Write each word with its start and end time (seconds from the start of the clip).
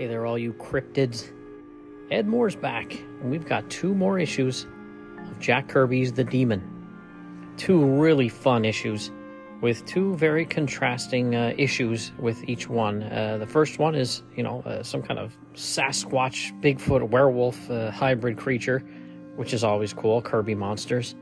Hey 0.00 0.06
there, 0.06 0.24
all 0.24 0.38
you 0.38 0.54
cryptids. 0.54 1.30
Ed 2.10 2.26
Moore's 2.26 2.56
back, 2.56 2.90
and 2.94 3.30
we've 3.30 3.44
got 3.44 3.68
two 3.68 3.94
more 3.94 4.18
issues 4.18 4.66
of 5.30 5.38
Jack 5.40 5.68
Kirby's 5.68 6.10
The 6.10 6.24
Demon. 6.24 7.52
Two 7.58 7.84
really 7.84 8.30
fun 8.30 8.64
issues 8.64 9.10
with 9.60 9.84
two 9.84 10.16
very 10.16 10.46
contrasting 10.46 11.34
uh, 11.34 11.52
issues 11.58 12.12
with 12.18 12.42
each 12.48 12.66
one. 12.66 13.02
Uh, 13.02 13.36
the 13.36 13.46
first 13.46 13.78
one 13.78 13.94
is, 13.94 14.22
you 14.34 14.42
know, 14.42 14.62
uh, 14.62 14.82
some 14.82 15.02
kind 15.02 15.20
of 15.20 15.36
Sasquatch, 15.52 16.58
Bigfoot, 16.62 17.06
werewolf 17.10 17.70
uh, 17.70 17.90
hybrid 17.90 18.38
creature, 18.38 18.78
which 19.36 19.52
is 19.52 19.62
always 19.62 19.92
cool, 19.92 20.22
Kirby 20.22 20.54
monsters. 20.54 21.14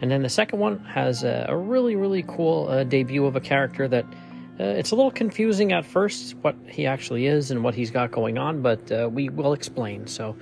And 0.00 0.10
then 0.10 0.22
the 0.22 0.30
second 0.30 0.58
one 0.58 0.78
has 0.86 1.22
a, 1.22 1.44
a 1.50 1.54
really, 1.54 1.96
really 1.96 2.22
cool 2.26 2.66
uh, 2.68 2.82
debut 2.82 3.26
of 3.26 3.36
a 3.36 3.40
character 3.40 3.86
that 3.88 4.06
uh, 4.60 4.74
it's 4.76 4.90
a 4.90 4.94
little 4.94 5.10
confusing 5.10 5.72
at 5.72 5.86
first 5.86 6.34
what 6.42 6.54
he 6.66 6.86
actually 6.86 7.26
is 7.26 7.50
and 7.50 7.64
what 7.64 7.74
he's 7.74 7.90
got 7.90 8.10
going 8.10 8.36
on, 8.36 8.60
but 8.60 8.92
uh, 8.92 9.08
we 9.10 9.30
will 9.30 9.54
explain. 9.54 10.06
So 10.06 10.36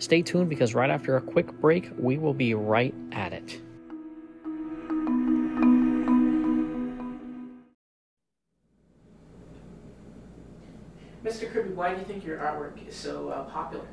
stay 0.00 0.22
tuned 0.22 0.48
because 0.48 0.74
right 0.74 0.90
after 0.90 1.16
a 1.16 1.20
quick 1.20 1.52
break, 1.60 1.88
we 1.96 2.18
will 2.18 2.34
be 2.34 2.52
right 2.54 2.92
at 3.12 3.32
it. 3.32 3.60
Mr. 11.24 11.48
Kirby, 11.52 11.70
why 11.74 11.94
do 11.94 12.00
you 12.00 12.06
think 12.06 12.24
your 12.24 12.38
artwork 12.38 12.88
is 12.88 12.96
so 12.96 13.28
uh, 13.28 13.44
popular? 13.44 13.84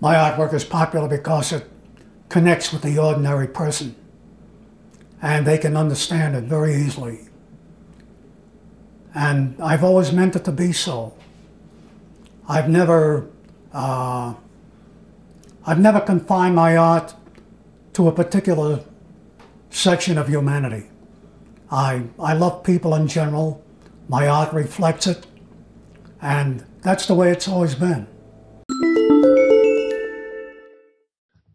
My 0.00 0.16
artwork 0.16 0.52
is 0.52 0.64
popular 0.64 1.06
because 1.06 1.52
it 1.52 1.70
connects 2.28 2.72
with 2.72 2.82
the 2.82 2.98
ordinary 2.98 3.46
person 3.46 3.94
and 5.22 5.46
they 5.46 5.58
can 5.58 5.76
understand 5.76 6.34
it 6.34 6.44
very 6.44 6.74
easily. 6.74 7.29
And 9.14 9.60
I've 9.60 9.82
always 9.82 10.12
meant 10.12 10.36
it 10.36 10.44
to 10.44 10.52
be 10.52 10.72
so. 10.72 11.14
I've 12.48 12.68
never, 12.68 13.28
uh, 13.72 14.34
I've 15.66 15.80
never 15.80 16.00
confined 16.00 16.54
my 16.54 16.76
art 16.76 17.14
to 17.94 18.08
a 18.08 18.12
particular 18.12 18.84
section 19.70 20.18
of 20.18 20.28
humanity. 20.28 20.88
I, 21.70 22.04
I 22.18 22.34
love 22.34 22.64
people 22.64 22.94
in 22.94 23.06
general. 23.06 23.64
My 24.08 24.26
art 24.26 24.52
reflects 24.52 25.06
it. 25.06 25.26
And 26.20 26.64
that's 26.82 27.06
the 27.06 27.14
way 27.14 27.30
it's 27.30 27.48
always 27.48 27.74
been. 27.74 28.06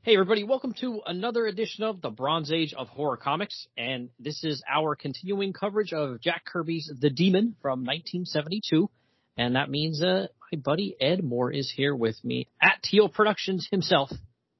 Hey, 0.05 0.13
everybody, 0.13 0.43
welcome 0.43 0.75
to 0.81 1.01
another 1.07 1.47
edition 1.47 1.83
of 1.83 1.99
the 1.99 2.11
Bronze 2.11 2.51
Age 2.51 2.75
of 2.77 2.89
Horror 2.89 3.17
Comics. 3.17 3.67
And 3.75 4.09
this 4.19 4.43
is 4.43 4.61
our 4.71 4.95
continuing 4.95 5.51
coverage 5.51 5.93
of 5.93 6.21
Jack 6.21 6.45
Kirby's 6.45 6.91
The 7.01 7.09
Demon 7.09 7.55
from 7.59 7.79
1972. 7.79 8.87
And 9.35 9.55
that 9.55 9.67
means 9.67 10.03
uh, 10.03 10.27
my 10.51 10.59
buddy 10.63 10.95
Ed 11.01 11.23
Moore 11.23 11.51
is 11.51 11.73
here 11.75 11.95
with 11.95 12.23
me 12.23 12.47
at 12.61 12.83
Teal 12.83 13.09
Productions 13.09 13.67
himself. 13.71 14.11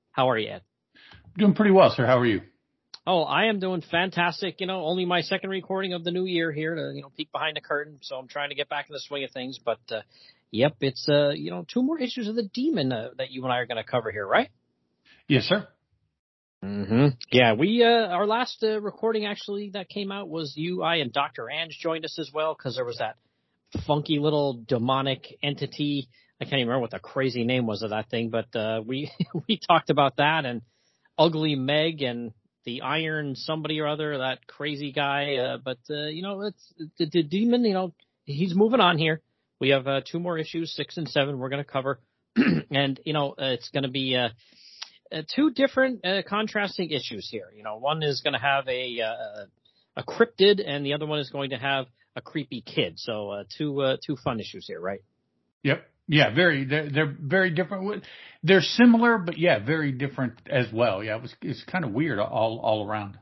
How 0.10 0.32
are 0.32 0.38
you, 0.40 0.50
Ed? 0.50 0.62
Doing 1.38 1.54
pretty 1.54 1.70
well, 1.70 1.94
sir. 1.96 2.08
How 2.08 2.18
are 2.18 2.26
you? 2.26 2.42
Oh, 3.06 3.22
I 3.22 3.46
am 3.46 3.60
doing 3.60 3.84
fantastic. 3.84 4.60
You 4.62 4.66
know, 4.66 4.84
only 4.84 5.06
my 5.06 5.22
second 5.22 5.52
recording 5.52 5.94
of 5.94 6.04
the 6.04 6.10
new 6.10 6.26
year 6.26 6.52
here 6.52 6.74
to, 6.74 6.92
you 6.96 7.04
know, 7.04 7.12
peek 7.16 7.32
behind 7.32 7.56
the 7.56 7.62
curtain. 7.62 8.00
So 8.02 8.16
I'm 8.16 8.28
trying 8.28 8.50
to 8.50 8.56
get 8.56 8.68
back 8.68 8.88
in 8.90 8.94
the 8.94 9.00
swing 9.00 9.24
of 9.24 9.30
things. 9.30 9.60
But, 9.64 9.78
uh, 9.92 10.02
yep, 10.50 10.78
it's, 10.82 11.08
uh, 11.08 11.34
you 11.36 11.52
know, 11.52 11.68
two 11.72 11.84
more 11.84 12.00
issues 12.00 12.28
of 12.28 12.34
The 12.34 12.50
Demon 12.52 12.92
uh, 12.92 13.10
that 13.20 13.30
you 13.30 13.44
and 13.44 13.54
I 13.54 13.58
are 13.58 13.68
going 13.68 13.78
to 13.78 13.84
cover 13.84 14.12
here, 14.12 14.26
right? 14.26 14.50
Yes, 15.28 15.46
sir. 15.46 15.68
Mm-hmm. 16.64 17.08
Yeah, 17.32 17.54
we 17.54 17.84
uh, 17.84 18.08
our 18.08 18.28
last 18.28 18.64
uh, 18.64 18.80
recording 18.80 19.26
actually 19.26 19.72
that 19.74 19.90
came 19.90 20.12
out 20.12 20.30
was 20.30 20.54
you, 20.56 20.84
I, 20.84 20.98
and 20.98 21.12
Doctor 21.12 21.50
Ange 21.50 21.78
joined 21.82 22.06
us 22.06 22.18
as 22.20 22.30
well 22.34 22.56
because 22.56 22.76
there 22.76 22.86
was 22.86 23.00
that 23.00 23.16
funky 23.88 24.20
little 24.20 24.64
demonic 24.68 25.38
entity. 25.42 26.10
I 26.40 26.46
can't 26.46 26.56
even 26.56 26.68
remember 26.68 26.82
what 26.82 26.92
the 26.92 27.00
crazy 27.00 27.44
name 27.44 27.66
was 27.66 27.82
of 27.82 27.90
that 27.90 28.10
thing, 28.10 28.30
but 28.30 28.56
uh, 28.56 28.82
we 28.86 29.12
we 29.48 29.60
talked 29.68 29.90
about 29.90 30.18
that 30.18 30.46
and 30.46 30.62
Ugly 31.18 31.56
Meg 31.56 32.04
and 32.04 32.32
the 32.66 32.82
Iron 32.82 33.36
somebody 33.36 33.80
or 33.80 33.88
other, 33.88 34.20
that 34.20 34.46
crazy 34.46 34.92
guy. 34.92 35.38
Uh, 35.38 35.58
but 35.58 35.80
uh, 35.90 36.08
you 36.08 36.22
know, 36.22 36.42
it's 36.42 36.74
the, 37.00 37.08
the 37.12 37.24
demon. 37.24 37.64
You 37.66 37.74
know, 37.74 37.94
he's 38.26 38.56
moving 38.56 38.80
on 38.80 39.00
here. 39.00 39.22
We 39.60 39.70
have 39.70 39.88
uh, 39.88 40.02
two 40.10 40.20
more 40.20 40.38
issues, 40.38 40.76
six 40.76 40.98
and 40.98 41.10
seven. 41.10 41.40
We're 41.40 41.50
going 41.50 41.64
to 41.64 41.70
cover, 41.70 42.00
and 42.70 43.00
you 43.04 43.14
know, 43.14 43.32
uh, 43.32 43.54
it's 43.54 43.70
going 43.70 43.84
to 43.84 43.90
be. 43.90 44.16
Uh, 44.16 44.30
uh, 45.12 45.22
two 45.36 45.52
different 45.52 46.06
uh, 46.06 46.22
contrasting 46.28 46.90
issues 46.92 47.28
here. 47.30 47.52
You 47.56 47.64
know, 47.64 47.78
one 47.78 48.04
is 48.04 48.22
going 48.22 48.34
to 48.34 48.40
have 48.40 48.68
a 48.68 49.02
uh, 49.02 49.46
a 49.98 50.04
cryptid, 50.04 50.62
and 50.66 50.86
the 50.86 50.94
other 50.94 51.06
one 51.06 51.20
is 51.20 51.30
going 51.30 51.52
to 51.52 51.58
have 51.58 51.86
a 52.16 52.22
creepy 52.22 52.62
kid. 52.62 52.98
So 52.98 53.30
uh, 53.30 53.44
two 53.58 53.82
uh, 53.82 53.98
two 54.06 54.16
fun 54.24 54.40
issues 54.40 54.66
here, 54.68 54.80
right? 54.80 55.02
Yep. 55.64 55.86
Yeah, 56.08 56.34
very. 56.36 56.66
They're, 56.66 56.90
they're 56.90 57.18
very 57.20 57.50
different. 57.50 58.04
They're 58.44 58.62
similar, 58.62 59.18
but 59.18 59.40
yeah, 59.40 59.58
very 59.58 59.92
different 59.92 60.36
as 60.48 60.68
well. 60.72 61.04
Yeah, 61.04 61.16
it 61.16 61.22
was 61.24 61.34
it's 61.42 61.64
kind 61.64 61.84
of 61.84 61.92
weird 61.92 62.20
all 62.20 62.60
all 62.60 62.88
around. 62.88 63.18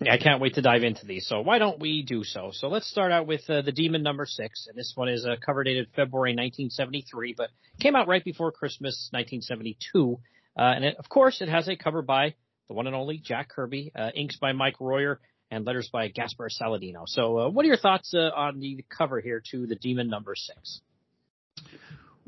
I 0.00 0.18
can't 0.18 0.40
wait 0.40 0.54
to 0.54 0.62
dive 0.62 0.82
into 0.82 1.06
these. 1.06 1.26
So 1.26 1.40
why 1.40 1.58
don't 1.58 1.78
we 1.78 2.02
do 2.02 2.24
so? 2.24 2.50
So 2.52 2.68
let's 2.68 2.88
start 2.90 3.12
out 3.12 3.26
with 3.26 3.48
uh, 3.48 3.62
the 3.62 3.72
Demon 3.72 4.02
number 4.02 4.26
six, 4.26 4.66
and 4.68 4.76
this 4.76 4.92
one 4.94 5.08
is 5.08 5.24
a 5.24 5.36
cover 5.36 5.64
dated 5.64 5.88
February 5.94 6.32
1973, 6.32 7.34
but 7.36 7.50
came 7.80 7.94
out 7.94 8.08
right 8.08 8.24
before 8.24 8.52
Christmas 8.52 9.08
1972. 9.12 10.18
Uh, 10.56 10.62
and 10.62 10.84
it, 10.84 10.96
of 10.98 11.08
course, 11.08 11.40
it 11.40 11.48
has 11.48 11.68
a 11.68 11.76
cover 11.76 12.02
by 12.02 12.34
the 12.68 12.74
one 12.74 12.86
and 12.86 12.96
only 12.96 13.18
Jack 13.18 13.50
Kirby, 13.50 13.92
uh, 13.94 14.10
inks 14.14 14.36
by 14.36 14.52
Mike 14.52 14.80
Royer, 14.80 15.20
and 15.50 15.64
letters 15.64 15.88
by 15.92 16.08
Gaspar 16.08 16.48
Saladino. 16.48 17.04
So, 17.06 17.38
uh, 17.38 17.48
what 17.50 17.64
are 17.64 17.68
your 17.68 17.76
thoughts 17.76 18.14
uh, 18.14 18.30
on 18.34 18.60
the 18.60 18.84
cover 18.88 19.20
here 19.20 19.42
to 19.50 19.66
the 19.66 19.74
Demon 19.74 20.08
number 20.08 20.34
six? 20.34 20.80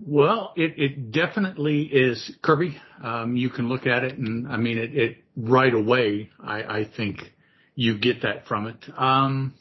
Well, 0.04 0.53
it, 0.56 0.75
it 0.76 1.12
definitely 1.12 1.82
is 1.82 2.31
Kirby. 2.42 2.76
Um, 3.03 3.37
you 3.37 3.48
can 3.48 3.69
look 3.69 3.87
at 3.87 4.04
it, 4.04 4.19
and 4.19 4.47
I 4.47 4.58
mean, 4.58 4.76
it, 4.76 4.94
it 4.94 5.16
right 5.37 5.72
away. 5.72 6.31
I, 6.38 6.62
I 6.62 6.84
think 6.84 7.32
you 7.75 7.98
get 7.98 8.22
that 8.22 8.47
from 8.47 8.66
it. 8.66 8.84
Um, 8.97 9.54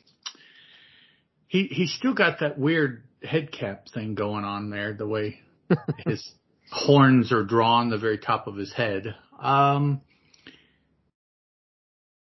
he 1.47 1.67
he's 1.71 1.93
still 1.93 2.13
got 2.13 2.41
that 2.41 2.59
weird 2.59 3.03
head 3.23 3.51
cap 3.51 3.87
thing 3.93 4.13
going 4.13 4.43
on 4.43 4.69
there. 4.69 4.93
The 4.93 5.07
way 5.07 5.39
his 6.05 6.29
horns 6.71 7.31
are 7.31 7.43
drawn 7.43 7.89
the 7.89 7.97
very 7.97 8.17
top 8.17 8.47
of 8.47 8.55
his 8.55 8.73
head. 8.73 9.15
Um, 9.39 10.01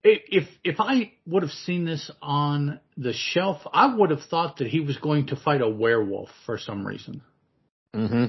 if 0.04 0.48
if 0.64 0.76
I 0.78 1.12
would 1.26 1.42
have 1.42 1.52
seen 1.52 1.84
this 1.84 2.10
on 2.22 2.80
the 2.96 3.12
shelf, 3.12 3.60
I 3.72 3.94
would 3.94 4.10
have 4.10 4.22
thought 4.22 4.58
that 4.58 4.68
he 4.68 4.80
was 4.80 4.96
going 4.96 5.26
to 5.28 5.36
fight 5.36 5.60
a 5.60 5.68
werewolf 5.68 6.30
for 6.46 6.58
some 6.58 6.86
reason. 6.86 7.22
Mm-hmm. 7.94 8.26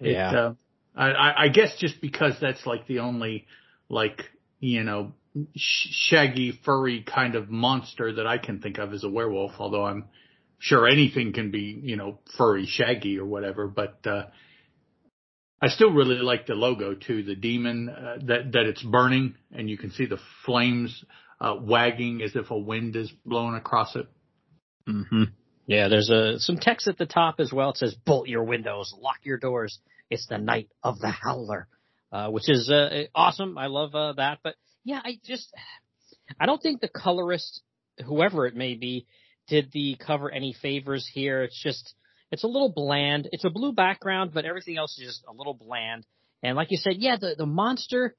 Yeah. 0.00 0.30
It, 0.30 0.36
uh, 0.36 0.52
I, 0.96 1.44
I 1.44 1.48
guess 1.48 1.76
just 1.78 2.00
because 2.00 2.34
that's 2.40 2.66
like 2.66 2.86
the 2.86 3.00
only 3.00 3.46
like 3.88 4.24
you 4.60 4.84
know 4.84 5.12
sh- 5.56 5.88
shaggy 5.90 6.58
furry 6.64 7.02
kind 7.02 7.34
of 7.34 7.50
monster 7.50 8.14
that 8.14 8.26
I 8.26 8.38
can 8.38 8.60
think 8.60 8.78
of 8.78 8.92
as 8.92 9.04
a 9.04 9.08
werewolf. 9.08 9.52
Although 9.58 9.84
I'm 9.84 10.04
sure 10.58 10.88
anything 10.88 11.32
can 11.32 11.50
be 11.50 11.78
you 11.82 11.96
know 11.96 12.18
furry, 12.36 12.66
shaggy 12.66 13.18
or 13.18 13.26
whatever. 13.26 13.66
But 13.66 14.06
uh, 14.06 14.26
I 15.60 15.68
still 15.68 15.90
really 15.90 16.16
like 16.16 16.46
the 16.46 16.54
logo 16.54 16.94
too, 16.94 17.22
the 17.22 17.34
demon 17.34 17.88
uh, 17.88 18.18
that 18.26 18.52
that 18.52 18.66
it's 18.66 18.82
burning, 18.82 19.34
and 19.52 19.68
you 19.68 19.76
can 19.76 19.90
see 19.90 20.06
the 20.06 20.18
flames 20.44 21.04
uh, 21.40 21.56
wagging 21.60 22.22
as 22.22 22.36
if 22.36 22.50
a 22.50 22.58
wind 22.58 22.94
is 22.94 23.12
blowing 23.24 23.54
across 23.54 23.96
it. 23.96 24.06
Mm-hmm. 24.88 25.24
Yeah, 25.66 25.88
there's 25.88 26.10
a 26.10 26.38
some 26.38 26.58
text 26.58 26.86
at 26.86 26.96
the 26.96 27.06
top 27.06 27.40
as 27.40 27.52
well. 27.52 27.70
It 27.70 27.78
says, 27.78 27.94
"Bolt 28.06 28.28
your 28.28 28.44
windows, 28.44 28.94
lock 28.98 29.18
your 29.24 29.38
doors. 29.38 29.78
It's 30.10 30.26
the 30.26 30.38
night 30.38 30.68
of 30.82 31.00
the 31.00 31.10
howler," 31.10 31.66
uh, 32.12 32.30
which 32.30 32.48
is 32.48 32.70
uh, 32.70 33.04
awesome. 33.14 33.58
I 33.58 33.66
love 33.66 33.94
uh, 33.94 34.12
that. 34.14 34.38
But 34.44 34.54
yeah, 34.84 35.00
I 35.04 35.18
just 35.24 35.52
I 36.38 36.46
don't 36.46 36.62
think 36.62 36.80
the 36.80 36.88
colorist, 36.88 37.62
whoever 38.06 38.46
it 38.46 38.54
may 38.54 38.74
be, 38.74 39.06
did 39.48 39.70
the 39.72 39.96
cover 39.96 40.30
any 40.30 40.52
favors 40.52 41.08
here. 41.12 41.42
It's 41.42 41.60
just 41.60 41.94
it's 42.30 42.44
a 42.44 42.48
little 42.48 42.72
bland. 42.72 43.28
It's 43.32 43.44
a 43.44 43.50
blue 43.50 43.72
background, 43.72 44.32
but 44.34 44.44
everything 44.44 44.76
else 44.76 44.98
is 44.98 45.06
just 45.06 45.24
a 45.28 45.32
little 45.32 45.54
bland. 45.54 46.06
And 46.42 46.56
like 46.56 46.70
you 46.70 46.76
said, 46.76 46.94
yeah, 46.98 47.16
the 47.16 47.34
the 47.36 47.46
monster. 47.46 48.14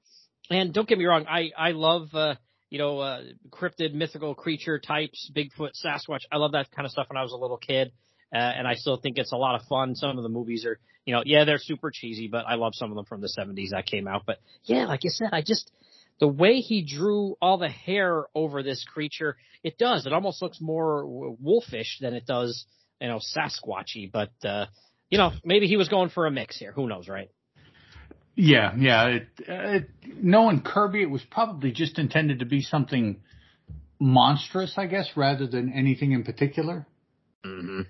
And 0.50 0.74
don't 0.74 0.88
get 0.88 0.98
me 0.98 1.06
wrong, 1.06 1.26
I 1.28 1.52
I 1.58 1.72
love 1.72 2.10
uh, 2.14 2.36
you 2.70 2.80
know 2.80 3.00
uh, 3.00 3.22
cryptid 3.52 3.94
mythical 3.94 4.36
creature 4.36 4.80
types, 4.80 5.32
Bigfoot, 5.36 5.72
Sasquatch. 5.84 6.22
I 6.32 6.38
love 6.38 6.54
that 6.54 6.72
kind 6.72 6.86
of 6.86 6.92
stuff 6.92 7.08
when 7.10 7.18
I 7.18 7.24
was 7.24 7.34
a 7.34 7.38
little 7.38 7.58
kid. 7.58 7.92
Uh, 8.34 8.38
and 8.38 8.68
I 8.68 8.76
still 8.76 8.98
think 8.98 9.18
it's 9.18 9.32
a 9.32 9.38
lot 9.38 9.60
of 9.60 9.66
fun. 9.68 9.96
Some 9.96 10.18
of 10.18 10.24
the 10.24 10.30
movies 10.30 10.66
are, 10.66 10.80
you 11.06 11.14
know, 11.14 11.24
yeah, 11.26 11.46
they're 11.46 11.58
super 11.58 11.90
cheesy, 11.92 12.28
but 12.28 12.46
I 12.48 12.56
love 12.56 12.76
some 12.76 12.92
of 12.92 12.96
them 12.96 13.06
from 13.06 13.22
the 13.22 13.30
70s 13.36 13.72
that 13.72 13.88
came 13.88 14.08
out. 14.08 14.24
But 14.26 14.38
yeah, 14.66 14.86
like 14.86 15.04
you 15.04 15.10
said, 15.10 15.30
I 15.32 15.42
just, 15.42 15.72
the 16.20 16.28
way 16.28 16.60
he 16.60 16.86
drew 16.86 17.36
all 17.42 17.58
the 17.58 17.70
hair 17.70 18.26
over 18.36 18.62
this 18.62 18.86
creature, 18.86 19.36
it 19.64 19.80
does. 19.80 20.06
It 20.06 20.14
almost 20.14 20.42
looks 20.44 20.62
more 20.62 21.06
wolfish 21.08 21.98
than 22.02 22.14
it 22.14 22.28
does, 22.28 22.66
you 23.02 23.08
know, 23.08 23.20
Sasquatchy, 23.20 24.12
but, 24.12 24.32
uh, 24.44 24.66
you 25.10 25.18
know, 25.18 25.32
maybe 25.44 25.68
he 25.68 25.78
was 25.78 25.90
going 25.90 26.10
for 26.10 26.28
a 26.28 26.32
mix 26.32 26.58
here. 26.58 26.72
Who 26.72 26.88
knows, 26.88 27.08
right? 27.08 27.30
Yeah, 28.36 28.74
yeah. 28.78 29.06
It, 29.08 29.28
it, 29.40 29.90
knowing 30.22 30.62
Kirby, 30.62 31.02
it 31.02 31.10
was 31.10 31.24
probably 31.30 31.72
just 31.72 32.00
intended 32.00 32.40
to 32.40 32.46
be 32.46 32.62
something 32.62 33.22
monstrous, 34.00 34.76
I 34.78 34.86
guess, 34.86 35.10
rather 35.16 35.46
than 35.46 35.74
anything 35.74 36.14
in 36.14 36.24
particular. 36.24 36.88
Mm-hmm. 37.46 37.82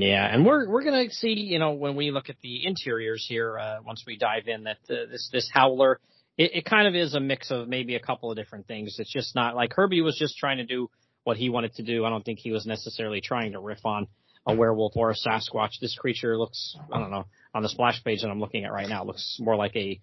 Yeah, 0.00 0.32
and 0.32 0.46
we're 0.46 0.68
we're 0.68 0.84
gonna 0.84 1.10
see, 1.10 1.32
you 1.32 1.58
know, 1.58 1.72
when 1.72 1.96
we 1.96 2.12
look 2.12 2.28
at 2.28 2.36
the 2.42 2.64
interiors 2.64 3.26
here, 3.28 3.58
uh, 3.58 3.78
once 3.84 4.04
we 4.06 4.16
dive 4.16 4.46
in, 4.46 4.62
that 4.64 4.78
uh, 4.88 5.10
this 5.10 5.28
this 5.32 5.50
howler, 5.52 5.98
it, 6.38 6.52
it 6.54 6.64
kind 6.64 6.86
of 6.86 6.94
is 6.94 7.14
a 7.14 7.20
mix 7.20 7.50
of 7.50 7.66
maybe 7.66 7.96
a 7.96 8.00
couple 8.00 8.30
of 8.30 8.36
different 8.36 8.68
things. 8.68 8.94
It's 9.00 9.12
just 9.12 9.34
not 9.34 9.56
like 9.56 9.70
Kirby 9.70 10.00
was 10.02 10.16
just 10.16 10.36
trying 10.36 10.58
to 10.58 10.64
do 10.64 10.88
what 11.24 11.36
he 11.36 11.50
wanted 11.50 11.74
to 11.74 11.82
do. 11.82 12.04
I 12.04 12.10
don't 12.10 12.24
think 12.24 12.38
he 12.38 12.52
was 12.52 12.66
necessarily 12.66 13.20
trying 13.20 13.52
to 13.52 13.58
riff 13.58 13.84
on 13.84 14.06
a 14.46 14.54
werewolf 14.54 14.96
or 14.96 15.10
a 15.10 15.14
Sasquatch. 15.14 15.80
This 15.80 15.94
creature 15.94 16.36
looks, 16.36 16.76
I 16.92 16.98
don't 16.98 17.10
know, 17.10 17.26
on 17.54 17.62
the 17.62 17.68
splash 17.68 18.02
page 18.02 18.22
that 18.22 18.28
I'm 18.28 18.40
looking 18.40 18.64
at 18.64 18.72
right 18.72 18.88
now, 18.88 19.02
it 19.02 19.06
looks 19.06 19.38
more 19.40 19.56
like 19.56 19.76
a 19.76 20.00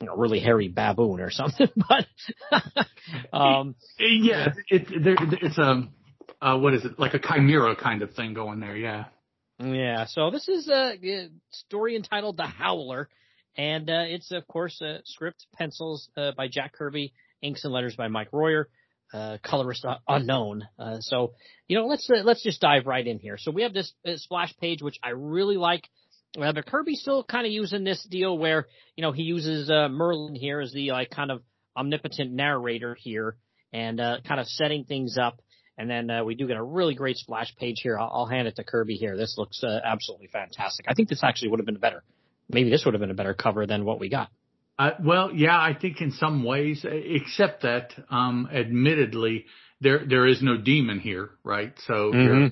you 0.00 0.06
know, 0.06 0.16
really 0.16 0.40
hairy 0.40 0.68
baboon 0.68 1.20
or 1.20 1.30
something. 1.30 1.68
but 1.76 2.06
um, 3.32 3.74
yeah, 3.98 4.48
it's 4.68 4.90
there, 4.90 5.16
it's 5.20 5.58
a 5.58 5.88
uh, 6.40 6.58
what 6.58 6.74
is 6.74 6.84
it 6.84 6.98
like 6.98 7.14
a 7.14 7.18
chimera 7.18 7.76
kind 7.76 8.02
of 8.02 8.12
thing 8.14 8.34
going 8.34 8.60
there? 8.60 8.76
Yeah. 8.76 9.04
Yeah, 9.60 10.06
so 10.06 10.30
this 10.30 10.48
is 10.48 10.68
a, 10.68 10.94
a 11.00 11.28
story 11.50 11.94
entitled 11.94 12.36
The 12.36 12.46
Howler, 12.46 13.08
and 13.56 13.88
uh, 13.88 14.02
it's, 14.06 14.32
of 14.32 14.46
course, 14.48 14.80
a 14.80 14.98
script 15.04 15.46
pencils 15.54 16.08
uh, 16.16 16.32
by 16.36 16.48
Jack 16.48 16.72
Kirby, 16.72 17.12
inks 17.40 17.64
and 17.64 17.72
letters 17.72 17.94
by 17.94 18.08
Mike 18.08 18.32
Royer, 18.32 18.68
uh, 19.14 19.38
colorist 19.42 19.86
unknown. 20.08 20.66
Uh, 20.78 20.98
so, 21.00 21.34
you 21.68 21.78
know, 21.78 21.86
let's 21.86 22.10
uh, 22.10 22.22
let's 22.24 22.42
just 22.42 22.60
dive 22.60 22.86
right 22.86 23.06
in 23.06 23.18
here. 23.18 23.36
So 23.38 23.52
we 23.52 23.62
have 23.62 23.72
this 23.72 23.92
uh, 24.06 24.16
splash 24.16 24.54
page, 24.58 24.82
which 24.82 24.98
I 25.02 25.10
really 25.10 25.56
like. 25.56 25.88
Uh, 26.36 26.52
but 26.52 26.66
Kirby's 26.66 27.00
still 27.00 27.22
kind 27.22 27.46
of 27.46 27.52
using 27.52 27.84
this 27.84 28.04
deal 28.10 28.36
where, 28.36 28.66
you 28.96 29.02
know, 29.02 29.12
he 29.12 29.22
uses 29.22 29.70
uh, 29.70 29.88
Merlin 29.88 30.34
here 30.34 30.60
as 30.60 30.72
the 30.72 30.90
like 30.90 31.10
kind 31.10 31.30
of 31.30 31.42
omnipotent 31.76 32.32
narrator 32.32 32.96
here 32.98 33.36
and 33.72 34.00
uh, 34.00 34.16
kind 34.26 34.40
of 34.40 34.46
setting 34.48 34.84
things 34.84 35.16
up. 35.16 35.40
And 35.78 35.88
then 35.88 36.10
uh, 36.10 36.24
we 36.24 36.34
do 36.34 36.46
get 36.46 36.56
a 36.56 36.62
really 36.62 36.94
great 36.94 37.16
splash 37.16 37.54
page 37.56 37.80
here. 37.82 37.98
I'll, 37.98 38.10
I'll 38.12 38.26
hand 38.26 38.48
it 38.48 38.56
to 38.56 38.64
Kirby 38.64 38.94
here. 38.94 39.16
This 39.16 39.36
looks 39.38 39.62
uh, 39.62 39.80
absolutely 39.84 40.28
fantastic. 40.28 40.86
I 40.88 40.94
think 40.94 41.08
this 41.08 41.22
actually 41.22 41.50
would 41.50 41.60
have 41.60 41.66
been 41.66 41.78
better. 41.78 42.02
Maybe 42.48 42.70
this 42.70 42.84
would 42.84 42.94
have 42.94 43.00
been 43.00 43.10
a 43.10 43.14
better 43.14 43.34
cover 43.34 43.66
than 43.66 43.84
what 43.84 44.00
we 44.00 44.08
got. 44.08 44.28
Uh, 44.78 44.90
well, 45.02 45.32
yeah, 45.32 45.56
I 45.56 45.74
think 45.80 46.00
in 46.00 46.10
some 46.12 46.42
ways, 46.44 46.84
except 46.84 47.62
that, 47.62 47.92
um, 48.10 48.48
admittedly, 48.52 49.46
there 49.80 50.04
there 50.06 50.26
is 50.26 50.42
no 50.42 50.56
demon 50.56 50.98
here, 50.98 51.30
right? 51.44 51.72
So 51.86 52.14
Mm-hmm. 52.14 52.24
your 52.24 52.50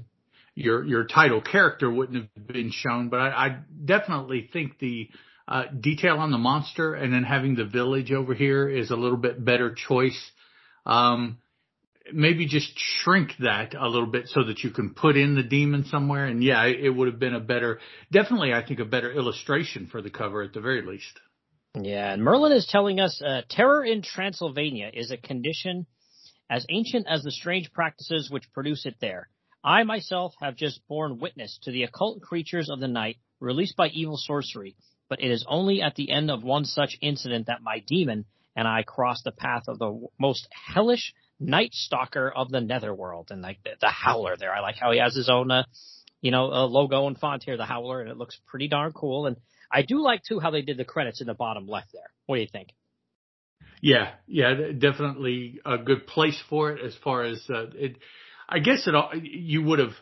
your 0.54 0.84
your 0.84 1.04
title 1.04 1.40
character 1.40 1.90
wouldn't 1.90 2.28
have 2.36 2.46
been 2.46 2.70
shown, 2.70 3.08
but 3.08 3.18
I, 3.20 3.28
I 3.28 3.58
definitely 3.84 4.48
think 4.52 4.78
the 4.78 5.08
uh, 5.48 5.64
detail 5.80 6.18
on 6.18 6.30
the 6.30 6.38
monster 6.38 6.94
and 6.94 7.12
then 7.12 7.24
having 7.24 7.56
the 7.56 7.64
village 7.64 8.12
over 8.12 8.34
here 8.34 8.68
is 8.68 8.90
a 8.90 8.96
little 8.96 9.16
bit 9.16 9.44
better 9.44 9.74
choice. 9.74 10.30
Um, 10.86 11.38
maybe 12.12 12.46
just 12.46 12.72
shrink 12.76 13.32
that 13.40 13.74
a 13.74 13.88
little 13.88 14.06
bit 14.06 14.28
so 14.28 14.44
that 14.44 14.62
you 14.62 14.70
can 14.70 14.94
put 14.94 15.16
in 15.16 15.34
the 15.34 15.42
demon 15.42 15.84
somewhere. 15.86 16.26
And 16.26 16.42
yeah, 16.42 16.64
it 16.66 16.90
would 16.90 17.08
have 17.08 17.18
been 17.18 17.34
a 17.34 17.40
better, 17.40 17.80
definitely, 18.10 18.52
I 18.52 18.64
think, 18.64 18.80
a 18.80 18.84
better 18.84 19.12
illustration 19.12 19.88
for 19.90 20.02
the 20.02 20.10
cover 20.10 20.42
at 20.42 20.52
the 20.52 20.60
very 20.60 20.82
least. 20.82 21.18
Yeah, 21.80 22.12
and 22.12 22.22
Merlin 22.22 22.52
is 22.52 22.66
telling 22.66 23.00
us 23.00 23.22
uh, 23.22 23.42
terror 23.48 23.82
in 23.82 24.02
Transylvania 24.02 24.90
is 24.92 25.10
a 25.10 25.16
condition 25.16 25.86
as 26.50 26.66
ancient 26.68 27.06
as 27.08 27.22
the 27.22 27.30
strange 27.30 27.72
practices 27.72 28.30
which 28.30 28.52
produce 28.52 28.84
it 28.84 28.96
there. 29.00 29.28
I 29.64 29.84
myself 29.84 30.34
have 30.40 30.54
just 30.54 30.86
borne 30.86 31.18
witness 31.18 31.58
to 31.62 31.70
the 31.70 31.84
occult 31.84 32.20
creatures 32.20 32.68
of 32.68 32.78
the 32.78 32.88
night 32.88 33.16
released 33.40 33.76
by 33.76 33.88
evil 33.88 34.18
sorcery, 34.18 34.76
but 35.08 35.22
it 35.22 35.30
is 35.30 35.46
only 35.48 35.80
at 35.80 35.94
the 35.94 36.10
end 36.10 36.30
of 36.30 36.42
one 36.42 36.66
such 36.66 36.98
incident 37.00 37.46
that 37.46 37.62
my 37.62 37.82
demon 37.86 38.26
and 38.54 38.68
I 38.68 38.82
crossed 38.82 39.24
the 39.24 39.32
path 39.32 39.62
of 39.66 39.78
the 39.78 40.08
most 40.18 40.46
hellish 40.52 41.14
night 41.40 41.72
stalker 41.72 42.30
of 42.30 42.50
the 42.50 42.60
netherworld. 42.60 43.28
And 43.30 43.40
like 43.40 43.62
the, 43.64 43.70
the 43.80 43.88
howler 43.88 44.36
there, 44.36 44.52
I 44.52 44.60
like 44.60 44.76
how 44.76 44.92
he 44.92 44.98
has 44.98 45.14
his 45.14 45.30
own, 45.30 45.50
uh, 45.50 45.64
you 46.20 46.32
know, 46.32 46.52
uh, 46.52 46.66
logo 46.66 47.06
and 47.06 47.18
font 47.18 47.44
here, 47.44 47.56
the 47.56 47.64
howler, 47.64 48.02
and 48.02 48.10
it 48.10 48.18
looks 48.18 48.38
pretty 48.46 48.68
darn 48.68 48.92
cool. 48.92 49.26
And 49.26 49.36
I 49.72 49.82
do 49.82 50.02
like 50.02 50.22
too 50.22 50.38
how 50.38 50.50
they 50.50 50.62
did 50.62 50.76
the 50.76 50.84
credits 50.84 51.20
in 51.20 51.26
the 51.26 51.34
bottom 51.34 51.66
left 51.66 51.92
there. 51.92 52.10
What 52.26 52.36
do 52.36 52.42
you 52.42 52.48
think? 52.50 52.68
Yeah, 53.80 54.10
yeah, 54.28 54.54
definitely 54.78 55.60
a 55.64 55.78
good 55.78 56.06
place 56.06 56.40
for 56.48 56.70
it 56.72 56.84
as 56.84 56.94
far 57.02 57.24
as 57.24 57.42
uh, 57.50 57.66
it. 57.74 57.96
I 58.48 58.58
guess 58.58 58.86
it 58.86 58.94
you 59.24 59.62
would 59.62 59.78
have 59.78 59.94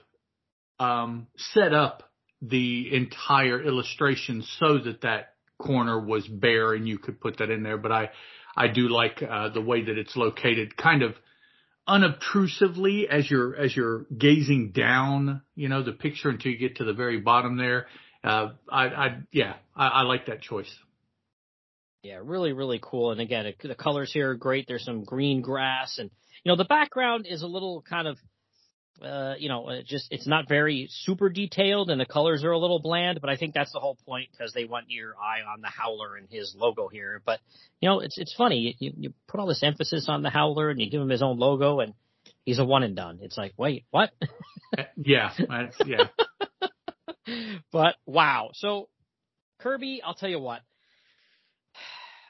um, 0.79 1.29
set 1.37 1.73
up 1.73 2.11
the 2.43 2.95
entire 2.95 3.63
illustration 3.63 4.43
so 4.59 4.79
that 4.79 5.03
that 5.03 5.35
corner 5.59 5.99
was 5.99 6.27
bare 6.27 6.73
and 6.73 6.89
you 6.89 6.99
could 6.99 7.21
put 7.21 7.39
that 7.39 7.51
in 7.51 7.63
there. 7.63 7.79
But 7.79 7.93
I, 7.93 8.11
I 8.57 8.69
do 8.69 8.89
like 8.89 9.23
uh, 9.23 9.51
the 9.51 9.61
way 9.61 9.85
that 9.85 9.99
it's 9.99 10.17
located, 10.17 10.77
kind 10.77 11.03
of 11.03 11.15
unobtrusively 11.89 13.09
as 13.09 13.31
you're 13.31 13.57
as 13.57 13.75
you're 13.75 14.07
gazing 14.17 14.73
down, 14.73 15.43
you 15.55 15.69
know, 15.69 15.83
the 15.83 15.93
picture 15.93 16.29
until 16.29 16.53
you 16.53 16.59
get 16.59 16.77
to 16.77 16.85
the 16.85 16.93
very 16.93 17.21
bottom 17.21 17.57
there. 17.57 17.87
Uh, 18.23 18.51
I, 18.71 18.87
I 18.87 19.19
yeah, 19.33 19.55
I, 19.75 19.89
I 19.89 20.03
like 20.03 20.27
that 20.27 20.43
choice. 20.43 20.73
Yeah, 22.03 22.21
really, 22.23 22.53
really 22.53 22.81
cool. 22.83 23.13
And 23.13 23.21
again, 23.21 23.47
it, 23.47 23.57
the 23.63 23.75
colors 23.75 24.11
here 24.13 24.31
are 24.31 24.35
great. 24.35 24.67
There's 24.67 24.85
some 24.85 25.05
green 25.05 25.43
grass, 25.43 25.99
and 25.99 26.11
you 26.45 26.51
know 26.51 26.57
the 26.57 26.65
background 26.65 27.27
is 27.29 27.43
a 27.43 27.47
little 27.47 27.83
kind 27.83 28.09
of, 28.09 28.19
uh, 29.03 29.35
you 29.39 29.49
know, 29.49 29.69
it 29.69 29.87
just 29.87 30.09
it's 30.11 30.27
not 30.27 30.49
very 30.49 30.89
super 30.91 31.29
detailed, 31.29 31.91
and 31.91 32.01
the 32.01 32.07
colors 32.07 32.43
are 32.43 32.53
a 32.53 32.59
little 32.59 32.79
bland. 32.79 33.21
But 33.21 33.31
I 33.31 33.37
think 33.37 33.55
that's 33.55 33.73
the 33.73 33.81
whole 33.81 33.99
point 34.07 34.29
because 34.33 34.53
they 34.53 34.65
want 34.65 34.87
your 34.89 35.15
eye 35.17 35.41
on 35.51 35.61
the 35.61 35.69
Howler 35.69 36.17
and 36.17 36.27
his 36.31 36.55
logo 36.57 36.89
here. 36.89 37.21
But 37.25 37.41
you 37.81 37.89
know, 37.89 38.01
it's 38.01 38.17
it's 38.19 38.35
funny. 38.35 38.77
You 38.79 38.93
you 38.97 39.15
put 39.29 39.41
all 39.41 39.47
this 39.47 39.63
emphasis 39.63 40.07
on 40.09 40.23
the 40.23 40.31
Howler, 40.31 40.71
and 40.71 40.81
you 40.81 40.91
give 40.91 41.03
him 41.03 41.11
his 41.11 41.23
own 41.23 41.39
logo, 41.39 41.81
and 41.81 41.93
he's 42.45 42.59
a 42.59 42.65
one 42.65 42.83
and 42.83 42.97
done. 42.97 43.19
It's 43.23 43.37
like, 43.37 43.53
wait, 43.59 43.85
what? 43.91 44.11
yeah, 44.97 45.31
I, 45.51 45.69
yeah. 45.85 46.05
but 47.73 47.97
wow. 48.07 48.51
So 48.55 48.89
Kirby, 49.61 50.03
I'll 50.05 50.15
tell 50.15 50.29
you 50.31 50.41
what. 50.41 50.61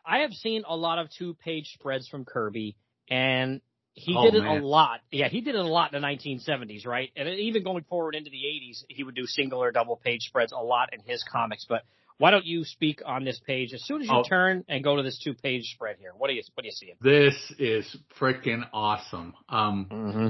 I 0.05 0.19
have 0.21 0.33
seen 0.33 0.65
a 0.67 0.77
lot 0.77 0.99
of 0.99 1.09
two 1.17 1.35
page 1.35 1.73
spreads 1.75 2.09
from 2.09 2.25
Kirby 2.25 2.77
and 3.09 3.61
he 3.95 4.15
Oh, 4.17 4.25
did 4.25 4.35
it 4.35 4.41
man. 4.43 4.63
a 4.63 4.65
lot. 4.65 5.01
Yeah, 5.11 5.29
he 5.29 5.41
did 5.41 5.55
it 5.55 5.61
a 5.61 5.67
lot 5.67 5.93
in 5.93 6.01
the 6.01 6.07
1970s, 6.07 6.87
right? 6.87 7.11
And 7.17 7.29
even 7.29 7.63
going 7.63 7.85
forward 7.85 8.15
into 8.15 8.31
the 8.31 8.39
80s, 8.39 8.85
he 8.89 9.05
would 9.05 9.15
do 9.15 9.27
single 9.27 9.63
or 9.63 9.71
double 9.73 9.97
page 9.97 10.23
spreads 10.23 10.53
a 10.53 10.59
lot 10.59 10.91
in 10.93 11.01
his 11.01 11.23
comics. 11.31 11.67
But 11.69 11.83
why 12.17 12.31
don't 12.31 12.45
you 12.45 12.65
speak 12.65 13.03
on 13.05 13.25
this 13.25 13.41
page 13.47 13.73
as 13.75 13.85
soon 13.85 14.01
as 14.01 14.09
you 14.09 14.15
Oh. 14.17 14.23
turn 14.29 14.65
and 14.69 14.83
go 14.83 14.97
to 14.97 15.03
this 15.03 15.19
two 15.23 15.35
page 15.35 15.65
spread 15.75 15.97
here? 15.99 16.13
What 16.17 16.29
do 16.29 16.35
you 16.35 16.43
what 16.55 16.63
do 16.63 16.69
you 16.69 16.73
see? 16.73 16.95
This 17.01 17.35
is 17.59 17.97
freaking 18.19 18.63
awesome. 18.73 19.35
Um, 19.49 19.87
Mm-hmm. 19.91 20.29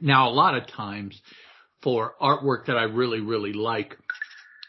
Now, 0.00 0.28
a 0.28 0.32
lot 0.32 0.56
of 0.56 0.66
times 0.66 1.20
for 1.84 2.14
artwork 2.20 2.66
that 2.66 2.76
I 2.76 2.84
really, 2.84 3.20
really 3.20 3.52
like, 3.52 3.96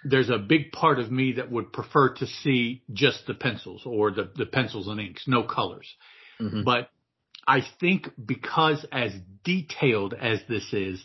there's 0.03 0.29
a 0.29 0.37
big 0.37 0.71
part 0.71 0.99
of 0.99 1.11
me 1.11 1.33
that 1.33 1.49
would 1.49 1.73
prefer 1.73 2.13
to 2.15 2.27
see 2.27 2.83
just 2.93 3.25
the 3.25 3.33
pencils 3.33 3.81
or 3.85 4.11
the, 4.11 4.29
the 4.35 4.45
pencils 4.45 4.87
and 4.87 4.99
inks, 4.99 5.27
no 5.27 5.41
colors. 5.43 5.87
Mhm. 6.39 6.63
But 6.63 6.89
I 7.47 7.61
think 7.79 8.09
because 8.23 8.85
as 8.91 9.13
detailed 9.43 10.13
as 10.13 10.41
this 10.47 10.73
is, 10.73 11.03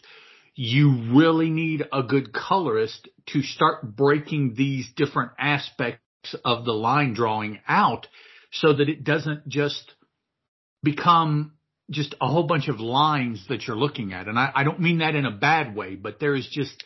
you 0.54 1.14
really 1.14 1.48
need 1.48 1.86
a 1.92 2.02
good 2.02 2.32
colorist 2.32 3.08
to 3.26 3.42
start 3.42 3.96
breaking 3.96 4.54
these 4.54 4.90
different 4.94 5.32
aspects 5.38 6.34
of 6.44 6.64
the 6.64 6.72
line 6.72 7.14
drawing 7.14 7.60
out 7.66 8.08
so 8.52 8.72
that 8.72 8.88
it 8.88 9.04
doesn't 9.04 9.48
just 9.48 9.94
become 10.82 11.52
just 11.90 12.14
a 12.20 12.28
whole 12.28 12.44
bunch 12.44 12.68
of 12.68 12.80
lines 12.80 13.44
that 13.48 13.66
you're 13.66 13.76
looking 13.76 14.12
at. 14.12 14.28
And 14.28 14.38
I, 14.38 14.50
I 14.54 14.64
don't 14.64 14.80
mean 14.80 14.98
that 14.98 15.14
in 15.14 15.26
a 15.26 15.30
bad 15.30 15.74
way, 15.74 15.96
but 15.96 16.20
there 16.20 16.34
is 16.34 16.48
just 16.50 16.84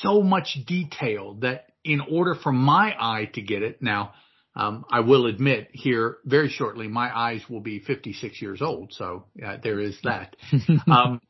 so 0.00 0.22
much 0.22 0.58
detail 0.66 1.34
that 1.40 1.66
in 1.84 2.00
order 2.00 2.34
for 2.34 2.52
my 2.52 2.94
eye 2.98 3.30
to 3.34 3.42
get 3.42 3.62
it 3.62 3.82
now, 3.82 4.12
um, 4.56 4.84
I 4.90 5.00
will 5.00 5.26
admit 5.26 5.68
here 5.72 6.18
very 6.24 6.48
shortly, 6.48 6.86
my 6.86 7.16
eyes 7.16 7.42
will 7.48 7.60
be 7.60 7.80
56 7.80 8.40
years 8.40 8.62
old. 8.62 8.92
So 8.92 9.24
uh, 9.44 9.56
there 9.62 9.80
is 9.80 9.96
that. 10.04 10.36
um, 10.90 11.20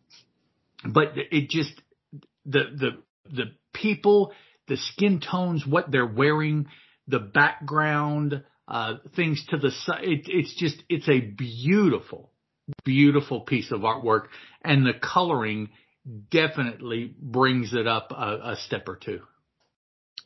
but 0.87 1.13
it 1.17 1.49
just, 1.49 1.73
the, 2.45 2.65
the, 2.77 2.91
the 3.35 3.45
people, 3.73 4.33
the 4.69 4.77
skin 4.77 5.21
tones, 5.21 5.67
what 5.67 5.91
they're 5.91 6.07
wearing, 6.07 6.67
the 7.09 7.19
background, 7.19 8.45
uh, 8.69 8.95
things 9.17 9.43
to 9.49 9.57
the 9.57 9.71
side. 9.71 10.05
It, 10.05 10.25
it's 10.27 10.55
just, 10.57 10.83
it's 10.91 11.09
a 11.09 11.21
beautiful, 11.21 12.31
beautiful 12.85 13.41
piece 13.41 13.71
of 13.73 13.81
artwork 13.81 14.27
and 14.63 14.87
the 14.87 14.95
coloring 14.95 15.71
definitely 16.31 17.15
brings 17.21 17.73
it 17.73 17.87
up 17.87 18.11
a, 18.11 18.53
a 18.53 18.57
step 18.57 18.89
or 18.89 18.97
two. 18.97 19.21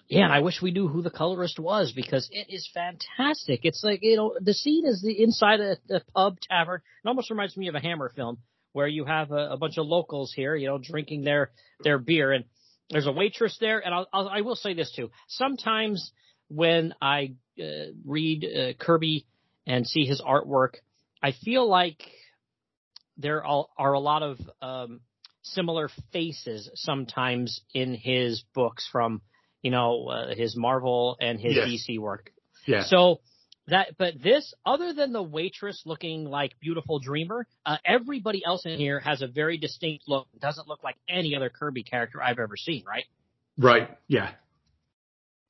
Yeah, 0.08 0.24
and 0.24 0.32
I 0.32 0.40
wish 0.40 0.62
we 0.62 0.70
knew 0.70 0.88
who 0.88 1.02
the 1.02 1.10
colorist 1.10 1.58
was 1.58 1.92
because 1.92 2.30
it 2.32 2.46
is 2.48 2.68
fantastic. 2.72 3.60
It's 3.64 3.84
like, 3.84 4.00
you 4.02 4.16
know, 4.16 4.34
the 4.40 4.54
scene 4.54 4.86
is 4.86 5.02
the 5.02 5.22
inside 5.22 5.60
a, 5.60 5.76
a 5.90 6.00
pub 6.14 6.38
tavern. 6.40 6.80
It 7.04 7.08
almost 7.08 7.30
reminds 7.30 7.56
me 7.58 7.68
of 7.68 7.74
a 7.74 7.80
Hammer 7.80 8.10
film 8.16 8.38
where 8.72 8.86
you 8.86 9.04
have 9.04 9.32
a, 9.32 9.50
a 9.50 9.56
bunch 9.58 9.76
of 9.76 9.86
locals 9.86 10.32
here, 10.34 10.56
you 10.56 10.66
know, 10.66 10.78
drinking 10.78 11.24
their, 11.24 11.50
their 11.84 11.98
beer 11.98 12.32
and 12.32 12.44
there's 12.88 13.06
a 13.06 13.12
waitress 13.12 13.58
there. 13.60 13.80
And 13.84 13.94
I'll, 13.94 14.08
I'll, 14.12 14.28
I 14.28 14.40
will 14.40 14.56
say 14.56 14.72
this 14.72 14.92
too. 14.96 15.10
Sometimes 15.28 16.10
when 16.48 16.94
I 17.02 17.34
uh, 17.60 17.92
read 18.06 18.46
uh, 18.46 18.72
Kirby 18.82 19.26
and 19.66 19.86
see 19.86 20.06
his 20.06 20.22
artwork, 20.22 20.76
I 21.22 21.32
feel 21.32 21.68
like 21.68 22.00
there 23.18 23.44
are, 23.44 23.66
are 23.76 23.92
a 23.92 24.00
lot 24.00 24.22
of, 24.22 24.38
um, 24.62 25.00
similar 25.42 25.88
faces 26.12 26.70
sometimes 26.74 27.60
in 27.72 27.94
his 27.94 28.44
books 28.54 28.88
from, 28.90 29.22
you 29.62 29.70
know, 29.70 30.08
uh, 30.08 30.34
his 30.34 30.56
Marvel 30.56 31.16
and 31.20 31.40
his 31.40 31.54
Yes. 31.54 31.68
DC 31.68 31.98
work. 31.98 32.32
Yeah. 32.66 32.84
So 32.84 33.20
that, 33.68 33.96
but 33.98 34.14
this, 34.22 34.52
other 34.64 34.92
than 34.92 35.12
the 35.12 35.22
waitress 35.22 35.82
looking 35.84 36.24
like 36.24 36.58
beautiful 36.60 36.98
dreamer, 36.98 37.46
uh, 37.66 37.76
everybody 37.84 38.42
else 38.44 38.66
in 38.66 38.78
here 38.78 39.00
has 39.00 39.22
a 39.22 39.26
very 39.26 39.58
distinct 39.58 40.04
look. 40.08 40.26
It 40.34 40.40
doesn't 40.40 40.68
look 40.68 40.82
like 40.82 40.96
any 41.08 41.34
other 41.34 41.50
Kirby 41.50 41.82
character 41.82 42.22
I've 42.22 42.38
ever 42.38 42.56
seen, 42.56 42.84
right? 42.86 43.04
right. 43.58 43.96
Yeah. 44.06 44.30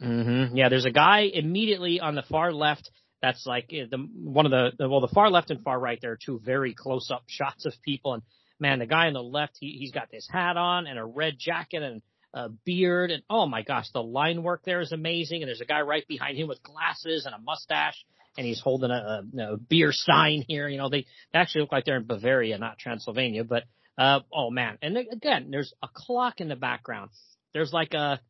Mm-hmm. 0.03 0.57
Yeah, 0.57 0.69
there's 0.69 0.85
a 0.85 0.91
guy 0.91 1.21
immediately 1.33 2.01
on 2.01 2.15
the 2.15 2.23
far 2.23 2.53
left. 2.53 2.91
That's 3.21 3.45
like 3.47 3.73
uh, 3.73 3.87
the 3.91 3.99
one 3.99 4.47
of 4.47 4.51
the, 4.51 4.71
the 4.79 4.89
well, 4.89 5.01
the 5.01 5.09
far 5.09 5.31
left 5.31 5.51
and 5.51 5.63
far 5.63 5.79
right. 5.79 5.99
There 6.01 6.13
are 6.13 6.19
two 6.25 6.41
very 6.45 6.75
close 6.75 7.11
up 7.11 7.25
shots 7.27 7.67
of 7.67 7.73
people, 7.83 8.15
and 8.15 8.23
man, 8.61 8.79
the 8.79 8.87
guy 8.87 9.07
on 9.07 9.13
the 9.13 9.23
left, 9.23 9.57
he 9.59 9.77
he's 9.79 9.93
got 9.93 10.11
this 10.11 10.29
hat 10.31 10.57
on 10.57 10.87
and 10.87 10.99
a 10.99 11.05
red 11.05 11.35
jacket 11.39 11.83
and 11.83 12.03
a 12.35 12.49
beard, 12.65 13.11
and 13.11 13.23
oh 13.29 13.47
my 13.47 13.63
gosh, 13.63 13.87
the 13.93 14.03
line 14.03 14.43
work 14.43 14.63
there 14.65 14.81
is 14.81 14.93
amazing. 14.93 15.43
And 15.43 15.49
there's 15.49 15.61
a 15.61 15.67
guy 15.67 15.81
right 15.81 16.07
behind 16.07 16.37
him 16.37 16.49
with 16.49 16.63
glasses 16.63 17.27
and 17.27 17.35
a 17.35 17.39
mustache, 17.39 18.05
and 18.37 18.47
he's 18.47 18.61
holding 18.61 18.91
a, 18.91 19.23
a, 19.35 19.55
a 19.55 19.57
beer 19.57 19.91
stein 19.93 20.45
here. 20.47 20.69
You 20.69 20.79
know, 20.79 20.89
they, 20.89 21.07
they 21.33 21.39
actually 21.39 21.63
look 21.63 21.73
like 21.73 21.85
they're 21.85 21.97
in 21.97 22.07
Bavaria, 22.07 22.59
not 22.59 22.79
Transylvania. 22.79 23.45
But 23.45 23.65
uh, 23.97 24.21
oh 24.33 24.51
man, 24.51 24.79
and 24.83 24.97
again, 24.97 25.49
there's 25.51 25.73
a 25.83 25.89
clock 25.93 26.41
in 26.41 26.49
the 26.49 26.57
background. 26.57 27.11
There's 27.53 27.73
like 27.73 27.95
a 27.95 28.21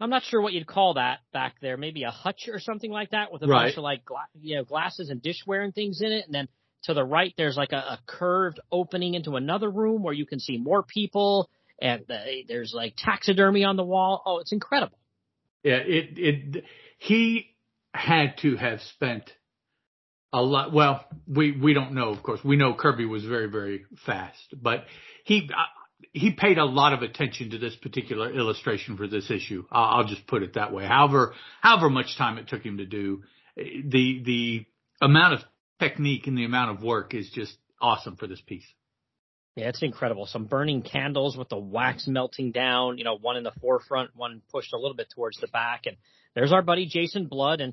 I'm 0.00 0.10
not 0.10 0.22
sure 0.24 0.40
what 0.40 0.52
you'd 0.52 0.66
call 0.66 0.94
that 0.94 1.20
back 1.32 1.54
there. 1.60 1.76
Maybe 1.76 2.02
a 2.02 2.10
hutch 2.10 2.48
or 2.48 2.58
something 2.58 2.90
like 2.90 3.10
that 3.10 3.32
with 3.32 3.42
a 3.42 3.46
Right. 3.46 3.66
bunch 3.66 3.76
of 3.76 3.82
like 3.84 4.04
gla- 4.04 4.28
you 4.40 4.56
know 4.56 4.64
glasses 4.64 5.10
and 5.10 5.22
dishware 5.22 5.64
and 5.64 5.74
things 5.74 6.00
in 6.02 6.12
it. 6.12 6.24
And 6.26 6.34
then 6.34 6.48
to 6.84 6.94
the 6.94 7.04
right, 7.04 7.32
there's 7.36 7.56
like 7.56 7.72
a, 7.72 7.76
a 7.76 7.98
curved 8.06 8.60
opening 8.70 9.14
into 9.14 9.36
another 9.36 9.70
room 9.70 10.02
where 10.02 10.12
you 10.14 10.26
can 10.26 10.40
see 10.40 10.58
more 10.58 10.82
people. 10.82 11.48
And 11.80 12.02
uh, 12.10 12.16
there's 12.48 12.72
like 12.74 12.94
taxidermy 12.96 13.64
on 13.64 13.76
the 13.76 13.84
wall. 13.84 14.22
Oh, 14.26 14.38
it's 14.38 14.52
incredible. 14.52 14.98
Yeah, 15.62 15.76
it 15.78 16.18
it 16.18 16.64
he 16.98 17.54
had 17.92 18.36
to 18.38 18.56
have 18.56 18.80
spent 18.94 19.30
a 20.32 20.42
lot. 20.42 20.72
Well, 20.72 21.04
we 21.26 21.52
we 21.52 21.72
don't 21.74 21.92
know, 21.92 22.10
of 22.10 22.22
course. 22.22 22.40
We 22.44 22.56
know 22.56 22.74
Kirby 22.74 23.06
was 23.06 23.24
very 23.24 23.48
very 23.48 23.84
fast, 24.04 24.54
but 24.60 24.84
he 25.24 25.48
he 26.14 26.30
paid 26.30 26.58
a 26.58 26.64
lot 26.64 26.92
of 26.92 27.02
attention 27.02 27.50
to 27.50 27.58
this 27.58 27.74
particular 27.74 28.32
illustration 28.32 28.96
for 28.96 29.08
this 29.08 29.30
issue. 29.30 29.64
I'll, 29.70 30.04
just 30.04 30.26
put 30.28 30.44
it 30.44 30.54
that 30.54 30.72
way. 30.72 30.86
However, 30.86 31.34
however 31.60 31.90
much 31.90 32.16
time 32.16 32.38
it 32.38 32.46
took 32.48 32.62
him 32.62 32.78
to 32.78 32.86
do, 32.86 33.24
the 33.56 34.22
the 34.24 34.66
amount 35.02 35.34
of 35.34 35.40
technique 35.80 36.28
and 36.28 36.38
the 36.38 36.44
amount 36.44 36.70
of 36.70 36.84
work 36.84 37.14
is 37.14 37.28
just 37.30 37.56
awesome 37.80 38.16
for 38.16 38.28
this 38.28 38.40
piece. 38.40 38.64
Yeah, 39.56 39.68
it's 39.68 39.82
incredible. 39.82 40.26
Some 40.26 40.44
burning 40.44 40.82
candles 40.82 41.36
with 41.36 41.48
the 41.48 41.58
wax 41.58 42.06
melting 42.06 42.52
down, 42.52 42.98
you 42.98 43.04
know, 43.04 43.16
one 43.16 43.36
in 43.36 43.42
the 43.42 43.52
forefront, 43.60 44.10
one 44.14 44.40
pushed 44.52 44.72
a 44.72 44.76
little 44.76 44.96
bit 44.96 45.08
towards 45.14 45.38
the 45.38 45.48
back. 45.48 45.82
And 45.86 45.96
there's 46.34 46.52
our 46.52 46.62
buddy 46.62 46.86
Jason 46.86 47.26
Blood, 47.26 47.60
and 47.60 47.72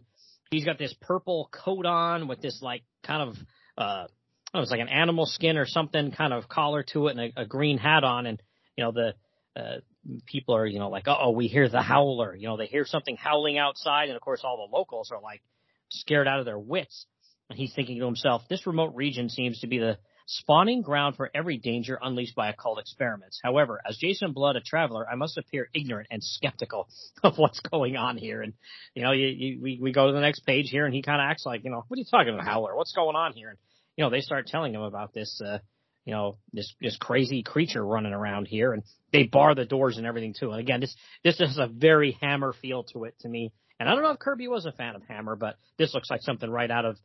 he's 0.51 0.65
got 0.65 0.77
this 0.77 0.93
purple 1.01 1.49
coat 1.51 1.85
on 1.85 2.27
with 2.27 2.41
this 2.41 2.59
like 2.61 2.83
kind 3.03 3.29
of, 3.29 3.37
uh, 3.77 4.07
I 4.53 4.57
don't 4.57 4.69
like 4.69 4.81
an 4.81 4.89
animal 4.89 5.25
skin 5.25 5.57
or 5.57 5.65
something 5.65 6.11
kind 6.11 6.33
of 6.33 6.49
collar 6.49 6.83
to 6.91 7.07
it 7.07 7.17
and 7.17 7.33
a, 7.37 7.41
a 7.41 7.45
green 7.45 7.77
hat 7.77 8.03
on. 8.03 8.25
And, 8.25 8.41
you 8.75 8.83
know, 8.83 8.91
the, 8.91 9.13
uh, 9.59 9.77
people 10.25 10.55
are, 10.55 10.65
you 10.65 10.79
know, 10.79 10.89
like, 10.89 11.05
oh, 11.07 11.31
we 11.31 11.47
hear 11.47 11.69
the 11.69 11.81
howler. 11.81 12.35
You 12.35 12.47
know, 12.47 12.57
they 12.57 12.65
hear 12.65 12.85
something 12.85 13.15
howling 13.15 13.57
outside. 13.57 14.09
And 14.09 14.15
of 14.15 14.21
course, 14.21 14.41
all 14.43 14.57
the 14.57 14.75
locals 14.75 15.11
are 15.11 15.21
like 15.21 15.41
scared 15.89 16.27
out 16.27 16.39
of 16.39 16.45
their 16.45 16.59
wits. 16.59 17.05
And 17.49 17.57
he's 17.57 17.73
thinking 17.73 17.99
to 17.99 18.05
himself, 18.05 18.43
this 18.49 18.67
remote 18.67 18.95
region 18.95 19.29
seems 19.29 19.59
to 19.59 19.67
be 19.67 19.77
the 19.77 19.97
spawning 20.25 20.81
ground 20.81 21.15
for 21.15 21.29
every 21.33 21.57
danger 21.57 21.99
unleashed 22.01 22.35
by 22.35 22.49
occult 22.49 22.79
experiments. 22.79 23.39
However, 23.43 23.81
as 23.85 23.97
Jason 23.97 24.31
Blood, 24.31 24.55
a 24.55 24.61
traveler, 24.61 25.05
I 25.09 25.15
must 25.15 25.37
appear 25.37 25.67
ignorant 25.73 26.07
and 26.11 26.23
skeptical 26.23 26.87
of 27.23 27.37
what's 27.37 27.59
going 27.59 27.95
on 27.97 28.17
here. 28.17 28.41
And, 28.41 28.53
you 28.95 29.03
know, 29.03 29.11
you, 29.11 29.27
you, 29.27 29.61
we, 29.61 29.79
we 29.81 29.91
go 29.91 30.07
to 30.07 30.13
the 30.13 30.21
next 30.21 30.41
page 30.41 30.69
here 30.69 30.85
and 30.85 30.93
he 30.93 31.01
kind 31.01 31.21
of 31.21 31.25
acts 31.29 31.45
like, 31.45 31.63
you 31.63 31.71
know, 31.71 31.83
what 31.87 31.97
are 31.97 31.99
you 31.99 32.05
talking 32.09 32.33
about, 32.33 32.45
Howler? 32.45 32.75
What's 32.75 32.93
going 32.93 33.15
on 33.15 33.33
here? 33.33 33.49
And, 33.49 33.57
know, 34.01 34.09
they 34.09 34.21
start 34.21 34.47
telling 34.47 34.73
him 34.73 34.81
about 34.81 35.13
this, 35.13 35.41
uh, 35.45 35.59
you 36.05 36.13
know, 36.13 36.37
this, 36.53 36.73
this 36.81 36.97
crazy 36.97 37.43
creature 37.43 37.85
running 37.85 38.13
around 38.13 38.47
here 38.47 38.73
and 38.73 38.83
they 39.13 39.23
bar 39.23 39.55
the 39.55 39.65
doors 39.65 39.97
and 39.97 40.05
everything 40.05 40.33
too. 40.37 40.51
And 40.51 40.59
again, 40.59 40.81
this, 40.81 40.95
this 41.23 41.39
has 41.39 41.57
a 41.57 41.67
very 41.67 42.17
hammer 42.21 42.53
feel 42.53 42.83
to 42.93 43.05
it 43.05 43.15
to 43.21 43.29
me. 43.29 43.51
And 43.79 43.89
I 43.89 43.95
don't 43.95 44.03
know 44.03 44.11
if 44.11 44.19
Kirby 44.19 44.47
was 44.47 44.67
a 44.67 44.71
fan 44.71 44.95
of 44.95 45.01
Hammer, 45.07 45.35
but 45.35 45.55
this 45.79 45.91
looks 45.95 46.11
like 46.11 46.21
something 46.21 46.47
right 46.47 46.69
out 46.69 46.85
of, 46.85 46.97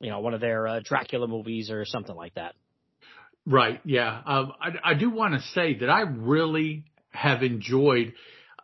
you 0.00 0.10
know, 0.10 0.20
one 0.20 0.34
of 0.34 0.42
their 0.42 0.68
uh, 0.68 0.80
Dracula 0.84 1.26
movies 1.26 1.70
or 1.70 1.86
something 1.86 2.14
like 2.14 2.34
that. 2.34 2.54
Right. 3.46 3.80
Yeah. 3.86 4.20
Um, 4.26 4.52
I, 4.60 4.90
I 4.90 4.94
do 4.94 5.08
want 5.08 5.32
to 5.32 5.40
say 5.54 5.78
that 5.78 5.88
I 5.88 6.02
really 6.02 6.84
have 7.08 7.42
enjoyed. 7.42 8.12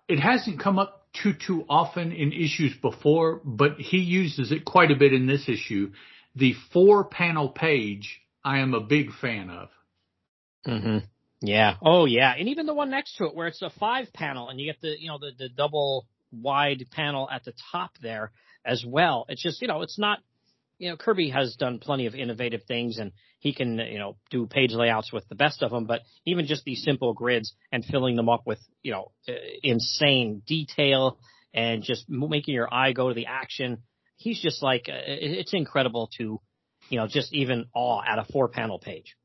It 0.06 0.20
hasn't 0.20 0.60
come 0.60 0.78
up 0.78 1.06
too 1.22 1.32
too 1.32 1.64
often 1.68 2.12
in 2.12 2.32
issues 2.32 2.74
before, 2.82 3.40
but 3.42 3.78
he 3.78 3.98
uses 3.98 4.52
it 4.52 4.66
quite 4.66 4.90
a 4.90 4.96
bit 4.96 5.14
in 5.14 5.26
this 5.26 5.48
issue. 5.48 5.92
The 6.36 6.54
four 6.72 7.04
panel 7.04 7.48
page, 7.48 8.20
I 8.44 8.60
am 8.60 8.74
a 8.74 8.80
big 8.80 9.12
fan 9.20 9.50
of. 9.50 9.68
Mm-hmm. 10.66 10.98
Yeah. 11.40 11.74
Oh, 11.82 12.04
yeah. 12.06 12.34
And 12.36 12.48
even 12.48 12.66
the 12.66 12.74
one 12.74 12.90
next 12.90 13.16
to 13.16 13.24
it, 13.24 13.34
where 13.34 13.46
it's 13.46 13.62
a 13.62 13.70
five 13.70 14.12
panel, 14.12 14.48
and 14.48 14.60
you 14.60 14.66
get 14.66 14.80
the 14.80 14.94
you 14.98 15.08
know 15.08 15.18
the 15.18 15.32
the 15.36 15.48
double 15.48 16.06
wide 16.32 16.86
panel 16.90 17.28
at 17.30 17.44
the 17.44 17.52
top 17.72 17.92
there 18.00 18.32
as 18.64 18.84
well. 18.86 19.26
It's 19.28 19.42
just 19.42 19.60
you 19.62 19.68
know 19.68 19.82
it's 19.82 19.98
not 19.98 20.20
you 20.78 20.90
know 20.90 20.96
Kirby 20.96 21.30
has 21.30 21.56
done 21.56 21.78
plenty 21.78 22.06
of 22.06 22.14
innovative 22.14 22.64
things, 22.64 22.98
and 22.98 23.12
he 23.38 23.54
can 23.54 23.78
you 23.78 23.98
know 23.98 24.16
do 24.30 24.46
page 24.46 24.72
layouts 24.72 25.12
with 25.12 25.28
the 25.28 25.34
best 25.34 25.62
of 25.62 25.70
them. 25.70 25.84
But 25.84 26.02
even 26.24 26.46
just 26.46 26.64
these 26.64 26.82
simple 26.82 27.12
grids 27.12 27.54
and 27.70 27.84
filling 27.84 28.16
them 28.16 28.28
up 28.28 28.46
with 28.46 28.60
you 28.82 28.92
know 28.92 29.12
insane 29.62 30.42
detail 30.46 31.18
and 31.54 31.82
just 31.82 32.08
making 32.08 32.54
your 32.54 32.72
eye 32.72 32.92
go 32.92 33.08
to 33.08 33.14
the 33.14 33.26
action. 33.26 33.82
He's 34.16 34.40
just 34.40 34.62
like 34.62 34.88
uh, 34.88 34.98
it's 35.06 35.54
incredible 35.54 36.10
to 36.18 36.40
you 36.88 36.98
know 36.98 37.06
just 37.06 37.32
even 37.32 37.66
awe 37.74 38.02
at 38.06 38.18
a 38.18 38.24
four 38.24 38.48
panel 38.48 38.78
page. 38.78 39.16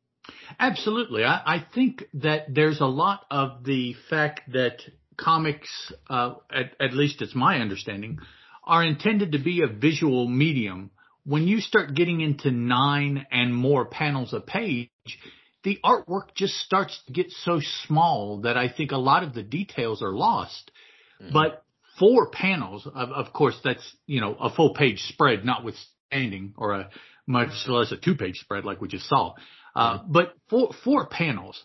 Absolutely. 0.60 1.24
I, 1.24 1.42
I 1.46 1.66
think 1.74 2.04
that 2.16 2.54
there's 2.54 2.80
a 2.80 2.86
lot 2.86 3.26
of 3.32 3.64
the 3.64 3.96
fact 4.10 4.52
that 4.54 4.82
comics, 5.18 5.92
uh, 6.10 6.36
at, 6.52 6.74
at 6.80 6.94
least 6.94 7.22
it's 7.22 7.36
my 7.36 7.58
understanding, 7.58 8.20
are 8.64 8.84
intended 8.84 9.32
to 9.32 9.40
be 9.40 9.62
a 9.62 9.68
visual 9.68 10.28
medium. 10.28 10.92
When 11.26 11.48
you 11.48 11.60
start 11.60 11.96
getting 11.96 12.22
into 12.22 12.52
nine 12.52 13.26
and 13.32 13.54
more 13.54 13.86
panels 13.86 14.34
a 14.34 14.40
page, 14.40 14.90
the 15.64 15.80
artwork 15.84 16.34
just 16.36 16.56
starts 16.56 17.00
to 17.06 17.14
get 17.14 17.32
so 17.32 17.60
small 17.86 18.42
that 18.42 18.58
I 18.58 18.70
think 18.70 18.92
a 18.92 18.98
lot 18.98 19.24
of 19.24 19.34
the 19.34 19.44
details 19.44 20.02
are 20.02 20.12
lost. 20.12 20.72
But 21.32 21.64
four 22.00 22.30
panels, 22.30 22.88
of, 22.88 23.10
of 23.10 23.34
course, 23.34 23.60
that's, 23.64 23.96
you 24.08 24.22
know, 24.22 24.36
a 24.40 24.50
full 24.50 24.74
page 24.74 25.02
spread, 25.04 25.46
notwithstanding, 25.46 26.54
or 26.58 26.74
a 26.74 26.90
much 27.28 27.50
less 27.68 27.92
a 27.92 27.98
two 27.98 28.16
page 28.16 28.40
spread 28.40 28.66
like 28.66 28.82
we 28.82 28.88
just 28.88 29.08
saw. 29.08 29.34
Uh, 29.76 30.00
but 30.08 30.34
four, 30.50 30.72
four 30.84 31.08
panels, 31.08 31.62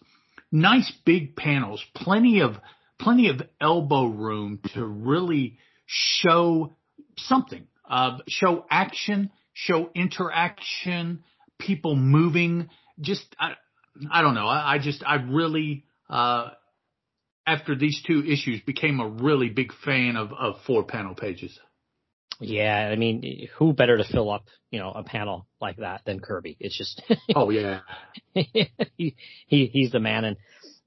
nice 0.53 0.93
big 1.05 1.37
panels, 1.37 1.85
plenty 1.95 2.41
of, 2.41 2.53
plenty 2.99 3.29
of 3.29 3.43
elbow 3.61 4.07
room 4.07 4.61
to 4.75 4.85
really 4.85 5.59
show 5.87 6.77
something, 7.17 7.67
uh, 7.89 8.19
show 8.29 8.65
action, 8.71 9.31
show 9.55 9.91
interaction, 9.95 11.25
people 11.59 11.97
moving, 11.97 12.69
just, 13.01 13.25
I, 13.39 13.55
I 14.11 14.23
don't 14.23 14.35
know. 14.35 14.47
I, 14.47 14.75
I 14.75 14.79
just, 14.79 15.03
I 15.05 15.17
really, 15.17 15.85
uh, 16.09 16.51
after 17.47 17.75
these 17.77 18.03
two 18.07 18.25
issues 18.25 18.61
became 18.63 19.01
a 19.01 19.09
really 19.09 19.49
big 19.49 19.73
fan 19.85 20.17
of, 20.17 20.33
of 20.33 20.57
four 20.67 20.85
panel 20.85 21.15
pages. 21.15 21.59
Yeah, 22.41 22.91
I 22.93 22.97
mean, 22.97 23.49
who 23.57 23.73
better 23.73 23.97
to 23.97 24.05
fill 24.05 24.31
up, 24.31 24.45
you 24.71 24.79
know, 24.79 24.91
a 24.91 25.03
panel 25.03 25.47
like 25.61 25.79
that 25.79 26.03
than 26.05 26.21
Kirby? 26.21 26.57
It's 26.61 26.77
just, 26.77 27.03
Oh 27.35 27.51
yeah. 27.51 27.81
he, 28.35 29.17
he 29.47 29.67
he's 29.67 29.93
the 29.93 30.01
man. 30.01 30.25
And 30.25 30.37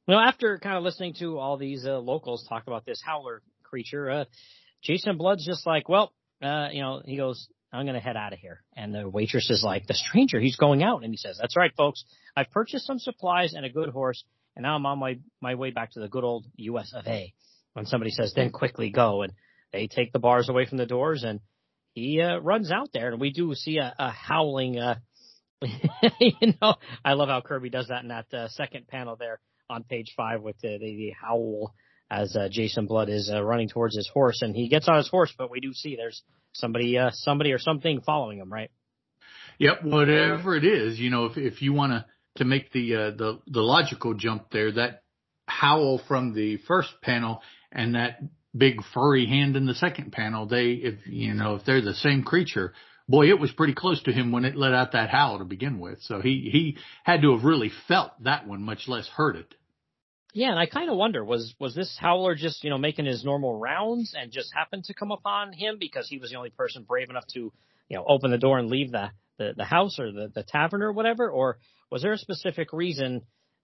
you 0.07 0.13
know, 0.13 0.19
after 0.19 0.59
kind 0.59 0.77
of 0.77 0.83
listening 0.83 1.15
to 1.19 1.39
all 1.39 1.57
these 1.57 1.85
uh, 1.85 1.97
locals 1.99 2.45
talk 2.47 2.67
about 2.67 2.85
this 2.85 3.01
howler 3.03 3.41
creature, 3.63 4.09
uh, 4.11 4.25
Jason 4.83 5.17
Blood's 5.17 5.45
just 5.45 5.65
like, 5.65 5.89
well, 5.89 6.13
uh, 6.41 6.67
you 6.71 6.81
know, 6.81 7.01
he 7.03 7.17
goes, 7.17 7.47
I'm 7.73 7.85
gonna 7.85 7.99
head 7.99 8.17
out 8.17 8.33
of 8.33 8.39
here. 8.39 8.61
And 8.75 8.93
the 8.93 9.09
waitress 9.09 9.49
is 9.49 9.63
like, 9.63 9.87
the 9.87 9.93
stranger, 9.93 10.39
he's 10.39 10.55
going 10.55 10.83
out, 10.83 11.03
and 11.03 11.11
he 11.11 11.17
says, 11.17 11.37
that's 11.39 11.57
right, 11.57 11.71
folks. 11.75 12.03
I've 12.35 12.49
purchased 12.51 12.85
some 12.85 12.99
supplies 12.99 13.53
and 13.53 13.65
a 13.65 13.69
good 13.69 13.89
horse, 13.89 14.23
and 14.55 14.63
now 14.63 14.75
I'm 14.75 14.85
on 14.85 14.99
my 14.99 15.19
my 15.41 15.55
way 15.55 15.71
back 15.71 15.91
to 15.91 15.99
the 15.99 16.07
good 16.07 16.23
old 16.23 16.45
U.S. 16.57 16.93
of 16.93 17.07
A. 17.07 17.33
When 17.73 17.85
somebody 17.85 18.11
says, 18.11 18.33
then 18.35 18.49
quickly 18.49 18.89
go, 18.89 19.21
and 19.21 19.31
they 19.71 19.87
take 19.87 20.11
the 20.11 20.19
bars 20.19 20.49
away 20.49 20.65
from 20.65 20.77
the 20.77 20.85
doors, 20.85 21.23
and 21.23 21.39
he 21.93 22.21
uh, 22.21 22.39
runs 22.39 22.71
out 22.71 22.89
there, 22.93 23.11
and 23.11 23.21
we 23.21 23.31
do 23.31 23.53
see 23.55 23.77
a, 23.77 23.93
a 23.97 24.09
howling. 24.09 24.79
Uh, 24.79 24.95
you 26.19 26.53
know, 26.61 26.75
I 27.03 27.13
love 27.13 27.29
how 27.29 27.41
Kirby 27.41 27.69
does 27.69 27.87
that 27.89 28.01
in 28.01 28.09
that 28.09 28.33
uh, 28.33 28.47
second 28.49 28.87
panel 28.87 29.15
there 29.17 29.39
on 29.69 29.83
page 29.83 30.13
five 30.17 30.41
with 30.41 30.57
the, 30.61 30.77
the, 30.79 30.95
the 30.95 31.11
howl 31.11 31.73
as 32.09 32.35
uh, 32.35 32.47
Jason 32.49 32.87
Blood 32.87 33.09
is 33.09 33.29
uh, 33.31 33.43
running 33.43 33.69
towards 33.69 33.95
his 33.95 34.09
horse, 34.11 34.41
and 34.41 34.55
he 34.55 34.67
gets 34.67 34.87
on 34.87 34.97
his 34.97 35.07
horse, 35.07 35.33
but 35.37 35.51
we 35.51 35.59
do 35.59 35.73
see 35.73 35.95
there's 35.95 36.23
somebody, 36.53 36.97
uh, 36.97 37.11
somebody 37.13 37.51
or 37.51 37.59
something 37.59 38.01
following 38.01 38.39
him, 38.39 38.51
right? 38.51 38.71
Yep. 39.59 39.83
Whatever 39.83 40.55
it 40.55 40.63
is, 40.63 40.99
you 40.99 41.09
know, 41.09 41.25
if, 41.25 41.37
if 41.37 41.61
you 41.61 41.73
want 41.73 41.91
to 41.91 42.05
to 42.39 42.45
make 42.45 42.71
the 42.71 42.95
uh, 42.95 43.11
the 43.11 43.39
the 43.47 43.61
logical 43.61 44.15
jump 44.15 44.49
there, 44.51 44.71
that 44.73 45.03
howl 45.47 46.01
from 46.07 46.33
the 46.33 46.57
first 46.67 46.89
panel 47.01 47.41
and 47.71 47.95
that 47.95 48.19
big 48.55 48.81
furry 48.93 49.25
hand 49.25 49.55
in 49.55 49.65
the 49.65 49.75
second 49.75 50.11
panel, 50.11 50.45
they 50.45 50.71
if 50.71 50.95
you 51.05 51.33
know 51.33 51.55
if 51.55 51.65
they're 51.65 51.81
the 51.81 51.93
same 51.93 52.23
creature, 52.23 52.73
boy, 53.07 53.29
it 53.29 53.39
was 53.39 53.51
pretty 53.51 53.73
close 53.73 54.01
to 54.03 54.11
him 54.11 54.31
when 54.31 54.45
it 54.45 54.55
let 54.55 54.73
out 54.73 54.93
that 54.93 55.09
howl 55.09 55.39
to 55.39 55.45
begin 55.45 55.79
with. 55.79 56.01
So 56.01 56.21
he 56.21 56.49
he 56.51 56.77
had 57.03 57.21
to 57.21 57.35
have 57.35 57.43
really 57.43 57.71
felt 57.87 58.11
that 58.23 58.47
one, 58.47 58.63
much 58.63 58.87
less 58.87 59.07
heard 59.07 59.35
it. 59.35 59.53
Yeah, 60.33 60.51
and 60.51 60.59
I 60.59 60.67
kind 60.67 60.89
of 60.89 60.97
wonder 60.97 61.23
was 61.23 61.55
was 61.59 61.75
this 61.75 61.97
howler 61.99 62.35
just 62.35 62.63
you 62.63 62.69
know 62.69 62.77
making 62.77 63.05
his 63.05 63.23
normal 63.23 63.57
rounds 63.57 64.15
and 64.17 64.31
just 64.31 64.53
happened 64.53 64.85
to 64.85 64.93
come 64.93 65.11
upon 65.11 65.53
him 65.53 65.77
because 65.79 66.07
he 66.07 66.17
was 66.17 66.29
the 66.29 66.37
only 66.37 66.51
person 66.51 66.83
brave 66.83 67.09
enough 67.09 67.25
to 67.33 67.51
you 67.89 67.97
know 67.97 68.05
open 68.07 68.31
the 68.31 68.37
door 68.37 68.59
and 68.59 68.69
leave 68.69 68.91
the 68.91 69.09
the, 69.39 69.53
the 69.57 69.65
house 69.65 69.99
or 69.99 70.11
the 70.11 70.31
the 70.33 70.43
tavern 70.43 70.83
or 70.83 70.91
whatever, 70.91 71.29
or 71.29 71.57
was 71.91 72.01
there 72.01 72.13
a 72.13 72.17
specific 72.17 72.73
reason? 72.73 73.21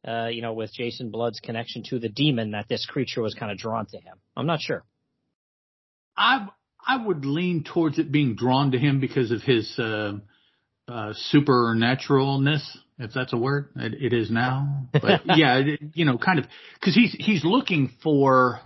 Uh, 0.08 0.28
you 0.28 0.42
know, 0.42 0.54
with 0.54 0.72
Jason 0.72 1.10
Blood's 1.10 1.40
connection 1.40 1.84
to 1.90 1.98
the 1.98 2.10
demon, 2.10 2.52
that 2.52 2.68
this 2.70 2.86
creature 2.86 3.24
was 3.24 3.34
kind 3.34 3.52
of 3.52 3.58
drawn 3.58 3.88
to 3.88 3.98
him. 3.98 4.18
I'm 4.38 4.46
not 4.46 4.62
sure. 4.62 4.84
I 6.16 6.48
I 6.86 7.04
would 7.04 7.26
lean 7.26 7.64
towards 7.64 7.98
it 7.98 8.12
being 8.12 8.36
drawn 8.36 8.72
to 8.72 8.78
him 8.78 9.00
because 9.00 9.32
of 9.32 9.42
his 9.42 9.74
uh, 9.80 10.14
uh, 10.88 11.14
supernaturalness, 11.34 12.62
if 13.00 13.12
that's 13.14 13.34
a 13.34 13.38
word. 13.38 13.70
It, 13.76 13.94
it 13.96 14.14
is 14.14 14.30
now, 14.30 14.88
but 14.94 15.22
yeah, 15.36 15.58
it, 15.58 15.80
you 15.94 16.06
know, 16.06 16.18
kind 16.18 16.40
of 16.40 16.46
because 16.80 16.94
he's 16.94 17.16
he's 17.18 17.44
looking 17.44 17.92
for 18.04 18.60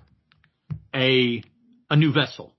a 0.93 1.41
a 1.89 1.95
new 1.95 2.11
vessel, 2.11 2.53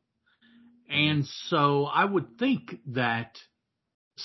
and 0.89 1.27
so 1.49 1.85
I 1.85 2.07
would 2.07 2.39
think 2.39 2.77
that 2.89 3.37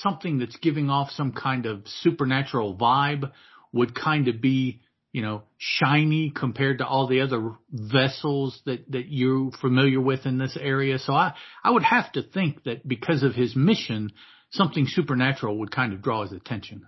something 0.01 0.39
that's 0.39 0.57
giving 0.57 0.89
off 0.89 1.11
some 1.11 1.31
kind 1.31 1.65
of 1.65 1.83
supernatural 2.01 2.75
vibe 2.75 3.31
would 3.71 3.95
kind 3.95 4.27
of 4.27 4.41
be 4.41 4.81
you 5.15 5.21
know, 5.21 5.43
shiny 5.57 6.29
compared 6.29 6.79
to 6.79 6.85
all 6.85 7.07
the 7.07 7.21
other 7.21 7.51
vessels 7.71 8.61
that, 8.65 8.91
that 8.91 9.05
you're 9.07 9.49
familiar 9.61 10.01
with 10.01 10.25
in 10.25 10.37
this 10.37 10.57
area. 10.59 10.99
So 10.99 11.13
I, 11.13 11.35
I 11.63 11.71
would 11.71 11.83
have 11.83 12.11
to 12.11 12.21
think 12.21 12.65
that 12.65 12.85
because 12.85 13.23
of 13.23 13.33
his 13.33 13.55
mission, 13.55 14.11
something 14.51 14.85
supernatural 14.85 15.59
would 15.59 15.71
kind 15.71 15.93
of 15.93 16.01
draw 16.01 16.23
his 16.23 16.33
attention. 16.33 16.85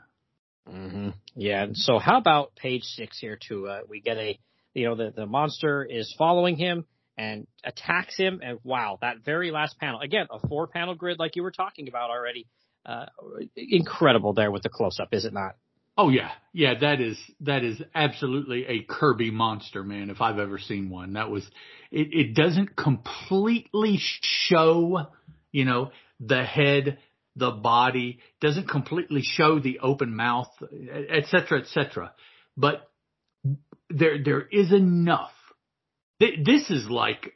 Mm-hmm. 0.70 1.12
Yeah. 1.38 1.68
So 1.72 2.00
how 2.00 2.18
about 2.18 2.54
page 2.58 2.84
six 2.84 3.18
here 3.18 3.40
too? 3.42 3.70
Uh, 3.70 3.80
we 3.88 4.02
get 4.02 4.18
a, 4.18 4.38
you 4.74 4.90
know, 4.90 4.96
the, 4.96 5.14
the 5.16 5.26
monster 5.26 5.86
is 5.86 6.14
following 6.18 6.58
him 6.58 6.84
and 7.18 7.48
attacks 7.64 8.18
him. 8.18 8.42
And 8.44 8.60
wow, 8.62 8.98
that 9.00 9.24
very 9.24 9.52
last 9.52 9.80
panel, 9.80 10.02
again, 10.02 10.28
a 10.30 10.46
four 10.50 10.68
panel 10.68 10.96
grid 10.96 11.18
like 11.18 11.38
you 11.38 11.44
were 11.44 11.52
talking 11.52 11.88
about 11.88 12.10
already. 12.10 12.46
Uh, 12.88 13.06
incredible 13.56 14.34
there 14.34 14.50
with 14.50 14.64
the 14.64 14.70
close 14.70 14.98
up, 15.00 15.10
is 15.12 15.26
it 15.26 15.34
not? 15.34 15.58
Oh 15.98 16.10
yeah, 16.10 16.30
yeah. 16.54 16.76
That 16.80 17.02
is 17.02 17.18
that 17.42 17.64
is 17.64 17.82
absolutely 17.94 18.66
a 18.66 18.84
Kirby 18.84 19.32
monster, 19.32 19.84
man. 19.84 20.10
If 20.10 20.22
I've 20.22 20.40
ever 20.40 20.60
seen 20.60 20.90
one, 20.90 21.14
that 21.14 21.30
was. 21.30 21.44
It, 21.92 22.10
it 22.12 22.36
doesn't 22.36 22.76
completely 22.76 23.98
show, 24.00 25.08
you 25.52 25.66
know, 25.66 25.92
the 26.20 26.44
head, 26.44 27.00
the 27.36 27.52
body 27.52 28.20
doesn't 28.42 28.70
completely 28.70 29.22
show 29.24 29.60
the 29.60 29.80
open 29.80 30.16
mouth, 30.16 30.50
et 30.72 31.26
cetera, 31.28 31.62
et 31.62 31.68
cetera. 31.68 32.14
But 32.56 32.90
there 33.90 34.24
there 34.24 34.42
is 34.42 34.72
enough. 34.72 35.32
This 36.20 36.70
is 36.70 36.88
like 36.90 37.34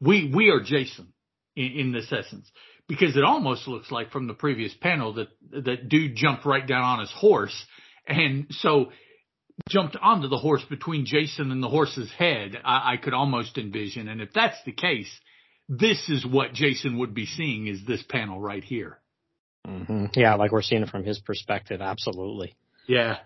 we 0.00 0.30
we 0.34 0.50
are 0.50 0.60
Jason 0.60 1.12
in, 1.56 1.72
in 1.72 1.92
this 1.92 2.12
essence 2.12 2.50
because 2.90 3.16
it 3.16 3.22
almost 3.22 3.68
looks 3.68 3.90
like 3.92 4.10
from 4.10 4.26
the 4.26 4.34
previous 4.34 4.74
panel 4.74 5.14
that 5.14 5.28
that 5.64 5.88
dude 5.88 6.16
jumped 6.16 6.44
right 6.44 6.66
down 6.66 6.82
on 6.82 7.00
his 7.00 7.12
horse 7.12 7.54
and 8.06 8.46
so 8.50 8.90
jumped 9.68 9.96
onto 9.96 10.26
the 10.26 10.36
horse 10.36 10.64
between 10.68 11.06
Jason 11.06 11.52
and 11.52 11.62
the 11.62 11.68
horse's 11.68 12.10
head. 12.10 12.60
I, 12.64 12.94
I 12.94 12.96
could 12.96 13.14
almost 13.14 13.56
envision, 13.58 14.08
and 14.08 14.20
if 14.20 14.32
that's 14.34 14.56
the 14.64 14.72
case, 14.72 15.08
this 15.68 16.08
is 16.08 16.26
what 16.26 16.52
Jason 16.52 16.98
would 16.98 17.14
be 17.14 17.26
seeing 17.26 17.68
is 17.68 17.86
this 17.86 18.02
panel 18.02 18.40
right 18.40 18.64
here. 18.64 18.98
Mm-hmm. 19.66 20.06
Yeah, 20.14 20.34
like 20.34 20.50
we're 20.50 20.62
seeing 20.62 20.82
it 20.82 20.88
from 20.88 21.04
his 21.04 21.20
perspective. 21.20 21.80
Absolutely. 21.80 22.56
Yeah. 22.88 23.18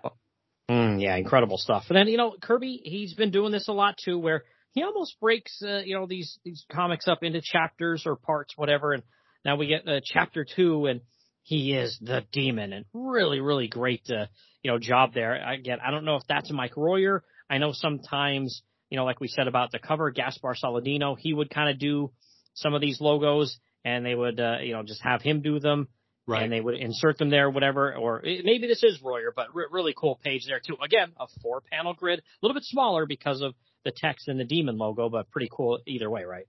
Mm, 0.71 1.01
yeah, 1.01 1.17
incredible 1.17 1.57
stuff. 1.57 1.85
And 1.89 1.97
then 1.97 2.09
you 2.09 2.19
know 2.19 2.35
Kirby, 2.41 2.83
he's 2.85 3.15
been 3.15 3.31
doing 3.31 3.51
this 3.51 3.69
a 3.69 3.73
lot 3.73 3.97
too, 3.97 4.19
where 4.19 4.45
he 4.73 4.83
almost 4.83 5.19
breaks 5.21 5.63
uh, 5.63 5.79
you 5.79 5.97
know 5.99 6.07
these 6.07 6.39
these 6.45 6.67
comics 6.71 7.09
up 7.09 7.23
into 7.23 7.41
chapters 7.41 8.05
or 8.05 8.17
parts, 8.17 8.55
whatever, 8.57 8.93
and 8.93 9.03
now 9.45 9.57
we 9.57 9.67
get 9.67 9.87
uh, 9.87 10.01
chapter 10.05 10.45
two, 10.45 10.87
and 10.87 11.01
he 11.43 11.75
is 11.75 11.99
the 12.01 12.25
demon, 12.33 12.73
and 12.73 12.85
really, 12.95 13.41
really 13.41 13.69
great, 13.69 14.09
uh, 14.11 14.27
you 14.63 14.71
know, 14.71 14.79
job 14.79 15.13
there. 15.15 15.35
Again, 15.35 15.79
I 15.87 15.91
don't 15.91 16.05
know 16.05 16.17
if 16.17 16.23
that's 16.29 16.51
Mike 16.51 16.77
Royer. 16.77 17.23
I 17.51 17.59
know 17.59 17.73
sometimes, 17.73 18.63
you 18.89 18.97
know, 18.97 19.05
like 19.05 19.21
we 19.21 19.29
said 19.29 19.47
about 19.47 19.71
the 19.71 19.79
cover, 19.79 20.11
Gaspar 20.11 20.55
Saladino, 20.55 21.17
he 21.19 21.35
would 21.35 21.51
kind 21.51 21.69
of 21.69 21.79
do 21.79 22.11
some 22.55 22.73
of 22.75 22.81
these 22.81 23.01
logos, 23.01 23.59
and 23.85 24.07
they 24.07 24.15
would, 24.15 24.41
uh, 24.41 24.59
you 24.63 24.73
know, 24.73 24.83
just 24.83 25.03
have 25.03 25.21
him 25.21 25.43
do 25.43 25.61
them. 25.61 25.89
Right. 26.27 26.43
And 26.43 26.51
they 26.51 26.63
would 26.63 26.77
insert 26.77 27.19
them 27.19 27.29
there, 27.29 27.51
whatever, 27.51 27.95
or 27.95 28.23
maybe 28.25 28.67
this 28.67 28.83
is 28.83 28.99
Royer, 29.03 29.31
but 29.37 29.55
re- 29.55 29.67
really 29.71 29.93
cool 29.95 30.19
page 30.25 30.47
there 30.47 30.59
too. 30.59 30.75
Again, 30.83 31.13
a 31.21 31.27
four 31.43 31.61
panel 31.71 31.93
grid, 31.93 32.21
a 32.21 32.23
little 32.41 32.55
bit 32.55 32.65
smaller 32.65 33.05
because 33.05 33.43
of 33.43 33.55
the 33.85 33.93
text 33.95 34.29
and 34.29 34.41
the 34.41 34.45
demon 34.45 34.79
logo, 34.79 35.11
but 35.11 35.31
pretty 35.31 35.51
cool 35.53 35.81
either 35.87 36.09
way, 36.09 36.25
right? 36.25 36.47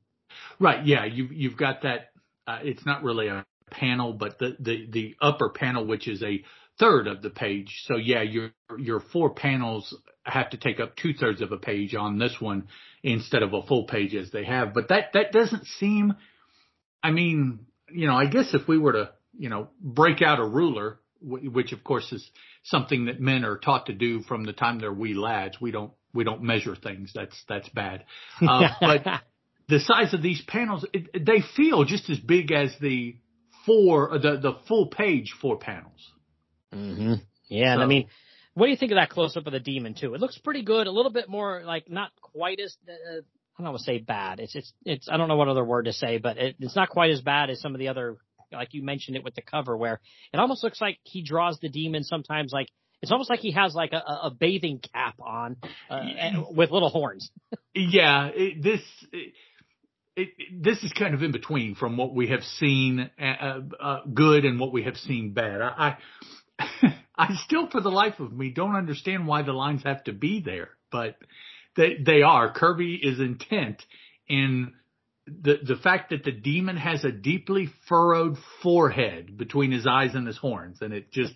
Right. 0.62 0.86
Yeah. 0.86 1.04
You, 1.04 1.28
you've 1.30 1.58
got 1.58 1.82
that 1.82 2.12
uh, 2.48 2.60
it's 2.64 2.86
not 2.86 3.04
really 3.04 3.28
a 3.28 3.46
panel, 3.72 4.14
but 4.14 4.40
the, 4.40 4.56
the, 4.60 4.88
the 4.90 5.16
upper 5.22 5.50
panel, 5.50 5.86
which 5.86 6.08
is 6.08 6.22
a 6.24 6.44
third 6.80 7.08
of 7.08 7.22
the 7.22 7.30
page. 7.30 7.84
So 7.86 7.96
yeah, 7.96 8.22
your, 8.22 8.52
your 8.78 9.00
four 9.00 9.34
panels 9.34 9.96
have 10.24 10.50
to 10.52 10.58
take 10.58 10.80
up 10.80 10.96
two 10.96 11.14
thirds 11.14 11.42
of 11.42 11.52
a 11.52 11.58
page 11.58 11.96
on 11.96 12.18
this 12.18 12.36
one 12.40 12.68
instead 13.04 13.44
of 13.44 13.54
a 13.54 13.62
full 13.64 13.86
page 13.86 14.16
as 14.16 14.32
they 14.32 14.44
have. 14.46 14.74
But 14.74 14.90
that, 14.90 15.14
that 15.14 15.32
doesn't 15.32 15.66
seem, 15.66 16.16
I 17.04 17.12
mean, 17.12 17.60
you 17.92 18.08
know, 18.08 18.16
I 18.16 18.26
guess 18.26 18.54
if 18.54 18.68
we 18.68 18.78
were 18.78 18.94
to, 18.94 19.12
you 19.38 19.50
know, 19.50 19.70
break 19.80 20.22
out 20.22 20.40
a 20.40 20.46
ruler, 20.46 21.00
which 21.22 21.72
of 21.72 21.84
course 21.84 22.12
is 22.12 22.30
something 22.64 23.06
that 23.06 23.20
men 23.20 23.46
are 23.46 23.58
taught 23.58 23.88
to 23.88 23.94
do 23.94 24.22
from 24.24 24.44
the 24.44 24.54
time 24.54 24.80
they're 24.80 24.94
wee 24.94 25.14
lads. 25.14 25.60
We 25.60 25.72
don't, 25.72 25.92
we 26.14 26.24
don't 26.24 26.42
measure 26.44 26.76
things. 26.76 27.12
That's, 27.14 27.36
that's 27.48 27.70
bad. 27.70 28.06
Uh, 28.42 28.70
but 28.82 29.22
the 29.68 29.80
size 29.80 30.14
of 30.14 30.22
these 30.22 30.42
panels, 30.42 30.86
it, 30.94 31.26
they 31.26 31.42
feel 31.56 31.84
just 31.86 32.10
as 32.10 32.20
big 32.20 32.52
as 32.52 32.76
the 32.80 33.16
four, 33.66 34.18
the, 34.20 34.38
the 34.38 34.58
full 34.68 34.88
page 34.88 35.34
four 35.42 35.58
panels. 35.58 36.12
Mm-hmm. 36.74 37.14
Yeah. 37.50 37.70
So, 37.70 37.74
and 37.74 37.84
I 37.84 37.86
mean, 37.86 38.08
what 38.54 38.68
do 38.68 38.72
you 38.72 38.78
think 38.78 38.92
of 38.92 38.98
that 38.98 39.10
close 39.10 39.36
up 39.36 39.48
of 39.48 39.54
the 39.54 39.60
demon 39.60 39.96
too? 39.96 40.14
It 40.14 40.22
looks 40.22 40.38
pretty 40.38 40.64
good. 40.64 40.88
A 40.88 40.92
little 40.92 41.12
bit 41.12 41.30
more 41.30 41.64
like 41.66 41.90
not 41.90 42.12
quite 42.22 42.60
as, 42.60 42.76
uh, 42.88 43.22
I 43.58 43.64
don't 43.64 43.72
want 43.72 43.78
to 43.80 43.84
say 43.84 43.98
bad. 44.00 44.40
It's, 44.40 44.56
it's, 44.56 44.74
it's, 44.86 45.10
I 45.10 45.18
don't 45.18 45.28
know 45.28 45.36
what 45.36 45.48
other 45.48 45.64
word 45.64 45.86
to 45.86 45.94
say, 45.94 46.18
but 46.18 46.38
it, 46.38 46.56
it's 46.60 46.76
not 46.76 46.90
quite 46.90 47.12
as 47.12 47.22
bad 47.22 47.50
as 47.50 47.60
some 47.60 47.74
of 47.74 47.80
the 47.80 47.88
other, 47.88 48.18
like 48.52 48.74
you 48.74 48.84
mentioned 48.84 49.18
it 49.18 49.24
with 49.24 49.36
the 49.36 49.42
cover 49.42 49.76
where 49.76 50.00
it 50.32 50.38
almost 50.38 50.64
looks 50.64 50.80
like 50.80 51.00
he 51.04 51.24
draws 51.24 51.60
the 51.60 51.70
demon 51.70 52.04
sometimes 52.04 52.52
like, 52.54 52.68
it's 53.02 53.12
almost 53.12 53.30
like 53.30 53.40
he 53.40 53.52
has 53.52 53.76
like 53.76 53.92
a, 53.92 53.98
a 53.98 54.32
bathing 54.32 54.80
cap 54.80 55.16
on 55.20 55.58
uh, 55.90 56.02
with 56.50 56.72
little 56.72 56.90
horns. 56.90 57.30
yeah, 57.76 58.30
it, 58.34 58.64
this 58.64 58.82
it, 59.12 59.34
it, 60.16 60.30
this 60.64 60.84
is 60.84 60.94
kind 60.94 61.14
of 61.14 61.24
in 61.24 61.32
between 61.32 61.76
from 61.76 61.98
what 61.98 62.14
we 62.14 62.30
have 62.30 62.44
seen 62.44 63.10
uh, 63.20 63.60
uh, 63.80 64.00
good 64.14 64.46
and 64.46 64.60
what 64.60 64.72
we 64.72 64.84
have 64.84 64.96
seen 64.98 65.34
bad. 65.34 65.62
I, 65.62 65.98
I, 66.60 66.96
I 67.18 67.36
still, 67.46 67.70
for 67.70 67.82
the 67.82 67.90
life 67.90 68.20
of 68.20 68.32
me, 68.32 68.50
don't 68.50 68.76
understand 68.76 69.28
why 69.28 69.44
the 69.44 69.54
lines 69.54 69.84
have 69.84 70.04
to 70.06 70.14
be 70.14 70.42
there, 70.42 70.70
but 70.92 71.18
they 71.76 71.98
they 72.06 72.22
are. 72.22 72.54
Kirby 72.54 72.96
is 72.96 73.20
intent 73.20 73.84
in 74.28 74.74
the 75.28 75.58
the 75.66 75.76
fact 75.76 76.12
that 76.12 76.24
the 76.24 76.32
demon 76.32 76.78
has 76.78 77.04
a 77.04 77.12
deeply 77.12 77.70
furrowed 77.88 78.38
forehead 78.64 79.38
between 79.38 79.72
his 79.72 79.86
eyes 79.88 80.14
and 80.14 80.28
his 80.28 80.38
horns, 80.38 80.78
and 80.82 80.94
it 80.94 81.12
just 81.12 81.34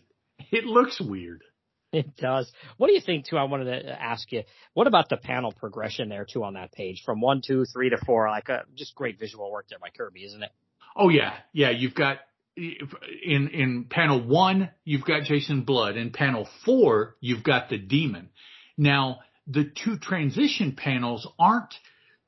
it 0.51 0.65
looks 0.65 1.01
weird. 1.01 1.43
It 1.93 2.15
does. 2.17 2.52
What 2.78 2.88
do 2.88 2.93
you 2.93 3.02
think 3.02 3.25
too? 3.25 3.38
I 3.38 3.45
wanted 3.45 3.65
to 3.82 4.02
ask 4.02 4.32
you. 4.32 4.43
What 4.75 4.86
about 4.86 5.10
the 5.10 5.17
panel 5.17 5.52
progression 5.52 6.08
there 6.08 6.25
too 6.32 6.43
on 6.43 6.54
that 6.54 6.71
page 6.71 7.02
from 7.04 7.19
one, 7.19 7.41
two, 7.45 7.65
three 7.65 7.89
to 7.89 7.97
four? 8.06 8.30
Like 8.30 8.47
uh, 8.47 8.60
just 8.75 8.93
great 8.93 9.17
visual 9.17 9.52
work 9.52 9.65
there 9.69 9.80
by 9.80 9.89
Kirby, 9.89 10.23
isn't 10.25 10.43
it? 10.43 10.52
Oh 10.95 11.10
yeah, 11.10 11.34
yeah. 11.52 11.71
You've 11.71 11.95
got 11.95 12.19
in 12.56 13.47
in 13.47 13.86
panel 13.89 14.21
one, 14.21 14.69
you've 14.84 15.06
got 15.06 15.23
Jason 15.23 15.63
Blood. 15.63 15.97
In 15.97 16.12
panel 16.12 16.47
four, 16.63 17.15
you've 17.21 17.43
got 17.43 17.69
the 17.69 17.78
demon. 17.80 18.30
Now 18.78 19.21
the 19.47 19.63
two 19.63 19.97
transition 19.97 20.75
panels 20.78 21.28
aren't 21.39 21.73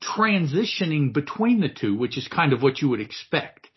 transitioning 0.02 1.12
between 1.12 1.60
the 1.60 1.68
two, 1.68 1.96
which 1.96 2.18
is 2.18 2.26
kind 2.26 2.52
of 2.52 2.62
what 2.62 2.82
you 2.82 2.88
would 2.88 3.00
expect. 3.00 3.68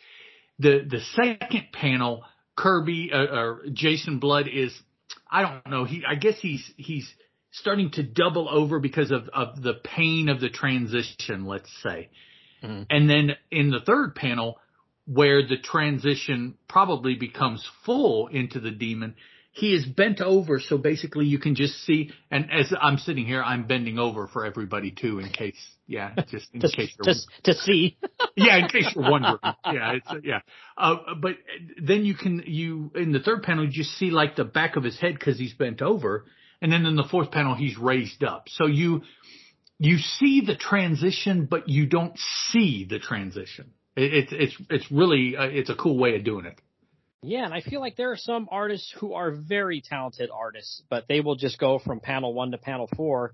The 0.58 0.84
the 0.90 1.02
second 1.14 1.68
panel, 1.74 2.24
Kirby 2.56 3.12
uh, 3.14 3.18
or 3.18 3.66
Jason 3.72 4.18
Blood 4.18 4.48
is 4.52 4.74
I 5.30 5.42
don't 5.42 5.68
know. 5.70 5.86
He, 5.86 6.04
I 6.08 6.16
guess 6.16 6.36
he's, 6.40 6.70
he's 6.78 7.08
starting 7.52 7.92
to 7.92 8.04
double 8.04 8.50
over 8.50 8.80
because 8.80 9.12
of, 9.12 9.30
of 9.34 9.62
the 9.62 9.74
pain 9.74 10.30
of 10.30 10.40
the 10.40 10.50
transition, 10.50 11.46
let's 11.46 11.70
say. 11.82 12.10
Mm-hmm. 12.64 12.84
And 12.90 13.10
then 13.10 13.32
in 13.52 13.70
the 13.72 13.80
third 13.80 14.16
panel, 14.16 14.60
where 15.08 15.48
the 15.48 15.58
transition 15.58 16.56
probably 16.68 17.16
becomes 17.16 17.68
full 17.86 18.28
into 18.28 18.60
the 18.60 18.72
demon, 18.72 19.16
he 19.56 19.74
is 19.74 19.86
bent 19.86 20.20
over, 20.20 20.60
so 20.60 20.78
basically 20.78 21.26
you 21.26 21.40
can 21.40 21.56
just 21.56 21.76
see. 21.86 22.12
And 22.30 22.52
as 22.52 22.74
I'm 22.80 22.98
sitting 22.98 23.26
here, 23.26 23.42
I'm 23.42 23.66
bending 23.66 23.98
over 23.98 24.28
for 24.28 24.46
everybody 24.46 24.92
too, 24.92 25.20
in 25.20 25.30
case, 25.30 25.56
yeah, 25.88 26.14
just 26.30 26.54
in 26.54 26.60
to, 26.62 26.70
case 26.70 26.94
to, 27.02 27.16
to 27.46 27.54
see. 27.54 27.98
yeah, 28.36 28.58
in 28.58 28.68
case 28.68 28.92
you're 28.94 29.10
wondering. 29.10 29.38
Yeah, 29.44 29.94
it's 29.94 30.26
yeah. 30.26 30.40
Uh, 30.78 30.98
but 31.22 31.38
then 31.82 32.04
you 32.04 32.16
can 32.16 32.44
you 32.46 32.92
in 32.96 33.14
the 33.14 33.22
third 33.22 33.44
panel 33.44 33.64
you 33.64 33.72
just 33.72 33.92
see 33.92 34.12
like 34.12 34.36
the 34.36 34.44
back 34.44 34.76
of 34.76 34.84
his 34.84 35.00
head 35.00 35.14
because 35.14 35.40
he's 35.40 35.54
bent 35.54 35.82
over, 35.82 36.26
and 36.62 36.70
then 36.70 36.86
in 36.86 36.98
the 36.98 37.08
fourth 37.10 37.32
panel 37.32 37.56
he's 37.56 37.78
raised 37.78 38.26
up. 38.26 38.50
So 38.50 38.66
you 38.66 39.04
you 39.80 40.00
see 40.00 40.42
the 40.46 40.58
transition, 40.58 41.48
but 41.50 41.70
you 41.70 41.86
don't 41.86 42.20
see 42.50 42.86
the 42.90 43.00
transition. 43.00 43.72
It's 43.96 44.34
it, 44.34 44.42
it's 44.42 44.56
it's 44.70 44.92
really 44.92 45.38
uh, 45.38 45.46
it's 45.46 45.70
a 45.70 45.76
cool 45.76 45.98
way 45.98 46.18
of 46.18 46.26
doing 46.26 46.46
it. 46.46 46.60
Yeah, 47.26 47.46
and 47.46 47.54
I 47.54 47.62
feel 47.62 47.80
like 47.82 47.96
there 47.96 48.12
are 48.12 48.18
some 48.18 48.48
artists 48.52 48.94
who 49.00 49.14
are 49.14 49.32
very 49.32 49.82
talented 49.82 50.30
artists, 50.32 50.84
but 50.90 51.06
they 51.10 51.22
will 51.22 51.36
just 51.36 51.60
go 51.60 51.80
from 51.80 52.00
panel 52.00 52.34
one 52.34 52.52
to 52.52 52.58
panel 52.60 52.88
four, 52.96 53.34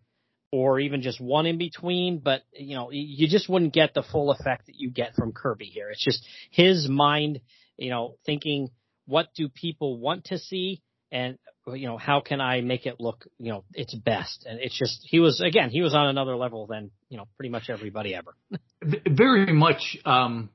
or 0.52 0.80
even 0.80 1.02
just 1.02 1.20
one 1.20 1.46
in 1.46 1.58
between. 1.58 2.20
But 2.20 2.42
you 2.54 2.76
know, 2.76 2.90
you 2.92 3.28
just 3.28 3.50
wouldn't 3.50 3.74
get 3.74 3.94
the 3.94 4.04
full 4.04 4.32
effect 4.32 4.68
that 4.68 4.76
you 4.76 4.92
get 4.92 5.16
from 5.16 5.34
Kirby 5.34 5.66
here. 5.66 5.90
It's 5.90 6.04
just 6.04 6.26
his 6.52 6.88
mind, 6.88 7.42
you 7.78 7.90
know, 7.90 8.16
thinking 8.26 8.70
what 9.08 9.28
do 9.36 9.50
people 9.50 10.00
want 10.00 10.26
to 10.26 10.38
see, 10.38 10.82
and 11.12 11.38
you 11.68 11.88
know, 11.88 11.98
how 11.98 12.22
can 12.22 12.40
I 12.40 12.62
make 12.62 12.86
it 12.86 13.00
look, 13.00 13.28
you 13.40 13.52
know, 13.52 13.66
its 13.74 13.94
best? 13.94 14.46
And 14.50 14.60
it's 14.62 14.78
just 14.78 15.02
he 15.04 15.20
was 15.20 15.42
again, 15.42 15.70
he 15.70 15.82
was 15.82 15.94
on 15.94 16.08
another 16.08 16.38
level 16.38 16.66
than 16.66 16.92
you 17.10 17.18
know 17.18 17.28
pretty 17.38 17.50
much 17.50 17.70
everybody 17.70 18.16
ever. 18.16 18.36
Very 18.82 19.52
much. 19.52 19.98
um 20.06 20.50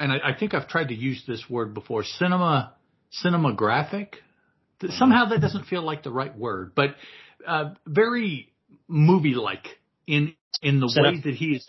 and 0.00 0.12
I, 0.12 0.30
I 0.30 0.34
think 0.38 0.54
I've 0.54 0.66
tried 0.66 0.88
to 0.88 0.94
use 0.94 1.22
this 1.28 1.44
word 1.48 1.74
before, 1.74 2.02
cinema, 2.02 2.74
cinematographic. 3.24 4.14
Somehow 4.88 5.26
that 5.26 5.40
doesn't 5.40 5.66
feel 5.66 5.82
like 5.82 6.02
the 6.02 6.10
right 6.10 6.36
word, 6.36 6.72
but 6.74 6.96
uh, 7.46 7.74
very 7.86 8.50
movie-like 8.88 9.66
in 10.06 10.34
in 10.62 10.80
the 10.80 10.86
way 10.86 11.20
that 11.22 11.34
he 11.34 11.56
is. 11.56 11.68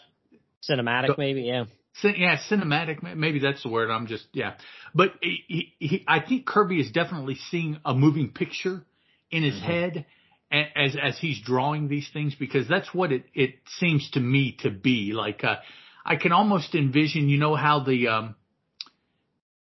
Cinematic, 0.67 1.17
maybe, 1.17 1.43
yeah. 1.43 1.65
Cin- 1.95 2.15
Yeah, 2.17 2.37
cinematic. 2.49 3.03
Maybe 3.03 3.39
that's 3.39 3.63
the 3.63 3.69
word. 3.69 3.89
I'm 3.89 4.07
just 4.07 4.25
yeah. 4.31 4.53
But 4.95 5.13
he, 5.21 5.73
he, 5.79 6.05
I 6.07 6.21
think 6.21 6.45
Kirby 6.45 6.79
is 6.79 6.91
definitely 6.91 7.35
seeing 7.49 7.79
a 7.83 7.93
moving 7.93 8.29
picture 8.29 8.83
in 9.29 9.43
his 9.43 9.61
head 9.61 10.05
as 10.51 10.95
as 11.01 11.17
he's 11.19 11.41
drawing 11.41 11.87
these 11.87 12.09
things 12.13 12.35
because 12.35 12.67
that's 12.67 12.93
what 12.93 13.11
it 13.11 13.25
it 13.33 13.55
seems 13.79 14.09
to 14.11 14.19
me 14.19 14.57
to 14.61 14.69
be. 14.69 15.11
Like 15.13 15.43
uh, 15.43 15.57
I 16.05 16.15
can 16.15 16.31
almost 16.31 16.75
envision. 16.75 17.29
You 17.29 17.37
know 17.37 17.55
how 17.55 17.83
the 17.83 18.07
um 18.07 18.35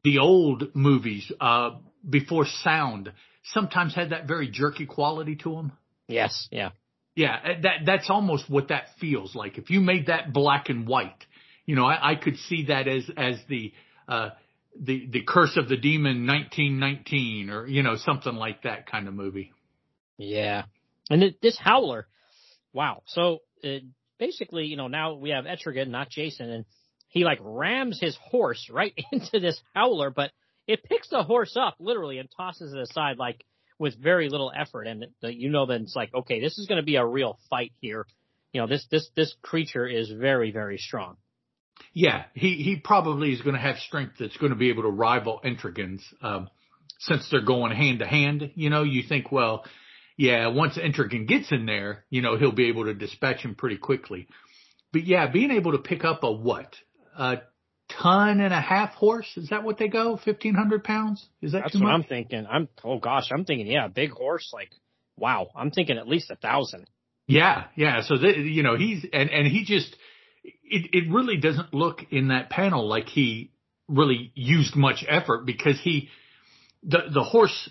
the 0.03 0.19
old 0.19 0.75
movies 0.75 1.31
uh 1.39 1.71
before 2.07 2.45
sound 2.63 3.11
sometimes 3.43 3.95
had 3.95 4.11
that 4.11 4.27
very 4.27 4.49
jerky 4.49 4.85
quality 4.85 5.35
to 5.37 5.55
them. 5.55 5.71
Yes, 6.07 6.47
yeah. 6.51 6.69
Yeah, 7.15 7.35
uh, 7.35 7.61
that 7.63 7.77
that's 7.85 8.09
almost 8.09 8.49
what 8.49 8.67
that 8.67 8.89
feels 8.99 9.35
like. 9.35 9.57
If 9.57 9.69
you 9.69 9.81
made 9.81 10.07
that 10.07 10.31
black 10.31 10.69
and 10.69 10.87
white, 10.87 11.25
you 11.65 11.75
know, 11.75 11.85
I, 11.85 12.11
I 12.11 12.15
could 12.15 12.37
see 12.37 12.65
that 12.65 12.87
as 12.87 13.09
as 13.17 13.37
the 13.49 13.73
uh 14.07 14.29
the 14.79 15.07
the 15.09 15.23
Curse 15.23 15.57
of 15.57 15.67
the 15.67 15.77
Demon 15.77 16.27
1919 16.27 17.49
or 17.49 17.67
you 17.67 17.83
know 17.83 17.95
something 17.95 18.35
like 18.35 18.63
that 18.63 18.89
kind 18.89 19.07
of 19.07 19.13
movie. 19.13 19.51
Yeah. 20.17 20.63
And 21.09 21.35
this 21.41 21.57
Howler, 21.57 22.07
wow. 22.73 23.03
So 23.07 23.39
uh, 23.63 23.79
basically, 24.19 24.65
you 24.65 24.77
know, 24.77 24.87
now 24.87 25.13
we 25.13 25.31
have 25.31 25.45
Etrigan, 25.45 25.89
not 25.89 26.09
Jason, 26.09 26.49
and 26.49 26.65
he 27.09 27.23
like 27.23 27.39
rams 27.41 27.99
his 27.99 28.17
horse 28.21 28.69
right 28.71 28.93
into 29.11 29.39
this 29.39 29.61
Howler, 29.73 30.09
but 30.09 30.31
it 30.67 30.83
picks 30.83 31.09
the 31.09 31.23
horse 31.23 31.55
up 31.55 31.75
literally 31.79 32.17
and 32.19 32.29
tosses 32.35 32.73
it 32.73 32.79
aside 32.79 33.17
like 33.17 33.43
with 33.79 34.01
very 34.01 34.29
little 34.29 34.51
effort. 34.55 34.83
And 34.83 35.07
the, 35.21 35.33
you 35.33 35.49
know, 35.49 35.65
then 35.65 35.83
it's 35.83 35.95
like, 35.95 36.13
okay, 36.13 36.41
this 36.41 36.57
is 36.57 36.67
going 36.67 36.81
to 36.81 36.85
be 36.85 36.95
a 36.95 37.05
real 37.05 37.39
fight 37.49 37.71
here. 37.79 38.05
You 38.53 38.61
know, 38.61 38.67
this 38.67 38.85
this 38.89 39.09
this 39.15 39.35
creature 39.41 39.87
is 39.87 40.09
very 40.09 40.51
very 40.51 40.77
strong. 40.77 41.17
Yeah, 41.93 42.25
he 42.33 42.55
he 42.55 42.77
probably 42.77 43.31
is 43.31 43.41
going 43.41 43.55
to 43.55 43.61
have 43.61 43.77
strength 43.77 44.15
that's 44.19 44.37
going 44.37 44.51
to 44.51 44.57
be 44.57 44.69
able 44.69 44.83
to 44.83 44.89
rival 44.89 45.39
Entrigan's 45.43 46.03
um, 46.21 46.49
since 46.99 47.27
they're 47.29 47.41
going 47.41 47.75
hand 47.75 47.99
to 47.99 48.07
hand. 48.07 48.51
You 48.55 48.69
know, 48.69 48.83
you 48.83 49.03
think, 49.03 49.31
well, 49.31 49.65
yeah, 50.17 50.47
once 50.47 50.77
Entrigan 50.77 51.27
gets 51.27 51.51
in 51.51 51.67
there, 51.67 52.03
you 52.09 52.23
know, 52.23 52.37
he'll 52.37 52.51
be 52.51 52.69
able 52.69 52.85
to 52.85 52.93
dispatch 52.95 53.41
him 53.41 53.55
pretty 53.55 53.77
quickly. 53.77 54.27
But 54.91 55.05
yeah, 55.05 55.27
being 55.27 55.51
able 55.51 55.73
to 55.73 55.77
pick 55.77 56.03
up 56.03 56.23
a 56.23 56.31
what 56.31 56.75
a 57.17 57.37
ton 58.01 58.41
and 58.41 58.53
a 58.53 58.59
half 58.59 58.93
horse 58.93 59.31
is 59.37 59.49
that 59.49 59.63
what 59.63 59.77
they 59.77 59.87
go? 59.87 60.17
Fifteen 60.17 60.55
hundred 60.55 60.83
pounds? 60.83 61.27
Is 61.41 61.51
that 61.51 61.63
That's 61.63 61.73
too 61.73 61.79
what 61.79 61.91
much? 61.91 61.93
I'm 61.93 62.03
thinking. 62.03 62.47
I'm 62.49 62.67
oh 62.83 62.99
gosh, 62.99 63.29
I'm 63.31 63.45
thinking 63.45 63.67
yeah, 63.67 63.85
a 63.85 63.89
big 63.89 64.09
horse 64.09 64.49
like 64.53 64.71
wow. 65.17 65.49
I'm 65.55 65.71
thinking 65.71 65.97
at 65.97 66.07
least 66.07 66.31
a 66.31 66.35
thousand. 66.35 66.89
Yeah, 67.27 67.65
yeah. 67.75 68.01
So 68.01 68.17
that 68.17 68.37
you 68.37 68.63
know 68.63 68.75
he's 68.75 69.05
and 69.13 69.29
and 69.29 69.45
he 69.45 69.65
just 69.65 69.95
it 70.43 70.89
it 70.93 71.11
really 71.11 71.37
doesn't 71.37 71.73
look 71.73 71.99
in 72.09 72.29
that 72.29 72.49
panel 72.49 72.87
like 72.87 73.07
he 73.07 73.51
really 73.87 74.31
used 74.33 74.75
much 74.75 75.05
effort 75.07 75.45
because 75.45 75.79
he 75.81 76.09
the 76.83 76.99
the 77.13 77.23
horse 77.23 77.69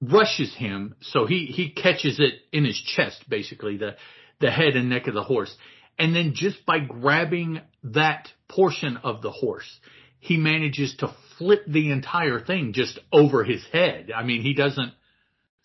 rushes 0.00 0.54
him 0.54 0.94
so 1.00 1.26
he 1.26 1.46
he 1.46 1.70
catches 1.70 2.20
it 2.20 2.34
in 2.52 2.64
his 2.64 2.80
chest 2.80 3.24
basically 3.28 3.76
the 3.76 3.96
the 4.40 4.50
head 4.50 4.76
and 4.76 4.88
neck 4.90 5.06
of 5.06 5.14
the 5.14 5.22
horse 5.22 5.54
and 5.98 6.14
then 6.14 6.32
just 6.34 6.66
by 6.66 6.78
grabbing 6.78 7.60
that 7.84 8.28
portion 8.48 8.98
of 8.98 9.22
the 9.22 9.30
horse 9.30 9.78
he 10.18 10.36
manages 10.36 10.94
to 10.96 11.14
flip 11.38 11.64
the 11.66 11.90
entire 11.90 12.40
thing 12.40 12.72
just 12.72 12.98
over 13.12 13.44
his 13.44 13.64
head 13.72 14.10
i 14.14 14.22
mean 14.24 14.42
he 14.42 14.52
doesn't 14.52 14.92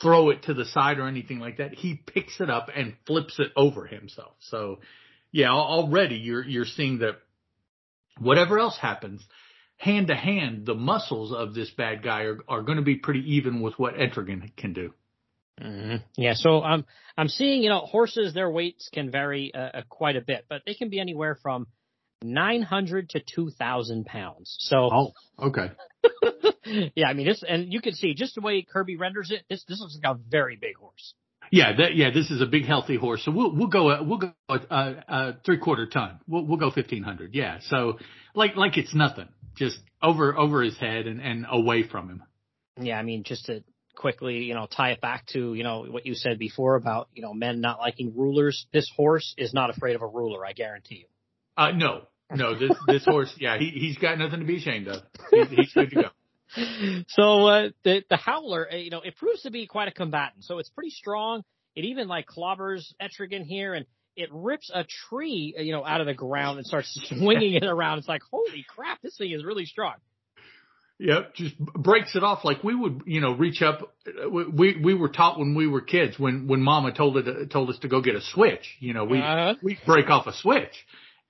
throw 0.01 0.29
it 0.29 0.43
to 0.43 0.53
the 0.53 0.65
side 0.65 0.99
or 0.99 1.07
anything 1.07 1.39
like 1.39 1.57
that. 1.57 1.73
He 1.73 1.95
picks 1.95 2.39
it 2.39 2.49
up 2.49 2.69
and 2.73 2.95
flips 3.05 3.39
it 3.39 3.51
over 3.55 3.85
himself. 3.85 4.33
So 4.39 4.79
yeah, 5.31 5.51
already 5.51 6.15
you're, 6.15 6.43
you're 6.43 6.65
seeing 6.65 6.99
that 6.99 7.15
whatever 8.17 8.59
else 8.59 8.77
happens, 8.77 9.21
hand 9.79 10.07
to 10.07 10.15
hand, 10.15 10.65
the 10.65 10.75
muscles 10.75 11.33
of 11.33 11.55
this 11.55 11.71
bad 11.71 12.03
guy 12.03 12.23
are, 12.23 12.37
are 12.47 12.61
going 12.61 12.77
to 12.77 12.83
be 12.83 12.97
pretty 12.97 13.35
even 13.35 13.61
with 13.61 13.79
what 13.79 13.95
Etrigan 13.95 14.55
can 14.55 14.73
do. 14.73 14.93
hmm 15.59 15.95
Yeah, 16.17 16.33
so 16.35 16.61
um, 16.61 16.85
I'm 17.17 17.29
seeing, 17.29 17.63
you 17.63 17.69
know, 17.69 17.79
horses, 17.79 18.33
their 18.33 18.51
weights 18.51 18.89
can 18.93 19.09
vary 19.09 19.51
uh, 19.53 19.57
uh, 19.57 19.81
quite 19.89 20.17
a 20.17 20.21
bit, 20.21 20.45
but 20.49 20.61
they 20.65 20.73
can 20.73 20.89
be 20.89 20.99
anywhere 20.99 21.37
from 21.41 21.65
900 22.21 23.09
to 23.11 23.21
2,000 23.21 24.05
pounds. 24.05 24.55
So, 24.59 24.89
Oh, 24.91 25.11
okay. 25.39 25.71
yeah, 26.95 27.07
I 27.07 27.13
mean, 27.13 27.25
this, 27.25 27.41
and 27.47 27.71
you 27.71 27.81
can 27.81 27.93
see 27.93 28.13
just 28.13 28.35
the 28.35 28.41
way 28.41 28.61
Kirby 28.61 28.97
renders 28.97 29.31
it, 29.31 29.43
this, 29.49 29.63
this 29.67 29.79
looks 29.79 29.97
like 30.03 30.15
a 30.15 30.19
very 30.29 30.57
big 30.57 30.75
horse. 30.75 31.13
Yeah, 31.51 31.75
that, 31.77 31.95
yeah, 31.95 32.11
this 32.13 32.29
is 32.29 32.41
a 32.41 32.45
big 32.45 32.65
healthy 32.65 32.97
horse. 32.97 33.23
So 33.23 33.31
we'll, 33.31 33.55
we'll 33.55 33.67
go, 33.69 33.89
uh, 33.89 34.03
we'll 34.03 34.19
go, 34.19 34.33
uh, 34.49 34.53
uh, 34.69 35.31
three 35.45 35.57
quarter 35.57 35.87
ton. 35.87 36.19
We'll, 36.27 36.45
we'll 36.45 36.57
go 36.57 36.65
1500. 36.67 37.33
Yeah. 37.33 37.59
So 37.69 37.97
like, 38.35 38.55
like 38.55 38.77
it's 38.77 38.93
nothing, 38.93 39.29
just 39.55 39.79
over, 40.01 40.37
over 40.37 40.61
his 40.61 40.77
head 40.77 41.07
and, 41.07 41.21
and 41.21 41.45
away 41.49 41.83
from 41.83 42.09
him. 42.09 42.23
Yeah, 42.79 42.97
I 42.97 43.03
mean, 43.03 43.23
just 43.23 43.45
to 43.45 43.63
quickly, 43.95 44.37
you 44.37 44.53
know, 44.53 44.65
tie 44.65 44.91
it 44.91 45.01
back 45.01 45.25
to, 45.27 45.53
you 45.53 45.63
know, 45.63 45.83
what 45.83 46.05
you 46.05 46.15
said 46.15 46.39
before 46.39 46.75
about, 46.75 47.09
you 47.13 47.21
know, 47.21 47.33
men 47.33 47.61
not 47.61 47.79
liking 47.79 48.13
rulers. 48.15 48.65
This 48.71 48.89
horse 48.95 49.35
is 49.37 49.53
not 49.53 49.69
afraid 49.69 49.95
of 49.95 50.01
a 50.01 50.07
ruler, 50.07 50.45
I 50.45 50.53
guarantee 50.53 50.95
you. 50.95 51.05
Uh, 51.57 51.71
no, 51.71 52.03
no, 52.33 52.57
this, 52.57 52.71
this 52.87 53.05
horse, 53.05 53.33
yeah, 53.37 53.57
he, 53.57 53.69
he's 53.69 53.97
got 53.97 54.17
nothing 54.17 54.39
to 54.39 54.45
be 54.45 54.57
ashamed 54.57 54.87
of. 54.87 55.03
He's, 55.31 55.49
he's 55.49 55.73
good 55.73 55.89
to 55.89 55.95
go. 55.95 56.09
so 57.09 57.47
uh, 57.47 57.69
the 57.83 58.03
the 58.09 58.17
howler, 58.17 58.67
uh, 58.71 58.75
you 58.75 58.89
know, 58.89 59.01
it 59.01 59.15
proves 59.17 59.43
to 59.43 59.51
be 59.51 59.67
quite 59.67 59.87
a 59.87 59.91
combatant. 59.91 60.43
So 60.45 60.57
it's 60.57 60.69
pretty 60.69 60.89
strong. 60.89 61.43
It 61.75 61.85
even 61.85 62.07
like 62.07 62.25
clobbers 62.25 62.91
Etrigan 62.99 63.43
here, 63.43 63.73
and 63.75 63.85
it 64.19 64.29
rips 64.31 64.69
a 64.73 64.85
tree, 65.09 65.55
uh, 65.57 65.61
you 65.61 65.71
know, 65.71 65.85
out 65.85 66.01
of 66.01 66.07
the 66.07 66.13
ground 66.13 66.57
and 66.57 66.67
starts 66.67 66.93
swinging 67.09 67.53
it 67.55 67.63
around. 67.63 67.99
It's 67.99 68.07
like, 68.07 68.21
holy 68.31 68.65
crap, 68.67 69.01
this 69.01 69.17
thing 69.17 69.31
is 69.31 69.43
really 69.45 69.65
strong. 69.65 69.95
Yep, 71.01 71.35
just 71.35 71.57
breaks 71.57 72.13
it 72.17 72.23
off 72.23 72.43
like 72.43 72.61
we 72.61 72.75
would, 72.75 73.03
you 73.05 73.21
know, 73.21 73.31
reach 73.31 73.61
up. 73.61 73.95
We 74.29 74.77
we 74.83 74.93
were 74.93 75.07
taught 75.07 75.39
when 75.39 75.55
we 75.55 75.65
were 75.65 75.79
kids 75.79 76.19
when 76.19 76.47
when 76.47 76.59
Mama 76.59 76.91
told 76.91 77.15
it 77.15 77.49
told 77.49 77.69
us 77.69 77.79
to 77.79 77.87
go 77.87 78.01
get 78.01 78.15
a 78.15 78.21
switch. 78.21 78.75
You 78.79 78.93
know, 78.93 79.05
we 79.05 79.19
Uh-huh. 79.19 79.55
we 79.63 79.79
break 79.85 80.09
off 80.09 80.27
a 80.27 80.33
switch, 80.33 80.73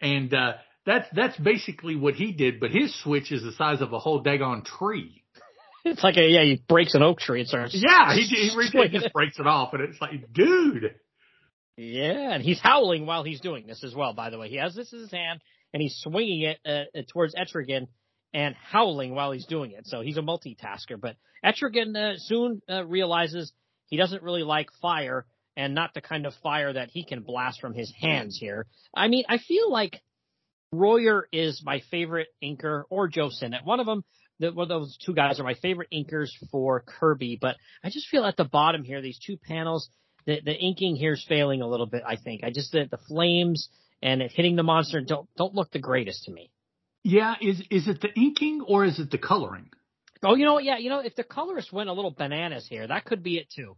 and 0.02 0.34
uh, 0.34 0.54
that's 0.88 1.08
that's 1.13 1.38
basically 1.38 1.95
what 1.95 2.15
he 2.15 2.32
did. 2.32 2.60
But 2.60 2.71
his 2.71 2.99
switch 3.04 3.32
is 3.32 3.43
the 3.43 3.52
size 3.52 3.82
of 3.82 3.93
a 3.93 3.99
whole 3.99 4.23
daggone 4.23 4.65
tree. 4.65 5.23
It's 5.86 6.04
like 6.04 6.17
a 6.17 6.28
yeah, 6.28 6.43
he 6.43 6.62
breaks 6.67 6.93
an 6.95 7.04
oak 7.04 7.19
tree 7.19 7.39
and 7.39 7.47
starts. 7.47 7.73
Yeah, 7.73 8.13
he 8.13 8.23
he, 8.23 8.49
he 8.49 8.89
just 8.89 9.13
breaks 9.13 9.39
it 9.39 9.47
off, 9.47 9.73
and 9.73 9.82
it's 9.84 10.02
like, 10.02 10.34
dude. 10.34 10.95
Yeah, 11.81 12.33
and 12.33 12.43
he's 12.43 12.59
howling 12.59 13.05
while 13.05 13.23
he's 13.23 13.39
doing 13.39 13.65
this 13.65 13.85
as 13.85 13.95
well. 13.95 14.13
By 14.13 14.31
the 14.31 14.37
way, 14.37 14.49
he 14.49 14.57
has 14.57 14.75
this 14.75 14.91
in 14.91 14.99
his 14.99 15.11
hand 15.11 15.39
and 15.73 15.81
he's 15.81 15.95
swinging 16.03 16.41
it 16.41 16.57
uh, 16.65 16.97
uh, 16.97 17.03
towards 17.09 17.33
Etrigan 17.35 17.87
and 18.33 18.53
howling 18.53 19.15
while 19.15 19.31
he's 19.31 19.45
doing 19.45 19.71
it. 19.71 19.87
So 19.87 20.01
he's 20.01 20.17
a 20.17 20.21
multitasker. 20.21 20.99
But 20.99 21.15
Etrigan 21.43 21.95
uh, 21.95 22.17
soon 22.17 22.61
uh, 22.69 22.85
realizes 22.85 23.53
he 23.85 23.95
doesn't 23.95 24.23
really 24.23 24.43
like 24.43 24.67
fire 24.81 25.25
and 25.55 25.73
not 25.73 25.93
the 25.93 26.01
kind 26.01 26.25
of 26.25 26.33
fire 26.43 26.73
that 26.73 26.89
he 26.89 27.05
can 27.05 27.21
blast 27.21 27.61
from 27.61 27.73
his 27.73 27.93
hands 27.97 28.37
here. 28.37 28.65
I 28.93 29.07
mean, 29.07 29.23
I 29.29 29.37
feel 29.37 29.71
like 29.71 30.01
Royer 30.73 31.29
is 31.31 31.61
my 31.63 31.81
favorite 31.89 32.27
inker 32.43 32.83
or 32.89 33.07
Joe 33.07 33.29
Sinnott, 33.29 33.63
one 33.63 33.79
of 33.79 33.85
them. 33.85 34.03
the, 34.39 34.51
well, 34.51 34.67
those 34.67 34.97
two 35.05 35.13
guys 35.13 35.39
are 35.39 35.43
my 35.43 35.55
favorite 35.55 35.87
inkers 35.93 36.27
for 36.51 36.83
Kirby, 36.85 37.37
but 37.39 37.55
I 37.85 37.89
just 37.89 38.09
feel 38.09 38.25
at 38.25 38.35
the 38.35 38.43
bottom 38.43 38.83
here, 38.83 39.01
these 39.01 39.19
two 39.25 39.37
panels, 39.37 39.89
the, 40.29 40.41
the 40.45 40.55
inking 40.55 40.95
here 40.95 41.13
is 41.13 41.25
failing 41.27 41.61
a 41.61 41.67
little 41.67 41.87
bit, 41.87 42.03
I 42.07 42.15
think. 42.15 42.43
I 42.43 42.51
just, 42.51 42.71
the, 42.71 42.87
the 42.89 42.99
flames 43.07 43.69
and 44.01 44.21
it 44.21 44.31
hitting 44.31 44.55
the 44.55 44.63
monster 44.63 45.01
don't, 45.01 45.27
don't 45.35 45.55
look 45.55 45.71
the 45.71 45.79
greatest 45.79 46.25
to 46.25 46.31
me. 46.31 46.51
Yeah. 47.03 47.35
Is, 47.41 47.61
is 47.71 47.87
it 47.87 48.01
the 48.01 48.13
inking 48.15 48.61
or 48.67 48.85
is 48.85 48.99
it 48.99 49.09
the 49.09 49.17
coloring? 49.17 49.69
Oh, 50.23 50.35
you 50.35 50.45
know 50.45 50.53
what? 50.53 50.63
Yeah. 50.63 50.77
You 50.77 50.89
know, 50.89 50.99
if 50.99 51.15
the 51.15 51.23
colorist 51.23 51.73
went 51.73 51.89
a 51.89 51.93
little 51.93 52.11
bananas 52.11 52.67
here, 52.69 52.85
that 52.87 53.05
could 53.05 53.23
be 53.23 53.37
it 53.37 53.47
too. 53.55 53.75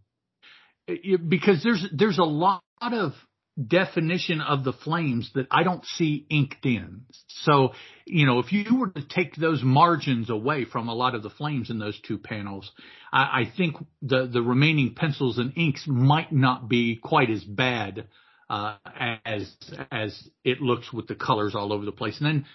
Uh, 0.90 1.18
because 1.28 1.64
there's, 1.64 1.86
there's 1.94 2.18
a 2.18 2.24
lot 2.24 2.64
of 2.82 3.14
definition 3.62 4.42
of 4.42 4.64
the 4.64 4.74
flames 4.74 5.30
that 5.36 5.48
I 5.52 5.64
don't 5.64 5.86
see 5.86 6.26
inked 6.30 6.66
in. 6.66 7.02
So, 7.28 7.74
you 8.06 8.26
know, 8.26 8.40
if 8.40 8.52
you 8.52 8.80
were 8.80 8.90
to 8.90 9.08
take 9.08 9.36
those 9.36 9.62
margins 9.64 10.30
away 10.30 10.66
from 10.66 10.88
a 10.88 10.94
lot 10.94 11.16
of 11.16 11.24
the 11.24 11.30
flames 11.30 11.70
in 11.70 11.78
those 11.78 12.00
two 12.02 12.18
panels, 12.18 12.72
I, 13.12 13.42
I 13.42 13.54
think 13.56 13.76
the, 14.02 14.30
the 14.32 14.42
remaining 14.42 14.96
pencils 14.96 15.38
and 15.38 15.54
inks 15.58 15.86
might 15.86 16.32
not 16.32 16.70
be 16.70 16.96
quite 16.96 17.30
as 17.30 17.44
bad, 17.44 18.08
uh, 18.50 18.78
as, 19.26 19.54
as 19.92 20.18
it 20.44 20.62
looks 20.62 20.92
with 20.94 21.08
the 21.08 21.16
colors 21.16 21.54
all 21.56 21.74
over 21.74 21.86
the 21.86 21.92
place. 21.92 22.18
And 22.20 22.28
then 22.28 22.46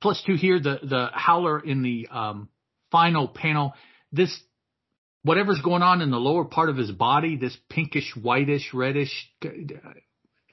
plus 0.00 0.22
two 0.26 0.34
here, 0.34 0.58
the, 0.58 0.78
the 0.82 1.08
howler 1.12 1.60
in 1.60 1.82
the, 1.82 2.08
um, 2.10 2.48
final 2.90 3.28
panel, 3.28 3.74
this 4.12 4.36
whatever's 5.22 5.60
going 5.60 5.82
on 5.82 6.02
in 6.02 6.10
the 6.10 6.18
lower 6.18 6.44
part 6.44 6.70
of 6.70 6.76
his 6.76 6.90
body, 6.90 7.36
this 7.36 7.56
pinkish, 7.68 8.12
whitish, 8.14 8.72
reddish, 8.72 9.28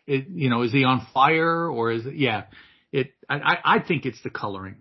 it, 0.08 0.28
you 0.30 0.50
know, 0.50 0.64
is 0.64 0.72
he 0.72 0.84
on 0.84 1.08
fire 1.14 1.70
or 1.70 1.92
is 1.92 2.06
it, 2.06 2.16
yeah, 2.16 2.46
it, 2.92 3.12
I, 3.30 3.58
I 3.64 3.80
think 3.80 4.06
it's 4.06 4.22
the 4.22 4.30
coloring. 4.30 4.78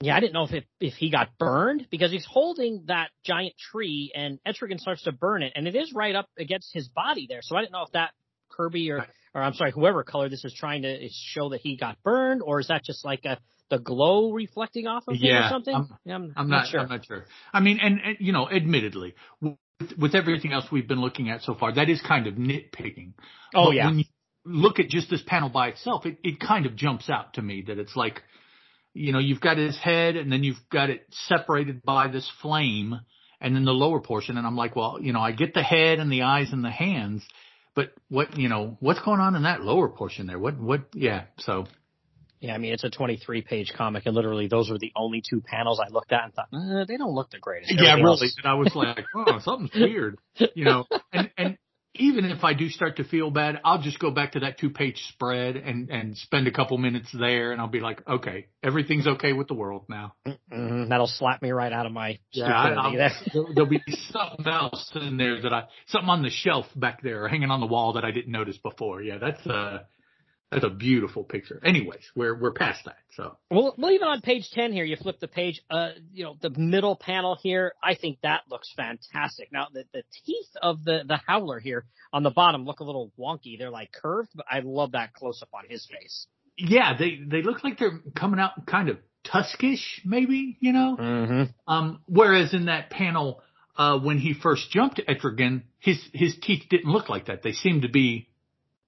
Yeah, 0.00 0.16
I 0.16 0.20
didn't 0.20 0.34
know 0.34 0.44
if 0.44 0.52
it, 0.52 0.64
if 0.80 0.94
he 0.94 1.10
got 1.10 1.38
burned 1.38 1.86
because 1.90 2.10
he's 2.10 2.26
holding 2.28 2.84
that 2.88 3.10
giant 3.24 3.54
tree 3.56 4.12
and 4.14 4.38
Etrigan 4.46 4.78
starts 4.78 5.02
to 5.04 5.12
burn 5.12 5.42
it 5.42 5.52
and 5.54 5.66
it 5.66 5.74
is 5.74 5.92
right 5.94 6.14
up 6.14 6.28
against 6.38 6.74
his 6.74 6.88
body 6.88 7.26
there. 7.28 7.40
So 7.42 7.56
I 7.56 7.60
didn't 7.60 7.72
know 7.72 7.82
if 7.82 7.92
that 7.92 8.10
Kirby 8.50 8.90
or, 8.90 9.06
or 9.34 9.42
I'm 9.42 9.54
sorry, 9.54 9.72
whoever 9.72 10.02
color 10.02 10.28
this 10.28 10.44
is 10.44 10.54
trying 10.54 10.82
to 10.82 11.08
show 11.10 11.50
that 11.50 11.60
he 11.60 11.76
got 11.76 12.02
burned 12.02 12.42
or 12.42 12.60
is 12.60 12.68
that 12.68 12.84
just 12.84 13.04
like 13.04 13.24
a, 13.24 13.38
the 13.70 13.78
glow 13.78 14.32
reflecting 14.32 14.86
off 14.86 15.04
of 15.08 15.16
yeah, 15.16 15.38
him 15.38 15.44
or 15.44 15.48
something? 15.48 15.74
I'm, 15.74 15.88
yeah, 16.04 16.14
I'm, 16.14 16.32
I'm 16.36 16.48
not, 16.48 16.56
not, 16.56 16.68
sure. 16.68 16.80
I'm 16.80 16.88
not 16.88 17.06
sure. 17.06 17.24
I 17.52 17.60
mean, 17.60 17.78
and, 17.80 18.00
and 18.04 18.16
you 18.20 18.32
know, 18.32 18.50
admittedly, 18.50 19.14
with, 19.40 19.56
with, 19.98 20.14
everything 20.14 20.52
else 20.52 20.66
we've 20.70 20.86
been 20.86 21.00
looking 21.00 21.30
at 21.30 21.42
so 21.42 21.54
far, 21.54 21.72
that 21.74 21.88
is 21.88 22.00
kind 22.02 22.26
of 22.26 22.34
nitpicking. 22.34 23.14
Oh 23.54 23.66
but 23.66 23.70
yeah. 23.74 23.86
When 23.86 24.00
you 24.00 24.04
look 24.44 24.78
at 24.78 24.88
just 24.88 25.10
this 25.10 25.22
panel 25.26 25.48
by 25.48 25.68
itself, 25.68 26.06
it, 26.06 26.18
it 26.22 26.40
kind 26.40 26.66
of 26.66 26.76
jumps 26.76 27.08
out 27.08 27.34
to 27.34 27.42
me 27.42 27.64
that 27.66 27.78
it's 27.78 27.96
like, 27.96 28.22
you 28.92 29.12
know, 29.12 29.18
you've 29.18 29.40
got 29.40 29.56
his 29.56 29.76
head 29.76 30.16
and 30.16 30.30
then 30.30 30.44
you've 30.44 30.68
got 30.70 30.90
it 30.90 31.06
separated 31.10 31.82
by 31.82 32.08
this 32.08 32.30
flame 32.42 33.00
and 33.40 33.56
then 33.56 33.64
the 33.64 33.72
lower 33.72 34.00
portion. 34.00 34.36
And 34.38 34.46
I'm 34.46 34.56
like, 34.56 34.76
well, 34.76 34.98
you 35.00 35.12
know, 35.12 35.20
I 35.20 35.32
get 35.32 35.54
the 35.54 35.62
head 35.62 35.98
and 35.98 36.10
the 36.10 36.22
eyes 36.22 36.52
and 36.52 36.64
the 36.64 36.70
hands, 36.70 37.24
but 37.74 37.92
what, 38.08 38.38
you 38.38 38.48
know, 38.48 38.76
what's 38.80 39.00
going 39.00 39.20
on 39.20 39.34
in 39.34 39.42
that 39.42 39.62
lower 39.62 39.88
portion 39.88 40.26
there? 40.26 40.38
What, 40.38 40.58
what, 40.58 40.82
yeah. 40.94 41.24
So. 41.38 41.66
Yeah, 42.40 42.54
I 42.54 42.58
mean, 42.58 42.74
it's 42.74 42.84
a 42.84 42.90
23 42.90 43.40
page 43.40 43.72
comic 43.74 44.04
and 44.04 44.14
literally 44.14 44.48
those 44.48 44.68
were 44.68 44.78
the 44.78 44.92
only 44.94 45.22
two 45.26 45.40
panels 45.40 45.80
I 45.80 45.90
looked 45.90 46.12
at 46.12 46.24
and 46.24 46.34
thought, 46.34 46.48
eh, 46.52 46.84
they 46.86 46.98
don't 46.98 47.14
look 47.14 47.30
the 47.30 47.38
greatest. 47.38 47.72
Everything 47.72 47.98
yeah, 47.98 48.04
really. 48.04 48.28
And 48.36 48.46
I 48.46 48.54
was 48.54 48.74
like, 48.74 49.02
oh, 49.16 49.38
something's 49.42 49.74
weird, 49.74 50.18
you 50.54 50.66
know, 50.66 50.84
and, 51.10 51.30
and, 51.38 51.58
even 51.96 52.24
if 52.24 52.42
I 52.42 52.54
do 52.54 52.68
start 52.68 52.96
to 52.96 53.04
feel 53.04 53.30
bad, 53.30 53.60
I'll 53.64 53.80
just 53.80 53.98
go 53.98 54.10
back 54.10 54.32
to 54.32 54.40
that 54.40 54.58
two 54.58 54.70
page 54.70 55.00
spread 55.10 55.56
and, 55.56 55.90
and 55.90 56.16
spend 56.16 56.48
a 56.48 56.50
couple 56.50 56.76
minutes 56.76 57.08
there 57.16 57.52
and 57.52 57.60
I'll 57.60 57.68
be 57.68 57.80
like, 57.80 58.06
okay, 58.06 58.46
everything's 58.62 59.06
okay 59.06 59.32
with 59.32 59.46
the 59.46 59.54
world 59.54 59.84
now. 59.88 60.14
Mm-hmm. 60.26 60.88
That'll 60.88 61.06
slap 61.06 61.40
me 61.40 61.52
right 61.52 61.72
out 61.72 61.86
of 61.86 61.92
my 61.92 62.18
yeah, 62.32 62.52
I, 62.52 63.10
there'll 63.54 63.70
be 63.70 63.80
something 64.10 64.46
else 64.46 64.90
in 64.94 65.16
there 65.16 65.40
that 65.42 65.52
I, 65.52 65.64
something 65.86 66.10
on 66.10 66.22
the 66.22 66.30
shelf 66.30 66.66
back 66.74 67.02
there 67.02 67.24
or 67.24 67.28
hanging 67.28 67.50
on 67.50 67.60
the 67.60 67.66
wall 67.66 67.92
that 67.92 68.04
I 68.04 68.10
didn't 68.10 68.32
notice 68.32 68.58
before. 68.58 69.00
Yeah, 69.00 69.18
that's, 69.18 69.46
uh, 69.46 69.84
that's 70.54 70.64
a 70.64 70.70
beautiful 70.70 71.24
picture. 71.24 71.60
Anyways, 71.64 72.02
we're 72.14 72.38
we're 72.38 72.52
past 72.52 72.84
that. 72.84 72.96
So 73.16 73.36
well, 73.50 73.74
well, 73.76 73.90
even 73.90 74.06
on 74.06 74.20
page 74.20 74.50
ten 74.52 74.72
here, 74.72 74.84
you 74.84 74.96
flip 74.96 75.20
the 75.20 75.28
page. 75.28 75.62
Uh, 75.68 75.90
you 76.12 76.24
know, 76.24 76.36
the 76.40 76.50
middle 76.50 76.96
panel 76.96 77.36
here, 77.40 77.72
I 77.82 77.94
think 77.96 78.18
that 78.22 78.42
looks 78.50 78.72
fantastic. 78.76 79.52
Now, 79.52 79.66
the 79.72 79.84
the 79.92 80.02
teeth 80.24 80.50
of 80.62 80.84
the 80.84 81.02
the 81.06 81.18
howler 81.26 81.58
here 81.58 81.84
on 82.12 82.22
the 82.22 82.30
bottom 82.30 82.64
look 82.64 82.80
a 82.80 82.84
little 82.84 83.12
wonky. 83.18 83.58
They're 83.58 83.70
like 83.70 83.92
curved, 83.92 84.30
but 84.34 84.46
I 84.50 84.60
love 84.60 84.92
that 84.92 85.12
close 85.12 85.42
up 85.42 85.48
on 85.52 85.64
his 85.68 85.86
face. 85.86 86.26
Yeah, 86.56 86.96
they 86.96 87.18
they 87.26 87.42
look 87.42 87.64
like 87.64 87.78
they're 87.78 88.00
coming 88.14 88.38
out 88.38 88.66
kind 88.66 88.88
of 88.88 88.98
tuskish, 89.24 89.82
maybe. 90.04 90.56
You 90.60 90.72
know. 90.72 90.96
Mm-hmm. 90.98 91.42
Um, 91.66 92.00
whereas 92.06 92.54
in 92.54 92.66
that 92.66 92.90
panel, 92.90 93.42
uh, 93.76 93.98
when 93.98 94.18
he 94.18 94.34
first 94.34 94.70
jumped 94.70 95.00
Etrigan, 95.08 95.62
his 95.80 96.00
his 96.12 96.36
teeth 96.40 96.64
didn't 96.70 96.90
look 96.90 97.08
like 97.08 97.26
that. 97.26 97.42
They 97.42 97.52
seemed 97.52 97.82
to 97.82 97.88
be 97.88 98.28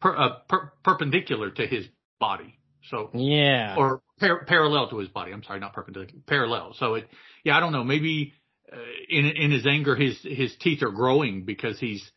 per, 0.00 0.16
uh, 0.16 0.28
per, 0.48 0.72
perpendicular 0.84 1.50
to 1.50 1.66
his 1.66 1.86
body. 2.20 2.58
So 2.90 3.10
yeah, 3.14 3.74
or 3.76 4.02
par- 4.20 4.44
parallel 4.44 4.90
to 4.90 4.98
his 4.98 5.08
body. 5.08 5.32
I'm 5.32 5.42
sorry, 5.42 5.60
not 5.60 5.72
perpendicular, 5.72 6.22
parallel. 6.26 6.74
So 6.78 6.94
it, 6.94 7.08
yeah, 7.44 7.56
I 7.56 7.60
don't 7.60 7.72
know. 7.72 7.84
Maybe 7.84 8.32
uh, 8.72 8.76
in 9.08 9.26
in 9.26 9.50
his 9.50 9.66
anger, 9.66 9.96
his 9.96 10.18
his 10.22 10.54
teeth 10.60 10.82
are 10.82 10.90
growing 10.90 11.44
because 11.44 11.80
he's, 11.80 12.08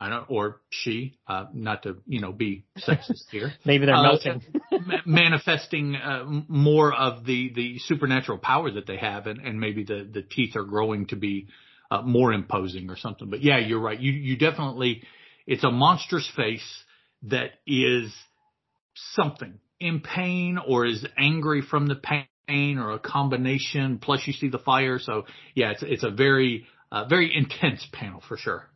I 0.00 0.08
don't, 0.08 0.26
or 0.28 0.60
she, 0.70 1.18
uh, 1.28 1.46
not 1.54 1.84
to 1.84 1.98
you 2.06 2.20
know 2.20 2.32
be 2.32 2.64
sexist 2.78 3.30
here. 3.30 3.52
maybe 3.64 3.86
they're 3.86 3.94
uh, 3.94 4.02
melting, 4.02 4.42
manifesting 5.06 5.94
uh, 5.94 6.24
more 6.48 6.92
of 6.92 7.24
the 7.24 7.52
the 7.54 7.78
supernatural 7.78 8.38
power 8.38 8.72
that 8.72 8.86
they 8.88 8.96
have, 8.96 9.28
and 9.28 9.40
and 9.40 9.60
maybe 9.60 9.84
the 9.84 10.08
the 10.12 10.22
teeth 10.22 10.56
are 10.56 10.64
growing 10.64 11.06
to 11.06 11.16
be 11.16 11.46
uh, 11.92 12.02
more 12.02 12.32
imposing 12.32 12.90
or 12.90 12.96
something. 12.96 13.30
But 13.30 13.42
yeah, 13.42 13.58
you're 13.58 13.80
right. 13.80 14.00
You 14.00 14.10
you 14.10 14.36
definitely, 14.36 15.02
it's 15.46 15.62
a 15.62 15.70
monstrous 15.70 16.28
face 16.34 16.84
that 17.24 17.50
is 17.66 18.12
something 18.94 19.58
in 19.80 20.00
pain 20.00 20.58
or 20.58 20.86
is 20.86 21.04
angry 21.18 21.62
from 21.62 21.86
the 21.86 21.96
pain 21.96 22.78
or 22.78 22.92
a 22.92 22.98
combination. 22.98 23.98
Plus 23.98 24.22
you 24.26 24.32
see 24.32 24.48
the 24.48 24.58
fire. 24.58 24.98
So 24.98 25.24
yeah, 25.54 25.72
it's, 25.72 25.82
it's 25.82 26.04
a 26.04 26.10
very, 26.10 26.66
uh, 26.90 27.06
very 27.08 27.34
intense 27.34 27.86
panel 27.92 28.22
for 28.26 28.36
sure. 28.36 28.68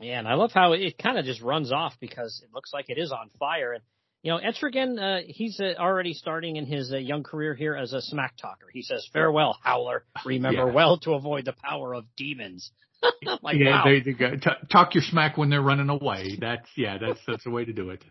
Yeah. 0.00 0.18
And 0.18 0.28
I 0.28 0.34
love 0.34 0.52
how 0.52 0.72
it 0.72 0.98
kind 0.98 1.18
of 1.18 1.24
just 1.24 1.42
runs 1.42 1.72
off 1.72 1.94
because 2.00 2.42
it 2.42 2.52
looks 2.52 2.72
like 2.72 2.86
it 2.88 2.98
is 2.98 3.12
on 3.12 3.30
fire. 3.38 3.72
And, 3.72 3.82
you 4.22 4.32
know, 4.32 4.38
Etrigan, 4.38 4.98
uh, 4.98 5.22
he's 5.26 5.60
uh, 5.60 5.74
already 5.78 6.12
starting 6.12 6.56
in 6.56 6.66
his 6.66 6.92
uh, 6.92 6.96
young 6.96 7.22
career 7.22 7.54
here 7.54 7.74
as 7.76 7.92
a 7.92 8.00
smack 8.00 8.36
talker. 8.36 8.66
He 8.72 8.82
says, 8.82 9.08
farewell, 9.12 9.58
Howler. 9.62 10.04
Remember 10.24 10.66
yeah. 10.66 10.72
well 10.72 10.98
to 11.00 11.14
avoid 11.14 11.44
the 11.44 11.54
power 11.54 11.94
of 11.94 12.04
demons. 12.16 12.72
Like, 13.42 13.56
yeah, 13.56 13.70
wow. 13.70 13.84
they, 13.84 14.00
they 14.00 14.12
go, 14.12 14.30
t- 14.36 14.66
talk 14.70 14.94
your 14.94 15.02
smack 15.02 15.36
when 15.36 15.50
they're 15.50 15.62
running 15.62 15.88
away. 15.88 16.36
That's 16.40 16.68
yeah, 16.76 16.98
that's 16.98 17.20
that's 17.26 17.44
the 17.44 17.50
way 17.50 17.64
to 17.64 17.72
do 17.72 17.90
it. 17.90 18.04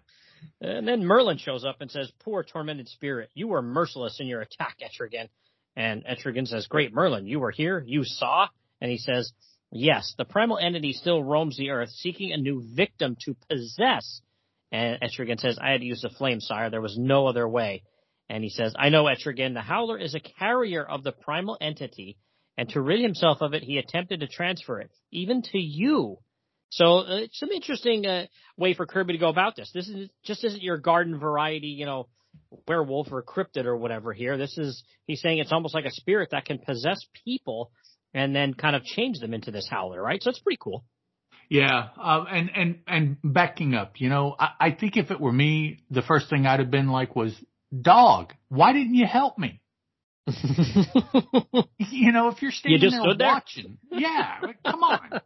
And 0.60 0.88
then 0.88 1.06
Merlin 1.06 1.38
shows 1.38 1.66
up 1.66 1.82
and 1.82 1.92
says, 1.92 2.12
"Poor 2.20 2.44
tormented 2.44 2.90
spirit, 2.90 3.30
you 3.34 3.48
were 3.48 3.62
merciless 3.62 4.20
in 4.20 4.28
your 4.28 4.42
attack, 4.42 4.78
Etrigan." 4.82 5.30
And 5.76 6.04
Etrigan 6.06 6.48
says, 6.48 6.68
"Great 6.68 6.94
Merlin, 6.94 7.28
you 7.28 7.40
were 7.40 7.52
here, 7.52 7.84
you 7.86 8.04
saw." 8.04 8.48
And 8.80 8.92
he 8.92 8.98
says, 8.98 9.32
"Yes, 9.72 10.14
the 10.18 10.26
primal 10.26 10.58
entity 10.58 10.94
still 10.94 11.24
roams 11.24 11.58
the 11.58 11.70
earth, 11.70 11.90
seeking 11.90 12.32
a 12.32 12.38
new 12.38 12.64
victim 12.76 13.16
to 13.26 13.36
possess." 13.50 14.22
And 14.72 15.00
Etrigan 15.02 15.40
says, 15.40 15.58
"I 15.60 15.72
had 15.72 15.82
to 15.82 15.88
use 15.88 16.02
the 16.02 16.10
flame, 16.10 16.40
sire. 16.42 16.70
There 16.70 16.82
was 16.82 16.98
no 16.98 17.28
other 17.28 17.48
way." 17.48 17.84
And 18.30 18.44
he 18.44 18.50
says, 18.50 18.74
"I 18.78 18.90
know, 18.90 19.06
Etrigan. 19.06 19.54
The 19.54 19.62
Howler 19.62 19.98
is 19.98 20.16
a 20.16 20.20
carrier 20.20 20.84
of 20.84 21.04
the 21.04 21.12
primal 21.12 21.58
entity." 21.62 22.18
And 22.62 22.70
to 22.70 22.80
rid 22.80 23.02
himself 23.02 23.42
of 23.42 23.56
it, 23.56 23.64
he 23.64 23.80
attempted 23.80 24.20
to 24.20 24.28
transfer 24.28 24.80
it, 24.80 24.92
even 25.12 25.42
to 25.42 25.58
you. 25.58 26.20
So 26.70 27.00
uh, 27.00 27.22
it's 27.22 27.40
some 27.40 27.50
interesting 27.50 28.06
uh, 28.06 28.28
way 28.56 28.76
for 28.76 28.86
Kirby 28.86 29.14
to 29.14 29.20
go 29.20 29.30
about 29.30 29.56
this. 29.56 29.72
This 29.74 29.90
is 29.90 30.12
just 30.24 30.44
isn't 30.44 30.62
your 30.62 30.78
garden 30.78 31.18
variety, 31.18 31.70
you 31.70 31.88
know, 31.88 32.08
werewolf 32.68 33.12
or 33.12 33.24
cryptid 33.24 33.66
or 33.66 33.76
whatever. 33.76 34.14
Here, 34.14 34.38
this 34.38 34.60
is 34.60 34.84
he's 35.08 35.22
saying 35.22 35.40
it's 35.40 35.52
almost 35.52 35.74
like 35.74 35.86
a 35.86 35.90
spirit 35.92 36.30
that 36.34 36.46
can 36.46 36.60
possess 36.60 37.00
people 37.26 37.72
and 38.14 38.36
then 38.36 38.54
kind 38.54 38.76
of 38.76 38.84
change 38.84 39.18
them 39.18 39.34
into 39.34 39.50
this 39.50 39.68
howler, 39.68 40.00
right? 40.00 40.22
So 40.22 40.30
it's 40.30 40.40
pretty 40.40 40.60
cool. 40.62 40.86
Yeah, 41.50 41.88
uh, 42.00 42.26
and 42.30 42.52
and 42.56 42.80
and 42.86 43.18
backing 43.24 43.74
up, 43.74 43.94
you 43.98 44.10
know, 44.10 44.36
I, 44.38 44.50
I 44.60 44.72
think 44.72 44.98
if 44.98 45.10
it 45.10 45.20
were 45.20 45.34
me, 45.34 45.80
the 45.90 46.04
first 46.04 46.30
thing 46.30 46.46
I'd 46.46 46.60
have 46.60 46.70
been 46.70 46.90
like 46.90 47.16
was, 47.16 47.34
"Dog, 47.76 48.34
why 48.50 48.72
didn't 48.72 48.94
you 48.94 49.08
help 49.08 49.40
me?" 49.40 49.61
you 51.78 52.12
know, 52.12 52.30
if 52.30 52.42
you're 52.42 52.52
standing 52.52 52.82
you 52.82 52.90
there 52.92 53.16
there? 53.18 53.28
watching, 53.28 53.78
yeah, 53.92 54.40
come 54.66 54.84
on. 54.84 55.22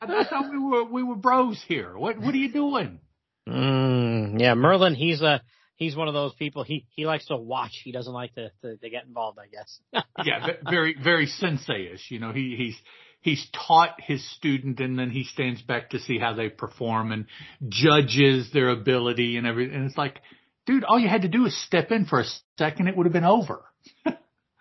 I 0.00 0.24
thought 0.24 0.50
we 0.50 0.58
were 0.58 0.84
we 0.84 1.02
were 1.02 1.16
bros 1.16 1.62
here. 1.66 1.96
What 1.96 2.18
what 2.18 2.34
are 2.34 2.38
you 2.38 2.52
doing? 2.52 3.00
Mm, 3.48 4.40
yeah, 4.40 4.54
Merlin, 4.54 4.94
he's 4.94 5.20
a 5.20 5.42
he's 5.76 5.96
one 5.96 6.08
of 6.08 6.14
those 6.14 6.32
people. 6.34 6.62
He 6.62 6.86
he 6.90 7.06
likes 7.06 7.26
to 7.26 7.36
watch. 7.36 7.80
He 7.82 7.92
doesn't 7.92 8.12
like 8.12 8.34
to 8.34 8.50
to, 8.62 8.76
to 8.76 8.90
get 8.90 9.04
involved. 9.04 9.38
I 9.38 9.48
guess. 9.48 9.80
yeah, 10.24 10.46
very 10.68 10.94
very 11.02 11.26
sensei-ish. 11.26 12.10
You 12.10 12.20
know, 12.20 12.32
he 12.32 12.54
he's 12.56 12.76
he's 13.20 13.46
taught 13.66 14.00
his 14.00 14.24
student, 14.36 14.80
and 14.80 14.98
then 14.98 15.10
he 15.10 15.24
stands 15.24 15.60
back 15.62 15.90
to 15.90 15.98
see 15.98 16.18
how 16.18 16.34
they 16.34 16.48
perform 16.48 17.12
and 17.12 17.26
judges 17.68 18.50
their 18.52 18.68
ability 18.68 19.36
and 19.36 19.46
everything. 19.46 19.74
And 19.74 19.86
it's 19.86 19.98
like, 19.98 20.20
dude, 20.66 20.84
all 20.84 20.98
you 20.98 21.08
had 21.08 21.22
to 21.22 21.28
do 21.28 21.46
is 21.46 21.64
step 21.66 21.90
in 21.90 22.06
for 22.06 22.20
a 22.20 22.26
second. 22.58 22.88
It 22.88 22.96
would 22.96 23.06
have 23.06 23.12
been 23.12 23.24
over. 23.24 23.64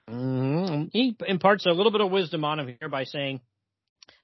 Mm-hmm. 0.10 0.84
He 0.92 1.16
imparts 1.28 1.66
a 1.66 1.72
little 1.72 1.92
bit 1.92 2.02
of 2.02 2.12
wisdom 2.12 2.44
on 2.44 2.60
him 2.60 2.76
here 2.80 2.90
by 2.90 3.04
saying, 3.04 3.42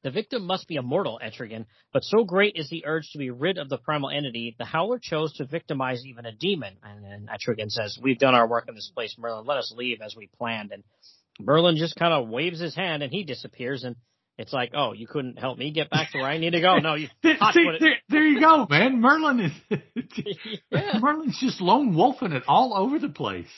the 0.03 0.11
victim 0.11 0.45
must 0.45 0.67
be 0.67 0.77
a 0.77 0.83
mortal, 0.83 1.19
Etrigan, 1.23 1.65
but 1.91 2.03
so 2.03 2.23
great 2.23 2.55
is 2.57 2.69
the 2.69 2.85
urge 2.85 3.09
to 3.11 3.17
be 3.17 3.31
rid 3.31 3.57
of 3.57 3.69
the 3.69 3.79
primal 3.79 4.11
entity, 4.11 4.55
the 4.59 4.65
Howler 4.65 4.99
chose 5.01 5.33
to 5.37 5.45
victimize 5.45 6.05
even 6.05 6.27
a 6.27 6.31
demon. 6.31 6.75
And 6.83 7.03
then 7.03 7.27
Etrigan 7.27 7.71
says, 7.71 7.97
we've 7.99 8.19
done 8.19 8.35
our 8.35 8.47
work 8.47 8.65
in 8.67 8.75
this 8.75 8.91
place, 8.93 9.15
Merlin. 9.17 9.47
Let 9.47 9.57
us 9.57 9.73
leave 9.75 10.01
as 10.01 10.15
we 10.15 10.29
planned. 10.37 10.71
And 10.71 10.83
Merlin 11.39 11.75
just 11.75 11.95
kind 11.95 12.13
of 12.13 12.29
waves 12.29 12.59
his 12.59 12.75
hand 12.75 13.01
and 13.01 13.11
he 13.11 13.23
disappears. 13.23 13.83
And 13.83 13.95
it's 14.37 14.53
like, 14.53 14.73
oh, 14.75 14.93
you 14.93 15.07
couldn't 15.07 15.39
help 15.39 15.57
me 15.57 15.71
get 15.71 15.89
back 15.89 16.11
to 16.11 16.19
where 16.19 16.27
I 16.27 16.37
need 16.37 16.51
to 16.51 16.61
go. 16.61 16.77
No, 16.77 16.93
you. 16.93 17.07
See, 17.23 17.69
there, 17.79 17.95
there, 18.09 18.27
you 18.27 18.39
go, 18.39 18.67
man. 18.69 19.01
Merlin 19.01 19.39
is 19.39 19.51
yeah. 20.71 20.99
Merlin's 20.99 21.39
just 21.39 21.61
lone 21.61 21.95
wolfing 21.95 22.33
it 22.33 22.43
all 22.47 22.75
over 22.75 22.99
the 22.99 23.09
place. 23.09 23.49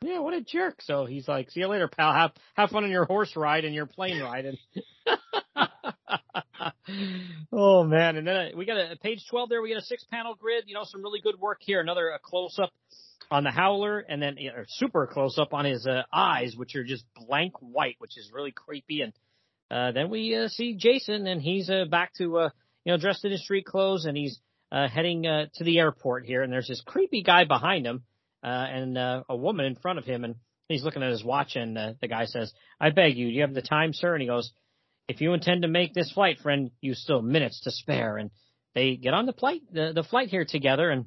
Yeah, 0.00 0.20
what 0.20 0.34
a 0.34 0.40
jerk. 0.40 0.80
So 0.82 1.06
he's 1.06 1.26
like, 1.26 1.50
see 1.50 1.60
you 1.60 1.66
later, 1.66 1.88
pal. 1.88 2.12
Have 2.12 2.30
have 2.54 2.70
fun 2.70 2.84
on 2.84 2.90
your 2.90 3.04
horse 3.04 3.34
ride 3.34 3.64
and 3.64 3.74
your 3.74 3.86
plane 3.86 4.22
ride. 4.22 4.46
And 4.46 4.58
oh 7.52 7.82
man, 7.82 8.16
and 8.16 8.26
then 8.26 8.36
uh, 8.36 8.48
we 8.56 8.64
got 8.64 8.76
a 8.76 8.96
page 8.96 9.24
twelve 9.28 9.48
there. 9.48 9.60
We 9.60 9.70
got 9.70 9.82
a 9.82 9.86
six 9.86 10.04
panel 10.04 10.36
grid. 10.36 10.64
You 10.66 10.74
know, 10.74 10.84
some 10.84 11.02
really 11.02 11.20
good 11.20 11.40
work 11.40 11.58
here. 11.60 11.80
Another 11.80 12.16
close 12.22 12.60
up 12.60 12.70
on 13.28 13.42
the 13.42 13.50
howler, 13.50 13.98
and 13.98 14.22
then 14.22 14.36
know, 14.36 14.62
super 14.68 15.08
close 15.08 15.36
up 15.36 15.52
on 15.52 15.64
his 15.64 15.84
uh, 15.84 16.02
eyes, 16.12 16.54
which 16.56 16.76
are 16.76 16.84
just 16.84 17.04
blank 17.16 17.54
white, 17.60 17.96
which 17.98 18.16
is 18.16 18.30
really 18.32 18.52
creepy. 18.52 19.00
And 19.00 19.12
uh, 19.68 19.90
then 19.90 20.10
we 20.10 20.36
uh, 20.36 20.46
see 20.46 20.76
Jason, 20.76 21.26
and 21.26 21.42
he's 21.42 21.68
uh, 21.68 21.86
back 21.90 22.14
to 22.18 22.38
uh, 22.38 22.50
you 22.84 22.92
know 22.92 22.98
dressed 22.98 23.24
in 23.24 23.32
his 23.32 23.42
street 23.42 23.66
clothes, 23.66 24.04
and 24.04 24.16
he's 24.16 24.38
uh, 24.70 24.86
heading 24.86 25.26
uh, 25.26 25.46
to 25.54 25.64
the 25.64 25.80
airport 25.80 26.24
here. 26.24 26.42
And 26.42 26.52
there's 26.52 26.68
this 26.68 26.82
creepy 26.86 27.24
guy 27.24 27.44
behind 27.44 27.84
him 27.84 27.96
uh, 27.96 28.00
and 28.46 28.96
uh, 28.96 29.22
a 29.28 29.36
woman 29.36 29.66
in 29.66 29.74
front 29.76 29.98
of 29.98 30.04
him, 30.04 30.24
and 30.24 30.36
he's 30.68 30.84
looking 30.84 31.02
at 31.02 31.10
his 31.10 31.24
watch, 31.24 31.56
and 31.56 31.76
uh, 31.76 31.92
the 32.00 32.08
guy 32.08 32.26
says, 32.26 32.52
"I 32.80 32.90
beg 32.90 33.16
you, 33.16 33.28
do 33.28 33.32
you 33.32 33.42
have 33.42 33.54
the 33.54 33.62
time, 33.62 33.92
sir?" 33.92 34.14
And 34.14 34.22
he 34.22 34.28
goes, 34.28 34.52
"If 35.08 35.20
you 35.20 35.32
intend 35.32 35.62
to 35.62 35.68
make 35.68 35.94
this 35.94 36.12
flight, 36.12 36.38
friend, 36.38 36.70
you 36.80 36.94
still 36.94 37.22
minutes 37.22 37.62
to 37.62 37.70
spare." 37.70 38.16
And 38.16 38.30
they 38.74 38.96
get 38.96 39.14
on 39.14 39.26
the 39.26 39.32
flight, 39.32 39.62
the, 39.72 39.92
the 39.94 40.04
flight 40.04 40.28
here 40.28 40.44
together, 40.44 40.90
and 40.90 41.06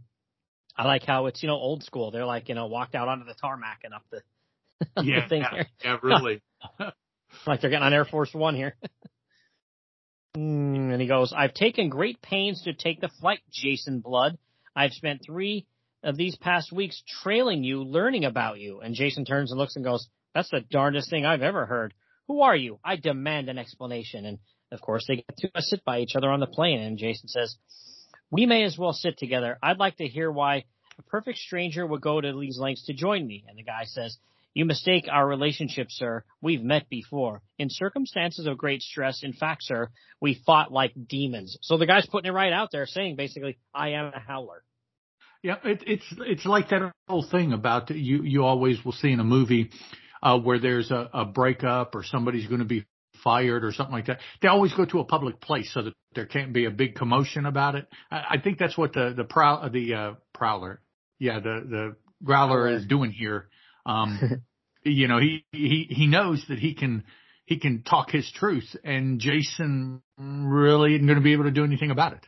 I 0.76 0.86
like 0.86 1.04
how 1.04 1.28
it's 1.28 1.42
you 1.42 1.48
know 1.48 1.56
old 1.56 1.84
school. 1.84 2.12
They're 2.12 2.26
like 2.26 2.50
you 2.50 2.56
know 2.56 2.68
walked 2.68 2.96
out 2.96 3.08
onto 3.08 3.26
the 3.26 3.36
tarmac 3.36 3.82
and 3.84 3.94
up 3.94 4.04
the, 4.12 4.22
yeah, 5.04 5.24
the 5.24 5.30
thing 5.30 5.42
yeah, 5.42 5.54
here. 5.54 5.68
yeah, 5.84 5.98
really. 6.02 6.42
like 7.48 7.62
they're 7.62 7.70
getting 7.70 7.86
on 7.86 7.94
Air 7.94 8.06
Force 8.06 8.34
One 8.34 8.56
here. 8.56 8.76
mm, 10.36 10.92
and 10.92 11.02
he 11.02 11.08
goes, 11.08 11.34
"I've 11.36 11.54
taken 11.54 11.90
great 11.90 12.22
pains 12.22 12.64
to 12.64 12.74
take 12.74 13.00
the 13.02 13.10
flight, 13.20 13.40
Jason 13.52 14.00
Blood. 14.00 14.38
I've 14.76 14.92
spent 14.92 15.22
three 15.26 15.66
of 16.04 16.18
these 16.18 16.36
past 16.36 16.72
weeks 16.72 17.02
trailing 17.24 17.64
you, 17.64 17.84
learning 17.84 18.26
about 18.26 18.60
you. 18.60 18.80
And 18.80 18.96
Jason 18.96 19.26
turns 19.26 19.52
and 19.52 19.60
looks 19.60 19.76
and 19.76 19.86
goes, 19.86 20.08
that's 20.34 20.50
the 20.50 20.62
darndest 20.62 21.10
thing 21.10 21.26
I've 21.26 21.42
ever 21.42 21.66
heard. 21.66 21.94
Who 22.28 22.42
are 22.42 22.56
you? 22.56 22.80
I 22.84 22.96
demand 22.96 23.50
an 23.50 23.58
explanation. 23.58 24.26
And 24.26 24.40
of 24.72 24.82
course 24.82 25.06
they 25.08 25.18
get 25.18 25.38
to 25.38 25.62
sit 25.62 25.84
by 25.84 26.00
each 26.00 26.16
other 26.16 26.30
on 26.30 26.40
the 26.40 26.48
plane 26.48 26.80
and 26.80 26.98
Jason 26.98 27.28
says, 27.28 27.56
we 28.30 28.46
may 28.46 28.64
as 28.64 28.78
well 28.78 28.94
sit 28.94 29.18
together. 29.18 29.58
I'd 29.62 29.80
like 29.80 29.98
to 29.98 30.08
hear 30.08 30.32
why 30.32 30.64
a 30.98 31.02
perfect 31.04 31.40
stranger 31.40 31.86
would 31.86 32.02
go 32.02 32.22
to 32.22 32.40
these 32.40 32.58
lengths 32.58 32.86
to 32.86 32.94
join 32.94 33.28
me. 33.28 33.44
And 33.48 33.58
the 33.58 33.64
guy 33.64 33.84
says, 33.86 34.18
you 34.54 34.66
mistake 34.66 35.08
our 35.10 35.26
relationship, 35.26 35.88
sir. 35.90 36.24
We've 36.42 36.64
met 36.64 36.90
before. 36.90 37.42
In 37.58 37.70
circumstances 37.70 38.48
of 38.48 38.58
great 38.58 38.82
stress, 38.82 39.24
in 39.24 39.34
fact, 39.34 39.64
sir, 39.64 39.90
we 40.20 40.42
fought 40.46 40.72
like 40.72 40.94
demons. 41.08 41.58
So 41.62 41.78
the 41.78 41.86
guy's 41.86 42.06
putting 42.06 42.30
it 42.30 42.34
right 42.34 42.52
out 42.52 42.70
there 42.72 42.86
saying 42.86 43.16
basically, 43.16 43.58
I 43.74 43.90
am 43.90 44.08
a 44.14 44.20
howler. 44.20 44.64
Yeah, 45.44 45.56
it, 45.64 45.84
it's 45.88 46.06
it's 46.20 46.46
like 46.46 46.70
that 46.70 46.92
whole 47.08 47.26
thing 47.30 47.52
about 47.52 47.90
you. 47.90 48.24
You 48.24 48.44
always 48.44 48.84
will 48.86 48.92
see 48.92 49.12
in 49.12 49.20
a 49.20 49.24
movie 49.24 49.72
uh, 50.22 50.40
where 50.40 50.60
there's 50.60 50.92
a, 50.92 51.10
a 51.14 51.26
breakup 51.26 51.96
or 51.96 52.04
somebody's 52.04 52.48
going 52.48 52.60
to 52.60 52.66
be 52.66 52.86
fired 53.24 53.64
or 53.64 53.72
something 53.72 53.94
like 53.94 54.08
that. 54.08 54.20
They 54.42 54.48
always 54.48 54.74
go 54.74 54.86
to 54.86 55.00
a 55.00 55.06
public 55.06 55.42
place 55.42 55.72
so 55.74 55.84
that 55.84 55.94
there 56.14 56.26
can't 56.26 56.54
be 56.54 56.66
a 56.66 56.72
big 56.72 56.96
commotion 56.96 57.46
about 57.46 57.76
it. 57.76 57.88
I, 58.12 58.24
I 58.32 58.42
think 58.44 58.60
that's 58.60 58.78
what 58.78 58.94
the 58.94 59.14
the 59.16 59.24
prow 59.24 59.68
the 59.70 59.94
uh, 59.94 60.14
prowler, 60.34 60.82
yeah, 61.20 61.40
the 61.40 61.66
the 61.68 61.96
growler 62.24 62.68
is 62.68 62.86
doing 62.86 63.12
here. 63.12 63.50
Um, 63.86 64.44
you 64.84 65.08
know, 65.08 65.20
he 65.20 65.46
he 65.52 65.88
he 65.90 66.08
knows 66.08 66.44
that 66.50 66.60
he 66.60 66.76
can 66.76 67.04
he 67.46 67.60
can 67.60 67.84
talk 67.84 68.12
his 68.12 68.32
truth, 68.32 68.76
and 68.84 69.20
Jason 69.20 70.02
really 70.18 70.94
isn't 70.94 71.06
going 71.06 71.18
to 71.18 71.24
be 71.24 71.34
able 71.34 71.46
to 71.46 71.52
do 71.52 71.64
anything 71.64 71.92
about 71.92 72.14
it. 72.14 72.26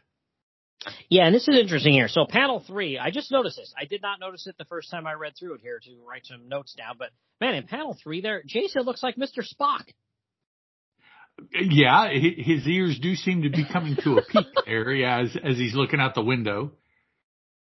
Yeah, 1.10 1.26
and 1.26 1.36
this 1.36 1.48
is 1.48 1.58
interesting 1.60 1.93
here. 1.93 2.08
So 2.08 2.26
panel 2.28 2.63
three, 2.65 2.98
I 2.98 3.12
just 3.12 3.32
noticed 3.32 3.58
this. 3.58 3.74
I 3.80 3.86
did 3.86 4.02
not 4.02 4.19
notice 4.19 4.48
it 4.48 4.56
the 4.58 4.65
first 4.65 4.89
time 4.91 5.08
I 5.08 5.13
read 5.13 5.34
through 5.38 5.56
it 5.56 5.62
here 5.62 5.80
to 5.80 5.91
write 6.08 6.26
some 6.26 6.48
notes 6.48 6.74
down. 6.76 6.96
But 6.98 7.10
man, 7.39 7.56
in 7.56 7.67
panel 7.67 7.98
three, 8.02 8.22
there, 8.22 8.43
Jason 8.46 8.84
looks 8.84 9.04
like 9.04 9.15
Mr. 9.15 9.39
Spock. 9.39 9.86
Yeah, 11.52 12.10
his 12.12 12.67
ears 12.67 13.00
do 13.02 13.15
seem 13.15 13.41
to 13.43 13.50
be 13.50 13.65
coming 13.65 13.98
to 14.04 14.17
a 14.17 14.22
peak 14.22 14.48
there, 14.65 14.91
yeah, 14.91 15.22
as 15.22 15.36
as 15.43 15.58
he's 15.58 15.74
looking 15.74 16.00
out 16.00 16.15
the 16.15 16.22
window. 16.22 16.72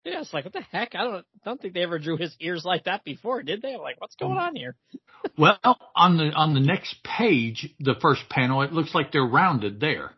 Yeah, 0.04 0.20
it's 0.20 0.34
like 0.34 0.44
what 0.44 0.52
the 0.52 0.60
heck? 0.60 0.94
I 0.94 1.04
don't 1.04 1.26
don't 1.44 1.60
think 1.60 1.72
they 1.72 1.82
ever 1.82 1.98
drew 1.98 2.16
his 2.16 2.34
ears 2.40 2.64
like 2.64 2.84
that 2.84 3.04
before, 3.04 3.42
did 3.42 3.62
they? 3.62 3.74
I'm 3.74 3.80
like, 3.80 4.00
what's 4.00 4.16
going 4.16 4.36
on 4.36 4.54
here? 4.54 4.76
well, 5.38 5.58
on 5.94 6.18
the 6.18 6.30
on 6.30 6.52
the 6.52 6.60
next 6.60 7.02
page, 7.02 7.72
the 7.80 7.94
first 8.02 8.28
panel, 8.28 8.62
it 8.62 8.72
looks 8.72 8.94
like 8.94 9.12
they're 9.12 9.22
rounded 9.22 9.80
there. 9.80 10.10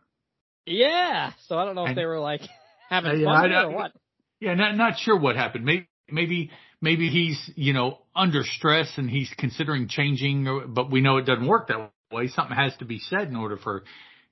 Yeah, 0.65 1.33
so 1.47 1.57
I 1.57 1.65
don't 1.65 1.77
know 1.77 1.83
and, 1.83 1.91
if 1.91 1.97
they 1.97 2.05
were 2.05 2.19
like 2.19 2.41
having 2.89 3.27
uh, 3.27 3.33
fun 3.33 3.53
I, 3.53 3.63
or 3.65 3.71
what? 3.71 3.93
Yeah, 4.41 4.55
not 4.55 4.77
not 4.77 4.99
sure 4.99 5.19
what 5.19 5.37
happened. 5.37 5.65
Maybe 5.65 5.89
maybe 6.11 6.51
maybe 6.81 7.09
he's 7.09 7.51
you 7.57 7.73
know 7.73 7.99
under 8.15 8.43
stress 8.45 8.93
and 8.97 9.11
he's 9.11 9.33
considering 9.39 9.89
changing, 9.89 10.73
but 10.75 10.91
we 10.91 11.01
know 11.01 11.17
it 11.19 11.27
doesn't 11.27 11.47
work 11.47 11.69
that 11.69 11.91
way. 12.13 12.29
Something 12.29 12.57
has 12.57 12.77
to 12.79 12.85
be 12.85 12.99
said 12.99 13.29
in 13.29 13.37
order 13.37 13.57
for 13.57 13.85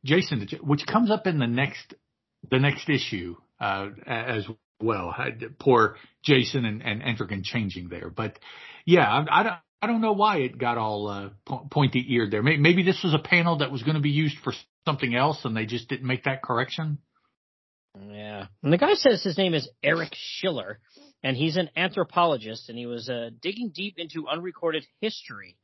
Jason 0.05 0.47
to, 0.47 0.57
which 0.59 0.87
comes 0.87 1.11
up 1.11 1.27
in 1.27 1.39
the 1.39 1.47
next 1.47 1.95
the 2.51 2.59
next 2.59 2.89
issue 2.89 3.37
uh, 3.61 3.89
as 4.07 4.47
well. 4.81 5.15
Poor 5.59 5.97
Jason 6.25 6.65
and 6.65 6.83
and 6.83 7.03
Etrigan 7.03 7.43
changing 7.43 7.89
there, 7.89 8.11
but 8.11 8.39
yeah, 8.87 9.07
I, 9.07 9.41
I 9.41 9.43
don't. 9.43 9.57
I 9.83 9.87
don't 9.87 10.01
know 10.01 10.15
why 10.15 10.39
it 10.39 10.57
got 10.57 10.79
all 10.79 11.09
uh, 11.09 11.29
pointy 11.71 12.03
eared 12.09 12.31
there. 12.31 12.43
Maybe, 12.43 12.57
maybe 12.57 12.83
this 12.85 13.03
was 13.05 13.13
a 13.13 13.19
panel 13.19 13.59
that 13.59 13.71
was 13.71 13.83
going 13.83 13.97
to 13.97 14.01
be 14.01 14.09
used 14.09 14.39
for 14.43 14.55
something 14.87 15.15
else 15.15 15.45
and 15.45 15.55
they 15.55 15.67
just 15.67 15.91
didn't 15.91 16.07
make 16.07 16.25
that 16.25 16.43
correction. 16.43 16.97
Yeah. 18.01 18.47
And 18.63 18.73
the 18.73 18.79
guy 18.79 18.95
says 18.95 19.23
his 19.23 19.39
name 19.39 19.55
is 19.55 19.69
Eric 19.83 20.13
Schiller, 20.15 20.81
and 21.23 21.37
he's 21.37 21.57
an 21.57 21.71
anthropologist, 21.77 22.69
and 22.69 22.77
he 22.77 22.87
was 22.87 23.09
uh, 23.09 23.31
digging 23.41 23.71
deep 23.75 23.95
into 23.99 24.29
unrecorded 24.29 24.85
history. 25.01 25.57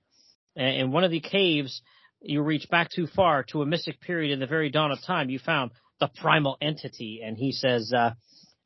in 0.55 0.93
one 0.93 1.05
of 1.05 1.11
the 1.11 1.21
caves, 1.21 1.83
you 2.21 2.43
reach 2.43 2.69
back 2.71 2.89
too 2.95 3.07
far 3.07 3.45
to 3.45 3.63
a 3.63 3.67
mystic 3.67 4.01
period 4.01 4.33
in 4.33 4.41
the 4.41 4.47
very 4.47 4.71
dawn 4.71 4.93
of 4.93 4.99
time. 5.03 5.31
You 5.31 5.39
found 5.39 5.73
the 5.99 6.09
primal 6.21 6.57
entity, 6.61 7.21
and 7.25 7.37
he 7.37 7.53
says 7.53 7.93
uh, 7.93 8.13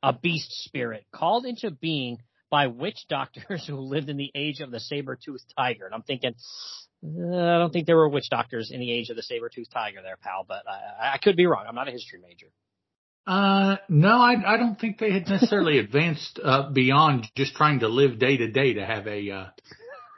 a 0.03 0.13
beast 0.13 0.51
spirit 0.65 1.05
called 1.13 1.47
into 1.47 1.71
being 1.71 2.19
by 2.51 2.67
witch 2.67 3.07
doctors 3.09 3.65
who 3.69 3.77
lived 3.77 4.09
in 4.09 4.17
the 4.17 4.31
age 4.35 4.61
of 4.61 4.71
the 4.71 4.81
saber-toothed 4.81 5.55
tiger. 5.57 5.87
And 5.87 5.95
I'm 5.95 6.03
thinking, 6.03 6.35
uh, 7.05 7.37
I 7.37 7.59
don't 7.59 7.73
think 7.73 7.87
there 7.87 7.97
were 7.97 8.09
witch 8.09 8.29
doctors 8.31 8.71
in 8.71 8.81
the 8.81 8.93
age 8.93 9.09
of 9.11 9.17
the 9.17 9.23
saber-toothed 9.23 9.73
tiger 9.73 10.01
there, 10.03 10.17
pal, 10.17 10.45
but 10.47 10.63
I, 10.69 11.15
I 11.15 11.19
could 11.19 11.37
be 11.37 11.47
wrong. 11.47 11.65
I'm 11.67 11.75
not 11.75 11.89
a 11.89 11.93
history 11.93 12.21
major. 12.21 12.49
Uh, 13.27 13.77
no, 13.89 14.21
I, 14.21 14.35
I 14.47 14.57
don't 14.59 14.79
think 14.79 14.99
they 14.99 15.13
had 15.13 15.29
necessarily 15.29 15.79
advanced 15.81 16.39
uh, 16.43 16.71
beyond 16.71 17.27
just 17.37 17.55
trying 17.55 17.81
to 17.81 17.89
live 17.89 18.19
day 18.19 18.37
to 18.37 18.51
day 18.51 18.75
to 18.75 18.85
have 18.85 19.07
a, 19.07 19.31
uh, 19.31 19.47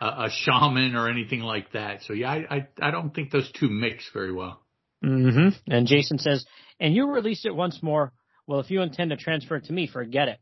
a 0.01 0.29
shaman 0.31 0.97
or 0.97 1.09
anything 1.09 1.41
like 1.41 1.73
that. 1.73 2.03
So 2.03 2.13
yeah, 2.13 2.31
I 2.31 2.57
I, 2.57 2.69
I 2.83 2.91
don't 2.91 3.15
think 3.15 3.31
those 3.31 3.51
two 3.53 3.69
mix 3.69 4.11
very 4.13 4.33
well. 4.33 4.61
Mm-hmm. 5.05 5.73
And 5.73 5.87
Jason 5.87 6.19
says, 6.19 6.45
and 6.81 6.95
you 6.95 7.11
released 7.11 7.47
it 7.47 7.55
once 7.55 7.83
more. 7.83 8.13
Well, 8.47 8.61
if 8.61 8.71
you 8.71 8.83
intend 8.83 9.11
to 9.11 9.17
transfer 9.17 9.57
it 9.57 9.67
to 9.67 9.73
me, 9.73 9.87
forget 9.87 10.29
it. 10.29 10.39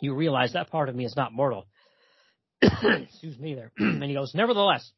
You 0.00 0.14
realize 0.14 0.54
that 0.54 0.70
part 0.70 0.88
of 0.88 0.94
me 0.94 1.04
is 1.04 1.16
not 1.16 1.32
mortal. 1.32 1.66
Excuse 2.62 3.38
me 3.38 3.54
there. 3.54 3.72
and 3.78 4.02
he 4.02 4.14
goes, 4.14 4.34
nevertheless, 4.34 4.90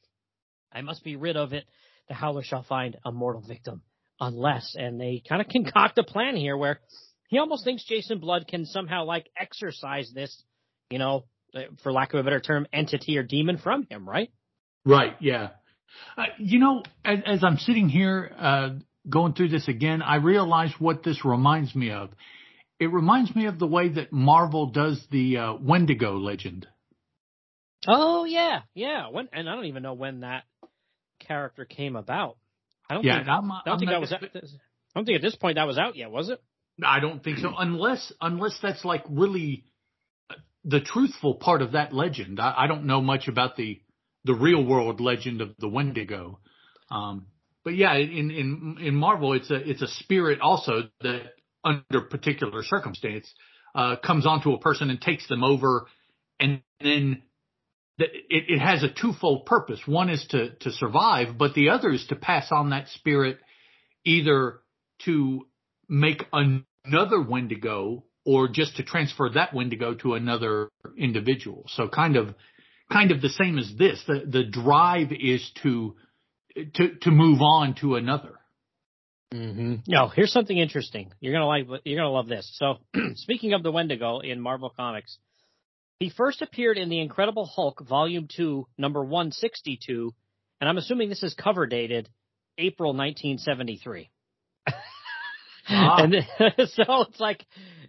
I 0.72 0.82
must 0.82 1.02
be 1.02 1.16
rid 1.16 1.36
of 1.36 1.52
it. 1.52 1.64
The 2.08 2.14
howler 2.14 2.42
shall 2.42 2.62
find 2.62 2.96
a 3.04 3.12
mortal 3.12 3.42
victim 3.42 3.82
unless, 4.22 4.74
and 4.78 5.00
they 5.00 5.22
kind 5.28 5.42
of 5.42 5.48
concoct 5.52 5.98
a 5.98 6.04
plan 6.04 6.36
here 6.36 6.56
where 6.56 6.80
he 7.28 7.38
almost 7.38 7.64
thinks 7.64 7.84
Jason 7.84 8.18
Blood 8.18 8.46
can 8.46 8.66
somehow 8.66 9.04
like 9.04 9.28
exercise 9.38 10.10
this, 10.14 10.42
you 10.90 10.98
know, 10.98 11.24
for 11.82 11.92
lack 11.92 12.14
of 12.14 12.20
a 12.20 12.22
better 12.22 12.40
term, 12.40 12.66
entity 12.72 13.18
or 13.18 13.22
demon 13.22 13.58
from 13.58 13.86
him, 13.90 14.08
right? 14.08 14.30
Right. 14.84 15.16
Yeah. 15.20 15.50
Uh, 16.16 16.24
you 16.38 16.58
know, 16.58 16.82
as, 17.04 17.18
as, 17.26 17.44
I'm 17.44 17.58
sitting 17.58 17.88
here 17.88 18.32
uh, 18.38 18.70
going 19.08 19.34
through 19.34 19.48
this 19.48 19.68
again, 19.68 20.02
I 20.02 20.16
realize 20.16 20.72
what 20.78 21.02
this 21.02 21.24
reminds 21.24 21.74
me 21.74 21.90
of. 21.90 22.10
It 22.80 22.90
reminds 22.92 23.34
me 23.36 23.46
of 23.46 23.58
the 23.58 23.66
way 23.66 23.90
that 23.90 24.12
Marvel 24.12 24.66
does 24.66 25.04
the 25.10 25.36
uh, 25.36 25.54
Wendigo 25.54 26.16
legend. 26.16 26.66
Oh 27.86 28.24
yeah, 28.24 28.60
yeah. 28.74 29.08
When 29.10 29.28
and 29.32 29.48
I 29.48 29.54
don't 29.54 29.66
even 29.66 29.82
know 29.82 29.94
when 29.94 30.20
that 30.20 30.44
character 31.20 31.64
came 31.64 31.96
about. 31.96 32.36
I 32.92 32.94
don't 32.94 33.04
yeah, 33.04 33.16
think, 33.16 33.28
I'm, 33.28 33.50
I 33.50 33.60
don't 33.64 33.74
I'm 33.74 33.78
think 33.78 33.90
that 33.90 34.00
was. 34.00 34.12
Out, 34.12 34.22
I 34.22 34.38
don't 34.94 35.06
think 35.06 35.16
at 35.16 35.22
this 35.22 35.34
point 35.34 35.56
that 35.56 35.66
was 35.66 35.78
out 35.78 35.96
yet, 35.96 36.10
was 36.10 36.28
it? 36.28 36.42
I 36.84 37.00
don't 37.00 37.24
think 37.24 37.38
so. 37.38 37.52
Unless 37.56 38.12
unless 38.20 38.58
that's 38.62 38.84
like 38.84 39.02
really 39.08 39.64
uh, 40.30 40.34
the 40.64 40.80
truthful 40.80 41.36
part 41.36 41.62
of 41.62 41.72
that 41.72 41.94
legend. 41.94 42.38
I, 42.38 42.54
I 42.58 42.66
don't 42.66 42.84
know 42.84 43.00
much 43.00 43.28
about 43.28 43.56
the 43.56 43.80
the 44.24 44.34
real 44.34 44.62
world 44.62 45.00
legend 45.00 45.40
of 45.40 45.54
the 45.58 45.68
Wendigo. 45.68 46.38
Um, 46.90 47.28
but 47.64 47.74
yeah, 47.74 47.94
in, 47.96 48.30
in, 48.30 48.76
in 48.80 48.94
Marvel, 48.94 49.32
it's 49.32 49.50
a, 49.50 49.54
it's 49.54 49.82
a 49.82 49.88
spirit 49.88 50.40
also 50.40 50.82
that 51.00 51.32
under 51.64 52.02
particular 52.02 52.62
circumstance, 52.62 53.32
uh, 53.74 53.96
comes 53.96 54.26
onto 54.26 54.52
a 54.52 54.58
person 54.58 54.90
and 54.90 55.00
takes 55.00 55.26
them 55.28 55.42
over 55.42 55.86
and 56.38 56.60
then 56.80 56.90
the, 56.90 57.22
it, 58.04 58.44
it 58.48 58.58
has 58.58 58.82
a 58.82 58.88
twofold 58.88 59.46
purpose. 59.46 59.80
One 59.86 60.08
is 60.10 60.24
to, 60.30 60.50
to 60.50 60.70
survive, 60.70 61.36
but 61.38 61.54
the 61.54 61.70
other 61.70 61.90
is 61.90 62.06
to 62.08 62.16
pass 62.16 62.48
on 62.50 62.70
that 62.70 62.88
spirit 62.88 63.38
either 64.04 64.60
to 65.04 65.46
make 65.88 66.24
another 66.32 67.20
Wendigo 67.20 68.04
or 68.24 68.48
just 68.48 68.76
to 68.76 68.82
transfer 68.82 69.30
that 69.34 69.52
Wendigo 69.52 69.94
to 69.94 70.14
another 70.14 70.70
individual. 70.96 71.64
So 71.68 71.88
kind 71.88 72.16
of, 72.16 72.34
kind 72.90 73.10
of 73.10 73.20
the 73.20 73.28
same 73.28 73.58
as 73.58 73.72
this. 73.76 74.02
The, 74.06 74.22
the 74.26 74.44
drive 74.44 75.08
is 75.12 75.48
to, 75.62 75.96
to, 76.74 76.94
to 77.02 77.10
move 77.10 77.40
on 77.42 77.74
to 77.80 77.96
another. 77.96 78.38
Mm-hmm. 79.32 79.76
No, 79.88 80.08
here's 80.08 80.32
something 80.32 80.56
interesting. 80.56 81.10
You're 81.20 81.32
gonna 81.32 81.46
like, 81.46 81.66
you're 81.84 81.98
gonna 81.98 82.10
love 82.10 82.28
this. 82.28 82.50
So, 82.58 82.78
speaking 83.14 83.54
of 83.54 83.62
the 83.62 83.72
Wendigo 83.72 84.20
in 84.20 84.40
Marvel 84.40 84.70
Comics, 84.76 85.16
he 86.02 86.10
first 86.10 86.42
appeared 86.42 86.78
in 86.78 86.88
the 86.88 87.00
Incredible 87.00 87.46
Hulk 87.46 87.80
Volume 87.86 88.28
Two, 88.34 88.66
Number 88.76 89.02
162, 89.02 90.12
and 90.60 90.68
I'm 90.68 90.78
assuming 90.78 91.08
this 91.08 91.22
is 91.22 91.34
cover 91.34 91.66
dated 91.66 92.08
April 92.58 92.90
1973. 92.90 94.10
Ah. 95.68 96.02
and 96.02 96.14
so 96.70 97.02
it's 97.02 97.20
like 97.20 97.44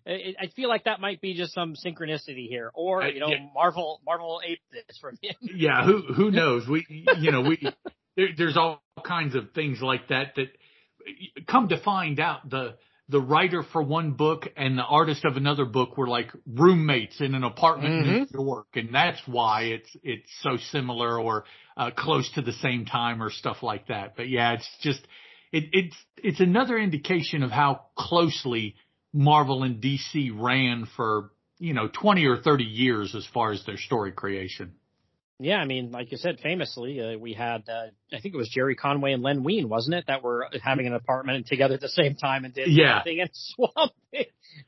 I 0.06 0.48
feel 0.56 0.70
like 0.70 0.84
that 0.84 1.00
might 1.00 1.22
be 1.22 1.34
just 1.34 1.54
some 1.54 1.76
synchronicity 1.76 2.48
here, 2.48 2.72
or 2.74 3.04
you 3.04 3.20
know, 3.20 3.30
yeah. 3.30 3.48
Marvel 3.54 4.02
Marvel 4.06 4.42
aped 4.46 4.62
this 4.72 4.98
from 5.00 5.18
him. 5.22 5.36
yeah, 5.56 5.86
who 5.86 6.02
who 6.14 6.30
knows? 6.30 6.68
We 6.68 6.86
you 7.20 7.32
know 7.32 7.42
we 7.42 7.60
there, 8.18 8.28
there's 8.38 8.58
all 8.58 8.84
kinds 9.06 9.34
of 9.34 9.52
things 9.54 9.82
like 9.82 10.10
that 10.10 10.36
that 10.36 10.50
come 11.48 11.70
to 11.70 11.82
find 11.82 12.20
out 12.20 12.50
the 12.50 12.76
the 13.14 13.22
writer 13.22 13.62
for 13.72 13.84
one 13.84 14.14
book 14.14 14.48
and 14.58 14.76
the 14.76 14.84
artist 14.84 15.24
of 15.24 15.38
another 15.38 15.66
book 15.66 16.00
were 16.00 16.08
like 16.08 16.32
roommates 16.52 17.22
in 17.22 17.36
an 17.36 17.44
apartment 17.44 17.94
mm-hmm. 17.94 18.10
in 18.10 18.28
New 18.32 18.44
York, 18.44 18.66
and 18.74 18.94
that's 18.94 19.22
why 19.28 19.66
it's 19.66 19.96
it's 20.02 20.30
so 20.42 20.58
similar 20.72 21.20
or 21.20 21.46
uh, 21.78 21.92
close 21.96 22.28
to 22.34 22.42
the 22.42 22.52
same 22.54 22.86
time 22.86 23.22
or 23.22 23.30
stuff 23.30 23.62
like 23.62 23.88
that. 23.90 24.16
But 24.18 24.30
yeah, 24.30 24.54
it's 24.54 24.68
just 24.82 25.00
it, 25.52 25.66
it's 25.74 25.96
it's 26.18 26.40
another 26.40 26.76
indication 26.76 27.44
of 27.44 27.52
how 27.52 27.82
closely 27.96 28.76
Marvel 29.14 29.62
and 29.62 29.80
DC 29.80 30.32
ran 30.34 30.88
for 30.98 31.30
you 31.60 31.76
know 31.76 31.88
twenty 31.88 32.26
or 32.26 32.38
thirty 32.38 32.64
years 32.64 33.14
as 33.14 33.28
far 33.32 33.52
as 33.52 33.64
their 33.68 33.78
story 33.78 34.12
creation. 34.12 34.74
Yeah, 35.44 35.58
I 35.58 35.66
mean, 35.66 35.92
like 35.92 36.12
you 36.12 36.18
said, 36.18 36.40
famously, 36.42 37.02
uh, 37.02 37.18
we 37.18 37.34
had, 37.34 37.68
uh, 37.68 37.88
I 38.14 38.22
think 38.22 38.34
it 38.34 38.38
was 38.38 38.50
Gerry 38.50 38.76
Conway 38.76 39.12
and 39.12 39.22
Len 39.22 39.44
Wein, 39.44 39.68
wasn't 39.68 39.96
it, 39.96 40.06
that 40.08 40.24
were 40.24 40.48
having 40.64 40.88
an 40.88 40.94
apartment 40.94 41.48
together 41.50 41.74
at 41.74 41.82
the 41.82 41.90
same 41.90 42.16
time 42.16 42.46
and 42.46 42.54
did 42.54 42.70
yeah. 42.70 43.00
everything 43.00 43.20
in 43.20 43.28
Swamp 43.34 43.92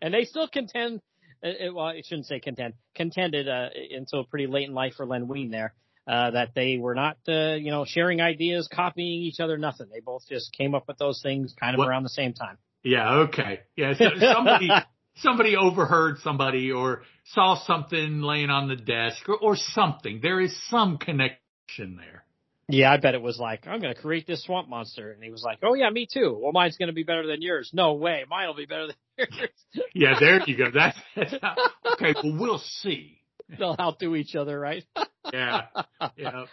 And 0.02 0.14
they 0.14 0.26
still 0.26 0.50
contend, 0.50 1.02
uh, 1.42 1.48
uh, 1.48 1.74
well, 1.74 1.86
I 1.86 2.02
shouldn't 2.04 2.28
say 2.28 2.42
contend, 2.42 2.74
contended, 2.94 3.48
uh, 3.48 3.70
until 3.92 4.26
pretty 4.26 4.48
late 4.48 4.68
in 4.68 4.74
life 4.74 4.96
for 4.98 5.06
Len 5.06 5.30
Wein 5.30 5.50
there, 5.50 5.74
uh, 6.08 6.32
that 6.32 6.50
they 6.56 6.78
were 6.78 6.94
not, 6.94 7.18
uh, 7.28 7.54
you 7.54 7.72
know, 7.72 7.86
sharing 7.86 8.20
ideas, 8.20 8.68
copying 8.72 9.22
each 9.22 9.40
other, 9.40 9.58
nothing. 9.58 9.88
They 9.94 10.02
both 10.02 10.28
just 10.28 10.52
came 10.54 10.76
up 10.76 10.90
with 10.90 10.98
those 10.98 11.22
things 11.24 11.56
kind 11.58 11.74
of 11.74 11.80
what? 11.80 11.88
around 11.88 12.04
the 12.04 12.10
same 12.10 12.34
time. 12.34 12.58
Yeah, 12.84 13.28
okay. 13.30 13.62
Yeah, 13.76 13.94
so 13.98 14.10
somebody, 14.20 14.70
somebody 15.18 15.56
overheard 15.56 16.20
somebody 16.20 16.72
or 16.72 17.04
saw 17.26 17.56
something 17.66 18.22
laying 18.22 18.50
on 18.50 18.68
the 18.68 18.76
desk 18.76 19.28
or, 19.28 19.38
or 19.38 19.56
something. 19.56 20.20
There 20.22 20.42
is 20.42 20.56
some 20.70 20.98
connection 20.98 21.98
there. 21.98 22.24
Yeah, 22.68 22.92
I 22.92 22.98
bet 22.98 23.14
it 23.14 23.22
was 23.22 23.38
like, 23.38 23.68
I'm 23.68 23.80
going 23.80 23.94
to 23.94 24.02
create 24.02 24.26
this 24.26 24.44
swamp 24.44 24.68
monster. 24.68 25.12
And 25.12 25.24
he 25.24 25.30
was 25.30 25.44
like, 25.44 25.60
oh 25.62 25.76
yeah, 25.76 25.90
me 25.90 26.08
too. 26.12 26.40
Well, 26.42 26.52
mine's 26.52 26.78
going 26.78 26.88
to 26.88 26.94
be 26.94 27.04
better 27.04 27.28
than 27.28 27.42
yours. 27.42 27.70
No 27.74 27.94
way. 27.94 28.24
Mine 28.28 28.48
will 28.48 28.56
be 28.56 28.66
better 28.66 28.88
than 28.88 28.96
yours. 29.30 29.86
yeah, 29.94 30.16
there 30.20 30.42
you 30.48 30.58
go. 30.58 30.72
That's, 30.74 30.98
that's 31.16 31.36
how, 31.42 31.56
okay. 31.94 32.16
Well, 32.24 32.38
we'll 32.40 32.58
see. 32.60 33.20
They'll 33.60 33.76
outdo 33.80 34.16
each 34.16 34.36
other, 34.36 34.60
right? 34.60 34.84
yeah. 35.34 35.68
Yeah. 36.18 36.46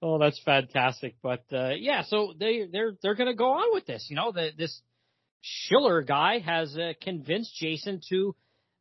Oh, 0.00 0.18
that's 0.18 0.40
fantastic. 0.44 1.16
But, 1.20 1.44
uh, 1.52 1.70
yeah, 1.76 2.04
so 2.04 2.32
they, 2.38 2.66
they're, 2.70 2.92
they're 3.02 3.16
going 3.16 3.28
to 3.28 3.34
go 3.34 3.50
on 3.52 3.74
with 3.74 3.86
this, 3.86 4.06
you 4.08 4.16
know, 4.16 4.30
the, 4.30 4.50
this, 4.56 4.80
Schiller 5.40 6.02
guy 6.02 6.38
has 6.38 6.76
uh, 6.76 6.92
convinced 7.00 7.54
Jason 7.56 8.00
to, 8.08 8.14
you 8.14 8.34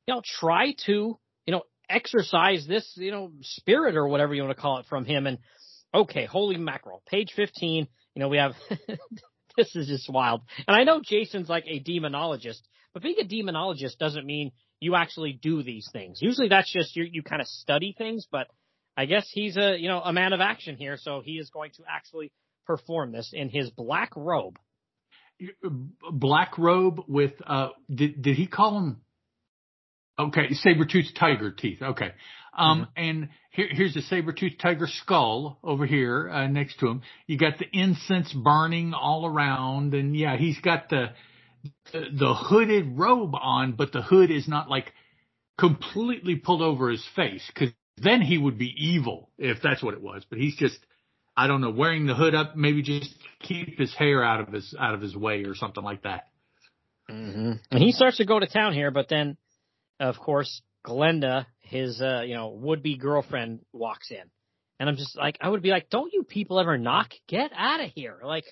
know, 0.07 0.21
try 0.39 0.73
to, 0.85 1.17
you 1.45 1.51
know, 1.51 1.61
exercise 1.89 2.65
this, 2.67 2.91
you 2.95 3.11
know, 3.11 3.31
spirit 3.41 3.95
or 3.95 4.07
whatever 4.07 4.33
you 4.33 4.43
want 4.43 4.55
to 4.55 4.61
call 4.61 4.79
it 4.79 4.85
from 4.87 5.05
him. 5.05 5.27
And 5.27 5.39
okay, 5.93 6.25
holy 6.25 6.57
mackerel, 6.57 7.01
page 7.07 7.33
15, 7.35 7.87
you 8.15 8.19
know, 8.19 8.27
we 8.27 8.37
have, 8.37 8.53
this 9.57 9.75
is 9.75 9.87
just 9.87 10.09
wild. 10.09 10.41
And 10.67 10.75
I 10.75 10.83
know 10.83 11.01
Jason's 11.03 11.49
like 11.49 11.65
a 11.67 11.79
demonologist, 11.79 12.61
but 12.93 13.03
being 13.03 13.15
a 13.19 13.25
demonologist 13.25 13.97
doesn't 13.97 14.25
mean 14.25 14.51
you 14.79 14.95
actually 14.95 15.33
do 15.33 15.63
these 15.63 15.89
things. 15.91 16.19
Usually 16.21 16.49
that's 16.49 16.71
just 16.71 16.95
you, 16.95 17.05
you 17.09 17.23
kind 17.23 17.41
of 17.41 17.47
study 17.47 17.93
things, 17.97 18.27
but 18.31 18.47
I 18.95 19.05
guess 19.05 19.29
he's 19.31 19.57
a, 19.57 19.77
you 19.77 19.87
know, 19.87 20.01
a 20.01 20.13
man 20.13 20.33
of 20.33 20.41
action 20.41 20.75
here. 20.77 20.97
So 20.97 21.21
he 21.23 21.33
is 21.33 21.49
going 21.49 21.71
to 21.77 21.83
actually 21.89 22.31
perform 22.65 23.11
this 23.11 23.31
in 23.33 23.49
his 23.49 23.69
black 23.71 24.11
robe 24.15 24.57
black 26.11 26.57
robe 26.57 27.01
with 27.07 27.33
uh 27.45 27.69
did 27.93 28.21
did 28.21 28.35
he 28.35 28.47
call 28.47 28.77
him? 28.77 29.01
Okay 30.17 30.53
saber 30.53 30.85
tooth 30.85 31.07
tiger 31.17 31.51
teeth 31.51 31.81
okay. 31.81 32.11
Um 32.57 32.81
mm-hmm. 32.81 32.83
and 32.95 33.29
here, 33.51 33.67
here's 33.71 33.95
a 33.95 34.01
saber 34.01 34.33
tooth 34.33 34.53
tiger 34.61 34.87
skull 34.87 35.59
over 35.63 35.85
here 35.85 36.29
uh, 36.29 36.47
next 36.47 36.79
to 36.79 36.87
him. 36.87 37.01
You 37.27 37.37
got 37.37 37.57
the 37.57 37.67
incense 37.71 38.33
burning 38.33 38.93
all 38.93 39.25
around 39.25 39.93
and 39.93 40.15
yeah 40.15 40.37
he's 40.37 40.59
got 40.59 40.89
the, 40.89 41.07
the 41.91 42.05
the 42.13 42.33
hooded 42.33 42.97
robe 42.97 43.33
on 43.35 43.73
but 43.73 43.91
the 43.91 44.01
hood 44.01 44.31
is 44.31 44.47
not 44.47 44.69
like 44.69 44.93
completely 45.57 46.35
pulled 46.35 46.61
over 46.61 46.89
his 46.89 47.05
face 47.15 47.49
because 47.53 47.73
then 47.97 48.21
he 48.21 48.37
would 48.37 48.57
be 48.57 48.73
evil 48.77 49.29
if 49.37 49.57
that's 49.61 49.83
what 49.83 49.93
it 49.93 50.01
was 50.01 50.25
but 50.29 50.39
he's 50.39 50.55
just 50.55 50.79
I 51.39 51.47
don't 51.47 51.61
know, 51.61 51.69
wearing 51.69 52.05
the 52.05 52.15
hood 52.15 52.35
up, 52.35 52.57
maybe 52.57 52.81
just 52.81 53.15
keep 53.39 53.79
his 53.79 53.95
hair 53.95 54.21
out 54.21 54.41
of 54.41 54.49
his 54.49 54.75
out 54.77 54.93
of 54.93 54.99
his 54.99 55.15
way 55.15 55.45
or 55.45 55.55
something 55.55 55.81
like 55.81 56.03
that. 56.03 56.25
Mm-hmm. 57.09 57.53
And 57.71 57.81
he 57.81 57.93
starts 57.93 58.17
to 58.17 58.25
go 58.25 58.37
to 58.37 58.45
town 58.45 58.73
here, 58.73 58.91
but 58.91 59.07
then, 59.07 59.37
of 60.01 60.17
course, 60.17 60.61
Glenda, 60.85 61.45
his 61.61 62.01
uh, 62.01 62.23
you 62.25 62.35
know 62.35 62.49
would 62.49 62.83
be 62.83 62.97
girlfriend, 62.97 63.61
walks 63.71 64.11
in, 64.11 64.23
and 64.81 64.89
I'm 64.89 64.97
just 64.97 65.17
like, 65.17 65.37
I 65.39 65.47
would 65.47 65.61
be 65.61 65.69
like, 65.69 65.89
don't 65.89 66.11
you 66.11 66.23
people 66.23 66.59
ever 66.59 66.77
knock? 66.77 67.11
Get 67.29 67.51
out 67.55 67.79
of 67.79 67.89
here! 67.95 68.19
Like 68.25 68.43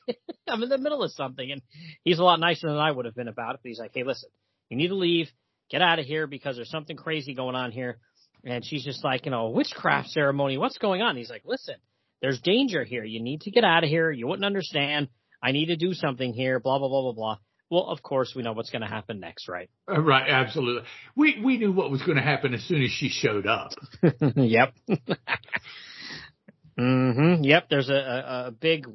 I'm 0.47 0.63
in 0.63 0.69
the 0.69 0.77
middle 0.77 1.03
of 1.03 1.11
something, 1.11 1.51
and 1.51 1.61
he's 2.05 2.19
a 2.19 2.23
lot 2.23 2.39
nicer 2.39 2.69
than 2.69 2.77
I 2.77 2.89
would 2.89 3.03
have 3.03 3.15
been 3.15 3.27
about 3.27 3.55
it. 3.55 3.59
But 3.63 3.67
he's 3.67 3.79
like, 3.79 3.91
hey, 3.95 4.03
listen, 4.03 4.29
you 4.69 4.77
need 4.77 4.88
to 4.88 4.95
leave, 4.95 5.27
get 5.69 5.81
out 5.81 5.99
of 5.99 6.05
here 6.05 6.25
because 6.25 6.55
there's 6.55 6.71
something 6.71 6.95
crazy 6.95 7.33
going 7.33 7.55
on 7.55 7.73
here. 7.73 7.99
And 8.45 8.63
she's 8.63 8.85
just 8.85 9.03
like, 9.03 9.25
you 9.25 9.31
know, 9.31 9.49
witchcraft 9.49 10.07
ceremony. 10.11 10.57
What's 10.57 10.77
going 10.77 11.01
on? 11.01 11.17
He's 11.17 11.29
like, 11.29 11.41
listen, 11.43 11.75
there's 12.22 12.39
danger 12.41 12.84
here. 12.84 13.03
You 13.03 13.22
need 13.22 13.41
to 13.41 13.51
get 13.51 13.63
out 13.63 13.84
of 13.84 13.89
here. 13.89 14.11
You 14.11 14.28
wouldn't 14.28 14.45
understand. 14.45 15.09
I 15.41 15.51
need 15.51 15.68
to 15.68 15.76
do 15.76 15.93
something 15.93 16.34
here. 16.34 16.59
Blah 16.59 16.80
blah 16.80 16.88
blah 16.88 17.01
blah 17.01 17.13
blah. 17.13 17.38
Well, 17.70 17.88
of 17.88 18.01
course, 18.01 18.34
we 18.36 18.43
know 18.43 18.53
what's 18.53 18.70
going 18.70 18.82
to 18.82 18.88
happen 18.88 19.20
next, 19.20 19.49
right? 19.49 19.70
Uh, 19.91 20.01
right, 20.01 20.30
absolutely. 20.30 20.84
We 21.15 21.41
we 21.43 21.57
knew 21.57 21.72
what 21.72 21.91
was 21.91 22.01
going 22.01 22.18
to 22.18 22.24
happen 22.24 22.53
as 22.53 22.63
soon 22.63 22.82
as 22.82 22.91
she 22.91 23.09
showed 23.09 23.45
up. 23.45 23.72
yep. 24.36 24.74
mhm. 26.80 27.39
Yep. 27.45 27.70
There's 27.70 27.89
a, 27.89 27.93
a, 27.93 28.47
a 28.47 28.51
big 28.51 28.88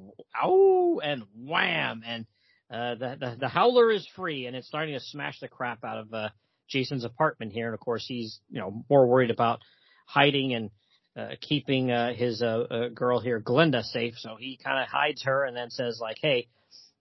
ow 0.42 1.00
and 1.04 1.24
wham, 1.36 2.02
and 2.06 2.26
uh, 2.70 2.94
the, 2.94 3.16
the 3.20 3.36
the 3.40 3.48
howler 3.48 3.90
is 3.90 4.08
free, 4.16 4.46
and 4.46 4.56
it's 4.56 4.66
starting 4.66 4.94
to 4.94 5.00
smash 5.00 5.38
the 5.40 5.48
crap 5.48 5.84
out 5.84 5.98
of 5.98 6.14
uh, 6.14 6.28
Jason's 6.68 7.04
apartment 7.04 7.52
here. 7.52 7.66
And 7.66 7.74
of 7.74 7.80
course, 7.80 8.04
he's 8.06 8.40
you 8.48 8.60
know 8.60 8.84
more 8.88 9.06
worried 9.06 9.30
about 9.30 9.60
hiding 10.06 10.54
and 10.54 10.70
uh, 11.16 11.28
keeping 11.40 11.90
uh, 11.90 12.14
his 12.14 12.42
uh, 12.42 12.66
uh, 12.70 12.88
girl 12.88 13.20
here, 13.20 13.40
Glenda, 13.40 13.82
safe. 13.82 14.14
So 14.18 14.36
he 14.38 14.58
kind 14.62 14.82
of 14.82 14.88
hides 14.88 15.22
her 15.24 15.44
and 15.44 15.56
then 15.56 15.70
says 15.70 15.98
like, 16.00 16.16
"Hey, 16.20 16.48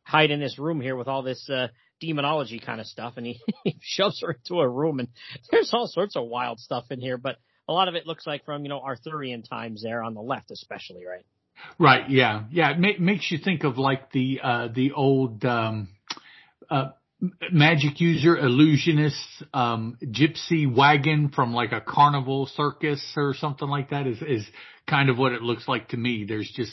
hide 0.04 0.32
in 0.32 0.40
this 0.40 0.60
room 0.60 0.82
here 0.82 0.96
with 0.96 1.08
all 1.08 1.24
this 1.24 1.50
uh, 1.50 1.68
demonology 2.00 2.60
kind 2.60 2.82
of 2.82 2.88
stuff." 2.88 3.14
And 3.18 3.26
he, 3.26 3.40
he 3.64 3.78
shoves 3.82 4.22
her 4.22 4.32
into 4.34 4.62
a 4.62 4.70
room, 4.70 5.00
and 5.00 5.10
there's 5.52 5.72
all 5.74 5.88
sorts 5.88 6.16
of 6.16 6.28
wild 6.28 6.60
stuff 6.60 6.86
in 6.92 7.00
here, 7.00 7.18
but 7.18 7.38
a 7.68 7.74
lot 7.74 7.88
of 7.88 7.96
it 7.96 8.06
looks 8.06 8.28
like 8.28 8.46
from 8.46 8.64
you 8.64 8.70
know 8.70 8.82
Arthurian 8.82 9.44
times 9.44 9.84
there 9.84 10.04
on 10.04 10.14
the 10.14 10.22
left, 10.22 10.52
especially, 10.52 11.06
right? 11.06 11.26
Right. 11.78 12.10
Yeah. 12.10 12.44
Yeah. 12.50 12.72
It 12.72 12.80
ma- 12.80 13.06
makes 13.06 13.32
you 13.32 13.38
think 13.38 13.64
of 13.64 13.78
like 13.78 14.12
the 14.12 14.40
uh, 14.44 14.68
the 14.74 14.92
old. 14.94 15.46
Um, 15.46 15.90
uh, 16.70 16.92
magic 17.52 18.02
user, 18.02 18.38
illusionist, 18.38 19.44
um, 19.54 19.98
gypsy 20.04 20.74
wagon 20.74 21.30
from 21.30 21.54
like 21.54 21.72
a 21.72 21.82
carnival 21.82 22.48
circus 22.48 23.02
or 23.16 23.34
something 23.36 23.68
like 23.68 23.92
that 23.92 24.08
is, 24.08 24.22
is 24.22 24.46
kind 24.88 25.10
of 25.10 25.18
what 25.18 25.32
it 25.32 25.42
looks 25.42 25.68
like 25.68 25.90
to 25.90 25.98
me. 25.98 26.26
There's 26.28 26.52
just 26.56 26.72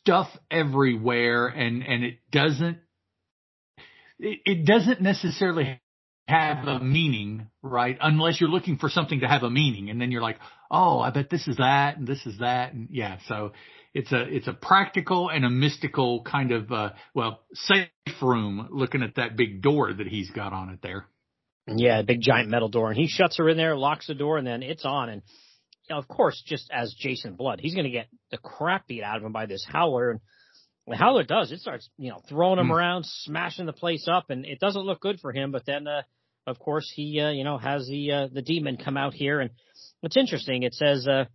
stuff 0.00 0.28
everywhere 0.50 1.46
and, 1.46 1.82
and 1.82 2.04
it 2.04 2.18
doesn't, 2.30 2.78
it, 4.18 4.40
it 4.44 4.66
doesn't 4.66 5.00
necessarily 5.00 5.80
have 6.28 6.66
a 6.66 6.78
meaning, 6.80 7.48
right? 7.62 7.98
Unless 8.00 8.40
you're 8.40 8.50
looking 8.50 8.78
for 8.78 8.88
something 8.88 9.20
to 9.20 9.28
have 9.28 9.42
a 9.42 9.50
meaning 9.50 9.90
and 9.90 10.00
then 10.00 10.10
you're 10.10 10.22
like, 10.22 10.38
oh, 10.70 11.00
I 11.00 11.10
bet 11.10 11.30
this 11.30 11.48
is 11.48 11.56
that 11.56 11.96
and 11.96 12.06
this 12.06 12.24
is 12.26 12.38
that. 12.38 12.72
And 12.72 12.88
yeah, 12.90 13.18
so 13.28 13.52
it's 13.94 14.12
a, 14.12 14.22
it's 14.22 14.48
a 14.48 14.52
practical 14.52 15.28
and 15.28 15.44
a 15.44 15.50
mystical 15.50 16.22
kind 16.22 16.52
of, 16.52 16.72
uh, 16.72 16.90
well, 17.14 17.40
safe 17.52 17.88
room 18.20 18.68
looking 18.70 19.02
at 19.02 19.16
that 19.16 19.36
big 19.36 19.62
door 19.62 19.92
that 19.92 20.06
he's 20.06 20.30
got 20.30 20.52
on 20.52 20.70
it 20.70 20.80
there. 20.82 21.06
Yeah, 21.66 22.00
a 22.00 22.02
big 22.02 22.20
giant 22.20 22.48
metal 22.48 22.68
door 22.68 22.90
and 22.90 22.98
he 22.98 23.06
shuts 23.06 23.36
her 23.36 23.48
in 23.48 23.56
there, 23.56 23.76
locks 23.76 24.06
the 24.06 24.14
door 24.14 24.38
and 24.38 24.46
then 24.46 24.62
it's 24.62 24.84
on. 24.84 25.08
And 25.08 25.22
of 25.90 26.08
course, 26.08 26.42
just 26.46 26.70
as 26.72 26.94
Jason 26.98 27.34
Blood, 27.34 27.60
he's 27.60 27.74
going 27.74 27.84
to 27.84 27.90
get 27.90 28.08
the 28.30 28.38
crap 28.38 28.86
beat 28.86 29.02
out 29.02 29.18
of 29.18 29.24
him 29.24 29.32
by 29.32 29.46
this 29.46 29.64
howler. 29.66 30.10
And 30.10 30.20
the 30.86 30.96
howler 30.96 31.22
does, 31.22 31.52
it 31.52 31.60
starts, 31.60 31.88
you 31.98 32.10
know, 32.10 32.20
throwing 32.28 32.58
him 32.58 32.68
mm. 32.68 32.74
around, 32.74 33.04
smashing 33.06 33.66
the 33.66 33.72
place 33.72 34.08
up 34.10 34.30
and 34.30 34.46
it 34.46 34.58
doesn't 34.58 34.82
look 34.82 35.00
good 35.00 35.20
for 35.20 35.32
him. 35.32 35.52
But 35.52 35.66
then, 35.66 35.86
uh, 35.86 36.02
of 36.46 36.58
course, 36.58 36.90
he, 36.94 37.20
uh, 37.20 37.30
you 37.30 37.44
know, 37.44 37.58
has 37.58 37.86
the, 37.86 38.12
uh, 38.12 38.28
the 38.32 38.42
demon 38.42 38.76
come 38.76 38.96
out 38.96 39.14
here 39.14 39.40
and 39.40 39.50
what's 40.00 40.16
interesting, 40.16 40.62
it 40.62 40.74
says, 40.74 41.06
uh, 41.06 41.26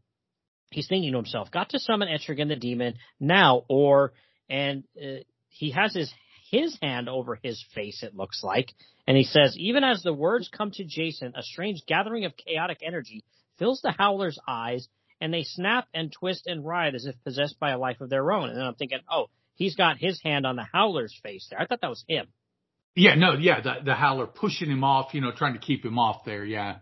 he's 0.71 0.87
thinking 0.87 1.11
to 1.11 1.17
himself, 1.17 1.51
got 1.51 1.69
to 1.69 1.79
summon 1.79 2.07
Etrigan 2.07 2.47
the 2.47 2.55
demon 2.55 2.95
now, 3.19 3.63
or, 3.69 4.13
and 4.49 4.83
uh, 5.01 5.23
he 5.49 5.71
has 5.71 5.93
his, 5.93 6.13
his 6.51 6.77
hand 6.81 7.09
over 7.09 7.39
his 7.41 7.63
face, 7.73 8.03
it 8.03 8.15
looks 8.15 8.43
like. 8.43 8.71
And 9.07 9.15
he 9.17 9.23
says, 9.23 9.55
even 9.57 9.83
as 9.83 10.03
the 10.03 10.13
words 10.13 10.49
come 10.49 10.71
to 10.71 10.83
Jason, 10.83 11.33
a 11.35 11.43
strange 11.43 11.83
gathering 11.87 12.25
of 12.25 12.33
chaotic 12.35 12.79
energy 12.85 13.23
fills 13.57 13.81
the 13.81 13.93
Howler's 13.97 14.39
eyes, 14.47 14.87
and 15.19 15.33
they 15.33 15.43
snap 15.43 15.87
and 15.93 16.11
twist 16.11 16.47
and 16.47 16.65
writhe 16.65 16.93
as 16.93 17.05
if 17.05 17.15
possessed 17.23 17.59
by 17.59 17.71
a 17.71 17.79
life 17.79 18.01
of 18.01 18.09
their 18.09 18.31
own. 18.31 18.49
And 18.49 18.57
then 18.57 18.65
I'm 18.65 18.75
thinking, 18.75 18.99
oh, 19.11 19.27
he's 19.55 19.75
got 19.75 19.97
his 19.97 20.21
hand 20.21 20.45
on 20.45 20.55
the 20.55 20.65
Howler's 20.71 21.17
face 21.23 21.47
there. 21.49 21.59
I 21.59 21.65
thought 21.65 21.81
that 21.81 21.89
was 21.89 22.03
him. 22.07 22.27
Yeah, 22.95 23.15
no, 23.15 23.33
yeah, 23.33 23.61
the, 23.61 23.73
the 23.85 23.93
Howler 23.93 24.25
pushing 24.25 24.71
him 24.71 24.83
off, 24.83 25.13
you 25.13 25.21
know, 25.21 25.31
trying 25.31 25.53
to 25.53 25.59
keep 25.59 25.85
him 25.85 25.99
off 25.99 26.25
there. 26.25 26.43
Yeah. 26.43 26.77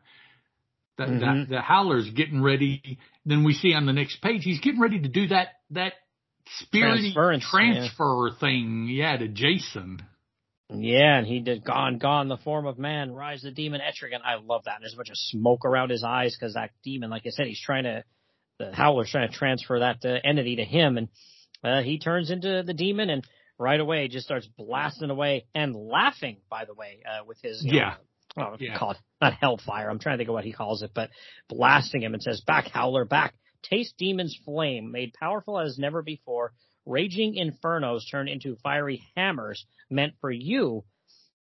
The, 0.97 1.03
mm-hmm. 1.03 1.39
the, 1.41 1.55
the 1.55 1.61
Howler's 1.61 2.09
getting 2.09 2.41
ready. 2.41 2.99
Then 3.25 3.43
we 3.43 3.53
see 3.53 3.73
on 3.73 3.85
the 3.85 3.93
next 3.93 4.21
page, 4.21 4.43
he's 4.43 4.59
getting 4.59 4.79
ready 4.79 5.01
to 5.01 5.09
do 5.09 5.27
that, 5.27 5.49
that 5.71 5.93
spirit 6.59 7.13
transfer 7.41 8.29
yeah. 8.29 8.39
thing. 8.39 8.87
Yeah, 8.89 9.17
to 9.17 9.27
Jason. 9.27 9.99
Yeah, 10.69 11.17
and 11.17 11.27
he 11.27 11.41
did 11.41 11.63
gone, 11.63 11.99
gone 11.99 12.27
the 12.27 12.37
form 12.37 12.65
of 12.65 12.79
man, 12.79 13.11
rise 13.11 13.43
the 13.43 13.51
demon 13.51 13.81
Etrigan. 13.81 14.21
I 14.23 14.35
love 14.43 14.63
that. 14.65 14.75
And 14.75 14.83
there's 14.83 14.93
a 14.93 14.97
bunch 14.97 15.09
of 15.09 15.17
smoke 15.17 15.63
around 15.63 15.91
his 15.91 16.03
eyes 16.03 16.35
because 16.35 16.55
that 16.55 16.71
demon, 16.83 17.11
like 17.11 17.23
I 17.25 17.29
said, 17.29 17.45
he's 17.45 17.61
trying 17.61 17.83
to, 17.83 18.03
the 18.57 18.73
Howler's 18.73 19.11
trying 19.11 19.29
to 19.29 19.37
transfer 19.37 19.79
that 19.79 20.03
uh, 20.03 20.17
entity 20.23 20.55
to 20.55 20.63
him, 20.63 20.97
and 20.97 21.09
uh, 21.63 21.81
he 21.81 21.99
turns 21.99 22.31
into 22.31 22.63
the 22.63 22.73
demon 22.73 23.09
and 23.09 23.23
right 23.59 23.79
away 23.79 24.07
just 24.07 24.25
starts 24.25 24.47
blasting 24.57 25.09
away 25.09 25.45
and 25.53 25.75
laughing. 25.75 26.37
By 26.49 26.65
the 26.65 26.73
way, 26.73 27.03
uh, 27.05 27.25
with 27.25 27.37
his 27.41 27.63
yeah. 27.63 27.81
Know, 27.81 27.95
oh, 28.37 28.55
yeah. 28.59 28.77
call 28.77 28.91
it 28.91 28.97
not 29.21 29.33
hellfire. 29.33 29.89
I'm 29.89 29.99
trying 29.99 30.15
to 30.15 30.17
think 30.19 30.29
of 30.29 30.33
what 30.33 30.45
he 30.45 30.53
calls 30.53 30.81
it, 30.81 30.91
but 30.93 31.09
blasting 31.49 32.03
him 32.03 32.13
and 32.13 32.23
says, 32.23 32.41
"Back, 32.41 32.67
Howler, 32.67 33.05
back! 33.05 33.33
Taste 33.63 33.95
demon's 33.97 34.37
flame, 34.45 34.91
made 34.91 35.13
powerful 35.13 35.59
as 35.59 35.77
never 35.77 36.01
before 36.01 36.53
raging 36.85 37.35
infernos 37.35 38.01
turn 38.09 38.27
into 38.27 38.55
fiery 38.57 39.03
hammers 39.15 39.65
meant 39.89 40.13
for 40.21 40.31
you. 40.31 40.83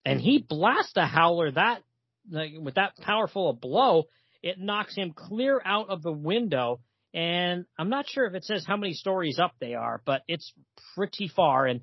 And 0.04 0.20
he 0.20 0.38
blasts 0.38 0.94
the 0.94 1.04
howler 1.04 1.50
that 1.52 1.82
like, 2.30 2.52
with 2.58 2.74
that 2.74 2.96
powerful 2.96 3.50
a 3.50 3.52
blow, 3.52 4.04
it 4.42 4.58
knocks 4.58 4.94
him 4.94 5.12
clear 5.12 5.60
out 5.64 5.90
of 5.90 6.02
the 6.02 6.12
window. 6.12 6.80
And 7.14 7.64
I'm 7.78 7.88
not 7.88 8.08
sure 8.08 8.26
if 8.26 8.34
it 8.34 8.44
says 8.44 8.64
how 8.66 8.76
many 8.76 8.92
stories 8.92 9.38
up 9.38 9.54
they 9.60 9.74
are, 9.74 10.02
but 10.04 10.22
it's 10.28 10.52
pretty 10.94 11.28
far. 11.28 11.66
And 11.66 11.80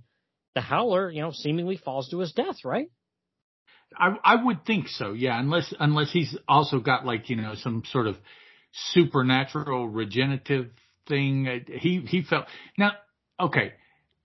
the 0.53 0.61
howler, 0.61 1.09
you 1.09 1.21
know, 1.21 1.31
seemingly 1.31 1.77
falls 1.77 2.09
to 2.09 2.19
his 2.19 2.31
death, 2.31 2.63
right? 2.63 2.89
I, 3.97 4.17
I 4.23 4.43
would 4.43 4.65
think 4.65 4.87
so, 4.87 5.13
yeah. 5.13 5.39
Unless 5.39 5.73
unless 5.79 6.11
he's 6.11 6.35
also 6.47 6.79
got 6.79 7.05
like 7.05 7.29
you 7.29 7.35
know 7.37 7.55
some 7.55 7.83
sort 7.91 8.07
of 8.07 8.17
supernatural 8.71 9.87
regenerative 9.87 10.71
thing. 11.07 11.63
He 11.67 12.01
he 12.01 12.23
felt 12.23 12.45
now 12.77 12.91
okay, 13.39 13.73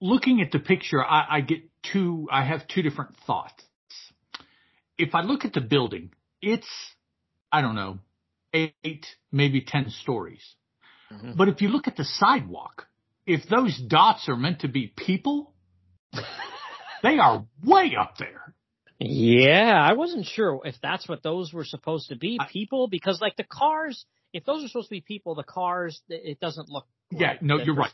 looking 0.00 0.40
at 0.40 0.50
the 0.52 0.58
picture, 0.58 1.04
I, 1.04 1.26
I 1.30 1.40
get 1.40 1.60
two, 1.92 2.28
I 2.30 2.44
have 2.44 2.66
two 2.68 2.82
different 2.82 3.16
thoughts. 3.26 3.62
If 4.98 5.14
I 5.14 5.22
look 5.22 5.44
at 5.44 5.52
the 5.52 5.60
building, 5.60 6.10
it's, 6.42 6.68
I 7.50 7.62
don't 7.62 7.74
know, 7.74 7.98
eight, 8.52 9.06
maybe 9.32 9.62
10 9.62 9.90
stories. 10.02 10.42
Mm-hmm. 11.12 11.32
But 11.36 11.48
if 11.48 11.62
you 11.62 11.68
look 11.68 11.88
at 11.88 11.96
the 11.96 12.04
sidewalk, 12.04 12.86
if 13.26 13.48
those 13.48 13.78
dots 13.78 14.28
are 14.28 14.36
meant 14.36 14.60
to 14.60 14.68
be 14.68 14.92
people, 14.94 15.54
they 17.02 17.18
are 17.18 17.46
way 17.64 17.94
up 17.98 18.16
there. 18.18 18.54
Yeah, 19.00 19.82
I 19.82 19.94
wasn't 19.94 20.26
sure 20.26 20.60
if 20.64 20.74
that's 20.82 21.08
what 21.08 21.22
those 21.22 21.54
were 21.54 21.64
supposed 21.64 22.10
to 22.10 22.16
be, 22.16 22.38
people, 22.52 22.86
because 22.86 23.18
like 23.20 23.34
the 23.36 23.44
cars, 23.44 24.04
if 24.34 24.44
those 24.44 24.62
are 24.62 24.68
supposed 24.68 24.88
to 24.88 24.94
be 24.94 25.00
people, 25.00 25.34
the 25.34 25.42
cars, 25.42 26.00
it 26.10 26.38
doesn't 26.38 26.68
look. 26.68 26.86
Yeah, 27.10 27.34
no, 27.40 27.56
you're 27.58 27.74
right. 27.74 27.90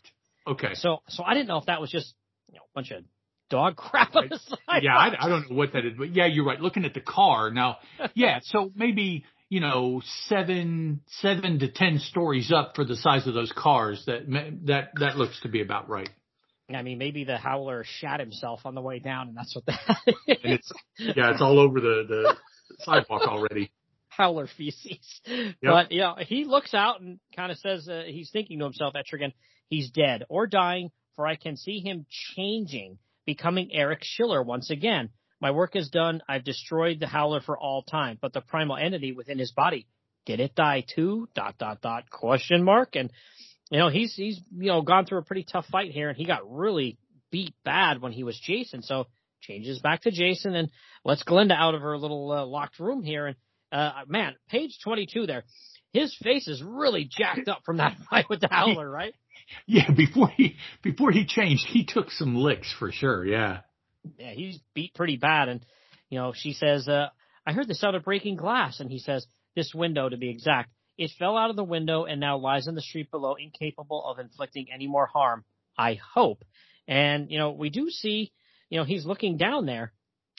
Okay. 0.49 0.75
So, 0.75 0.99
so 1.09 1.23
I 1.23 1.35
didn't 1.35 1.47
know 1.47 1.59
if 1.59 1.67
that 1.67 1.81
was 1.81 1.91
just, 1.91 2.13
you 2.49 2.57
know, 2.57 2.63
a 2.63 2.75
bunch 2.75 2.91
of 2.91 3.05
dog 3.51 3.77
crap 3.77 4.17
on 4.17 4.29
the 4.29 4.39
side. 4.39 4.83
Yeah, 4.83 4.97
I, 4.97 5.27
I 5.27 5.29
don't 5.29 5.49
know 5.49 5.57
what 5.57 5.75
that 5.75 5.85
is, 5.85 5.93
but 5.97 6.15
yeah, 6.15 6.27
you're 6.27 6.45
right. 6.45 6.61
Looking 6.61 6.85
at 6.85 6.95
the 6.95 7.01
car 7.01 7.53
now, 7.53 7.79
yeah, 8.15 8.41
so 8.43 8.73
maybe, 8.75 9.25
you 9.49 9.61
know, 9.61 10.03
seven, 10.25 11.03
seven 11.21 11.61
to 11.61 11.71
ten 11.71 12.01
stories 12.01 12.51
up 12.53 12.75
for 12.75 12.85
the 12.85 12.97
size 12.97 13.29
of 13.29 13.35
those 13.35 13.53
cars. 13.57 14.03
That, 14.07 14.23
that, 14.67 14.91
that 14.99 15.17
looks 15.17 15.41
to 15.43 15.49
be 15.49 15.61
about 15.63 15.89
right. 15.89 16.11
I 16.75 16.83
mean, 16.83 16.99
maybe 16.99 17.25
the 17.25 17.37
howler 17.37 17.85
shat 17.87 18.19
himself 18.19 18.62
on 18.64 18.75
the 18.75 18.81
way 18.81 18.99
down, 18.99 19.29
and 19.29 19.37
that's 19.37 19.55
what 19.55 19.67
that 19.67 19.99
is. 20.07 20.14
And 20.43 20.53
it's, 20.55 20.73
yeah, 20.99 21.31
it's 21.31 21.41
all 21.41 21.61
over 21.61 21.81
the, 21.81 22.05
the 22.09 22.37
sidewalk 22.81 23.29
already. 23.29 23.71
Howler 24.09 24.49
feces. 24.57 25.21
Yep. 25.27 25.55
But, 25.62 25.93
you 25.93 26.01
know, 26.01 26.17
he 26.19 26.45
looks 26.45 26.75
out 26.75 27.01
and 27.01 27.21
kind 27.37 27.53
of 27.53 27.59
says, 27.59 27.89
uh, 27.89 28.03
he's 28.07 28.31
thinking 28.31 28.59
to 28.59 28.64
himself, 28.64 28.95
Etrigan, 28.95 29.33
He's 29.69 29.91
dead 29.91 30.25
or 30.29 30.47
dying, 30.47 30.91
for 31.17 31.27
I 31.27 31.37
can 31.37 31.57
see 31.57 31.81
him 31.81 32.07
changing, 32.09 32.99
becoming 33.25 33.71
Eric 33.73 34.01
Schiller 34.03 34.43
once 34.43 34.71
again. 34.71 35.11
My 35.41 35.51
work 35.51 35.77
is 35.77 35.91
done. 35.91 36.23
I've 36.29 36.45
destroyed 36.45 37.01
the 37.01 37.07
Howler 37.07 37.41
for 37.41 37.59
all 37.59 37.83
time, 37.83 38.19
but 38.21 38.33
the 38.33 38.41
primal 38.41 38.77
entity 38.77 39.12
within 39.12 39.39
his 39.39 39.53
body, 39.53 39.87
did 40.25 40.41
it 40.41 40.55
die 40.55 40.85
too? 40.87 41.29
Dot, 41.35 41.59
dot, 41.59 41.81
dot, 41.83 42.11
question 42.11 42.62
mark. 42.64 42.97
And, 42.97 43.11
you 43.71 43.79
know, 43.79 43.89
he's, 43.89 44.14
he's, 44.14 44.41
you 44.57 44.69
know, 44.69 44.83
gone 44.83 45.07
through 45.07 45.19
a 45.19 45.25
pretty 45.25 45.45
tough 45.51 45.67
fight 45.67 45.91
here 45.91 46.09
and 46.09 46.17
he 46.17 46.25
got 46.25 46.51
really 46.51 46.99
beat 47.31 47.55
bad 47.64 48.01
when 48.01 48.12
he 48.12 48.25
was 48.25 48.39
Jason. 48.39 48.83
So 48.83 49.07
changes 49.41 49.81
back 49.81 50.03
to 50.03 50.11
Jason 50.11 50.55
and 50.55 50.71
lets 51.05 51.25
Glenda 51.25 51.57
out 51.57 51.75
of 51.75 51.83
her 51.83 51.99
little 51.99 52.31
uh, 52.33 52.47
locked 52.47 52.79
room 52.79 53.03
here. 53.03 53.27
And, 53.27 53.37
uh, 53.73 53.93
man, 54.07 54.35
page 54.49 54.79
22 54.85 55.27
there, 55.27 55.45
his 55.93 56.17
face 56.23 56.47
is 56.49 56.62
really 56.62 57.09
jacked 57.11 57.49
up 57.49 57.62
from 57.64 57.79
that 57.79 57.97
fight 58.11 58.27
with 58.29 58.41
the 58.41 58.49
Howler, 58.51 58.89
right? 58.89 59.14
Yeah, 59.67 59.91
before 59.91 60.29
he 60.29 60.57
before 60.83 61.12
he 61.12 61.25
changed, 61.25 61.67
he 61.69 61.85
took 61.85 62.11
some 62.11 62.35
licks 62.35 62.73
for 62.79 62.91
sure. 62.91 63.25
Yeah. 63.25 63.61
Yeah, 64.19 64.33
he's 64.33 64.59
beat 64.75 64.95
pretty 64.95 65.17
bad, 65.17 65.49
and 65.49 65.67
you 66.09 66.19
know 66.19 66.33
she 66.35 66.53
says, 66.53 66.89
uh, 66.89 67.09
"I 67.47 67.53
heard 67.53 67.69
the 67.69 67.75
sound 67.75 67.97
of 67.97 68.05
breaking 68.05 68.37
glass," 68.37 68.81
and 68.81 68.91
he 68.91 68.99
says, 68.99 69.27
"This 69.55 69.75
window, 69.75 70.09
to 70.09 70.17
be 70.17 70.31
exact, 70.31 70.71
it 70.99 71.11
fell 71.18 71.36
out 71.36 71.51
of 71.51 71.57
the 71.57 71.64
window 71.64 72.05
and 72.05 72.20
now 72.20 72.38
lies 72.38 72.66
in 72.66 72.74
the 72.74 72.82
street 72.82 73.11
below, 73.11 73.34
incapable 73.34 74.05
of 74.05 74.18
inflicting 74.18 74.68
any 74.72 74.86
more 74.86 75.07
harm. 75.07 75.44
I 75.76 75.99
hope." 76.14 76.44
And 76.88 77.30
you 77.30 77.38
know 77.38 77.53
we 77.53 77.70
do 77.70 77.90
see, 77.90 78.32
you 78.70 78.78
know, 78.78 78.84
he's 78.84 79.07
looking 79.07 79.36
down 79.36 79.66
there, 79.66 79.92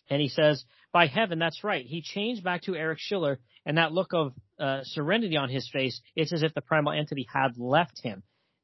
and 0.10 0.22
he 0.22 0.30
says, 0.30 0.66
"By 0.92 1.08
heaven, 1.08 1.40
that's 1.40 1.64
right." 1.64 1.86
He 1.86 2.02
changed 2.02 2.44
back 2.44 2.64
to 2.64 2.76
Eric 2.76 3.00
Schiller, 3.00 3.40
and 3.66 3.78
that 3.78 3.92
look 3.92 4.14
of 4.14 4.34
uh, 4.60 4.82
serenity 4.84 5.38
on 5.38 5.50
his 5.50 5.70
face, 5.70 6.02
it's 6.16 6.34
as 6.34 6.44
if 6.44 6.54
the 6.54 6.62
primal 6.62 6.94
entity 6.94 7.28
had 7.32 7.58
left 7.58 8.02
him. 8.02 8.24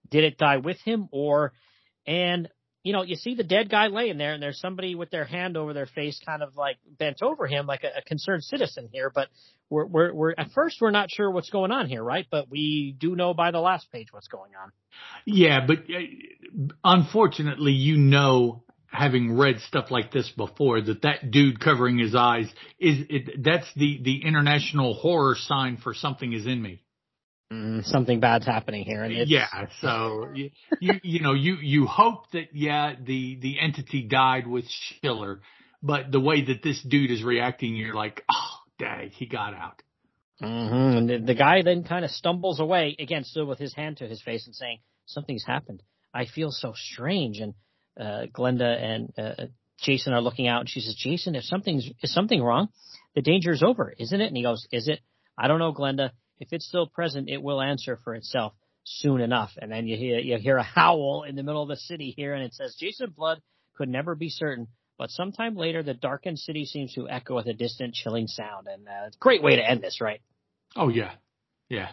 Did 0.10 0.24
it 0.24 0.38
die 0.38 0.58
with 0.58 0.80
him 0.80 1.08
or, 1.12 1.54
and, 2.08 2.50
you 2.84 2.92
know, 2.92 3.02
you 3.02 3.16
see 3.16 3.34
the 3.34 3.44
dead 3.44 3.70
guy 3.70 3.88
laying 3.88 4.18
there 4.18 4.34
and 4.34 4.44
there's 4.44 4.60
somebody 4.60 4.94
with 4.94 5.10
their 5.10 5.24
hand 5.24 5.56
over 5.56 5.74
their 5.74 5.86
face 5.86 6.20
kind 6.26 6.44
of 6.44 6.58
like 6.58 6.78
bent 7.00 7.22
over 7.22 7.48
him 7.48 7.66
like 7.66 7.84
a, 7.84 8.00
a 8.00 8.02
concerned 8.02 8.44
citizen 8.44 8.90
here, 8.92 9.10
but 9.14 9.30
we're, 9.70 9.86
we're, 9.86 10.14
we're, 10.14 10.34
at 10.38 10.52
first 10.52 10.78
we're 10.82 10.92
not 10.92 11.10
sure 11.10 11.32
what's 11.32 11.50
going 11.50 11.72
on 11.72 11.88
here, 11.88 12.04
right? 12.04 12.28
But 12.30 12.50
we 12.50 12.96
do 13.00 13.16
know 13.16 13.34
by 13.34 13.52
the 13.52 13.60
last 13.60 13.90
page 13.92 14.08
what's 14.12 14.28
going 14.28 14.52
on. 14.62 14.72
Yeah, 15.26 15.66
but 15.66 15.78
uh, 15.80 16.74
unfortunately, 16.84 17.72
you 17.72 17.96
know, 17.96 18.64
having 18.88 19.38
read 19.38 19.60
stuff 19.62 19.90
like 19.90 20.12
this 20.12 20.30
before 20.36 20.82
that 20.82 21.02
that 21.02 21.32
dude 21.32 21.60
covering 21.60 21.98
his 21.98 22.14
eyes 22.14 22.46
is 22.80 23.06
it, 23.10 23.44
that's 23.44 23.68
the 23.76 24.00
the 24.04 24.24
international 24.24 24.94
horror 24.94 25.36
sign 25.36 25.78
for 25.78 25.96
something 25.96 26.32
is 26.32 26.46
in 26.46 26.62
me 26.62 26.83
mm, 27.52 27.84
something 27.86 28.20
bad's 28.20 28.46
happening 28.46 28.84
here. 28.84 29.04
And 29.04 29.28
yeah, 29.28 29.68
so 29.82 30.30
you, 30.34 30.52
you, 30.80 30.94
you 31.04 31.20
know 31.22 31.34
you 31.34 31.58
you 31.62 31.86
hope 31.86 32.30
that 32.32 32.50
yeah 32.54 32.94
the 33.02 33.38
the 33.42 33.60
entity 33.60 34.04
died 34.04 34.48
with 34.48 34.66
Schiller, 34.70 35.42
but 35.82 36.12
the 36.12 36.20
way 36.20 36.46
that 36.46 36.64
this 36.64 36.82
dude 36.82 37.12
is 37.12 37.24
reacting, 37.24 37.76
you're 37.76 37.96
like, 37.96 38.24
oh, 38.32 38.60
dang, 38.80 39.10
he 39.10 39.26
got 39.26 39.54
out. 39.54 39.82
Mm-hmm. 40.42 40.98
And 40.98 41.10
the, 41.10 41.18
the 41.20 41.36
guy 41.36 41.62
then 41.64 41.84
kind 41.84 42.04
of 42.04 42.12
stumbles 42.12 42.60
away 42.60 42.96
again, 43.00 43.24
still 43.24 43.46
with 43.46 43.60
his 43.60 43.74
hand 43.74 43.98
to 43.98 44.08
his 44.08 44.22
face 44.22 44.46
and 44.46 44.56
saying, 44.56 44.80
"Something's 45.06 45.46
happened. 45.46 45.84
I 46.14 46.26
feel 46.26 46.50
so 46.52 46.74
strange." 46.76 47.40
And 47.40 47.54
uh, 48.00 48.26
Glenda 48.34 48.82
and 48.82 49.14
uh, 49.18 49.46
Jason 49.80 50.14
are 50.14 50.22
looking 50.22 50.48
out, 50.48 50.62
and 50.62 50.70
she 50.70 50.80
says, 50.80 50.96
"Jason, 50.96 51.36
if 51.36 51.44
something's 51.44 51.90
is 52.02 52.14
something 52.14 52.42
wrong, 52.42 52.70
the 53.16 53.22
danger 53.22 53.52
is 53.52 53.64
over, 53.64 53.94
isn't 53.98 54.20
it?" 54.20 54.28
And 54.28 54.36
he 54.36 54.44
goes, 54.44 54.68
"Is 54.72 54.88
it?" 54.88 55.00
I 55.38 55.48
don't 55.48 55.60
know, 55.60 55.74
Glenda 55.74 56.12
If 56.40 56.50
it's 56.52 56.68
still 56.68 56.88
present, 56.88 57.30
it 57.30 57.42
will 57.42 57.62
answer 57.62 58.00
for 58.04 58.16
itself 58.16 58.54
soon 58.84 59.22
enough. 59.22 59.52
And 59.58 59.72
then 59.72 59.88
you 59.88 59.98
hear, 59.98 60.20
you 60.20 60.38
hear 60.38 60.58
a 60.58 60.64
howl 60.64 61.24
in 61.28 61.36
the 61.36 61.44
middle 61.44 61.62
of 61.62 61.70
the 61.70 61.78
city 61.78 62.14
here 62.16 62.34
and 62.34 62.44
it 62.44 62.54
says, 62.54 62.76
Jason 62.80 63.14
Blood 63.16 63.42
could 63.76 63.90
never 63.90 64.16
be 64.16 64.30
certain, 64.30 64.68
but 64.98 65.10
sometime 65.10 65.56
later 65.56 65.84
the 65.84 65.94
darkened 65.94 66.40
city 66.40 66.66
seems 66.66 66.94
to 66.94 67.10
echo 67.10 67.36
with 67.36 67.48
a 67.48 67.54
distant 67.54 67.94
chilling 67.94 68.28
sound. 68.28 68.68
And 68.68 68.88
uh, 68.88 69.08
it's 69.08 69.16
a 69.16 69.20
great 69.20 69.42
way 69.42 69.56
to 69.56 69.68
end 69.68 69.82
this, 69.82 70.02
right? 70.02 70.22
Oh 70.76 70.90
yeah. 70.90 71.12
Yeah. 71.70 71.90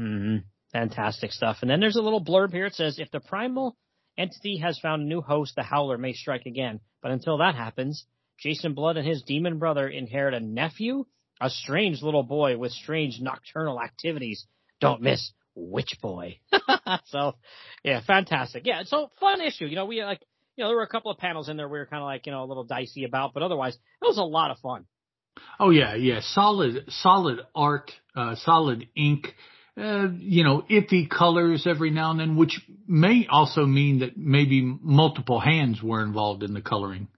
Mm-hmm. 0.00 0.38
Fantastic 0.72 1.32
stuff. 1.32 1.58
And 1.62 1.70
then 1.70 1.80
there's 1.80 1.96
a 1.96 2.02
little 2.02 2.22
blurb 2.22 2.52
here. 2.52 2.66
It 2.66 2.74
says, 2.74 2.98
if 2.98 3.10
the 3.10 3.20
primal 3.20 3.76
entity 4.18 4.58
has 4.58 4.78
found 4.78 5.02
a 5.02 5.06
new 5.06 5.20
host, 5.22 5.54
the 5.56 5.62
Howler 5.62 5.98
may 5.98 6.12
strike 6.12 6.46
again. 6.46 6.80
But 7.02 7.12
until 7.12 7.38
that 7.38 7.54
happens, 7.54 8.04
Jason 8.38 8.74
Blood 8.74 8.96
and 8.96 9.06
his 9.06 9.22
demon 9.22 9.58
brother 9.58 9.88
inherit 9.88 10.34
a 10.34 10.40
nephew, 10.40 11.06
a 11.40 11.50
strange 11.50 12.02
little 12.02 12.22
boy 12.22 12.56
with 12.56 12.72
strange 12.72 13.18
nocturnal 13.20 13.80
activities. 13.80 14.46
Don't 14.80 15.02
miss 15.02 15.32
Witch 15.54 15.96
Boy. 16.00 16.38
so, 17.06 17.34
yeah, 17.82 18.00
fantastic. 18.06 18.66
Yeah, 18.66 18.82
so 18.84 19.10
fun 19.20 19.40
issue. 19.40 19.66
You 19.66 19.76
know, 19.76 19.86
we 19.86 20.04
like, 20.04 20.20
you 20.56 20.64
know, 20.64 20.68
there 20.68 20.76
were 20.76 20.82
a 20.82 20.88
couple 20.88 21.10
of 21.10 21.18
panels 21.18 21.48
in 21.48 21.56
there 21.56 21.68
we 21.68 21.78
were 21.78 21.86
kind 21.86 22.02
of 22.02 22.06
like, 22.06 22.26
you 22.26 22.32
know, 22.32 22.44
a 22.44 22.46
little 22.46 22.64
dicey 22.64 23.04
about, 23.04 23.34
but 23.34 23.42
otherwise, 23.42 23.74
it 23.74 24.04
was 24.06 24.18
a 24.18 24.22
lot 24.22 24.50
of 24.50 24.58
fun. 24.58 24.86
Oh 25.60 25.70
yeah, 25.70 25.94
yeah, 25.94 26.20
solid, 26.20 26.84
solid 26.88 27.40
art, 27.54 27.92
uh, 28.14 28.36
solid 28.36 28.88
ink. 28.96 29.34
Uh, 29.78 30.08
you 30.18 30.42
know, 30.42 30.62
iffy 30.70 31.08
colors 31.08 31.66
every 31.66 31.90
now 31.90 32.10
and 32.10 32.18
then, 32.18 32.36
which 32.36 32.62
may 32.88 33.26
also 33.28 33.66
mean 33.66 33.98
that 33.98 34.16
maybe 34.16 34.62
multiple 34.62 35.38
hands 35.38 35.82
were 35.82 36.02
involved 36.02 36.42
in 36.42 36.54
the 36.54 36.62
coloring. 36.62 37.08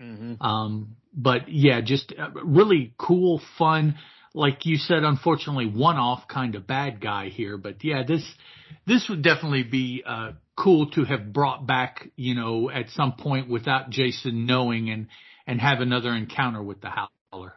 Mm-hmm. 0.00 0.42
Um, 0.42 0.96
but 1.12 1.48
yeah, 1.48 1.80
just 1.80 2.12
really 2.42 2.94
cool, 2.98 3.40
fun. 3.58 3.96
Like 4.34 4.66
you 4.66 4.76
said, 4.76 5.04
unfortunately, 5.04 5.66
one-off 5.66 6.26
kind 6.26 6.56
of 6.56 6.66
bad 6.66 7.00
guy 7.00 7.28
here. 7.28 7.56
But 7.56 7.84
yeah, 7.84 8.02
this 8.06 8.24
this 8.86 9.08
would 9.08 9.22
definitely 9.22 9.62
be 9.62 10.02
uh, 10.04 10.32
cool 10.56 10.90
to 10.92 11.04
have 11.04 11.32
brought 11.32 11.66
back. 11.66 12.10
You 12.16 12.34
know, 12.34 12.70
at 12.70 12.90
some 12.90 13.12
point 13.12 13.48
without 13.48 13.90
Jason 13.90 14.46
knowing 14.46 14.90
and 14.90 15.06
and 15.46 15.60
have 15.60 15.80
another 15.80 16.12
encounter 16.12 16.62
with 16.62 16.80
the 16.80 16.88
Howler. 16.88 17.54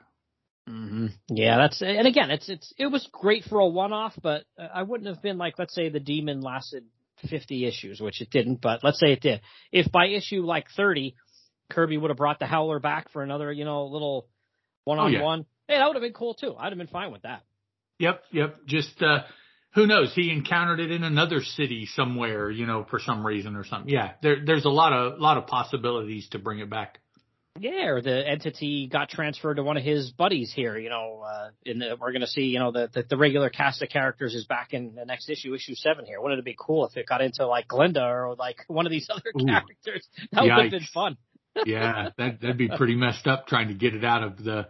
Mm-hmm. 0.70 1.08
Yeah, 1.30 1.58
that's 1.58 1.82
and 1.82 2.08
again, 2.08 2.30
it's 2.30 2.50
it's 2.50 2.74
it 2.78 2.88
was 2.88 3.08
great 3.12 3.46
for 3.46 3.60
a 3.60 3.68
one-off, 3.68 4.14
but 4.22 4.44
I 4.60 4.84
wouldn't 4.84 5.08
have 5.08 5.24
been 5.24 5.38
like, 5.38 5.58
let's 5.58 5.74
say, 5.74 5.90
the 5.90 6.00
Demon 6.00 6.42
lasted 6.42 6.84
50 7.30 7.66
issues, 7.66 8.00
which 8.00 8.22
it 8.22 8.30
didn't, 8.30 8.62
but 8.62 8.84
let's 8.84 9.00
say 9.00 9.14
it 9.14 9.22
did. 9.22 9.42
If 9.72 9.92
by 9.92 10.08
issue 10.08 10.42
like 10.42 10.68
30, 10.76 11.16
Kirby 11.70 11.97
would 11.97 12.09
have 12.09 12.18
brought 12.18 12.39
the 12.39 12.45
Howler 12.45 12.80
back 12.80 13.09
for 13.11 13.24
another, 13.24 13.51
you 13.51 13.65
know, 13.65 13.86
little 13.86 14.28
one 14.84 14.99
on 14.99 15.20
one. 15.20 15.45
hey, 15.68 15.78
that 15.78 15.86
would 15.86 15.95
have 15.95 16.03
been 16.03 16.13
cool 16.13 16.34
too. 16.34 16.55
I'd 16.57 16.70
have 16.72 16.78
been 16.78 16.88
fine 16.88 17.11
with 17.11 17.24
that. 17.24 17.43
Yep, 17.99 18.24
yep. 18.32 18.65
Just 18.65 19.01
uh 19.01 19.20
who 19.74 19.86
knows? 19.86 20.11
He 20.15 20.32
encountered 20.32 20.80
it 20.80 20.91
in 20.91 21.03
another 21.03 21.41
city 21.41 21.86
somewhere, 21.86 22.49
you 22.49 22.65
know, 22.65 22.86
for 22.89 22.99
some 22.99 23.26
reason 23.26 23.55
or 23.55 23.63
something. 23.63 23.93
Yeah, 23.93 24.13
there, 24.24 24.38
there's 24.43 24.65
a 24.65 24.70
lot 24.70 24.93
of 24.93 25.20
lot 25.20 25.38
of 25.38 25.45
possibilities 25.45 26.28
to 26.30 26.39
bring 26.39 26.59
it 26.59 26.70
back. 26.70 26.99
Yeah, 27.59 27.88
or 27.88 28.01
the 28.01 28.28
entity 28.28 28.88
got 28.91 29.09
transferred 29.09 29.55
to 29.55 29.63
one 29.63 29.78
of 29.78 29.84
his 29.84 30.11
buddies 30.11 30.51
here. 30.53 30.78
You 30.78 30.89
know, 30.89 31.24
uh, 31.26 31.49
in 31.65 31.80
the, 31.80 31.97
we're 31.99 32.11
going 32.11 32.22
to 32.22 32.28
see, 32.28 32.43
you 32.43 32.59
know, 32.59 32.72
the, 32.72 32.89
the, 32.93 33.03
the 33.09 33.18
regular 33.18 33.49
cast 33.49 33.82
of 33.82 33.89
characters 33.89 34.36
is 34.36 34.45
back 34.45 34.74
in 34.74 34.95
the 34.95 35.05
next 35.05 35.30
issue, 35.30 35.53
issue 35.53 35.76
seven 35.76 36.05
here. 36.05 36.22
Wouldn't 36.22 36.39
it 36.39 36.45
be 36.45 36.55
cool 36.57 36.86
if 36.86 36.95
it 36.97 37.07
got 37.07 37.22
into 37.22 37.47
like 37.47 37.68
Glenda 37.68 38.03
or 38.03 38.36
like 38.36 38.63
one 38.68 38.86
of 38.86 38.91
these 38.91 39.07
other 39.09 39.32
Ooh, 39.39 39.45
characters? 39.45 40.07
That 40.32 40.43
would 40.43 40.51
have 40.51 40.72
been 40.72 40.88
fun. 40.93 41.18
Yeah, 41.66 42.10
that 42.18 42.41
that'd 42.41 42.58
be 42.58 42.70
pretty 42.70 42.95
messed 42.95 43.28
up 43.28 43.47
trying 43.47 43.70
to 43.70 43.74
get 43.74 43.95
it 43.95 44.03
out 44.03 44.24
of 44.24 44.43
the 44.43 44.68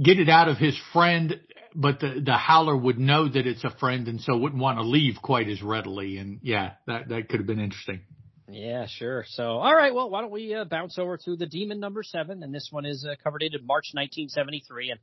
get 0.00 0.18
it 0.18 0.28
out 0.28 0.48
of 0.48 0.58
his 0.58 0.78
friend, 0.92 1.40
but 1.74 2.00
the 2.00 2.20
the 2.24 2.36
howler 2.36 2.76
would 2.76 2.98
know 2.98 3.28
that 3.28 3.46
it's 3.46 3.64
a 3.64 3.70
friend 3.70 4.08
and 4.08 4.20
so 4.20 4.36
wouldn't 4.36 4.60
want 4.60 4.78
to 4.78 4.84
leave 4.84 5.16
quite 5.22 5.48
as 5.48 5.62
readily. 5.62 6.18
And 6.18 6.40
yeah, 6.42 6.72
that 6.86 7.08
that 7.08 7.28
could 7.28 7.40
have 7.40 7.46
been 7.46 7.60
interesting. 7.60 8.00
Yeah, 8.48 8.86
sure. 8.86 9.24
So, 9.28 9.44
all 9.44 9.74
right. 9.74 9.94
Well, 9.94 10.10
why 10.10 10.20
don't 10.20 10.30
we 10.30 10.54
uh, 10.54 10.64
bounce 10.64 10.98
over 10.98 11.16
to 11.24 11.36
the 11.36 11.46
Demon 11.46 11.80
number 11.80 12.02
seven, 12.02 12.42
and 12.42 12.54
this 12.54 12.68
one 12.70 12.84
is 12.84 13.06
uh, 13.08 13.14
covered 13.22 13.42
in 13.42 13.52
March 13.66 13.90
1973. 13.94 14.90
And 14.90 15.00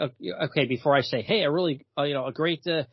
uh, 0.00 0.44
okay, 0.44 0.66
before 0.66 0.94
I 0.94 1.00
say, 1.00 1.22
hey, 1.22 1.42
a 1.42 1.50
really, 1.50 1.86
uh, 1.96 2.02
you 2.02 2.14
know, 2.14 2.26
a 2.26 2.32
great, 2.32 2.66
uh, 2.66 2.84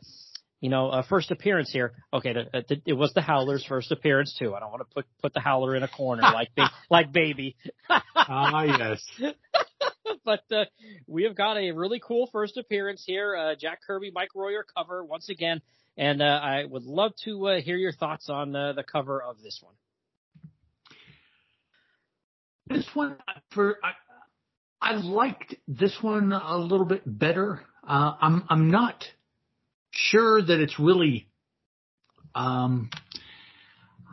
you 0.61 0.69
know, 0.69 0.89
uh, 0.89 1.03
first 1.09 1.31
appearance 1.31 1.71
here. 1.71 1.93
Okay, 2.13 2.33
the, 2.33 2.63
the, 2.69 2.81
it 2.85 2.93
was 2.93 3.11
the 3.13 3.21
Howler's 3.21 3.65
first 3.65 3.91
appearance 3.91 4.35
too. 4.37 4.53
I 4.53 4.59
don't 4.59 4.69
want 4.69 4.87
to 4.87 4.93
put 4.93 5.05
put 5.21 5.33
the 5.33 5.39
Howler 5.39 5.75
in 5.75 5.83
a 5.83 5.87
corner 5.87 6.21
like 6.21 6.49
like 6.89 7.11
baby. 7.11 7.57
Ah, 8.15 8.63
yes. 8.63 9.03
but 10.23 10.43
uh, 10.51 10.65
we 11.07 11.23
have 11.23 11.35
got 11.35 11.57
a 11.57 11.71
really 11.71 11.99
cool 11.99 12.29
first 12.31 12.57
appearance 12.57 13.03
here. 13.05 13.35
Uh, 13.35 13.55
Jack 13.59 13.79
Kirby, 13.85 14.11
Mike 14.13 14.29
Royer 14.35 14.63
cover 14.77 15.03
once 15.03 15.29
again. 15.29 15.61
And 15.97 16.21
uh, 16.21 16.25
I 16.25 16.63
would 16.63 16.83
love 16.83 17.11
to 17.25 17.47
uh, 17.47 17.61
hear 17.61 17.75
your 17.75 17.91
thoughts 17.91 18.29
on 18.29 18.55
uh, 18.55 18.73
the 18.73 18.83
cover 18.83 19.21
of 19.21 19.41
this 19.41 19.59
one. 19.61 19.73
This 22.67 22.87
one, 22.93 23.17
for 23.51 23.77
I, 23.83 24.93
I 24.93 24.93
liked 24.93 25.55
this 25.67 25.97
one 26.01 26.31
a 26.31 26.57
little 26.57 26.85
bit 26.85 27.01
better. 27.05 27.61
Uh, 27.85 28.13
I'm 28.21 28.45
I'm 28.47 28.71
not 28.71 29.03
sure 29.91 30.41
that 30.41 30.59
it's 30.59 30.79
really, 30.79 31.27
um, 32.35 32.89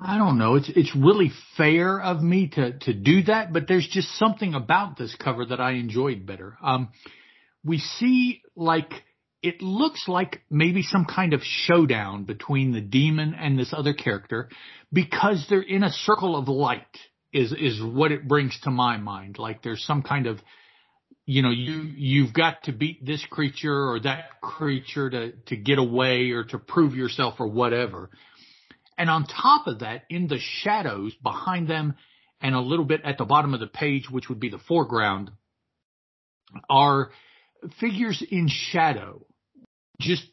I 0.01 0.19
don't 0.19 0.39
know. 0.39 0.55
It's 0.57 0.69
it's 0.69 0.95
really 0.95 1.33
fair 1.57 2.01
of 2.01 2.23
me 2.23 2.49
to 2.49 2.79
to 2.81 2.95
do 2.95 3.23
that, 3.25 3.53
but 3.53 3.67
there's 3.67 3.89
just 3.89 4.17
something 4.17 4.55
about 4.55 4.97
this 4.97 5.15
cover 5.17 5.45
that 5.47 5.61
I 5.61 5.73
enjoyed 5.73 6.27
better. 6.27 6.57
Um, 6.63 6.91
we 7.65 7.79
see 7.79 8.43
like 8.55 8.93
it 9.43 9.63
looks 9.63 10.09
like 10.09 10.43
maybe 10.51 10.83
some 10.83 11.05
kind 11.05 11.33
of 11.33 11.43
showdown 11.43 12.25
between 12.25 12.73
the 12.73 12.81
demon 12.81 13.35
and 13.35 13.59
this 13.59 13.73
other 13.73 13.95
character 13.95 14.49
because 14.93 15.47
they're 15.49 15.61
in 15.61 15.85
a 15.85 15.91
circle 15.91 16.37
of 16.37 16.49
light 16.49 16.87
is 17.33 17.53
is 17.53 17.81
what 17.83 18.11
it 18.11 18.27
brings 18.27 18.59
to 18.63 18.71
my 18.71 18.97
mind 18.97 19.39
like 19.39 19.63
there's 19.63 19.85
some 19.85 20.03
kind 20.03 20.27
of 20.27 20.39
you 21.29 21.43
know 21.43 21.51
you 21.51 21.83
you've 21.97 22.33
got 22.33 22.63
to 22.63 22.73
beat 22.73 23.05
this 23.05 23.25
creature 23.31 23.91
or 23.91 24.01
that 24.01 24.41
creature 24.41 25.11
to 25.11 25.33
to 25.47 25.57
get 25.57 25.79
away 25.79 26.31
or 26.31 26.45
to 26.45 26.59
prove 26.59 26.95
yourself 26.95 27.35
or 27.39 27.47
whatever 27.47 28.09
and 28.97 29.11
on 29.11 29.27
top 29.27 29.67
of 29.67 29.81
that 29.81 30.05
in 30.09 30.27
the 30.27 30.39
shadows 30.39 31.15
behind 31.23 31.69
them 31.69 31.95
and 32.41 32.55
a 32.55 32.61
little 32.61 32.87
bit 32.87 33.03
at 33.05 33.19
the 33.19 33.27
bottom 33.27 33.53
of 33.53 33.61
the 33.61 33.67
page 33.67 34.09
which 34.11 34.31
would 34.31 34.41
be 34.41 34.49
the 34.49 34.59
foreground 34.59 35.31
are 36.71 37.11
figures 37.79 38.25
in 38.31 38.49
shadow 38.49 39.23
just 40.01 40.25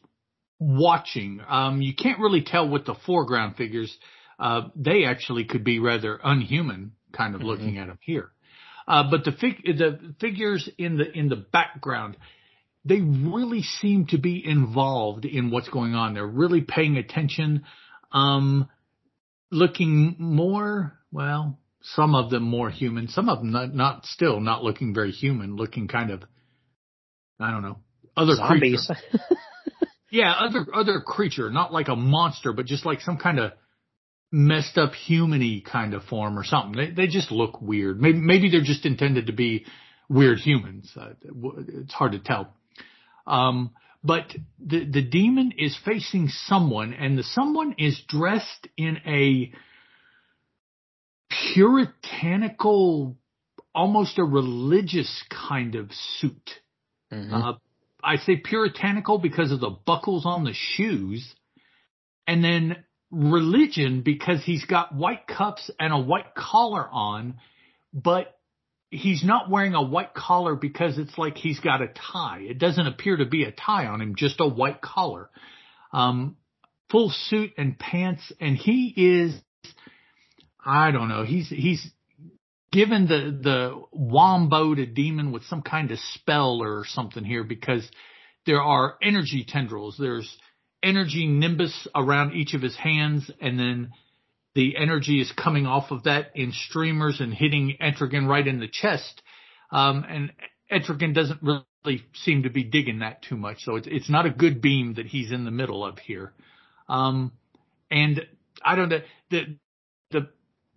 watching. 0.58 1.40
Um, 1.46 1.82
you 1.82 1.94
can't 1.94 2.18
really 2.18 2.42
tell 2.42 2.68
with 2.68 2.86
the 2.86 2.94
foreground 3.06 3.56
figures. 3.56 3.94
Uh, 4.38 4.68
they 4.74 5.04
actually 5.04 5.44
could 5.44 5.64
be 5.64 5.78
rather 5.78 6.18
unhuman, 6.22 6.92
kind 7.12 7.34
of 7.34 7.40
mm-hmm. 7.40 7.48
looking 7.48 7.78
at 7.78 7.88
them 7.88 7.98
here. 8.00 8.30
Uh, 8.86 9.10
but 9.10 9.24
the 9.24 9.32
fig- 9.32 9.64
the 9.64 10.14
figures 10.20 10.68
in 10.78 10.96
the 10.96 11.10
in 11.10 11.28
the 11.28 11.36
background, 11.36 12.16
they 12.84 13.00
really 13.00 13.62
seem 13.62 14.06
to 14.06 14.18
be 14.18 14.42
involved 14.44 15.24
in 15.24 15.50
what's 15.50 15.68
going 15.68 15.94
on. 15.94 16.14
They're 16.14 16.26
really 16.26 16.60
paying 16.60 16.96
attention, 16.96 17.64
um, 18.12 18.68
looking 19.50 20.16
more 20.18 20.98
well. 21.10 21.58
Some 21.82 22.14
of 22.14 22.30
them 22.30 22.42
more 22.42 22.68
human, 22.68 23.08
some 23.08 23.28
of 23.28 23.38
them 23.38 23.52
not, 23.52 23.74
not 23.74 24.06
still 24.06 24.40
not 24.40 24.64
looking 24.64 24.92
very 24.92 25.12
human, 25.12 25.54
looking 25.54 25.86
kind 25.86 26.10
of, 26.10 26.24
I 27.38 27.52
don't 27.52 27.62
know, 27.62 27.78
other 28.16 28.34
zombies. 28.34 28.90
Yeah, 30.10 30.32
other 30.32 30.66
other 30.72 31.00
creature, 31.00 31.50
not 31.50 31.72
like 31.72 31.88
a 31.88 31.96
monster, 31.96 32.52
but 32.52 32.66
just 32.66 32.86
like 32.86 33.00
some 33.00 33.18
kind 33.18 33.38
of 33.38 33.52
messed 34.32 34.76
up 34.76 34.92
humany 34.92 35.64
kind 35.64 35.94
of 35.94 36.02
form 36.04 36.38
or 36.38 36.44
something. 36.44 36.72
They 36.72 36.90
they 36.90 37.06
just 37.06 37.30
look 37.30 37.60
weird. 37.60 38.00
Maybe 38.00 38.18
maybe 38.18 38.50
they're 38.50 38.60
just 38.60 38.86
intended 38.86 39.26
to 39.26 39.32
be 39.32 39.66
weird 40.08 40.38
humans. 40.38 40.90
Uh, 40.98 41.14
it's 41.68 41.94
hard 41.94 42.12
to 42.12 42.18
tell. 42.18 42.52
Um, 43.26 43.70
but 44.02 44.34
the 44.58 44.84
the 44.84 45.02
demon 45.02 45.52
is 45.58 45.76
facing 45.84 46.28
someone, 46.28 46.92
and 46.92 47.18
the 47.18 47.22
someone 47.22 47.74
is 47.78 48.00
dressed 48.08 48.68
in 48.76 48.98
a 49.06 49.52
puritanical, 51.54 53.16
almost 53.74 54.18
a 54.18 54.24
religious 54.24 55.24
kind 55.48 55.74
of 55.74 55.90
suit. 56.20 56.50
Mm-hmm. 57.12 57.34
Uh, 57.34 57.52
I 58.02 58.16
say 58.16 58.36
puritanical 58.36 59.18
because 59.18 59.50
of 59.50 59.60
the 59.60 59.70
buckles 59.70 60.24
on 60.24 60.44
the 60.44 60.54
shoes, 60.54 61.34
and 62.26 62.44
then 62.44 62.84
religion 63.10 64.02
because 64.02 64.42
he's 64.44 64.64
got 64.64 64.94
white 64.94 65.26
cuffs 65.26 65.70
and 65.78 65.92
a 65.92 65.98
white 65.98 66.34
collar 66.34 66.86
on, 66.90 67.36
but 67.92 68.36
he's 68.90 69.24
not 69.24 69.50
wearing 69.50 69.74
a 69.74 69.82
white 69.82 70.14
collar 70.14 70.54
because 70.54 70.98
it's 70.98 71.16
like 71.16 71.36
he's 71.36 71.60
got 71.60 71.82
a 71.82 71.88
tie. 71.88 72.40
It 72.42 72.58
doesn't 72.58 72.86
appear 72.86 73.16
to 73.16 73.26
be 73.26 73.44
a 73.44 73.52
tie 73.52 73.86
on 73.86 74.00
him, 74.00 74.14
just 74.16 74.40
a 74.40 74.48
white 74.48 74.80
collar. 74.80 75.30
Um, 75.92 76.36
full 76.90 77.10
suit 77.10 77.52
and 77.56 77.78
pants, 77.78 78.32
and 78.40 78.56
he 78.56 78.92
is, 78.96 79.34
I 80.64 80.90
don't 80.90 81.08
know, 81.08 81.24
he's, 81.24 81.48
he's, 81.48 81.90
given 82.72 83.06
the 83.06 83.38
the 83.42 83.82
wombo 83.90 84.74
to 84.74 84.84
demon 84.84 85.32
with 85.32 85.42
some 85.44 85.62
kind 85.62 85.90
of 85.90 85.98
spell 86.12 86.62
or 86.62 86.84
something 86.86 87.24
here 87.24 87.42
because 87.42 87.88
there 88.44 88.60
are 88.60 88.96
energy 89.02 89.46
tendrils. 89.48 89.96
There's 89.98 90.36
energy 90.82 91.26
nimbus 91.26 91.88
around 91.94 92.34
each 92.34 92.54
of 92.54 92.62
his 92.62 92.76
hands, 92.76 93.30
and 93.40 93.58
then 93.58 93.92
the 94.54 94.76
energy 94.76 95.20
is 95.20 95.30
coming 95.32 95.66
off 95.66 95.90
of 95.90 96.04
that 96.04 96.30
in 96.34 96.52
streamers 96.52 97.20
and 97.20 97.32
hitting 97.32 97.76
Etrigan 97.80 98.26
right 98.26 98.46
in 98.46 98.58
the 98.58 98.68
chest. 98.68 99.22
Um, 99.70 100.04
and 100.08 100.32
Etrigan 100.72 101.14
doesn't 101.14 101.42
really 101.42 102.04
seem 102.14 102.44
to 102.44 102.50
be 102.50 102.64
digging 102.64 103.00
that 103.00 103.22
too 103.22 103.36
much, 103.36 103.64
so 103.64 103.76
it's 103.76 103.86
it's 103.90 104.10
not 104.10 104.26
a 104.26 104.30
good 104.30 104.60
beam 104.60 104.94
that 104.94 105.06
he's 105.06 105.30
in 105.30 105.44
the 105.44 105.50
middle 105.50 105.84
of 105.84 105.98
here. 105.98 106.32
Um, 106.88 107.32
and 107.90 108.26
I 108.64 108.74
don't 108.76 108.88
know 108.88 109.00
the 109.30 109.56
the 110.10 110.28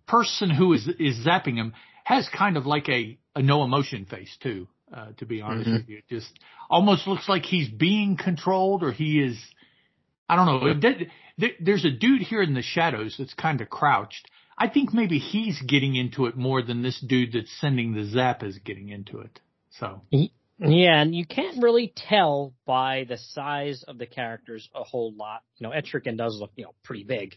person 0.06 0.50
who 0.50 0.72
is 0.74 0.86
is 0.98 1.26
zapping 1.26 1.54
him 1.54 1.72
has 2.04 2.28
kind 2.28 2.56
of 2.56 2.66
like 2.66 2.88
a 2.88 3.18
a 3.34 3.42
no 3.42 3.64
emotion 3.64 4.04
face 4.04 4.36
too. 4.42 4.68
Uh, 4.92 5.12
to 5.18 5.24
be 5.24 5.40
honest 5.40 5.68
mm-hmm. 5.68 5.76
with 5.76 5.88
you, 5.88 5.98
it 5.98 6.08
just 6.08 6.30
almost 6.68 7.06
looks 7.06 7.28
like 7.28 7.44
he's 7.44 7.68
being 7.68 8.16
controlled 8.16 8.82
or 8.82 8.92
he 8.92 9.20
is. 9.20 9.38
I 10.30 10.36
don't 10.36 10.46
know. 10.46 10.92
There's 11.60 11.84
a 11.84 11.90
dude 11.90 12.22
here 12.22 12.40
in 12.40 12.54
the 12.54 12.62
shadows 12.62 13.16
that's 13.18 13.34
kind 13.34 13.60
of 13.60 13.68
crouched. 13.68 14.30
I 14.56 14.68
think 14.68 14.94
maybe 14.94 15.18
he's 15.18 15.60
getting 15.60 15.96
into 15.96 16.26
it 16.26 16.36
more 16.36 16.62
than 16.62 16.82
this 16.82 17.00
dude 17.00 17.32
that's 17.32 17.50
sending 17.60 17.94
the 17.94 18.04
zap 18.04 18.44
is 18.44 18.58
getting 18.58 18.90
into 18.90 19.18
it. 19.18 19.40
So. 19.78 20.02
Yeah, 20.58 21.00
and 21.00 21.14
you 21.14 21.26
can't 21.26 21.60
really 21.60 21.92
tell 21.96 22.54
by 22.64 23.06
the 23.08 23.16
size 23.16 23.82
of 23.88 23.98
the 23.98 24.06
characters 24.06 24.68
a 24.72 24.84
whole 24.84 25.12
lot. 25.16 25.42
You 25.56 25.66
know, 25.66 25.74
Etrigan 25.74 26.16
does 26.16 26.36
look, 26.38 26.52
you 26.54 26.64
know, 26.64 26.74
pretty 26.84 27.04
big. 27.04 27.34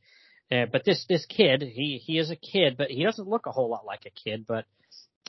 Uh, 0.52 0.66
but 0.72 0.84
this 0.86 1.06
this 1.10 1.26
kid, 1.26 1.62
he 1.64 2.02
he 2.06 2.20
is 2.20 2.30
a 2.30 2.36
kid, 2.36 2.76
but 2.78 2.92
he 2.92 3.04
doesn't 3.04 3.28
look 3.28 3.48
a 3.48 3.52
whole 3.52 3.70
lot 3.70 3.86
like 3.86 4.06
a 4.06 4.10
kid. 4.12 4.46
But 4.46 4.66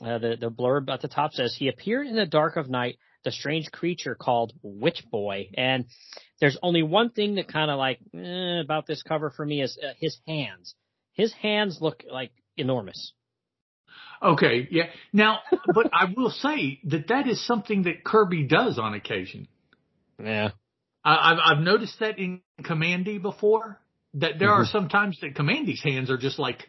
uh, 0.03 0.19
the 0.19 0.37
the 0.39 0.51
blurb 0.51 0.91
at 0.91 1.01
the 1.01 1.09
top 1.09 1.33
says 1.33 1.55
he 1.57 1.69
appeared 1.69 2.09
in 2.09 2.17
the 2.17 2.27
dark 2.27 2.57
of 2.57 2.69
night, 2.69 2.99
the 3.25 3.31
strange 3.31 3.71
creature 3.71 4.15
called 4.15 4.53
Witch 4.62 5.05
Boy. 5.11 5.51
And 5.55 5.87
there's 6.45 6.59
only 6.62 6.82
one 6.82 7.09
thing 7.09 7.36
that 7.36 7.49
kind 7.49 7.70
of 7.70 7.78
like 7.78 8.01
eh, 8.14 8.61
about 8.61 8.86
this 8.86 9.03
cover 9.03 9.30
for 9.30 9.47
me 9.47 9.62
is 9.62 9.78
uh, 9.82 9.95
his 9.99 10.18
hands. 10.28 10.74
His 11.14 11.32
hands 11.32 11.78
look 11.80 12.05
like 12.07 12.32
enormous. 12.59 13.14
Okay, 14.22 14.68
yeah. 14.70 14.88
Now, 15.11 15.38
but 15.74 15.86
I 15.90 16.12
will 16.14 16.28
say 16.28 16.80
that 16.84 17.09
that 17.09 17.26
is 17.26 17.47
something 17.47 17.84
that 17.84 18.05
Kirby 18.05 18.42
does 18.42 18.78
on 18.78 18.92
occasion. 18.92 19.49
Yeah. 20.22 20.51
I, 21.03 21.30
have 21.30 21.38
I've 21.42 21.64
noticed 21.64 21.99
that 22.01 22.18
in 22.18 22.42
Kamandi 22.61 23.22
before. 23.22 23.80
That 24.12 24.38
there 24.38 24.49
mm-hmm. 24.51 24.62
are 24.62 24.66
some 24.66 24.90
times 24.90 25.18
that 25.22 25.34
Kamandi's 25.34 25.82
hands 25.82 26.11
are 26.11 26.18
just 26.18 26.38
like, 26.38 26.62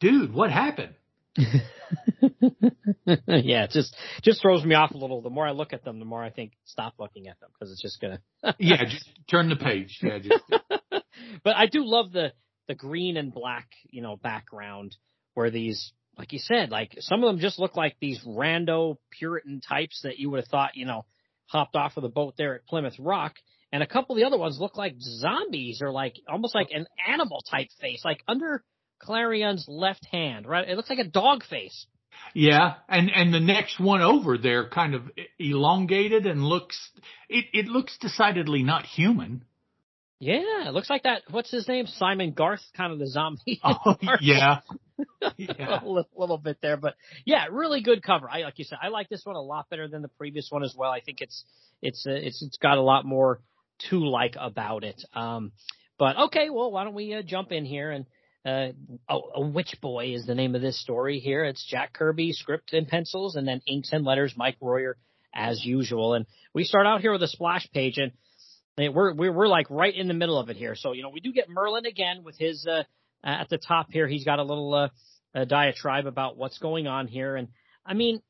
dude, 0.00 0.34
what 0.34 0.50
happened? 0.50 0.94
yeah, 3.26 3.64
it 3.64 3.70
just 3.70 3.96
just 4.22 4.42
throws 4.42 4.64
me 4.64 4.74
off 4.74 4.90
a 4.90 4.96
little. 4.96 5.22
The 5.22 5.30
more 5.30 5.46
I 5.46 5.52
look 5.52 5.72
at 5.72 5.84
them, 5.84 5.98
the 5.98 6.04
more 6.04 6.22
I 6.22 6.30
think 6.30 6.52
stop 6.64 6.94
looking 6.98 7.28
at 7.28 7.38
them 7.40 7.50
because 7.52 7.72
it's 7.72 7.80
just 7.82 8.00
gonna. 8.00 8.20
yeah, 8.58 8.84
just 8.84 9.08
turn 9.30 9.48
the 9.48 9.56
page. 9.56 9.98
Yeah, 10.02 10.18
just. 10.18 10.42
but 11.44 11.56
I 11.56 11.66
do 11.66 11.84
love 11.84 12.12
the 12.12 12.32
the 12.66 12.74
green 12.74 13.16
and 13.16 13.32
black, 13.32 13.68
you 13.90 14.02
know, 14.02 14.16
background 14.16 14.96
where 15.34 15.50
these, 15.50 15.92
like 16.18 16.32
you 16.32 16.38
said, 16.38 16.70
like 16.70 16.94
some 16.98 17.22
of 17.22 17.28
them 17.28 17.40
just 17.40 17.58
look 17.58 17.76
like 17.76 17.96
these 18.00 18.20
rando 18.26 18.96
Puritan 19.10 19.60
types 19.60 20.00
that 20.02 20.18
you 20.18 20.30
would 20.30 20.40
have 20.40 20.48
thought, 20.48 20.72
you 20.74 20.84
know, 20.84 21.06
hopped 21.46 21.76
off 21.76 21.96
of 21.96 22.02
the 22.02 22.08
boat 22.08 22.34
there 22.36 22.54
at 22.56 22.66
Plymouth 22.66 22.98
Rock. 22.98 23.34
And 23.72 23.82
a 23.82 23.86
couple 23.86 24.14
of 24.14 24.20
the 24.20 24.26
other 24.26 24.38
ones 24.38 24.58
look 24.58 24.76
like 24.76 24.94
zombies 24.98 25.82
or 25.82 25.90
like 25.90 26.16
almost 26.28 26.54
like 26.54 26.68
an 26.72 26.86
animal 27.06 27.42
type 27.50 27.68
face, 27.80 28.02
like 28.04 28.22
under 28.26 28.62
Klarion's 29.02 29.66
left 29.68 30.06
hand, 30.06 30.46
right? 30.46 30.68
It 30.68 30.76
looks 30.76 30.90
like 30.90 30.98
a 30.98 31.04
dog 31.04 31.44
face. 31.44 31.86
Yeah, 32.34 32.74
and 32.88 33.10
and 33.14 33.32
the 33.32 33.40
next 33.40 33.78
one 33.78 34.02
over 34.02 34.38
there 34.38 34.68
kind 34.68 34.94
of 34.94 35.02
elongated 35.38 36.26
and 36.26 36.42
looks 36.42 36.90
it 37.28 37.46
it 37.52 37.66
looks 37.66 37.96
decidedly 37.98 38.62
not 38.62 38.84
human. 38.84 39.44
Yeah, 40.20 40.66
it 40.66 40.74
looks 40.74 40.90
like 40.90 41.04
that. 41.04 41.22
What's 41.30 41.50
his 41.50 41.68
name? 41.68 41.86
Simon 41.86 42.32
Garth, 42.32 42.62
kind 42.76 42.92
of 42.92 42.98
the 42.98 43.06
zombie. 43.06 43.60
Oh, 43.64 43.96
yeah. 44.20 44.60
yeah. 45.36 45.80
a 45.80 45.86
little, 45.86 46.08
little, 46.16 46.38
bit 46.38 46.58
there, 46.60 46.76
but 46.76 46.96
yeah, 47.24 47.46
really 47.52 47.82
good 47.82 48.02
cover. 48.02 48.28
I 48.28 48.40
like 48.42 48.58
you 48.58 48.64
said, 48.64 48.78
I 48.82 48.88
like 48.88 49.08
this 49.08 49.24
one 49.24 49.36
a 49.36 49.40
lot 49.40 49.70
better 49.70 49.86
than 49.86 50.02
the 50.02 50.08
previous 50.08 50.48
one 50.50 50.64
as 50.64 50.74
well. 50.76 50.90
I 50.90 51.00
think 51.00 51.20
it's 51.20 51.44
it's 51.82 52.04
uh, 52.04 52.14
it's 52.14 52.42
it's 52.42 52.56
got 52.56 52.78
a 52.78 52.82
lot 52.82 53.04
more 53.04 53.40
to 53.90 54.04
like 54.04 54.34
about 54.36 54.82
it. 54.82 55.00
Um, 55.14 55.52
but 55.98 56.18
okay, 56.18 56.50
well, 56.50 56.72
why 56.72 56.82
don't 56.82 56.94
we 56.94 57.14
uh, 57.14 57.22
jump 57.22 57.52
in 57.52 57.64
here 57.64 57.92
and 57.92 58.06
uh, 58.44 58.68
a, 59.08 59.18
a 59.34 59.40
Witch 59.40 59.76
Boy 59.80 60.14
is 60.14 60.26
the 60.26 60.34
name 60.34 60.54
of 60.54 60.62
this 60.62 60.80
story 60.80 61.18
here. 61.18 61.44
It's 61.44 61.64
Jack 61.64 61.92
Kirby, 61.92 62.32
script 62.32 62.72
and 62.72 62.86
pencils, 62.86 63.36
and 63.36 63.46
then 63.46 63.60
inks 63.66 63.92
and 63.92 64.04
letters, 64.04 64.34
Mike 64.36 64.56
Royer, 64.60 64.96
as 65.34 65.64
usual. 65.64 66.14
And 66.14 66.26
we 66.54 66.64
start 66.64 66.86
out 66.86 67.00
here 67.00 67.12
with 67.12 67.22
a 67.22 67.28
splash 67.28 67.68
page, 67.72 67.98
and 67.98 68.12
we're 68.76 69.12
we're, 69.14 69.32
we're 69.32 69.48
like 69.48 69.68
right 69.70 69.94
in 69.94 70.08
the 70.08 70.14
middle 70.14 70.38
of 70.38 70.50
it 70.50 70.56
here. 70.56 70.74
So 70.74 70.92
you 70.92 71.02
know, 71.02 71.10
we 71.10 71.20
do 71.20 71.32
get 71.32 71.48
Merlin 71.48 71.86
again 71.86 72.22
with 72.24 72.38
his 72.38 72.66
uh, 72.66 72.84
at 73.24 73.48
the 73.48 73.58
top 73.58 73.88
here. 73.90 74.06
He's 74.06 74.24
got 74.24 74.38
a 74.38 74.44
little 74.44 74.72
uh, 74.74 74.88
a 75.34 75.44
diatribe 75.44 76.06
about 76.06 76.36
what's 76.36 76.58
going 76.58 76.86
on 76.86 77.08
here, 77.08 77.36
and 77.36 77.48
I 77.84 77.94
mean, 77.94 78.22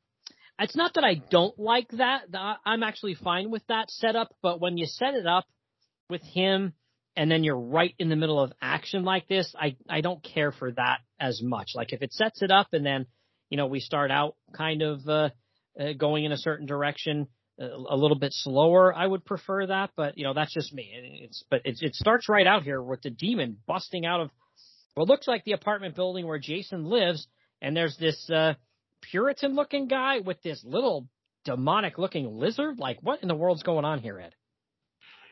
it's 0.59 0.77
not 0.77 0.95
that 0.95 1.05
I 1.05 1.15
don't 1.31 1.59
like 1.59 1.89
that. 1.93 2.23
I'm 2.65 2.83
actually 2.83 3.15
fine 3.15 3.51
with 3.51 3.67
that 3.69 3.91
setup, 3.91 4.35
but 4.43 4.61
when 4.61 4.77
you 4.77 4.87
set 4.87 5.15
it 5.15 5.27
up 5.27 5.45
with 6.11 6.23
him 6.23 6.73
and 7.19 7.29
then 7.29 7.43
you're 7.43 7.59
right 7.59 7.97
in 7.99 8.09
the 8.09 8.17
middle 8.17 8.41
of 8.41 8.53
action 8.63 9.03
like 9.03 9.27
this, 9.27 9.53
I, 9.59 9.77
I 9.89 10.03
don't 10.03 10.23
care 10.23 10.53
for 10.53 10.71
that 10.71 10.99
as 11.19 11.43
much. 11.43 11.73
Like 11.75 11.93
if 11.93 12.01
it 12.01 12.13
sets 12.13 12.43
it 12.43 12.53
up 12.53 12.69
and 12.73 12.87
then, 12.87 13.07
you 13.51 13.57
know, 13.57 13.67
we 13.67 13.81
start 13.81 14.13
out 14.13 14.37
kind 14.57 14.83
of, 14.83 15.01
uh, 15.09 15.31
uh 15.79 15.95
going 15.99 16.25
in 16.25 16.31
a 16.31 16.37
certain 16.37 16.65
direction, 16.65 17.27
a, 17.59 17.65
uh, 17.65 17.77
a 17.91 17.97
little 17.97 18.17
bit 18.17 18.33
slower, 18.33 18.95
I 18.95 19.05
would 19.05 19.25
prefer 19.25 19.67
that, 19.67 19.91
but 19.97 20.17
you 20.17 20.23
know, 20.23 20.33
that's 20.33 20.55
just 20.55 20.73
me. 20.73 21.21
It's, 21.25 21.43
but 21.51 21.63
it, 21.65 21.79
it 21.81 21.97
starts 21.97 22.29
right 22.29 22.47
out 22.47 22.63
here 22.63 22.81
with 22.81 23.03
the 23.03 23.11
demon 23.11 23.57
busting 23.67 24.07
out 24.07 24.21
of 24.21 24.31
what 24.95 25.09
looks 25.09 25.27
like 25.27 25.43
the 25.43 25.53
apartment 25.53 25.97
building 25.97 26.25
where 26.25 26.39
Jason 26.39 26.85
lives. 26.85 27.27
And 27.61 27.77
there's 27.77 27.97
this, 27.97 28.31
uh, 28.31 28.55
Puritan 29.11 29.57
looking 29.57 29.89
guy 29.89 30.21
with 30.21 30.41
this 30.43 30.63
little 30.65 31.09
demonic 31.45 31.99
looking 31.99 32.39
lizard. 32.39 32.79
Like 32.79 32.99
what 33.03 33.23
in 33.23 33.29
the 33.29 33.35
world's 33.35 33.65
going 33.65 33.85
on 33.85 33.99
here, 33.99 34.21
Ed? 34.21 34.35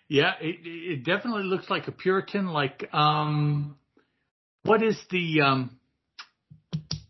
Yeah, 0.08 0.32
it, 0.40 0.60
it 0.64 1.04
definitely 1.04 1.44
looks 1.44 1.68
like 1.68 1.88
a 1.88 1.92
Puritan. 1.92 2.46
Like, 2.46 2.88
um, 2.92 3.76
what 4.62 4.82
is 4.82 4.98
the 5.10 5.40
um, 5.40 5.78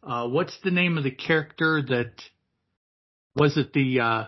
uh, 0.03 0.27
what's 0.29 0.57
the 0.65 0.71
name 0.71 0.97
of 0.97 1.05
the 1.05 1.11
character 1.11 1.83
that 1.89 2.13
was 3.35 3.57
it 3.59 3.73
the? 3.73 4.01
Uh, 4.01 4.25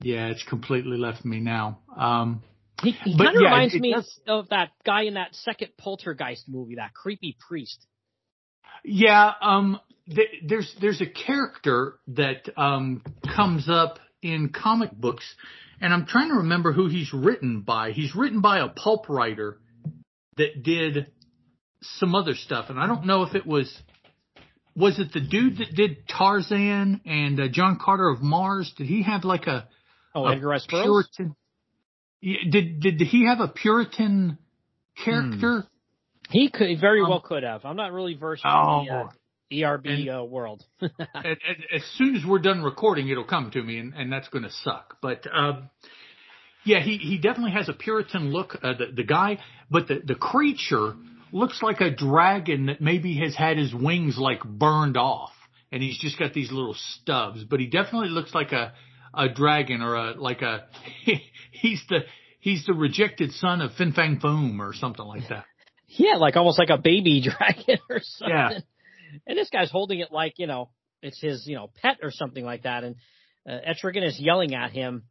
yeah, 0.00 0.28
it's 0.28 0.44
completely 0.44 0.96
left 0.96 1.24
me 1.24 1.40
now. 1.40 1.80
Um, 1.96 2.42
he, 2.82 2.92
he 2.92 3.18
kind 3.18 3.36
of 3.36 3.42
yeah, 3.42 3.48
reminds 3.48 3.74
it, 3.74 3.80
me 3.80 3.94
of 4.26 4.48
that 4.50 4.70
guy 4.86 5.02
in 5.02 5.14
that 5.14 5.34
second 5.34 5.70
Poltergeist 5.76 6.48
movie, 6.48 6.76
that 6.76 6.94
creepy 6.94 7.36
priest. 7.48 7.86
Yeah, 8.84 9.32
um, 9.42 9.80
th- 10.06 10.42
there's 10.46 10.72
there's 10.80 11.00
a 11.00 11.06
character 11.06 11.98
that 12.08 12.48
um, 12.56 13.02
comes 13.34 13.68
up 13.68 13.98
in 14.22 14.50
comic 14.50 14.92
books 14.92 15.24
and 15.80 15.92
I'm 15.92 16.06
trying 16.06 16.28
to 16.28 16.36
remember 16.36 16.72
who 16.72 16.88
he's 16.88 17.12
written 17.12 17.62
by. 17.62 17.92
He's 17.92 18.14
written 18.14 18.40
by 18.40 18.60
a 18.60 18.68
pulp 18.68 19.08
writer 19.08 19.58
that 20.36 20.62
did 20.62 21.12
some 21.80 22.14
other 22.14 22.34
stuff, 22.34 22.66
and 22.70 22.78
I 22.78 22.86
don't 22.86 23.06
know 23.06 23.22
if 23.22 23.34
it 23.34 23.46
was 23.46 23.72
was 24.74 24.98
it 25.00 25.12
the 25.12 25.20
dude 25.20 25.58
that 25.58 25.74
did 25.74 26.06
Tarzan 26.08 27.00
and 27.04 27.40
uh, 27.40 27.48
John 27.48 27.78
Carter 27.82 28.08
of 28.08 28.22
Mars? 28.22 28.72
Did 28.76 28.86
he 28.86 29.02
have 29.02 29.24
like 29.24 29.46
a 29.46 29.68
oh 30.14 30.24
a 30.24 30.34
Edgar 30.34 30.48
Rice 30.48 30.66
Puritan? 30.68 31.34
Did 32.22 32.80
did 32.80 33.00
he 33.00 33.26
have 33.26 33.40
a 33.40 33.48
Puritan 33.48 34.38
character? 35.04 35.62
Hmm. 35.62 36.30
He 36.30 36.50
could 36.50 36.80
very 36.80 37.00
um, 37.00 37.08
well 37.08 37.20
could 37.20 37.42
have. 37.42 37.64
I'm 37.64 37.76
not 37.76 37.92
really 37.92 38.14
versed 38.14 38.42
oh, 38.44 38.80
in 38.80 38.86
the, 38.86 38.92
uh, 38.92 39.08
ERB 39.52 39.86
and, 39.86 40.08
uh, 40.08 40.24
world. 40.24 40.64
as 40.82 41.82
soon 41.96 42.16
as 42.16 42.24
we're 42.24 42.38
done 42.38 42.62
recording, 42.62 43.08
it'll 43.08 43.24
come 43.24 43.50
to 43.52 43.62
me, 43.62 43.78
and, 43.78 43.94
and 43.94 44.12
that's 44.12 44.28
going 44.28 44.44
to 44.44 44.50
suck. 44.50 44.96
But 45.00 45.26
um, 45.32 45.70
yeah, 46.64 46.80
he 46.80 46.98
he 46.98 47.18
definitely 47.18 47.52
has 47.52 47.68
a 47.68 47.72
Puritan 47.72 48.30
look. 48.30 48.56
Uh, 48.62 48.74
the 48.74 48.86
the 48.94 49.04
guy, 49.04 49.38
but 49.70 49.88
the 49.88 50.00
the 50.04 50.14
creature 50.14 50.94
looks 51.32 51.62
like 51.62 51.80
a 51.80 51.90
dragon 51.90 52.66
that 52.66 52.80
maybe 52.80 53.18
has 53.18 53.34
had 53.34 53.58
his 53.58 53.74
wings 53.74 54.18
like 54.18 54.44
burned 54.44 54.96
off, 54.96 55.32
and 55.72 55.82
he's 55.82 55.98
just 55.98 56.18
got 56.18 56.34
these 56.34 56.52
little 56.52 56.76
stubs. 56.76 57.44
But 57.44 57.60
he 57.60 57.66
definitely 57.66 58.10
looks 58.10 58.34
like 58.34 58.52
a 58.52 58.74
a 59.14 59.28
dragon 59.28 59.82
or 59.82 59.94
a 59.94 60.12
like 60.12 60.42
a 60.42 60.66
he's 61.52 61.82
the 61.88 62.00
he's 62.40 62.66
the 62.66 62.74
rejected 62.74 63.32
son 63.32 63.60
of 63.60 63.72
Fin 63.72 63.92
Fang 63.92 64.20
Foom 64.20 64.60
or 64.60 64.74
something 64.74 65.04
like 65.04 65.28
that. 65.28 65.44
Yeah, 65.90 66.16
like 66.16 66.36
almost 66.36 66.58
like 66.58 66.68
a 66.68 66.76
baby 66.76 67.22
dragon 67.22 67.78
or 67.88 68.00
something. 68.02 68.36
Yeah. 68.36 68.58
And 69.26 69.38
this 69.38 69.50
guy's 69.50 69.70
holding 69.70 70.00
it 70.00 70.12
like, 70.12 70.34
you 70.38 70.46
know, 70.46 70.70
it's 71.02 71.20
his, 71.20 71.46
you 71.46 71.56
know, 71.56 71.70
pet 71.82 71.98
or 72.02 72.10
something 72.10 72.44
like 72.44 72.62
that. 72.62 72.84
And 72.84 72.96
uh, 73.48 73.58
Etrigan 73.68 74.06
is 74.06 74.18
yelling 74.18 74.54
at 74.54 74.72
him. 74.72 75.04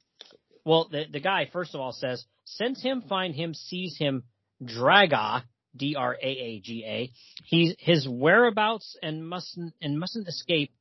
Well, 0.66 0.90
the, 0.92 1.06
the 1.12 1.20
guy, 1.20 1.50
first 1.52 1.74
of 1.74 1.82
all, 1.82 1.94
says, 1.94 2.26
send 2.46 2.78
him, 2.78 3.04
find 3.08 3.34
him, 3.34 3.54
seize 3.54 3.98
him, 3.98 4.24
Draga, 4.62 5.44
D-R-A-A-G-A. 5.76 7.12
He's, 7.46 7.76
his 7.80 8.08
whereabouts 8.10 8.98
and 9.02 9.28
mustn't, 9.28 9.74
and 9.82 10.00
mustn't 10.00 10.28
escape. 10.28 10.72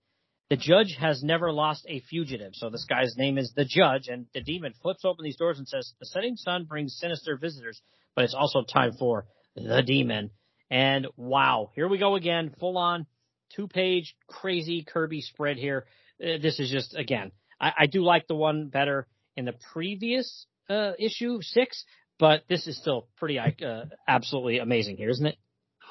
The 0.49 0.57
judge 0.57 0.97
has 0.99 1.23
never 1.23 1.53
lost 1.53 1.85
a 1.89 2.01
fugitive. 2.01 2.53
So 2.55 2.71
this 2.71 2.85
guy's 2.85 3.17
name 3.17 3.37
is 3.37 3.53
the 3.55 3.64
judge, 3.64 4.09
and 4.09 4.27
the 4.33 4.41
demon 4.41 4.75
flips 4.81 5.05
open 5.05 5.25
these 5.25 5.37
doors 5.37 5.59
and 5.59 5.67
says, 5.67 5.93
"The 5.99 6.07
setting 6.07 6.37
sun 6.37 6.64
brings 6.64 6.97
sinister 6.97 7.37
visitors, 7.37 7.83
but 8.14 8.25
it's 8.25 8.35
also 8.35 8.62
time 8.62 8.93
for 8.93 9.27
the 9.57 9.83
demon." 9.83 10.31
And 10.71 11.07
wow, 11.17 11.71
here 11.75 11.89
we 11.89 11.99
go 11.99 12.17
again, 12.17 12.55
full 12.59 12.79
on 12.79 13.07
two 13.55 13.69
page 13.69 14.17
crazy 14.27 14.83
Kirby 14.83 15.21
spread 15.21 15.57
here. 15.57 15.87
Uh, 16.21 16.39
this 16.41 16.59
is 16.59 16.71
just 16.71 16.95
again, 16.97 17.33
I, 17.61 17.73
I 17.81 17.87
do 17.87 18.03
like 18.03 18.27
the 18.27 18.35
one 18.35 18.69
better 18.69 19.07
in 19.37 19.45
the 19.45 19.55
previous 19.73 20.47
uh, 20.69 20.93
issue 20.99 21.39
six, 21.43 21.85
but 22.19 22.43
this 22.49 22.67
is 22.67 22.77
still 22.79 23.09
pretty 23.17 23.39
uh, 23.39 23.85
absolutely 24.09 24.59
amazing 24.59 24.97
here, 24.97 25.11
isn't 25.11 25.27
it? 25.27 25.37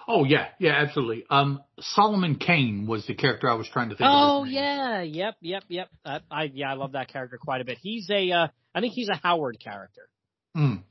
Oh 0.08 0.24
yeah, 0.24 0.48
yeah, 0.60 0.74
absolutely. 0.74 1.24
Um, 1.30 1.62
Solomon 1.80 2.36
Kane 2.36 2.86
was 2.86 3.08
the 3.08 3.16
character 3.16 3.50
I 3.50 3.56
was 3.56 3.68
trying 3.68 3.90
to 3.90 3.96
think 3.96 4.08
oh, 4.08 4.14
of. 4.14 4.42
Oh 4.42 4.44
yeah, 4.44 5.02
yep, 5.02 5.36
yep, 5.42 5.64
yep. 5.68 5.90
Uh, 6.04 6.20
I 6.30 6.44
yeah, 6.54 6.72
I 6.72 6.76
love 6.76 6.92
that 6.92 7.08
character 7.08 7.40
quite 7.42 7.62
a 7.62 7.66
bit. 7.66 7.80
He's 7.82 8.10
a, 8.12 8.32
uh, 8.32 8.48
I 8.74 8.82
think 8.82 8.94
he's 8.94 9.10
a 9.10 9.16
Howard 9.16 9.58
character. 9.60 10.08
Mm. 10.56 10.84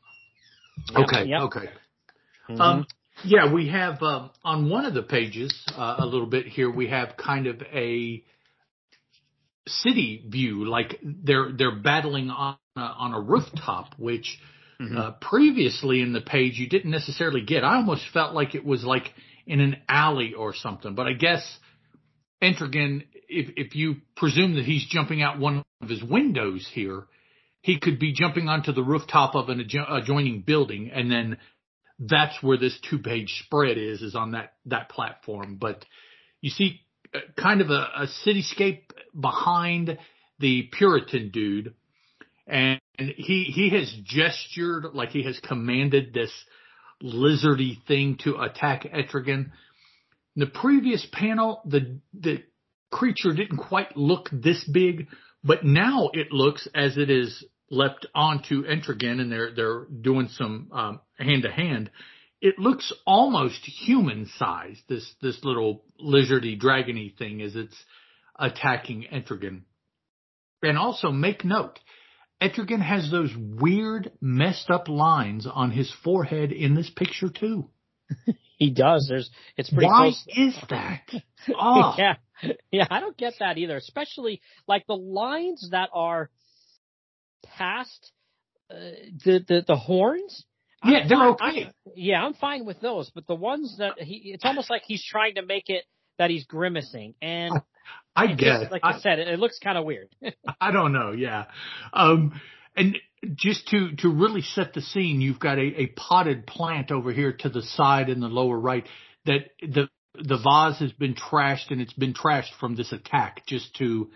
Yep, 0.90 1.00
okay, 1.04 1.24
yep. 1.26 1.40
okay. 1.42 1.70
Mm-hmm. 2.50 2.60
Um, 2.60 2.86
yeah, 3.22 3.52
we 3.52 3.68
have 3.68 4.02
um, 4.02 4.30
on 4.44 4.68
one 4.68 4.84
of 4.84 4.94
the 4.94 5.02
pages 5.02 5.52
uh, 5.76 5.96
a 5.98 6.06
little 6.06 6.26
bit 6.26 6.46
here. 6.46 6.70
We 6.70 6.88
have 6.88 7.16
kind 7.16 7.46
of 7.46 7.62
a 7.62 8.24
city 9.68 10.24
view, 10.28 10.64
like 10.64 10.98
they're 11.02 11.52
they're 11.56 11.76
battling 11.76 12.30
on 12.30 12.56
a, 12.76 12.80
on 12.80 13.14
a 13.14 13.20
rooftop, 13.20 13.94
which 13.98 14.38
mm-hmm. 14.80 14.96
uh, 14.96 15.12
previously 15.20 16.00
in 16.00 16.12
the 16.12 16.20
page 16.20 16.58
you 16.58 16.68
didn't 16.68 16.90
necessarily 16.90 17.42
get. 17.42 17.64
I 17.64 17.76
almost 17.76 18.04
felt 18.12 18.34
like 18.34 18.54
it 18.54 18.64
was 18.64 18.84
like 18.84 19.12
in 19.46 19.60
an 19.60 19.76
alley 19.88 20.34
or 20.34 20.54
something, 20.54 20.94
but 20.94 21.06
I 21.06 21.12
guess 21.12 21.42
Etrigan, 22.42 23.04
if 23.28 23.50
if 23.56 23.74
you 23.74 23.96
presume 24.16 24.56
that 24.56 24.64
he's 24.64 24.86
jumping 24.86 25.22
out 25.22 25.38
one 25.38 25.62
of 25.80 25.88
his 25.88 26.02
windows 26.02 26.68
here, 26.72 27.04
he 27.62 27.78
could 27.78 27.98
be 27.98 28.12
jumping 28.12 28.48
onto 28.48 28.72
the 28.72 28.82
rooftop 28.82 29.34
of 29.34 29.48
an 29.48 29.60
adjoining 29.60 30.42
building, 30.42 30.90
and 30.92 31.10
then 31.10 31.38
that's 32.08 32.42
where 32.42 32.56
this 32.56 32.78
two 32.88 32.98
page 32.98 33.42
spread 33.44 33.78
is, 33.78 34.02
is 34.02 34.14
on 34.14 34.32
that 34.32 34.54
that 34.66 34.88
platform. 34.88 35.56
But 35.60 35.84
you 36.40 36.50
see, 36.50 36.80
uh, 37.14 37.20
kind 37.40 37.60
of 37.60 37.70
a, 37.70 37.88
a 37.96 38.08
cityscape 38.26 38.82
behind 39.18 39.98
the 40.38 40.68
Puritan 40.72 41.30
dude, 41.30 41.74
and 42.46 42.80
he 42.98 43.44
he 43.44 43.70
has 43.70 43.92
gestured 44.04 44.94
like 44.94 45.10
he 45.10 45.24
has 45.24 45.38
commanded 45.40 46.12
this 46.12 46.32
lizardy 47.02 47.84
thing 47.86 48.18
to 48.24 48.40
attack 48.40 48.84
Etrigan. 48.84 49.50
In 50.36 50.40
the 50.40 50.46
previous 50.46 51.06
panel, 51.12 51.62
the 51.64 52.00
the 52.12 52.42
creature 52.90 53.32
didn't 53.32 53.58
quite 53.58 53.96
look 53.96 54.28
this 54.32 54.64
big, 54.64 55.08
but 55.42 55.64
now 55.64 56.10
it 56.12 56.32
looks 56.32 56.68
as 56.74 56.96
it 56.96 57.10
is 57.10 57.44
leapt 57.70 58.06
onto 58.14 58.64
Etrigan 58.64 59.20
and 59.20 59.30
they're 59.30 59.54
they're 59.54 59.84
doing 59.84 60.28
some 60.28 60.70
hand 61.18 61.42
to 61.42 61.50
hand. 61.50 61.90
It 62.40 62.58
looks 62.58 62.92
almost 63.06 63.64
human 63.64 64.26
sized. 64.38 64.82
This 64.88 65.14
this 65.22 65.42
little 65.44 65.84
lizardy 66.00 66.60
dragony 66.60 67.16
thing 67.16 67.40
as 67.42 67.56
it's 67.56 67.76
attacking 68.38 69.06
Etrigan. 69.12 69.62
And 70.62 70.78
also 70.78 71.10
make 71.10 71.44
note, 71.44 71.78
Etrigan 72.42 72.82
has 72.82 73.10
those 73.10 73.32
weird, 73.36 74.12
messed 74.20 74.70
up 74.70 74.88
lines 74.88 75.46
on 75.46 75.70
his 75.70 75.92
forehead 76.02 76.52
in 76.52 76.74
this 76.74 76.90
picture 76.90 77.28
too. 77.28 77.70
he 78.58 78.70
does. 78.70 79.06
There's, 79.08 79.30
it's 79.56 79.70
pretty 79.70 79.86
Why 79.86 80.10
close. 80.10 80.26
is 80.36 80.56
that? 80.70 81.02
Oh. 81.56 81.94
yeah. 81.98 82.14
Yeah. 82.70 82.86
I 82.90 83.00
don't 83.00 83.18
get 83.18 83.34
that 83.40 83.58
either, 83.58 83.76
especially 83.76 84.40
like 84.66 84.86
the 84.86 84.96
lines 84.96 85.68
that 85.72 85.90
are 85.92 86.30
past 87.56 88.12
uh, 88.70 88.74
the, 89.24 89.44
the, 89.46 89.64
the 89.66 89.76
horns. 89.76 90.44
Yeah, 90.84 91.06
they're 91.08 91.28
okay. 91.30 91.44
I, 91.44 91.72
yeah, 91.94 92.22
I'm 92.22 92.34
fine 92.34 92.66
with 92.66 92.80
those, 92.80 93.10
but 93.14 93.26
the 93.26 93.34
ones 93.34 93.76
that 93.78 93.98
he, 93.98 94.32
it's 94.34 94.44
almost 94.44 94.68
like 94.68 94.82
he's 94.86 95.04
trying 95.04 95.36
to 95.36 95.42
make 95.42 95.68
it 95.68 95.84
that 96.18 96.30
he's 96.30 96.44
grimacing 96.44 97.14
and 97.22 97.54
I 98.16 98.34
guess. 98.34 98.70
Like 98.70 98.82
I, 98.84 98.92
I 98.92 98.98
said, 99.00 99.18
it, 99.18 99.28
it 99.28 99.38
looks 99.38 99.58
kind 99.58 99.78
of 99.78 99.84
weird. 99.84 100.08
I 100.60 100.70
don't 100.70 100.92
know. 100.92 101.12
Yeah. 101.12 101.46
Um, 101.92 102.40
and 102.76 102.98
just 103.34 103.68
to, 103.68 103.96
to 103.96 104.08
really 104.08 104.42
set 104.42 104.74
the 104.74 104.82
scene, 104.82 105.20
you've 105.20 105.40
got 105.40 105.58
a, 105.58 105.82
a 105.82 105.86
potted 105.88 106.46
plant 106.46 106.90
over 106.90 107.12
here 107.12 107.32
to 107.32 107.48
the 107.48 107.62
side 107.62 108.08
in 108.08 108.20
the 108.20 108.28
lower 108.28 108.58
right 108.58 108.86
that 109.24 109.50
the, 109.60 109.88
the 110.14 110.38
vase 110.38 110.78
has 110.80 110.92
been 110.92 111.14
trashed 111.14 111.70
and 111.70 111.80
it's 111.80 111.92
been 111.94 112.14
trashed 112.14 112.54
from 112.60 112.76
this 112.76 112.92
attack 112.92 113.42
just 113.46 113.74
to, 113.76 114.10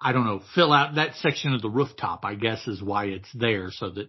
I 0.00 0.12
don't 0.12 0.24
know, 0.24 0.42
fill 0.54 0.72
out 0.72 0.96
that 0.96 1.16
section 1.16 1.54
of 1.54 1.62
the 1.62 1.70
rooftop, 1.70 2.24
I 2.24 2.34
guess 2.34 2.66
is 2.68 2.82
why 2.82 3.06
it's 3.06 3.32
there 3.32 3.70
so 3.70 3.90
that 3.90 4.08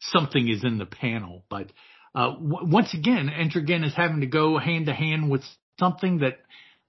something 0.00 0.48
is 0.48 0.64
in 0.64 0.78
the 0.78 0.86
panel. 0.86 1.44
But, 1.50 1.72
uh, 2.14 2.30
w- 2.32 2.66
once 2.66 2.94
again, 2.94 3.28
Etrigan 3.28 3.84
is 3.84 3.94
having 3.94 4.20
to 4.20 4.26
go 4.26 4.58
hand 4.58 4.86
to 4.86 4.94
hand 4.94 5.30
with 5.30 5.42
something 5.78 6.18
that 6.18 6.38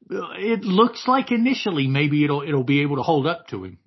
it 0.09 0.63
looks 0.63 1.07
like 1.07 1.31
initially 1.31 1.87
maybe 1.87 2.23
it'll 2.23 2.41
it'll 2.41 2.63
be 2.63 2.81
able 2.81 2.97
to 2.97 3.03
hold 3.03 3.27
up 3.27 3.47
to 3.47 3.63
him. 3.63 3.77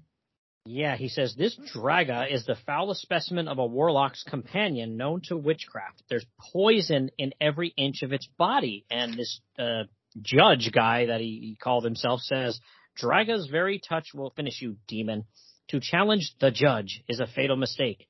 Yeah, 0.67 0.97
he 0.97 1.09
says 1.09 1.35
this 1.35 1.59
Draga 1.75 2.33
is 2.33 2.47
the 2.47 2.57
foulest 2.67 3.03
specimen 3.03 3.49
of 3.49 3.59
a 3.59 3.67
warlock's 3.67 4.23
companion 4.23 4.97
known 4.97 5.21
to 5.29 5.37
witchcraft. 5.37 6.03
There's 6.09 6.25
poison 6.53 7.11
in 7.19 7.35
every 7.41 7.75
inch 7.77 8.03
of 8.03 8.13
its 8.13 8.27
body, 8.39 8.87
and 8.91 9.15
this 9.15 9.41
uh, 9.59 9.85
judge 10.23 10.71
guy 10.73 11.07
that 11.07 11.21
he, 11.21 11.41
he 11.41 11.57
called 11.61 11.85
himself 11.85 12.21
says 12.21 12.59
Draga's 12.97 13.49
very 13.51 13.79
touch 13.79 14.15
will 14.15 14.31
finish 14.31 14.61
you, 14.61 14.77
demon. 14.87 15.25
To 15.69 15.81
challenge 15.81 16.35
the 16.41 16.51
judge 16.51 17.03
is 17.09 17.21
a 17.21 17.27
fatal 17.27 17.57
mistake, 17.57 18.07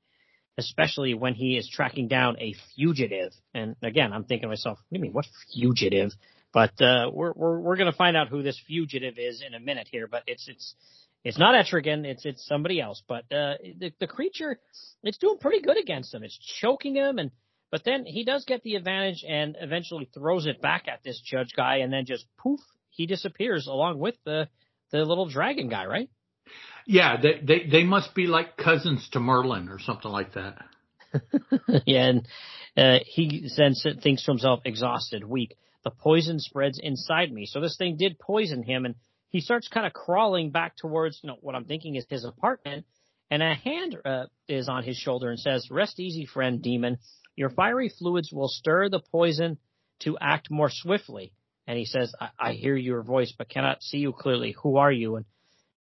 especially 0.57 1.13
when 1.13 1.33
he 1.33 1.57
is 1.57 1.69
tracking 1.69 2.07
down 2.07 2.37
a 2.39 2.53
fugitive. 2.75 3.31
And 3.53 3.75
again, 3.81 4.11
I'm 4.13 4.25
thinking 4.25 4.43
to 4.43 4.49
myself, 4.49 4.77
what 4.77 4.85
do 4.91 4.97
you 4.97 5.01
mean, 5.01 5.13
what 5.13 5.25
fugitive? 5.53 6.11
But 6.53 6.79
uh, 6.81 7.09
we're 7.11 7.33
we're 7.33 7.59
we're 7.59 7.75
going 7.75 7.91
to 7.91 7.97
find 7.97 8.15
out 8.15 8.29
who 8.29 8.41
this 8.41 8.59
fugitive 8.65 9.15
is 9.17 9.43
in 9.45 9.53
a 9.53 9.59
minute 9.59 9.87
here. 9.91 10.07
But 10.07 10.23
it's 10.27 10.47
it's 10.47 10.75
it's 11.23 11.37
not 11.37 11.55
Etrigan. 11.55 12.05
It's 12.05 12.25
it's 12.25 12.45
somebody 12.45 12.79
else. 12.79 13.01
But 13.07 13.23
uh, 13.31 13.55
the 13.77 13.91
the 13.99 14.07
creature, 14.07 14.59
it's 15.03 15.17
doing 15.17 15.37
pretty 15.37 15.61
good 15.61 15.77
against 15.77 16.13
him. 16.13 16.23
It's 16.23 16.37
choking 16.61 16.95
him, 16.95 17.19
and 17.19 17.31
but 17.71 17.83
then 17.83 18.05
he 18.05 18.23
does 18.23 18.45
get 18.45 18.63
the 18.63 18.75
advantage 18.75 19.25
and 19.27 19.57
eventually 19.59 20.09
throws 20.13 20.45
it 20.45 20.61
back 20.61 20.87
at 20.87 21.03
this 21.03 21.19
judge 21.19 21.53
guy, 21.57 21.77
and 21.77 21.91
then 21.91 22.05
just 22.05 22.25
poof, 22.37 22.61
he 22.89 23.05
disappears 23.05 23.67
along 23.67 23.99
with 23.99 24.15
the 24.23 24.47
the 24.91 24.99
little 24.99 25.27
dragon 25.27 25.69
guy, 25.69 25.85
right? 25.85 26.09
Yeah, 26.85 27.17
they 27.21 27.41
they 27.43 27.69
they 27.69 27.83
must 27.83 28.13
be 28.13 28.27
like 28.27 28.57
cousins 28.57 29.07
to 29.13 29.19
Merlin 29.19 29.69
or 29.69 29.79
something 29.79 30.11
like 30.11 30.33
that. 30.33 30.65
yeah, 31.85 32.09
and 32.09 32.27
uh, 32.77 32.99
he 33.05 33.49
then 33.57 33.73
thinks 34.01 34.23
to 34.25 34.31
himself, 34.31 34.61
exhausted, 34.65 35.23
weak 35.23 35.57
the 35.85 35.91
poison 35.91 36.39
spreads 36.39 36.79
inside 36.81 37.31
me. 37.31 37.45
So 37.45 37.61
this 37.61 37.77
thing 37.77 37.95
did 37.95 38.19
poison 38.19 38.63
him 38.63 38.85
and 38.85 38.95
he 39.29 39.39
starts 39.39 39.67
kind 39.69 39.85
of 39.85 39.93
crawling 39.93 40.49
back 40.49 40.75
towards, 40.75 41.19
you 41.23 41.27
know, 41.27 41.37
what 41.39 41.55
I'm 41.55 41.65
thinking 41.65 41.95
is 41.95 42.05
his 42.09 42.25
apartment. 42.25 42.85
And 43.31 43.41
a 43.41 43.53
hand 43.53 43.95
uh, 44.03 44.25
is 44.47 44.67
on 44.67 44.83
his 44.83 44.97
shoulder 44.97 45.29
and 45.29 45.39
says, 45.39 45.69
rest 45.71 45.99
easy, 45.99 46.25
friend 46.25 46.61
demon. 46.61 46.97
Your 47.35 47.49
fiery 47.49 47.89
fluids 47.89 48.31
will 48.33 48.47
stir 48.47 48.89
the 48.89 48.99
poison 49.11 49.57
to 49.99 50.17
act 50.19 50.49
more 50.49 50.69
swiftly. 50.71 51.31
And 51.67 51.77
he 51.77 51.85
says, 51.85 52.13
I, 52.19 52.29
I 52.39 52.51
hear 52.53 52.75
your 52.75 53.01
voice, 53.01 53.33
but 53.37 53.49
cannot 53.49 53.81
see 53.81 53.97
you 53.97 54.13
clearly. 54.13 54.55
Who 54.63 54.77
are 54.77 54.91
you? 54.91 55.15
And 55.15 55.25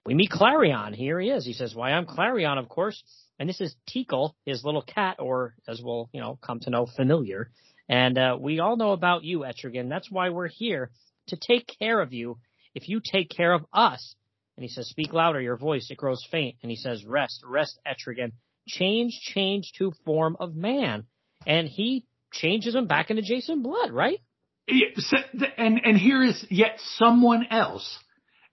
we 0.06 0.14
meet 0.14 0.32
Klarion. 0.32 0.94
Here 0.94 1.20
he 1.20 1.30
is. 1.30 1.46
He 1.46 1.54
says, 1.54 1.74
why, 1.74 1.92
I'm 1.92 2.06
Klarion, 2.06 2.60
of 2.60 2.70
course. 2.70 3.02
And 3.40 3.48
this 3.48 3.62
is 3.62 3.76
Teekl, 3.90 4.34
his 4.46 4.64
little 4.64 4.82
cat, 4.82 5.18
or 5.20 5.56
as 5.68 5.82
we'll, 5.82 6.10
you 6.14 6.22
know, 6.22 6.38
come 6.42 6.60
to 6.62 6.70
know, 6.70 6.86
familiar. 6.86 7.50
And 7.90 8.18
uh, 8.18 8.38
we 8.40 8.60
all 8.60 8.78
know 8.78 8.92
about 8.92 9.24
you, 9.24 9.40
Etrigan. 9.40 9.90
That's 9.90 10.12
why 10.12 10.30
we're 10.30 10.48
here 10.48 10.92
to 11.28 11.38
take 11.38 11.72
care 11.80 12.00
of 12.02 12.14
you 12.14 12.38
if 12.76 12.90
you 12.90 13.02
take 13.04 13.30
care 13.30 13.54
of 13.54 13.66
us. 13.74 14.16
And 14.56 14.64
he 14.64 14.70
says, 14.70 14.88
Speak 14.88 15.14
louder, 15.14 15.42
your 15.42 15.58
voice, 15.58 15.90
it 15.90 15.98
grows 15.98 16.26
faint. 16.30 16.58
And 16.62 16.70
he 16.70 16.78
says, 16.78 17.06
Rest, 17.06 17.42
rest, 17.46 17.80
Etrigan. 17.88 18.34
Change, 18.68 19.20
change 19.22 19.72
to 19.78 19.94
form 20.06 20.38
of 20.40 20.56
man. 20.56 21.06
And 21.46 21.68
he 21.68 22.06
changes 22.32 22.76
him 22.76 22.88
back 22.88 23.10
into 23.10 23.22
Jason 23.22 23.62
Blood, 23.62 23.92
right? 23.92 24.20
And 24.68 25.82
and 25.84 25.98
here 25.98 26.24
is 26.24 26.46
yet 26.50 26.80
someone 26.98 27.46
else 27.50 28.00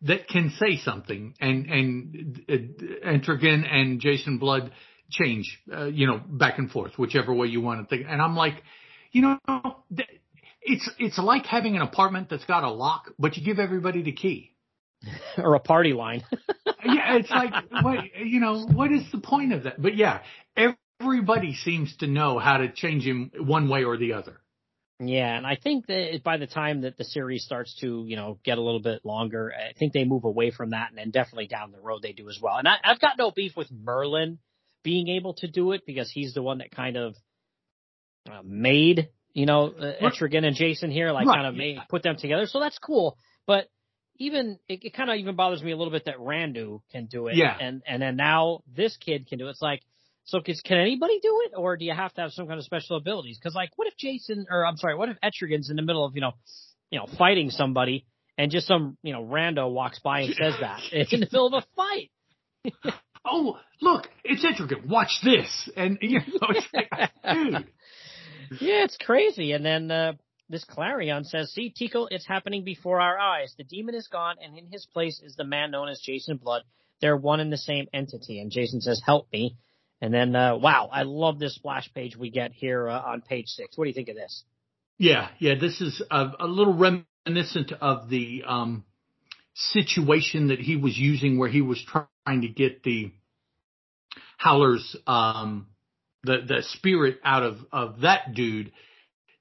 that 0.03 0.29
can 0.29 0.51
say 0.59 0.79
something, 0.79 1.35
and 1.41 1.67
and 1.67 2.43
uh, 2.49 3.15
and 3.71 4.01
Jason 4.01 4.39
Blood 4.39 4.73
change, 5.11 5.59
uh, 5.73 5.87
you 5.87 6.07
know, 6.07 6.21
back 6.27 6.59
and 6.59 6.71
forth, 6.71 6.93
whichever 6.97 7.35
way 7.35 7.49
you 7.49 7.61
want 7.61 7.81
to 7.81 7.87
think. 7.87 8.07
And 8.09 8.23
I'm 8.23 8.37
like, 8.37 8.63
you 9.13 9.23
know, 9.23 9.39
it's 10.63 10.89
it's 10.99 11.19
like 11.19 11.47
having 11.47 11.77
an 11.77 11.83
apartment 11.83 12.29
that's 12.31 12.45
got 12.45 12.65
a 12.65 12.71
lock, 12.71 13.11
but 13.19 13.37
you 13.37 13.45
give 13.45 13.59
everybody 13.59 14.03
the 14.03 14.13
key. 14.13 14.53
or 15.39 15.55
a 15.55 15.61
party 15.61 15.95
line. 15.95 16.23
yeah, 16.85 17.17
it's 17.17 17.31
like 17.31 17.53
what 17.83 17.99
you 18.23 18.41
know, 18.41 18.67
what 18.67 18.93
is 18.93 19.03
the 19.13 19.19
point 19.19 19.53
of 19.53 19.65
that? 19.65 19.81
But 19.81 19.97
yeah, 19.97 20.21
everybody 21.01 21.55
seems 21.55 21.97
to 21.99 22.07
know 22.07 22.39
how 22.39 22.59
to 22.59 22.71
change 22.71 23.05
him 23.05 23.31
one 23.39 23.69
way 23.69 23.85
or 23.85 23.97
the 23.97 24.13
other. 24.13 24.41
Yeah, 25.03 25.35
and 25.35 25.47
I 25.47 25.57
think 25.57 25.87
that 25.87 26.21
by 26.23 26.37
the 26.37 26.47
time 26.47 26.83
that 26.83 26.99
the 26.99 27.05
series 27.05 27.43
starts 27.43 27.75
to, 27.81 28.05
you 28.07 28.17
know, 28.17 28.39
get 28.45 28.59
a 28.59 28.61
little 28.61 28.83
bit 28.83 29.03
longer, 29.03 29.51
I 29.51 29.73
think 29.73 29.95
they 29.95 30.05
move 30.05 30.25
away 30.25 30.51
from 30.51 30.71
that, 30.71 30.91
and 30.91 30.99
then 30.99 31.11
definitely 31.11 31.47
down 31.47 31.73
the 31.73 31.81
road 31.81 32.03
they 32.03 32.13
do 32.13 32.29
as 32.29 32.39
well. 32.41 32.57
And 32.57 32.69
I, 32.69 32.77
I've 32.85 33.01
got 33.01 33.17
no 33.17 33.31
beef 33.31 33.57
with 33.57 33.71
Merlin 33.73 34.39
being 34.83 35.09
able 35.09 35.35
to 35.35 35.49
do 35.49 35.73
it 35.73 35.83
because 35.87 36.11
he's 36.11 36.35
the 36.35 36.43
one 36.43 36.59
that 36.59 36.71
kind 36.71 36.99
of 36.99 37.15
uh, 38.31 38.43
made, 38.45 39.09
you 39.33 39.47
know, 39.47 39.69
uh, 39.69 39.93
Etrigan 40.03 40.45
and 40.45 40.55
Jason 40.55 40.91
here, 40.91 41.13
like 41.13 41.27
Right, 41.27 41.37
kind 41.37 41.47
of 41.47 41.55
made 41.55 41.79
put 41.89 42.03
them 42.03 42.17
together. 42.17 42.45
So 42.45 42.61
that's 42.61 42.79
cool. 42.79 43.17
But 43.47 43.69
even 44.17 44.59
it, 44.69 44.85
it 44.85 44.93
kind 44.93 45.09
of 45.09 45.17
even 45.17 45.35
bothers 45.35 45.63
me 45.63 45.73
a 45.73 45.77
little 45.79 45.93
bit 45.93 46.05
that 46.05 46.19
Randu 46.19 46.83
can 46.93 47.07
do 47.07 47.29
it, 47.29 47.37
Yeah. 47.37 47.57
and 47.59 47.83
and 47.87 48.03
then 48.03 48.17
now 48.17 48.61
this 48.71 48.99
kid 48.99 49.29
can 49.29 49.39
do 49.39 49.47
it. 49.49 49.53
It's 49.53 49.63
like. 49.63 49.81
So 50.31 50.41
can, 50.41 50.55
can 50.65 50.79
anybody 50.79 51.19
do 51.21 51.43
it, 51.47 51.53
or 51.57 51.77
do 51.77 51.85
you 51.85 51.93
have 51.93 52.15
to 52.15 52.21
have 52.21 52.31
some 52.31 52.47
kind 52.47 52.59
of 52.59 52.65
special 52.65 52.97
abilities? 52.97 53.37
Because 53.37 53.55
like, 53.55 53.71
what 53.77 53.89
if 53.89 53.97
Jason, 53.97 54.47
or 54.51 54.65
I'm 54.65 54.77
sorry, 54.77 54.97
what 54.97 55.09
if 55.09 55.17
Etrigan's 55.25 55.71
in 55.71 55.77
the 55.77 55.83
middle 55.83 56.05
of 56.05 56.15
you 56.15 56.21
know, 56.21 56.33
you 56.91 56.99
know, 57.01 57.07
fighting 57.19 57.51
somebody, 57.51 58.07
and 58.39 58.51
just 58.51 58.67
some 58.69 58.97
you 59.03 59.13
know 59.13 59.25
rando 59.25 59.71
walks 59.71 59.99
by 59.99 60.21
and 60.21 60.35
says 60.35 60.55
that 60.61 60.81
it's 60.93 61.13
in 61.13 61.21
the 61.21 61.27
middle 61.27 61.49
of 61.49 61.65
a 61.65 61.67
fight? 61.77 62.11
Oh, 63.23 63.59
look, 63.83 64.09
it's 64.25 64.43
Etrigan. 64.43 64.87
Watch 64.87 65.21
this. 65.23 65.69
And, 65.77 65.99
you 66.01 66.21
know, 66.21 66.49
it's 66.49 66.67
like, 66.73 66.89
dude. 67.35 67.67
Yeah, 68.59 68.85
it's 68.85 68.97
crazy. 68.97 69.53
And 69.53 69.63
then 69.63 69.91
uh, 69.91 70.13
this 70.49 70.65
Klarion 70.65 71.27
says, 71.27 71.53
"See, 71.53 71.73
Teekl, 71.79 72.09
it's 72.11 72.27
happening 72.27 72.65
before 72.65 73.01
our 73.01 73.19
eyes. 73.19 73.55
The 73.59 73.65
demon 73.65 73.95
is 73.95 74.09
gone, 74.09 74.37
and 74.43 74.59
in 74.59 74.67
his 74.67 74.87
place 74.87 75.21
is 75.23 75.37
the 75.37 75.45
man 75.45 75.71
known 75.71 75.89
as 75.89 76.01
Jason 76.01 76.39
Blood. 76.39 76.63
They're 77.01 77.17
one 77.17 77.41
and 77.41 77.53
the 77.53 77.59
same 77.59 77.89
entity." 77.93 78.41
And 78.41 78.51
Jason 78.51 78.81
says, 78.81 79.03
"Help 79.05 79.29
me." 79.33 79.57
And 80.03 80.13
then, 80.15 80.35
uh, 80.35 80.57
wow, 80.57 80.89
I 80.93 81.03
love 81.03 81.39
this 81.39 81.55
splash 81.55 81.93
page 81.93 82.17
we 82.17 82.31
get 82.31 82.53
here 82.53 82.89
uh, 82.89 83.01
on 83.01 83.21
page 83.21 83.49
six. 83.49 83.77
What 83.77 83.85
do 83.85 83.89
you 83.89 83.95
think 83.95 84.09
of 84.09 84.17
this? 84.17 84.45
Yeah, 84.99 85.29
yeah, 85.39 85.55
this 85.61 85.81
is 85.81 86.03
a, 86.11 86.33
a 86.41 86.47
little 86.47 86.75
reminiscent 86.75 87.73
of 87.81 88.09
the 88.09 88.45
um, 88.47 88.85
situation 89.55 90.49
that 90.49 90.59
he 90.59 90.77
was 90.77 90.97
using 90.97 91.39
where 91.39 91.49
he 91.51 91.61
was 91.61 91.83
trying 91.87 92.43
to 92.43 92.49
get 92.49 92.83
the 92.83 93.13
Howlers, 94.39 94.97
um, 95.07 95.67
the 96.23 96.39
the 96.47 96.63
spirit 96.63 97.19
out 97.25 97.43
of 97.43 97.59
of 97.73 98.01
that 98.01 98.35
dude. 98.35 98.73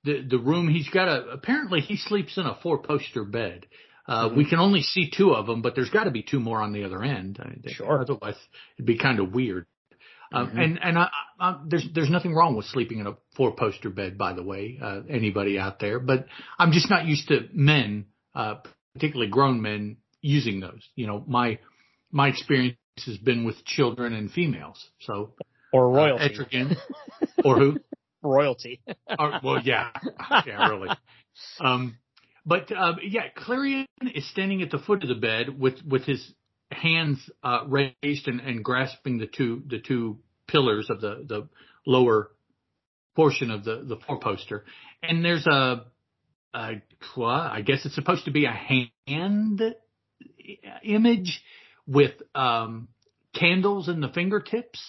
The 0.04 0.22
the 0.22 0.38
room 0.38 0.68
he's 0.70 0.90
got 0.90 1.08
a 1.08 1.30
apparently 1.30 1.80
he 1.80 1.96
sleeps 1.96 2.38
in 2.38 2.46
a 2.46 2.58
four 2.62 2.80
poster 2.82 3.24
bed. 3.24 3.66
Uh, 4.08 4.30
Mhm. 4.30 4.38
We 4.38 4.50
can 4.50 4.60
only 4.60 4.82
see 4.82 5.10
two 5.10 5.32
of 5.34 5.46
them, 5.46 5.62
but 5.62 5.76
there's 5.76 5.90
got 5.90 6.06
to 6.06 6.12
be 6.12 6.24
two 6.24 6.40
more 6.40 6.62
on 6.62 6.74
the 6.74 6.84
other 6.84 7.04
end. 7.04 7.40
Sure. 7.68 8.02
Otherwise, 8.02 8.36
it'd 8.78 8.86
be 8.86 8.98
kind 8.98 9.20
of 9.20 9.34
weird. 9.34 9.66
Um, 10.32 10.52
Mhm. 10.52 10.64
And 10.64 10.80
and 10.84 10.98
I, 11.00 11.10
I, 11.40 11.60
there's 11.68 11.88
there's 11.94 12.10
nothing 12.10 12.34
wrong 12.36 12.56
with 12.56 12.66
sleeping 12.68 13.00
in 13.00 13.08
a 13.08 13.16
four 13.36 13.56
poster 13.56 13.90
bed, 13.90 14.18
by 14.18 14.34
the 14.34 14.44
way. 14.44 14.78
Uh, 14.82 15.02
anybody 15.10 15.58
out 15.58 15.80
there, 15.80 16.00
but 16.00 16.28
I'm 16.58 16.72
just 16.72 16.90
not 16.90 17.06
used 17.06 17.28
to 17.30 17.48
men, 17.54 18.06
uh, 18.36 18.56
particularly 18.94 19.32
grown 19.32 19.62
men, 19.62 19.98
using 20.22 20.60
those. 20.60 20.88
You 20.96 21.08
know, 21.08 21.24
my 21.28 21.60
my 22.12 22.28
experience 22.28 22.78
has 23.06 23.18
been 23.18 23.44
with 23.44 23.64
children 23.66 24.14
and 24.14 24.32
females. 24.32 24.84
So 25.00 25.34
Or 25.74 25.88
uh, 25.90 25.94
royalty? 25.94 26.36
Etrigan, 26.36 26.76
or 27.44 27.58
who? 27.58 27.80
royalty. 28.22 28.82
Or, 29.18 29.40
well, 29.44 29.62
yeah, 29.64 29.90
yeah, 30.46 30.68
really. 30.68 30.90
Um, 31.60 31.98
but 32.46 32.72
uh, 32.72 32.96
yeah, 33.04 33.30
Klarion 33.38 33.86
is 34.14 34.30
standing 34.30 34.62
at 34.62 34.72
the 34.72 34.80
foot 34.80 35.04
of 35.04 35.10
the 35.10 35.16
bed 35.16 35.60
with 35.60 35.82
with 35.88 36.04
his 36.06 36.34
hands 36.72 37.30
uh, 37.44 37.62
raised 37.68 38.28
and, 38.28 38.40
and 38.40 38.64
grasping 38.64 39.18
the 39.18 39.28
two 39.28 39.64
the 39.68 39.80
two 39.80 40.20
pillars 40.48 40.90
of 40.90 41.02
the 41.02 41.26
the 41.28 41.48
lower 41.86 42.32
portion 43.16 43.52
of 43.52 43.64
the 43.64 43.84
the 43.88 43.98
four 44.08 44.20
poster, 44.20 44.66
and 45.02 45.24
there's 45.24 45.48
a, 45.48 45.86
a 46.54 46.72
well, 47.18 47.30
I 47.30 47.62
guess 47.62 47.86
it's 47.86 47.96
supposed 47.96 48.26
to 48.26 48.32
be 48.32 48.46
a 48.46 48.52
hand 48.52 49.62
image 50.84 51.42
with 51.88 52.14
um, 52.36 52.88
candles 53.34 53.90
in 53.90 54.00
the 54.00 54.10
fingertips 54.10 54.80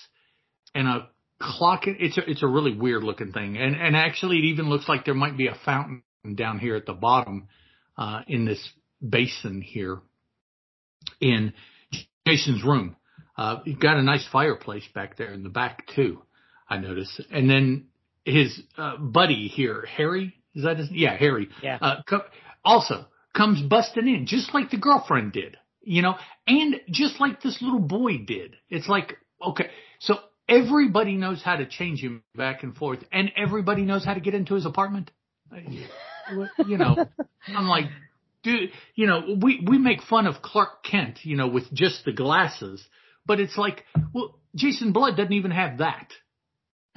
and 0.74 0.86
a 0.86 1.08
clock. 1.40 1.82
It's 1.86 2.18
a, 2.18 2.30
it's 2.30 2.42
a 2.42 2.48
really 2.48 2.76
weird 2.76 3.04
looking 3.04 3.32
thing, 3.32 3.56
and 3.56 3.74
and 3.74 3.96
actually 3.96 4.38
it 4.38 4.44
even 4.44 4.68
looks 4.68 4.88
like 4.88 5.04
there 5.04 5.14
might 5.14 5.36
be 5.36 5.46
a 5.46 5.56
fountain 5.64 6.02
down 6.34 6.58
here 6.58 6.76
at 6.76 6.86
the 6.86 6.92
bottom 6.92 7.48
uh, 7.96 8.20
in 8.28 8.44
this 8.44 8.68
basin 9.02 9.62
here 9.62 10.00
in 11.20 11.52
Jason's 12.26 12.64
room. 12.64 12.96
Uh, 13.36 13.60
you've 13.64 13.80
got 13.80 13.96
a 13.96 14.02
nice 14.02 14.26
fireplace 14.30 14.84
back 14.94 15.16
there 15.16 15.32
in 15.32 15.42
the 15.42 15.48
back 15.48 15.86
too. 15.94 16.22
I 16.68 16.78
noticed, 16.78 17.20
and 17.32 17.48
then 17.48 17.86
his 18.24 18.60
uh, 18.76 18.96
buddy 18.96 19.48
here, 19.48 19.84
Harry, 19.96 20.34
is 20.54 20.64
that 20.64 20.78
his? 20.78 20.88
Yeah, 20.90 21.16
Harry. 21.16 21.48
Yeah. 21.62 21.78
Uh, 21.80 22.02
co- 22.08 22.24
also 22.64 23.06
comes 23.34 23.62
busting 23.62 24.06
in 24.06 24.26
just 24.26 24.52
like 24.54 24.70
the 24.70 24.76
girlfriend 24.76 25.32
did, 25.32 25.56
you 25.82 26.02
know, 26.02 26.16
and 26.46 26.80
just 26.90 27.20
like 27.20 27.42
this 27.42 27.60
little 27.62 27.80
boy 27.80 28.18
did. 28.18 28.56
It's 28.68 28.88
like 28.88 29.16
okay, 29.44 29.70
so 30.00 30.16
everybody 30.48 31.14
knows 31.14 31.42
how 31.42 31.56
to 31.56 31.66
change 31.66 32.00
him 32.00 32.22
back 32.36 32.62
and 32.62 32.76
forth, 32.76 33.00
and 33.10 33.30
everybody 33.36 33.82
knows 33.82 34.04
how 34.04 34.14
to 34.14 34.20
get 34.20 34.34
into 34.34 34.54
his 34.54 34.66
apartment. 34.66 35.10
You 36.66 36.78
know, 36.78 37.06
I'm 37.48 37.66
like, 37.66 37.86
dude, 38.42 38.70
you 38.94 39.06
know, 39.06 39.36
we 39.40 39.64
we 39.66 39.78
make 39.78 40.02
fun 40.02 40.26
of 40.26 40.42
Clark 40.42 40.82
Kent, 40.84 41.20
you 41.24 41.36
know, 41.36 41.48
with 41.48 41.72
just 41.72 42.04
the 42.04 42.12
glasses, 42.12 42.82
but 43.26 43.40
it's 43.40 43.56
like, 43.56 43.84
well, 44.12 44.38
Jason 44.54 44.92
Blood 44.92 45.16
doesn't 45.16 45.32
even 45.32 45.50
have 45.50 45.78
that. 45.78 46.08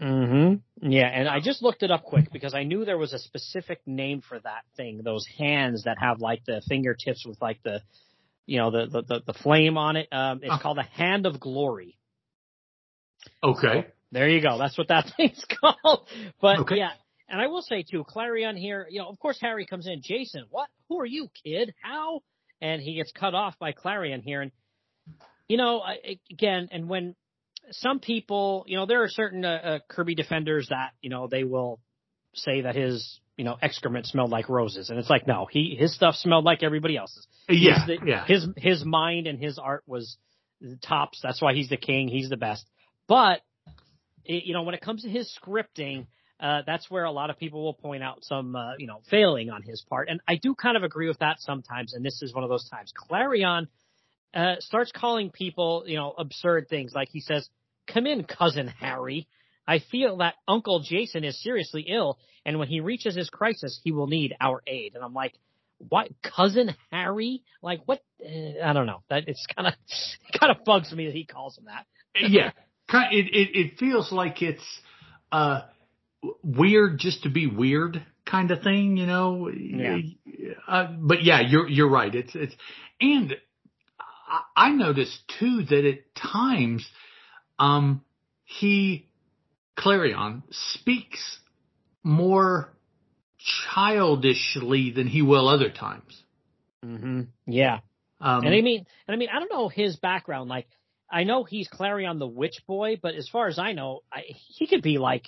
Mm-hmm. 0.02 0.90
Yeah, 0.92 1.08
and 1.08 1.30
I 1.30 1.40
just 1.40 1.62
looked 1.62 1.84
it 1.84 1.92
up 1.92 2.04
quick 2.04 2.32
because 2.34 2.54
I 2.54 2.64
knew 2.64 2.84
there 2.84 2.98
was 2.98 3.14
a 3.14 3.20
specific 3.20 3.80
name 3.86 4.22
for 4.28 4.40
that 4.40 4.64
thing. 4.76 5.02
Those 5.04 5.26
hands 5.38 5.84
that 5.84 5.98
have 6.00 6.20
like 6.20 6.44
the 6.46 6.62
fingertips 6.68 7.26
with 7.26 7.40
like 7.42 7.62
the, 7.64 7.82
you 8.46 8.58
know, 8.58 8.72
the 8.72 9.04
the 9.08 9.22
the, 9.26 9.34
flame 9.34 9.78
on 9.78 9.96
it. 9.96 10.08
Um, 10.12 10.40
it's 10.42 10.52
Oh. 10.52 10.60
called 10.62 10.78
the 10.78 10.84
Hand 10.84 11.26
of 11.26 11.40
Glory. 11.40 11.98
Okay. 13.44 13.88
There 14.12 14.28
you 14.30 14.42
go. 14.42 14.58
That's 14.58 14.78
what 14.78 14.90
that 14.90 15.12
thing's 15.18 15.46
called. 15.62 16.08
But 16.42 16.60
Okay. 16.60 16.78
yeah, 16.78 16.92
and 17.30 17.42
I 17.42 17.48
will 17.48 17.62
say 17.62 17.84
too, 17.84 18.04
Klarion 18.04 18.58
here. 18.58 18.88
You 18.90 19.00
know, 19.00 19.10
of 19.10 19.20
course 19.20 19.38
Harry 19.42 19.66
comes 19.66 19.88
in. 19.88 20.02
Jason, 20.04 20.46
what? 20.50 20.68
Who 20.90 21.00
are 21.00 21.06
you, 21.06 21.30
kid? 21.44 21.74
How? 21.82 22.22
And 22.62 22.82
he 22.82 22.96
gets 22.96 23.12
cut 23.12 23.34
off 23.34 23.58
by 23.60 23.74
Klarion 23.74 24.22
here, 24.24 24.42
and 24.42 24.52
you 25.48 25.58
know, 25.58 25.82
I, 25.82 26.18
again, 26.32 26.70
and 26.72 26.88
when 26.88 27.16
some 27.72 28.00
people, 28.00 28.64
you 28.68 28.78
know, 28.78 28.86
there 28.86 29.04
are 29.04 29.10
certain 29.10 29.44
uh, 29.44 29.50
uh, 29.64 29.80
Kirby 29.90 30.16
defenders 30.16 30.68
that 30.70 30.92
you 31.02 31.10
know 31.10 31.28
they 31.28 31.44
will 31.44 31.80
say 32.34 32.62
that 32.62 32.76
his 32.76 33.20
you 33.38 33.44
know 33.46 33.58
excrement 33.62 34.06
smelled 34.06 34.30
like 34.32 34.50
roses, 34.50 34.90
and 34.90 35.00
it's 35.00 35.10
like 35.10 35.28
no, 35.28 35.48
he 35.50 35.76
his 35.78 35.94
stuff 35.94 36.16
smelled 36.16 36.46
like 36.46 36.64
everybody 36.64 36.98
else's. 36.98 37.28
Yeah. 37.50 37.86
The- 37.86 38.00
yeah. 38.06 38.26
His 38.26 38.48
his 38.58 38.86
mind 38.86 39.28
and 39.28 39.40
his 39.40 39.60
art 39.60 39.84
was 39.86 40.18
the 40.62 40.78
tops. 40.78 41.20
That's 41.22 41.42
why 41.42 41.54
he's 41.54 41.70
the 41.70 41.78
king. 41.78 42.08
He's 42.08 42.30
the 42.30 42.38
best. 42.38 42.66
But 43.08 43.42
it, 44.24 44.46
you 44.46 44.54
know, 44.54 44.64
when 44.64 44.76
it 44.76 44.82
comes 44.82 45.04
to 45.04 45.10
his 45.10 45.32
scripting, 45.42 46.08
uh, 46.44 46.62
that's 46.68 46.92
where 46.92 47.06
a 47.06 47.12
lot 47.12 47.30
of 47.30 47.40
people 47.40 47.64
will 47.64 47.74
point 47.74 48.04
out 48.04 48.24
some 48.24 48.54
uh, 48.56 48.74
you 48.78 48.86
know 48.86 49.00
failing 49.10 49.50
on 49.50 49.64
his 49.64 49.82
part, 49.90 50.10
and 50.10 50.20
I 50.28 50.36
do 50.36 50.54
kind 50.54 50.76
of 50.76 50.84
agree 50.84 51.08
with 51.08 51.20
that 51.20 51.40
sometimes. 51.40 51.94
And 51.94 52.06
this 52.06 52.22
is 52.22 52.34
one 52.34 52.44
of 52.44 52.50
those 52.50 52.68
times. 52.70 52.92
Klarion 53.10 53.68
uh, 54.34 54.56
starts 54.60 54.92
calling 54.92 55.32
people 55.32 55.86
you 55.88 55.96
know 55.96 56.14
absurd 56.18 56.68
things, 56.70 56.92
like 56.94 57.08
he 57.10 57.22
says, 57.22 57.48
"Come 57.88 58.06
in, 58.06 58.26
cousin 58.26 58.68
Harry." 58.68 59.28
I 59.66 59.80
feel 59.80 60.18
that 60.18 60.34
Uncle 60.46 60.82
Jason 60.82 61.24
is 61.24 61.42
seriously 61.42 61.86
ill, 61.88 62.20
and 62.46 62.60
when 62.60 62.68
he 62.68 62.82
reaches 62.82 63.16
his 63.16 63.30
crisis, 63.30 63.80
he 63.82 63.94
will 63.94 64.08
need 64.08 64.36
our 64.42 64.62
aid. 64.68 64.96
And 64.96 65.04
I'm 65.06 65.14
like, 65.14 65.34
what 65.78 66.10
cousin 66.22 66.76
Harry? 66.92 67.44
Like 67.62 67.80
what? 67.86 68.02
Uh, 68.22 68.62
I 68.62 68.74
don't 68.74 68.86
know. 68.86 69.02
That 69.10 69.24
it's 69.28 69.46
kind 69.56 69.70
of 69.70 69.74
it 70.28 70.40
kind 70.40 70.52
of 70.52 70.66
bugs 70.66 70.92
me 70.92 71.06
that 71.06 71.16
he 71.16 71.26
calls 71.26 71.58
him 71.58 71.66
that. 71.66 71.86
yeah. 72.16 72.52
It, 72.92 73.26
it 73.34 73.58
it 73.58 73.80
feels 73.80 74.12
like 74.12 74.42
it's 74.42 74.64
uh 75.32 75.62
weird 76.44 77.00
just 77.00 77.24
to 77.24 77.30
be 77.30 77.48
weird 77.48 78.06
kind 78.26 78.52
of 78.52 78.62
thing, 78.62 78.98
you 78.98 79.06
know. 79.06 79.50
Yeah. 79.50 79.98
Uh, 80.68 80.88
but 80.98 81.24
yeah, 81.24 81.42
you're 81.42 81.68
you're 81.68 81.90
right. 81.90 82.14
It's 82.14 82.36
it's 82.36 82.56
and 83.00 83.36
I, 84.56 84.72
noticed 84.72 85.20
too 85.40 85.64
that 85.64 85.86
at 85.86 86.16
times 86.16 86.88
um 87.60 88.04
he 88.44 89.08
Klarion 89.78 90.44
speaks 90.52 91.40
more 92.04 92.70
childishly 93.74 94.92
than 94.92 95.08
he 95.08 95.22
will 95.22 95.48
other 95.48 95.70
times. 95.70 96.22
Mm-hmm. 96.86 97.22
Yeah, 97.48 97.80
Um, 98.20 98.46
and 98.46 98.56
I 98.56 98.62
mean, 98.62 98.86
and 99.08 99.16
I 99.16 99.18
mean, 99.18 99.30
I 99.34 99.40
don't 99.40 99.52
know 99.52 99.68
his 99.68 99.98
background. 99.98 100.50
Like, 100.50 100.68
I 101.12 101.24
know 101.26 101.44
he's 101.44 101.68
Klarion 101.70 102.20
the 102.20 102.28
Witch 102.28 102.64
Boy, 102.66 102.98
but 103.02 103.16
as 103.16 103.28
far 103.28 103.48
as 103.48 103.60
I 103.60 103.74
know, 103.74 104.02
I, 104.12 104.22
he 104.30 104.66
could 104.68 104.82
be 104.82 104.98
like 104.98 105.28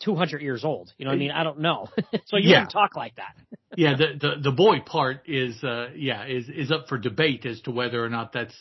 200 0.00 0.42
years 0.42 0.64
old. 0.64 0.92
You 0.98 1.04
know 1.04 1.10
what 1.10 1.16
I 1.16 1.18
mean? 1.18 1.30
I 1.30 1.44
don't 1.44 1.60
know. 1.60 1.88
so 2.26 2.36
you 2.36 2.50
Yeah. 2.50 2.56
wouldn't 2.56 2.70
talk 2.70 2.96
like 2.96 3.16
that. 3.16 3.34
yeah, 3.76 3.94
the, 3.96 4.18
the 4.18 4.42
the 4.42 4.52
boy 4.52 4.80
part 4.80 5.22
is 5.26 5.62
uh 5.62 5.88
yeah 5.94 6.26
is 6.26 6.48
is 6.48 6.70
up 6.70 6.88
for 6.88 6.98
debate 6.98 7.46
as 7.46 7.60
to 7.62 7.70
whether 7.70 8.02
or 8.04 8.08
not 8.08 8.32
that's 8.32 8.54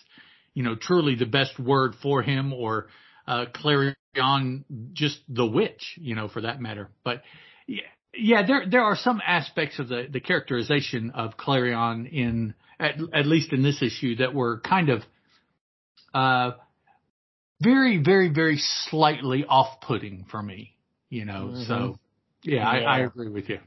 you 0.54 0.64
know 0.64 0.76
truly 0.76 1.16
the 1.16 1.26
best 1.26 1.60
word 1.60 1.96
for 2.02 2.22
him 2.22 2.54
or 2.54 2.88
uh 3.28 3.46
Klarion 3.54 3.96
just 4.94 5.20
the 5.28 5.46
witch 5.46 5.98
you 5.98 6.16
know 6.16 6.28
for 6.28 6.42
that 6.42 6.62
matter. 6.62 6.90
But 7.04 7.22
yeah, 7.68 7.82
yeah, 8.18 8.46
there 8.46 8.66
there 8.70 8.84
are 8.84 8.96
some 8.96 9.22
aspects 9.26 9.80
of 9.80 9.88
the 9.88 10.08
the 10.10 10.20
characterization 10.20 11.12
of 11.12 11.38
Klarion 11.38 12.12
in 12.12 12.54
at 12.80 12.96
at 13.14 13.26
least 13.26 13.54
in 13.54 13.64
this 13.64 13.82
issue 13.82 14.18
that 14.18 14.34
were 14.34 14.60
kind 14.62 14.90
of 14.90 15.02
uh 16.14 16.52
very 17.62 17.98
very 18.04 18.30
very 18.30 18.58
slightly 18.90 19.46
off 19.48 19.82
putting 19.82 20.26
for 20.30 20.42
me. 20.42 20.75
You 21.10 21.26
know, 21.26 21.52
Mhm. 21.54 21.68
so 21.68 22.00
yeah, 22.44 22.68
I, 22.68 22.80
Yeah. 22.80 22.90
I 22.90 23.00
agree 23.00 23.30
with 23.30 23.50
you. 23.50 23.60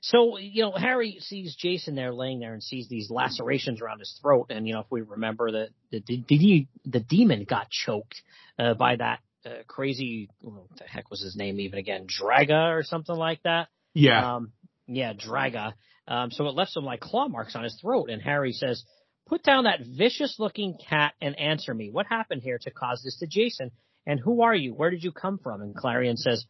So, 0.00 0.36
you 0.36 0.62
know, 0.62 0.72
Harry 0.72 1.16
sees 1.20 1.56
Jason 1.56 1.94
there 1.94 2.12
laying 2.12 2.38
there 2.38 2.52
and 2.52 2.62
sees 2.62 2.88
these 2.88 3.10
lacerations 3.10 3.80
around 3.80 4.00
his 4.00 4.18
throat. 4.20 4.48
And, 4.50 4.66
you 4.66 4.74
know, 4.74 4.80
if 4.80 4.90
we 4.90 5.00
remember 5.00 5.50
that 5.52 5.68
the, 5.90 6.02
the, 6.06 6.24
the, 6.28 6.66
the 6.84 7.00
demon 7.00 7.44
got 7.44 7.70
choked 7.70 8.20
uh, 8.58 8.74
by 8.74 8.96
that 8.96 9.20
uh, 9.46 9.62
crazy, 9.66 10.28
what 10.42 10.64
the 10.76 10.84
heck 10.84 11.10
was 11.10 11.22
his 11.22 11.36
name 11.36 11.58
even 11.58 11.78
again? 11.78 12.06
Draga 12.06 12.76
or 12.78 12.82
something 12.82 13.16
like 13.16 13.42
that. 13.44 13.68
Yeah, 13.94 14.36
Um, 14.36 14.52
yeah, 14.86 15.14
Draga. 15.14 15.72
Um, 16.06 16.30
so 16.30 16.46
it 16.48 16.54
left 16.54 16.72
some 16.72 16.84
like 16.84 17.00
claw 17.00 17.28
marks 17.28 17.56
on 17.56 17.64
his 17.64 17.74
throat. 17.80 18.10
And 18.10 18.20
Harry 18.20 18.52
says, 18.52 18.84
put 19.26 19.42
down 19.42 19.64
that 19.64 19.80
vicious 19.80 20.36
looking 20.38 20.76
cat 20.90 21.14
and 21.22 21.38
answer 21.38 21.72
me. 21.72 21.90
What 21.90 22.04
happened 22.06 22.42
here 22.42 22.58
to 22.58 22.70
cause 22.70 23.00
this 23.02 23.18
to 23.20 23.26
Jason? 23.26 23.70
And 24.06 24.20
who 24.20 24.42
are 24.42 24.54
you? 24.54 24.74
Where 24.74 24.90
did 24.90 25.02
you 25.02 25.12
come 25.12 25.38
from? 25.38 25.62
And 25.62 25.74
Klarion 25.74 26.16
says, 26.16 26.44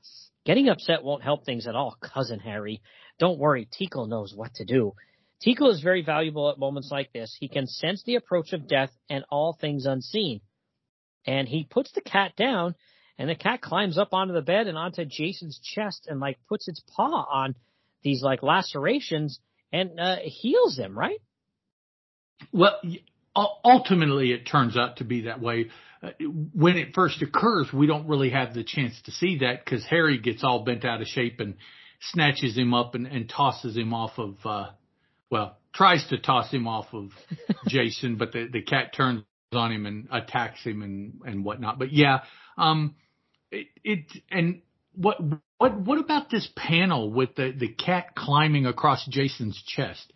getting 0.44 0.68
upset 0.68 1.05
won't 1.05 1.22
help 1.22 1.44
things 1.44 1.66
at 1.66 1.76
all, 1.76 1.96
cousin 2.00 2.40
Harry. 2.40 2.82
Don't 3.18 3.38
worry. 3.38 3.68
Teekl 3.80 4.09
knows 4.09 4.34
what 4.34 4.55
to 4.55 4.64
do. 4.64 4.94
Teekl 5.44 5.70
is 5.70 5.80
very 5.80 6.02
valuable 6.02 6.50
at 6.50 6.59
moments 6.59 6.90
like 6.90 7.12
this. 7.12 7.36
He 7.38 7.48
can 7.48 7.66
sense 7.66 8.02
the 8.05 8.16
approach 8.16 8.52
of 8.52 8.66
death 8.66 8.90
and 9.09 9.24
all 9.30 9.57
things 9.61 9.86
unseen. 9.86 10.40
And 11.26 11.46
he 11.48 11.66
puts 11.68 11.92
the 11.92 12.00
cat 12.00 12.32
down 12.36 12.74
and 13.18 13.28
the 13.28 13.34
cat 13.34 13.61
climbs 13.61 13.98
up 13.98 14.12
onto 14.12 14.34
the 14.34 14.42
bed 14.42 14.66
and 14.66 14.76
onto 14.76 15.05
Jason's 15.05 15.61
chest 15.62 16.07
and 16.09 16.20
like 16.20 16.38
puts 16.48 16.68
its 16.68 16.82
paw 16.96 17.24
on 17.30 17.55
these 18.02 18.22
like 18.22 18.42
lacerations 18.42 19.38
and 19.72 19.98
uh, 19.98 20.16
heals 20.22 20.78
him, 20.78 20.98
right? 20.98 21.20
Well, 22.52 22.80
ultimately, 23.36 24.32
it 24.32 24.46
turns 24.46 24.76
out 24.76 24.98
to 24.98 25.05
be 25.05 25.22
that 25.22 25.40
way. 25.40 25.70
When 26.52 26.76
it 26.76 26.94
first 26.94 27.22
occurs, 27.22 27.68
we 27.72 27.86
don't 27.86 28.07
really 28.07 28.30
have 28.30 28.55
the 28.55 28.64
chance 28.64 28.94
to 29.05 29.11
see 29.12 29.38
that 29.38 29.64
because 29.64 29.84
Harry 29.86 30.18
gets 30.18 30.44
all 30.44 30.64
bent 30.64 30.84
out 30.84 31.00
of 31.00 31.07
shape 31.07 31.40
and 31.40 31.55
snatches 32.12 32.57
him 32.57 32.74
up 32.74 32.94
and, 32.94 33.07
and 33.07 33.28
tosses 33.28 33.76
him 33.76 33.94
off 33.94 34.18
of, 34.18 34.36
uh, 34.44 34.70
well, 35.30 35.59
tries 35.74 36.07
to 36.09 36.18
toss 36.18 36.50
him 36.50 36.66
off 36.66 36.86
of 36.92 37.11
Jason, 37.68 38.16
but 38.16 38.32
the, 38.32 38.48
the 38.52 38.62
cat 38.62 38.94
turns 38.94 39.22
on 39.52 39.72
him 39.72 39.86
and 39.86 40.09
attacks 40.11 40.62
him 40.64 40.82
and, 40.82 41.20
and 41.24 41.44
whatnot. 41.44 41.78
But 41.78 41.92
yeah, 41.92 42.20
um, 42.59 42.94
it, 43.50 43.68
it, 43.82 44.07
and 44.30 44.62
what, 44.94 45.18
what, 45.59 45.78
what 45.80 45.98
about 45.98 46.30
this 46.30 46.48
panel 46.57 47.11
with 47.11 47.34
the, 47.36 47.52
the 47.57 47.68
cat 47.68 48.14
climbing 48.14 48.66
across 48.66 49.07
Jason's 49.07 49.62
chest? 49.66 50.12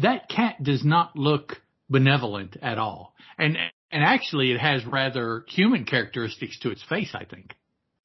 that 0.00 0.28
cat 0.28 0.62
does 0.62 0.84
not 0.84 1.16
look 1.16 1.60
benevolent 1.88 2.56
at 2.62 2.78
all. 2.78 3.14
And 3.38 3.56
and 3.90 4.02
actually 4.02 4.52
it 4.52 4.60
has 4.60 4.84
rather 4.84 5.44
human 5.48 5.84
characteristics 5.84 6.58
to 6.60 6.70
its 6.70 6.82
face, 6.82 7.14
I 7.14 7.24
think. 7.24 7.54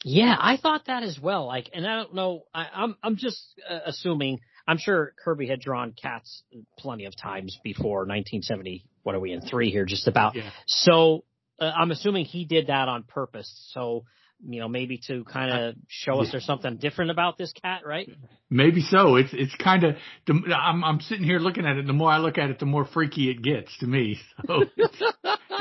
Yeah, 0.04 0.36
I 0.40 0.58
thought 0.58 0.86
that 0.86 1.04
as 1.04 1.20
well. 1.20 1.48
Like, 1.48 1.70
and 1.74 1.86
I 1.86 1.98
don't 1.98 2.14
know. 2.14 2.44
I, 2.54 2.68
I'm 2.74 2.96
I'm 3.04 3.16
just 3.16 3.44
uh, 3.68 3.80
assuming. 3.86 4.40
I'm 4.68 4.78
sure 4.80 5.14
Kirby 5.24 5.48
had 5.48 5.60
drawn 5.60 5.94
cats 5.94 6.44
plenty 6.80 7.06
of 7.06 7.16
times 7.16 7.60
before 7.64 8.00
1970. 8.00 8.84
What 9.04 9.14
are 9.14 9.20
we 9.20 9.32
in 9.32 9.42
three 9.42 9.70
here? 9.70 9.86
Just 9.86 10.08
about. 10.08 10.36
Yeah. 10.36 10.50
So 10.66 11.24
uh, 11.60 11.72
I'm 11.76 11.92
assuming 11.92 12.26
he 12.26 12.46
did 12.46 12.68
that 12.68 12.88
on 12.88 13.04
purpose. 13.04 13.52
So 13.74 14.06
you 14.48 14.60
know, 14.60 14.68
maybe 14.68 15.00
to 15.08 15.24
kind 15.24 15.52
of 15.52 15.76
show 15.88 16.22
us 16.22 16.30
there's 16.32 16.46
something 16.46 16.78
different 16.78 17.12
about 17.12 17.38
this 17.38 17.54
cat, 17.54 17.82
right? 17.86 18.10
Maybe 18.50 18.82
so. 18.82 19.16
It's 19.16 19.32
it's 19.34 19.56
kind 19.56 19.84
of 19.84 19.96
I'm 20.28 20.84
I'm 20.84 21.00
sitting 21.02 21.26
here 21.26 21.40
looking 21.40 21.66
at 21.66 21.78
it. 21.78 21.88
The 21.88 21.94
more 21.94 22.12
I 22.12 22.18
look 22.18 22.38
at 22.38 22.50
it, 22.50 22.60
the 22.60 22.66
more 22.66 22.86
freaky 22.86 23.30
it 23.30 23.42
gets 23.42 23.78
to 23.80 23.88
me. 23.88 24.20
So 24.48 24.64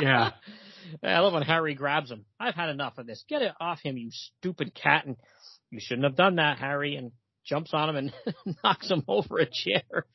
yeah, 0.00 0.32
I 1.02 1.20
love 1.20 1.32
when 1.32 1.42
Harry 1.42 1.74
grabs 1.74 2.10
him. 2.10 2.24
I've 2.38 2.54
had 2.54 2.68
enough 2.68 2.98
of 2.98 3.06
this. 3.06 3.24
Get 3.28 3.42
it 3.42 3.52
off 3.60 3.80
him, 3.82 3.96
you 3.96 4.10
stupid 4.10 4.74
cat. 4.74 5.06
And 5.06 5.16
you 5.70 5.78
shouldn't 5.80 6.04
have 6.04 6.16
done 6.16 6.36
that, 6.36 6.58
Harry. 6.58 6.96
And 6.96 7.12
jumps 7.44 7.70
on 7.72 7.90
him 7.90 7.96
and 7.96 8.12
knocks 8.64 8.90
him 8.90 9.04
over 9.06 9.38
a 9.38 9.46
chair. 9.46 10.06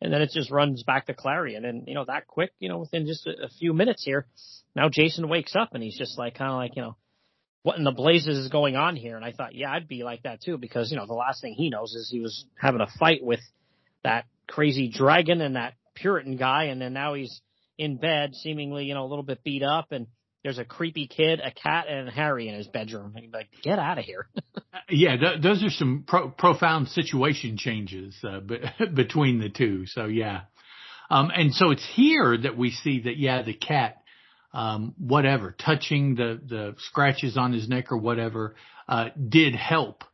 And 0.00 0.12
then 0.12 0.22
it 0.22 0.30
just 0.32 0.50
runs 0.50 0.82
back 0.82 1.06
to 1.06 1.14
Klarion. 1.14 1.64
And, 1.64 1.84
you 1.86 1.94
know, 1.94 2.04
that 2.06 2.26
quick, 2.26 2.52
you 2.58 2.68
know, 2.68 2.78
within 2.78 3.06
just 3.06 3.26
a, 3.26 3.44
a 3.44 3.48
few 3.58 3.72
minutes 3.72 4.04
here, 4.04 4.26
now 4.74 4.88
Jason 4.90 5.28
wakes 5.28 5.54
up 5.54 5.70
and 5.74 5.82
he's 5.82 5.98
just 5.98 6.18
like, 6.18 6.34
kind 6.34 6.50
of 6.50 6.56
like, 6.56 6.76
you 6.76 6.82
know, 6.82 6.96
what 7.68 7.76
in 7.76 7.84
the 7.84 7.92
blazes 7.92 8.38
is 8.38 8.48
going 8.48 8.76
on 8.76 8.96
here? 8.96 9.14
And 9.14 9.22
I 9.22 9.32
thought, 9.32 9.54
yeah, 9.54 9.70
I'd 9.70 9.86
be 9.86 10.02
like 10.02 10.22
that 10.22 10.40
too, 10.40 10.56
because, 10.56 10.90
you 10.90 10.96
know, 10.96 11.04
the 11.04 11.12
last 11.12 11.42
thing 11.42 11.52
he 11.52 11.68
knows 11.68 11.92
is 11.92 12.08
he 12.10 12.18
was 12.18 12.46
having 12.58 12.80
a 12.80 12.86
fight 12.98 13.22
with 13.22 13.40
that 14.02 14.24
crazy 14.46 14.88
dragon 14.88 15.42
and 15.42 15.56
that 15.56 15.74
Puritan 15.94 16.38
guy. 16.38 16.64
And 16.64 16.80
then 16.80 16.94
now 16.94 17.12
he's 17.12 17.42
in 17.76 17.98
bed, 17.98 18.34
seemingly, 18.34 18.86
you 18.86 18.94
know, 18.94 19.04
a 19.04 19.10
little 19.10 19.22
bit 19.22 19.44
beat 19.44 19.62
up, 19.62 19.92
and 19.92 20.06
there's 20.42 20.56
a 20.56 20.64
creepy 20.64 21.08
kid, 21.08 21.40
a 21.44 21.50
cat, 21.50 21.88
and 21.88 22.08
Harry 22.08 22.48
in 22.48 22.54
his 22.54 22.68
bedroom. 22.68 23.12
And 23.16 23.30
like, 23.34 23.48
get 23.62 23.78
out 23.78 23.98
of 23.98 24.06
here. 24.06 24.28
yeah. 24.88 25.18
Th- 25.18 25.42
those 25.42 25.62
are 25.62 25.68
some 25.68 26.04
pro- 26.08 26.30
profound 26.30 26.88
situation 26.88 27.58
changes 27.58 28.16
uh, 28.24 28.40
be- 28.40 28.62
between 28.94 29.40
the 29.40 29.50
two. 29.50 29.84
So 29.84 30.06
yeah, 30.06 30.44
um, 31.10 31.30
and 31.34 31.52
so 31.52 31.70
it's 31.70 31.86
here 31.94 32.34
that 32.38 32.56
we 32.56 32.70
see 32.70 33.02
that 33.02 33.18
yeah, 33.18 33.42
the 33.42 33.52
cat, 33.52 33.97
um, 34.52 34.94
whatever, 34.98 35.54
touching 35.58 36.14
the 36.14 36.40
the 36.44 36.74
scratches 36.78 37.36
on 37.36 37.52
his 37.52 37.68
neck 37.68 37.92
or 37.92 37.98
whatever, 37.98 38.54
uh, 38.88 39.08
did 39.28 39.54
help 39.54 40.04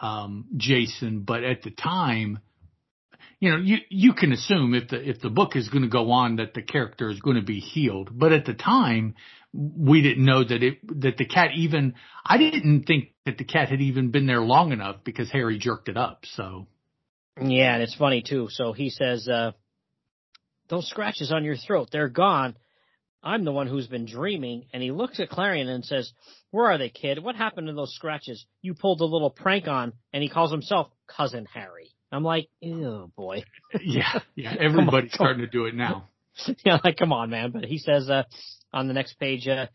um, 0.00 0.46
Jason, 0.56 1.22
but 1.22 1.42
at 1.42 1.62
the 1.62 1.70
time, 1.70 2.40
you 3.40 3.50
know, 3.50 3.58
you 3.58 3.78
you 3.88 4.12
can 4.14 4.32
assume 4.32 4.74
if 4.74 4.88
the 4.88 5.08
if 5.08 5.20
the 5.20 5.30
book 5.30 5.56
is 5.56 5.68
going 5.68 5.82
to 5.82 5.88
go 5.88 6.10
on 6.12 6.36
that 6.36 6.54
the 6.54 6.62
character 6.62 7.10
is 7.10 7.20
going 7.20 7.36
to 7.36 7.42
be 7.42 7.60
healed, 7.60 8.10
but 8.12 8.32
at 8.32 8.44
the 8.44 8.54
time 8.54 9.14
we 9.52 10.02
didn't 10.02 10.24
know 10.24 10.44
that 10.44 10.62
it 10.62 10.78
that 11.00 11.16
the 11.16 11.26
cat 11.26 11.50
even 11.56 11.94
I 12.24 12.38
didn't 12.38 12.84
think 12.84 13.10
that 13.24 13.38
the 13.38 13.44
cat 13.44 13.68
had 13.68 13.80
even 13.80 14.10
been 14.10 14.26
there 14.26 14.40
long 14.40 14.72
enough 14.72 14.96
because 15.04 15.30
Harry 15.30 15.58
jerked 15.58 15.88
it 15.88 15.96
up. 15.96 16.24
So 16.24 16.66
Yeah, 17.40 17.74
and 17.74 17.82
it's 17.82 17.94
funny 17.94 18.22
too. 18.22 18.48
So 18.50 18.72
he 18.72 18.90
says, 18.90 19.28
uh, 19.28 19.52
those 20.68 20.88
scratches 20.88 21.32
on 21.32 21.44
your 21.44 21.56
throat, 21.56 21.88
they're 21.92 22.08
gone. 22.08 22.56
I'm 23.26 23.44
the 23.44 23.52
one 23.52 23.66
who's 23.66 23.88
been 23.88 24.06
dreaming. 24.06 24.66
And 24.72 24.82
he 24.82 24.92
looks 24.92 25.18
at 25.18 25.28
Klarion 25.28 25.66
and 25.66 25.84
says, 25.84 26.12
where 26.52 26.66
are 26.66 26.78
they, 26.78 26.88
kid? 26.88 27.22
What 27.22 27.34
happened 27.34 27.66
to 27.66 27.72
those 27.72 27.92
scratches? 27.92 28.46
You 28.62 28.74
pulled 28.74 29.00
a 29.00 29.04
little 29.04 29.30
prank 29.30 29.66
on, 29.66 29.92
and 30.12 30.22
he 30.22 30.28
calls 30.28 30.52
himself 30.52 30.88
Cousin 31.08 31.46
Harry. 31.52 31.90
I'm 32.12 32.22
like, 32.22 32.48
ew, 32.60 33.10
boy. 33.16 33.42
yeah, 33.82 34.20
yeah, 34.36 34.54
everybody's 34.60 35.12
starting 35.12 35.40
to 35.40 35.48
do 35.48 35.66
it 35.66 35.74
now. 35.74 36.08
yeah, 36.64 36.78
like, 36.84 36.96
come 36.96 37.12
on, 37.12 37.30
man. 37.30 37.50
But 37.50 37.64
he 37.64 37.78
says, 37.78 38.08
uh, 38.08 38.22
on 38.72 38.86
the 38.86 38.94
next 38.94 39.14
page, 39.18 39.48
uh, 39.48 39.66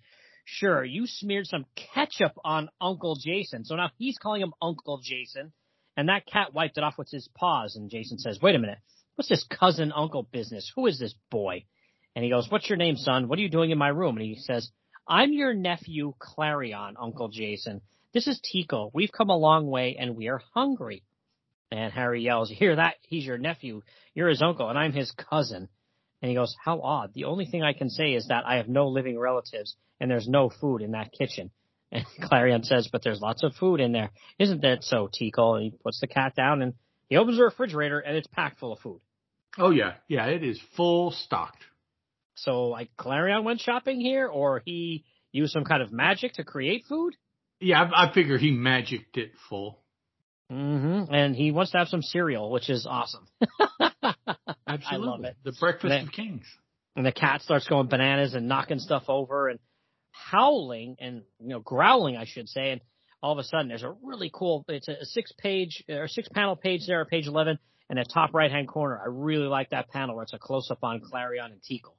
sure, 0.45 0.85
you 0.85 1.05
smeared 1.05 1.47
some 1.47 1.65
ketchup 1.93 2.31
on 2.45 2.69
Uncle 2.79 3.17
Jason. 3.21 3.65
So 3.65 3.75
now 3.75 3.91
he's 3.97 4.17
calling 4.17 4.41
him 4.41 4.53
Uncle 4.61 5.01
Jason. 5.03 5.51
And 5.97 6.07
that 6.07 6.25
cat 6.25 6.53
wiped 6.53 6.77
it 6.77 6.85
off 6.85 6.97
with 6.97 7.11
his 7.11 7.27
paws. 7.35 7.75
And 7.75 7.89
Jason 7.89 8.17
says, 8.17 8.39
wait 8.41 8.55
a 8.55 8.59
minute. 8.59 8.79
What's 9.15 9.27
this 9.27 9.45
cousin 9.49 9.91
uncle 9.93 10.23
business? 10.23 10.71
Who 10.75 10.87
is 10.87 10.97
this 10.97 11.13
boy? 11.29 11.65
And 12.15 12.23
he 12.23 12.31
goes, 12.31 12.49
what's 12.49 12.69
your 12.69 12.77
name, 12.77 12.97
son? 12.97 13.27
What 13.27 13.39
are 13.39 13.41
you 13.41 13.49
doing 13.49 13.71
in 13.71 13.77
my 13.77 13.87
room? 13.87 14.17
And 14.17 14.25
he 14.25 14.35
says, 14.35 14.69
I'm 15.07 15.31
your 15.31 15.53
nephew, 15.53 16.13
Klarion, 16.19 16.93
Uncle 16.99 17.29
Jason. 17.29 17.81
This 18.13 18.27
is 18.27 18.41
Teekl. 18.41 18.91
We've 18.93 19.11
come 19.11 19.29
a 19.29 19.37
long 19.37 19.67
way 19.67 19.95
and 19.97 20.15
we 20.15 20.27
are 20.27 20.41
hungry. 20.53 21.03
And 21.71 21.93
Harry 21.93 22.21
yells, 22.21 22.49
you 22.49 22.57
hear 22.57 22.75
that? 22.75 22.95
He's 23.07 23.25
your 23.25 23.37
nephew. 23.37 23.81
You're 24.13 24.27
his 24.27 24.41
uncle 24.41 24.69
and 24.69 24.77
I'm 24.77 24.91
his 24.91 25.11
cousin. 25.11 25.69
And 26.21 26.29
he 26.29 26.35
goes, 26.35 26.55
how 26.63 26.81
odd. 26.81 27.13
The 27.13 27.23
only 27.23 27.45
thing 27.45 27.63
I 27.63 27.73
can 27.73 27.89
say 27.89 28.13
is 28.13 28.27
that 28.27 28.45
I 28.45 28.57
have 28.57 28.67
no 28.67 28.89
living 28.89 29.17
relatives 29.17 29.75
and 29.99 30.11
there's 30.11 30.27
no 30.27 30.49
food 30.49 30.81
in 30.81 30.91
that 30.91 31.11
kitchen. 31.11 31.51
And 31.93 32.05
Klarion 32.21 32.63
says, 32.63 32.87
but 32.89 33.03
there's 33.03 33.19
lots 33.19 33.43
of 33.43 33.53
food 33.55 33.81
in 33.81 33.91
there. 33.91 34.11
Isn't 34.39 34.61
that 34.61 34.81
so, 34.85 35.09
Teekl? 35.09 35.55
And 35.55 35.63
he 35.63 35.77
puts 35.83 35.99
the 35.99 36.07
cat 36.07 36.33
down 36.37 36.61
and 36.61 36.73
he 37.09 37.17
opens 37.17 37.35
the 37.35 37.43
refrigerator 37.43 37.99
and 37.99 38.15
it's 38.15 38.27
packed 38.27 38.59
full 38.59 38.71
of 38.71 38.79
food. 38.79 39.01
Oh 39.57 39.71
yeah, 39.71 39.95
yeah, 40.07 40.27
it 40.27 40.41
is 40.41 40.57
full 40.77 41.11
stocked. 41.11 41.61
So 42.35 42.65
like 42.65 42.89
Klarion 42.97 43.43
went 43.43 43.59
shopping 43.59 43.99
here 43.99 44.27
or 44.27 44.61
he 44.65 45.05
used 45.31 45.53
some 45.53 45.63
kind 45.63 45.81
of 45.81 45.91
magic 45.91 46.33
to 46.33 46.43
create 46.43 46.83
food? 46.87 47.15
Yeah, 47.59 47.83
I, 47.83 48.07
I 48.07 48.13
figure 48.13 48.37
he 48.37 48.51
magicked 48.51 49.17
it 49.17 49.31
full. 49.49 49.79
Mm-hmm. 50.51 51.13
And 51.13 51.35
he 51.35 51.51
wants 51.51 51.71
to 51.71 51.77
have 51.77 51.87
some 51.87 52.01
cereal, 52.01 52.51
which 52.51 52.69
is 52.69 52.85
awesome. 52.89 53.25
Absolutely, 53.71 54.17
I 54.67 54.95
love 54.97 55.23
it. 55.23 55.37
The 55.43 55.53
breakfast 55.59 56.03
of 56.07 56.11
kings. 56.11 56.45
and 56.95 57.05
the 57.05 57.11
cat 57.11 57.41
starts 57.41 57.67
going 57.67 57.87
bananas 57.87 58.33
and 58.33 58.47
knocking 58.47 58.79
stuff 58.79 59.03
over 59.07 59.47
and 59.47 59.59
howling 60.11 60.97
and 60.99 61.21
you 61.39 61.47
know 61.47 61.59
growling 61.59 62.17
I 62.17 62.25
should 62.25 62.49
say 62.49 62.71
and 62.71 62.81
all 63.23 63.31
of 63.31 63.37
a 63.37 63.43
sudden 63.45 63.69
there's 63.69 63.83
a 63.83 63.95
really 64.03 64.29
cool 64.33 64.65
it's 64.67 64.89
a 64.89 65.05
six 65.05 65.31
page 65.31 65.83
or 65.89 66.09
six 66.09 66.27
panel 66.27 66.57
page 66.57 66.81
there 66.85 67.03
page 67.05 67.27
11 67.27 67.57
in 67.89 67.95
the 67.95 68.03
top 68.03 68.33
right 68.33 68.51
hand 68.51 68.67
corner 68.67 68.99
I 69.01 69.07
really 69.07 69.47
like 69.47 69.69
that 69.69 69.89
panel 69.89 70.15
where 70.15 70.23
it's 70.23 70.33
a 70.33 70.37
close 70.37 70.69
up 70.69 70.79
on 70.83 70.99
Klarion 70.99 71.45
and 71.45 71.61
Teekl 71.61 71.93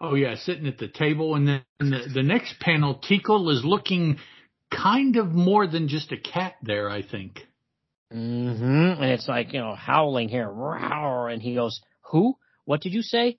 Oh 0.00 0.14
yeah, 0.14 0.34
sitting 0.36 0.66
at 0.66 0.78
the 0.78 0.88
table, 0.88 1.34
and 1.34 1.46
then 1.46 1.62
the, 1.78 2.08
the 2.14 2.22
next 2.22 2.58
panel, 2.60 2.94
Teekl 2.94 3.52
is 3.52 3.64
looking 3.64 4.18
kind 4.70 5.16
of 5.16 5.32
more 5.32 5.66
than 5.66 5.88
just 5.88 6.12
a 6.12 6.16
cat 6.16 6.54
there. 6.62 6.88
I 6.88 7.02
think. 7.02 7.40
Mm-hmm. 8.12 9.02
And 9.02 9.12
it's 9.12 9.28
like, 9.28 9.52
you 9.52 9.60
know, 9.60 9.74
howling 9.74 10.28
here. 10.28 10.48
Rawr. 10.48 11.32
And 11.32 11.40
he 11.40 11.54
goes, 11.54 11.80
who? 12.10 12.36
What 12.64 12.80
did 12.80 12.92
you 12.92 13.02
say? 13.02 13.38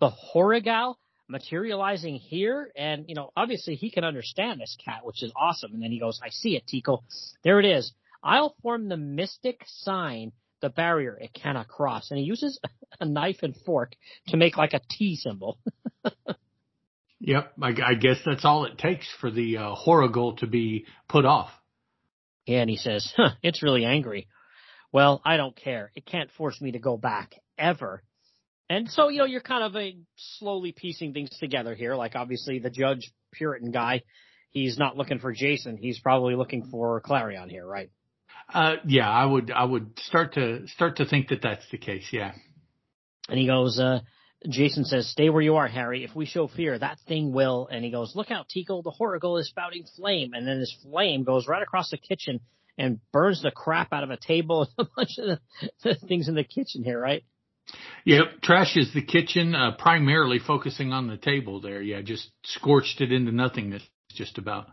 The 0.00 0.10
Horrigal 0.10 0.98
materializing 1.28 2.16
here? 2.16 2.72
And, 2.74 3.04
you 3.08 3.14
know, 3.14 3.30
obviously 3.36 3.76
he 3.76 3.90
can 3.90 4.02
understand 4.02 4.60
this 4.60 4.76
cat, 4.84 5.04
which 5.04 5.22
is 5.22 5.32
awesome. 5.36 5.74
And 5.74 5.82
then 5.82 5.92
he 5.92 6.00
goes, 6.00 6.18
I 6.24 6.30
see 6.30 6.56
it, 6.56 6.64
Teekl. 6.66 7.02
There 7.44 7.60
it 7.60 7.66
is. 7.66 7.92
I'll 8.22 8.56
form 8.62 8.88
the 8.88 8.96
mystic 8.96 9.62
sign, 9.64 10.32
the 10.60 10.70
barrier 10.70 11.16
it 11.16 11.32
cannot 11.32 11.68
cross. 11.68 12.10
And 12.10 12.18
he 12.18 12.24
uses 12.24 12.58
a 12.98 13.04
knife 13.04 13.38
and 13.42 13.54
fork 13.64 13.92
to 14.28 14.36
make 14.36 14.56
like 14.56 14.72
a 14.72 14.80
T 14.90 15.16
symbol. 15.16 15.58
Yep, 17.20 17.52
I, 17.62 17.74
I 17.84 17.94
guess 17.94 18.16
that's 18.24 18.46
all 18.46 18.64
it 18.64 18.78
takes 18.78 19.06
for 19.20 19.30
the 19.30 19.58
uh, 19.58 19.74
Horrigal 19.74 20.36
to 20.36 20.46
be 20.46 20.86
put 21.06 21.26
off. 21.26 21.50
Yeah, 22.46 22.60
and 22.60 22.70
he 22.70 22.76
says, 22.76 23.12
huh, 23.14 23.32
it's 23.42 23.62
really 23.62 23.84
angry. 23.84 24.26
Well, 24.90 25.20
I 25.24 25.36
don't 25.36 25.54
care. 25.54 25.92
It 25.94 26.06
can't 26.06 26.30
force 26.32 26.60
me 26.60 26.72
to 26.72 26.78
go 26.78 26.96
back 26.96 27.34
ever. 27.58 28.02
And 28.70 28.90
so, 28.90 29.08
you 29.08 29.18
know, 29.18 29.26
you're 29.26 29.42
kind 29.42 29.64
of 29.64 29.76
a 29.76 29.98
slowly 30.16 30.72
piecing 30.72 31.12
things 31.12 31.30
together 31.38 31.74
here. 31.74 31.94
Like 31.94 32.16
obviously 32.16 32.58
the 32.58 32.70
judge 32.70 33.12
Puritan 33.32 33.70
guy, 33.70 34.02
he's 34.50 34.78
not 34.78 34.96
looking 34.96 35.18
for 35.18 35.32
Jason. 35.32 35.76
He's 35.76 36.00
probably 36.00 36.36
looking 36.36 36.68
for 36.70 37.00
Klarion 37.02 37.50
here, 37.50 37.66
right? 37.66 37.90
Uh, 38.52 38.76
yeah, 38.86 39.08
I 39.08 39.26
would, 39.26 39.50
I 39.50 39.64
would 39.64 39.98
start 39.98 40.34
to, 40.34 40.66
start 40.68 40.96
to 40.96 41.04
think 41.04 41.28
that 41.28 41.42
that's 41.42 41.64
the 41.70 41.78
case. 41.78 42.08
Yeah. 42.12 42.32
And 43.28 43.38
he 43.38 43.46
goes, 43.46 43.78
uh, 43.78 44.00
Jason 44.48 44.84
says, 44.84 45.08
stay 45.08 45.28
where 45.28 45.42
you 45.42 45.56
are, 45.56 45.68
Harry. 45.68 46.04
If 46.04 46.14
we 46.14 46.24
show 46.24 46.48
fear, 46.48 46.78
that 46.78 46.98
thing 47.06 47.32
will. 47.32 47.68
And 47.70 47.84
he 47.84 47.90
goes, 47.90 48.16
look 48.16 48.30
out, 48.30 48.46
Teekl, 48.48 48.82
the 48.82 48.90
Horrigal 48.90 49.36
is 49.36 49.48
spouting 49.48 49.84
flame. 49.96 50.32
And 50.32 50.46
then 50.46 50.60
this 50.60 50.74
flame 50.82 51.24
goes 51.24 51.46
right 51.46 51.62
across 51.62 51.90
the 51.90 51.98
kitchen 51.98 52.40
and 52.78 53.00
burns 53.12 53.42
the 53.42 53.50
crap 53.50 53.92
out 53.92 54.02
of 54.02 54.10
a 54.10 54.16
table 54.16 54.68
and 54.78 54.86
a 54.86 54.90
bunch 54.96 55.18
of 55.18 55.26
the, 55.26 55.40
the 55.82 55.94
things 56.06 56.28
in 56.28 56.34
the 56.34 56.44
kitchen 56.44 56.82
here, 56.82 56.98
right? 56.98 57.22
Yep, 58.04 58.40
trashes 58.42 58.92
the 58.94 59.02
kitchen, 59.02 59.54
uh, 59.54 59.72
primarily 59.78 60.38
focusing 60.38 60.92
on 60.92 61.06
the 61.06 61.16
table 61.16 61.60
there. 61.60 61.82
Yeah, 61.82 62.00
just 62.00 62.30
scorched 62.44 63.00
it 63.00 63.12
into 63.12 63.30
nothingness, 63.30 63.82
just 64.14 64.38
about. 64.38 64.68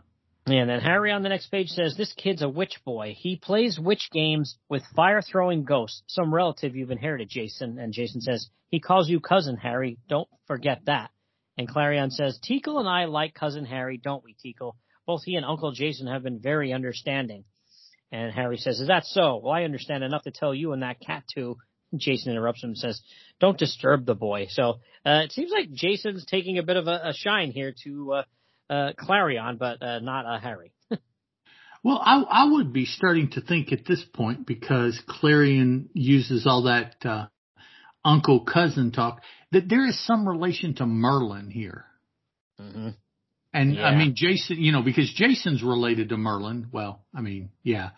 And 0.56 0.70
then 0.70 0.80
Harry 0.80 1.12
on 1.12 1.22
the 1.22 1.28
next 1.28 1.48
page 1.48 1.68
says, 1.68 1.96
This 1.96 2.12
kid's 2.14 2.42
a 2.42 2.48
witch 2.48 2.80
boy. 2.84 3.14
He 3.18 3.36
plays 3.36 3.78
witch 3.78 4.08
games 4.12 4.56
with 4.68 4.82
fire 4.96 5.20
throwing 5.20 5.64
ghosts, 5.64 6.02
some 6.06 6.32
relative 6.32 6.74
you've 6.74 6.90
inherited, 6.90 7.28
Jason. 7.28 7.78
And 7.78 7.92
Jason 7.92 8.20
says, 8.20 8.48
He 8.68 8.80
calls 8.80 9.08
you 9.08 9.20
cousin 9.20 9.56
Harry. 9.56 9.98
Don't 10.08 10.28
forget 10.46 10.80
that. 10.86 11.10
And 11.58 11.68
Klarion 11.68 12.10
says, 12.10 12.38
Teekl 12.38 12.78
and 12.78 12.88
I 12.88 13.06
like 13.06 13.34
cousin 13.34 13.64
Harry, 13.64 13.98
don't 13.98 14.24
we, 14.24 14.34
Teekl? 14.34 14.72
Both 15.06 15.24
he 15.24 15.34
and 15.34 15.44
Uncle 15.44 15.72
Jason 15.72 16.06
have 16.06 16.22
been 16.22 16.38
very 16.38 16.72
understanding. 16.72 17.44
And 18.10 18.32
Harry 18.32 18.56
says, 18.56 18.80
Is 18.80 18.88
that 18.88 19.04
so? 19.04 19.40
Well, 19.42 19.52
I 19.52 19.64
understand 19.64 20.04
enough 20.04 20.22
to 20.22 20.30
tell 20.30 20.54
you 20.54 20.72
and 20.72 20.82
that 20.82 21.00
cat 21.00 21.24
too. 21.34 21.56
Jason 21.96 22.32
interrupts 22.32 22.62
him 22.62 22.70
and 22.70 22.78
says, 22.78 23.00
Don't 23.40 23.58
disturb 23.58 24.06
the 24.06 24.14
boy. 24.14 24.46
So 24.50 24.80
uh, 25.04 25.22
it 25.24 25.32
seems 25.32 25.50
like 25.50 25.72
Jason's 25.72 26.24
taking 26.24 26.58
a 26.58 26.62
bit 26.62 26.76
of 26.76 26.86
a, 26.86 27.08
a 27.08 27.12
shine 27.14 27.50
here 27.50 27.74
to 27.84 28.12
uh, 28.12 28.22
uh, 28.70 28.92
Klarion, 28.98 29.58
but 29.58 29.82
uh, 29.82 29.98
not 30.00 30.26
uh, 30.26 30.38
Harry. 30.38 30.72
well, 31.84 32.00
I, 32.02 32.22
I 32.22 32.50
would 32.52 32.72
be 32.72 32.84
starting 32.84 33.30
to 33.30 33.40
think 33.40 33.72
at 33.72 33.86
this 33.86 34.04
point 34.14 34.46
because 34.46 35.00
Klarion 35.08 35.88
uses 35.94 36.46
all 36.46 36.64
that 36.64 36.96
uh, 37.04 37.26
uncle 38.04 38.44
cousin 38.44 38.92
talk 38.92 39.22
that 39.52 39.68
there 39.68 39.86
is 39.86 39.98
some 40.06 40.28
relation 40.28 40.74
to 40.76 40.86
Merlin 40.86 41.50
here. 41.50 41.84
Mm-hmm. 42.60 42.90
And 43.54 43.74
Yeah. 43.74 43.86
I 43.86 43.96
mean, 43.96 44.14
Jason, 44.14 44.58
you 44.58 44.72
know, 44.72 44.82
because 44.82 45.12
Jason's 45.14 45.62
related 45.62 46.10
to 46.10 46.16
Merlin. 46.16 46.68
Well, 46.70 47.04
I 47.14 47.22
mean, 47.22 47.50
yeah, 47.62 47.90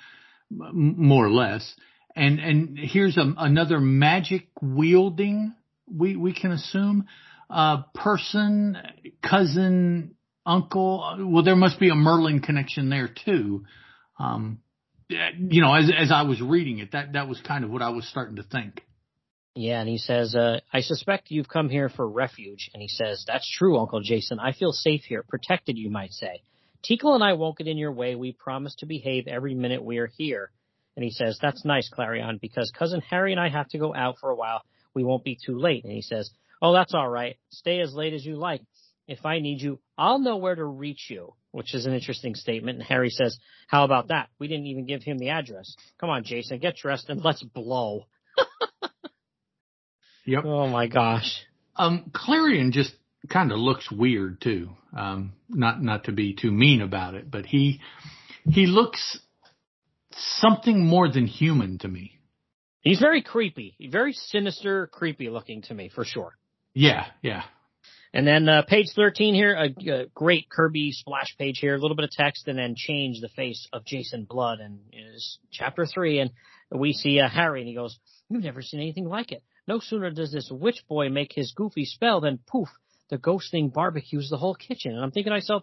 m- 0.50 0.94
more 0.96 1.26
or 1.26 1.30
less. 1.30 1.74
And 2.14 2.38
and 2.38 2.78
here's 2.78 3.16
a, 3.16 3.34
another 3.36 3.80
magic 3.80 4.48
wielding. 4.60 5.54
We 5.92 6.16
we 6.16 6.32
can 6.32 6.52
assume 6.52 7.06
uh, 7.48 7.82
person, 7.94 8.76
cousin, 9.22 10.14
uncle. 10.50 11.16
Well, 11.20 11.42
there 11.44 11.56
must 11.56 11.78
be 11.78 11.90
a 11.90 11.94
Merlin 11.94 12.40
connection 12.40 12.90
there 12.90 13.08
too. 13.08 13.64
Um, 14.18 14.58
you 15.08 15.62
know, 15.62 15.74
as 15.74 15.90
as 15.96 16.12
I 16.12 16.22
was 16.22 16.40
reading 16.40 16.78
it, 16.78 16.92
that 16.92 17.14
that 17.14 17.28
was 17.28 17.40
kind 17.40 17.64
of 17.64 17.70
what 17.70 17.82
I 17.82 17.90
was 17.90 18.06
starting 18.08 18.36
to 18.36 18.42
think. 18.42 18.82
Yeah, 19.54 19.80
and 19.80 19.88
he 19.88 19.98
says, 19.98 20.34
uh, 20.36 20.60
I 20.72 20.80
suspect 20.80 21.30
you've 21.30 21.48
come 21.48 21.68
here 21.68 21.88
for 21.88 22.08
refuge. 22.08 22.70
And 22.72 22.80
he 22.80 22.88
says, 22.88 23.24
That's 23.26 23.50
true, 23.50 23.78
Uncle 23.78 24.00
Jason. 24.00 24.38
I 24.38 24.52
feel 24.52 24.72
safe 24.72 25.02
here, 25.02 25.24
protected, 25.28 25.76
you 25.76 25.90
might 25.90 26.12
say. 26.12 26.42
Teekl 26.88 27.14
and 27.14 27.24
I 27.24 27.34
won't 27.34 27.58
get 27.58 27.66
in 27.66 27.76
your 27.76 27.92
way. 27.92 28.14
We 28.14 28.32
promise 28.32 28.74
to 28.76 28.86
behave 28.86 29.26
every 29.26 29.54
minute 29.54 29.84
we 29.84 29.98
are 29.98 30.06
here. 30.06 30.50
And 30.96 31.04
he 31.04 31.10
says, 31.10 31.38
That's 31.42 31.64
nice, 31.64 31.90
Klarion, 31.90 32.40
because 32.40 32.72
cousin 32.76 33.00
Harry 33.10 33.32
and 33.32 33.40
I 33.40 33.48
have 33.48 33.68
to 33.70 33.78
go 33.78 33.94
out 33.94 34.18
for 34.20 34.30
a 34.30 34.36
while. 34.36 34.62
We 34.94 35.04
won't 35.04 35.24
be 35.24 35.38
too 35.44 35.58
late. 35.58 35.84
And 35.84 35.92
he 35.92 36.02
says, 36.02 36.30
Oh, 36.62 36.72
that's 36.72 36.94
all 36.94 37.08
right. 37.08 37.36
Stay 37.50 37.80
as 37.80 37.94
late 37.94 38.12
as 38.12 38.24
you 38.24 38.36
like. 38.36 38.62
If 39.10 39.26
I 39.26 39.40
need 39.40 39.60
you, 39.60 39.80
I'll 39.98 40.20
know 40.20 40.36
where 40.36 40.54
to 40.54 40.64
reach 40.64 41.08
you, 41.10 41.34
which 41.50 41.74
is 41.74 41.84
an 41.84 41.92
interesting 41.92 42.34
statement. 42.34 42.78
And 42.78 42.86
Harry 42.86 43.10
says, 43.10 43.36
How 43.66 43.84
about 43.84 44.08
that? 44.08 44.28
We 44.38 44.48
didn't 44.48 44.66
even 44.66 44.86
give 44.86 45.02
him 45.02 45.18
the 45.18 45.30
address. 45.30 45.74
Come 45.98 46.10
on, 46.10 46.24
Jason, 46.24 46.58
get 46.58 46.76
dressed 46.76 47.10
and 47.10 47.20
let's 47.22 47.42
blow. 47.42 48.06
Yep. 50.26 50.44
Oh 50.44 50.68
my 50.68 50.86
gosh. 50.86 51.42
Um, 51.74 52.12
Klarion 52.14 52.70
just 52.70 52.92
kind 53.28 53.50
of 53.50 53.58
looks 53.58 53.90
weird 53.90 54.40
too. 54.40 54.70
Um, 54.96 55.32
not 55.48 55.82
not 55.82 56.04
to 56.04 56.12
be 56.12 56.34
too 56.34 56.52
mean 56.52 56.82
about 56.82 57.14
it, 57.14 57.30
but 57.30 57.46
he 57.46 57.80
he 58.48 58.66
looks 58.66 59.18
something 60.12 60.86
more 60.86 61.10
than 61.10 61.26
human 61.26 61.78
to 61.78 61.88
me. 61.88 62.18
He's 62.82 63.00
very 63.00 63.22
creepy, 63.22 63.74
very 63.90 64.12
sinister, 64.12 64.86
creepy 64.86 65.28
looking 65.28 65.62
to 65.62 65.74
me 65.74 65.88
for 65.88 66.04
sure. 66.04 66.36
Yeah, 66.74 67.06
yeah. 67.22 67.42
And 68.12 68.26
then 68.26 68.48
uh, 68.48 68.62
page 68.62 68.88
13 68.96 69.34
here, 69.34 69.54
a, 69.54 69.90
a 69.90 70.06
great 70.12 70.48
Kirby 70.48 70.90
splash 70.92 71.36
page 71.38 71.58
here, 71.60 71.76
a 71.76 71.78
little 71.78 71.96
bit 71.96 72.04
of 72.04 72.10
text, 72.10 72.48
and 72.48 72.58
then 72.58 72.74
change 72.76 73.20
the 73.20 73.28
face 73.28 73.68
of 73.72 73.84
Jason 73.84 74.26
Blood. 74.28 74.58
And 74.58 74.80
it's 74.92 75.38
chapter 75.52 75.86
three, 75.86 76.18
and 76.18 76.30
we 76.72 76.92
see 76.92 77.20
uh, 77.20 77.28
Harry, 77.28 77.60
and 77.60 77.68
he 77.68 77.74
goes, 77.74 77.98
"You've 78.28 78.42
never 78.42 78.62
seen 78.62 78.80
anything 78.80 79.08
like 79.08 79.30
it. 79.30 79.44
No 79.68 79.78
sooner 79.78 80.10
does 80.10 80.32
this 80.32 80.50
witch 80.50 80.82
boy 80.88 81.08
make 81.08 81.32
his 81.32 81.52
goofy 81.52 81.84
spell 81.84 82.20
than 82.20 82.40
poof, 82.48 82.68
the 83.10 83.18
ghost 83.18 83.52
thing 83.52 83.68
barbecues 83.68 84.28
the 84.28 84.38
whole 84.38 84.56
kitchen." 84.56 84.92
And 84.92 85.04
I'm 85.04 85.12
thinking 85.12 85.30
to 85.30 85.36
myself, 85.36 85.62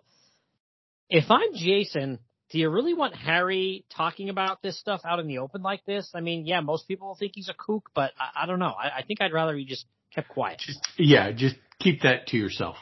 if 1.09 1.29
I'm 1.29 1.53
Jason, 1.53 2.19
do 2.49 2.59
you 2.59 2.69
really 2.69 2.93
want 2.93 3.15
Harry 3.15 3.85
talking 3.95 4.29
about 4.29 4.61
this 4.61 4.79
stuff 4.79 5.01
out 5.03 5.19
in 5.19 5.27
the 5.27 5.39
open 5.39 5.61
like 5.61 5.83
this? 5.85 6.09
I 6.13 6.21
mean, 6.21 6.45
yeah, 6.45 6.61
most 6.61 6.87
people 6.87 7.15
think 7.15 7.33
he's 7.35 7.49
a 7.49 7.53
kook, 7.53 7.89
but 7.93 8.11
I, 8.19 8.43
I 8.43 8.45
don't 8.45 8.59
know. 8.59 8.73
I, 8.73 8.99
I 8.99 9.03
think 9.05 9.21
I'd 9.21 9.33
rather 9.33 9.55
he 9.55 9.65
just 9.65 9.85
kept 10.15 10.29
quiet. 10.29 10.59
Just 10.65 10.79
yeah, 10.97 11.31
just 11.31 11.55
keep 11.79 12.03
that 12.03 12.27
to 12.27 12.37
yourself. 12.37 12.77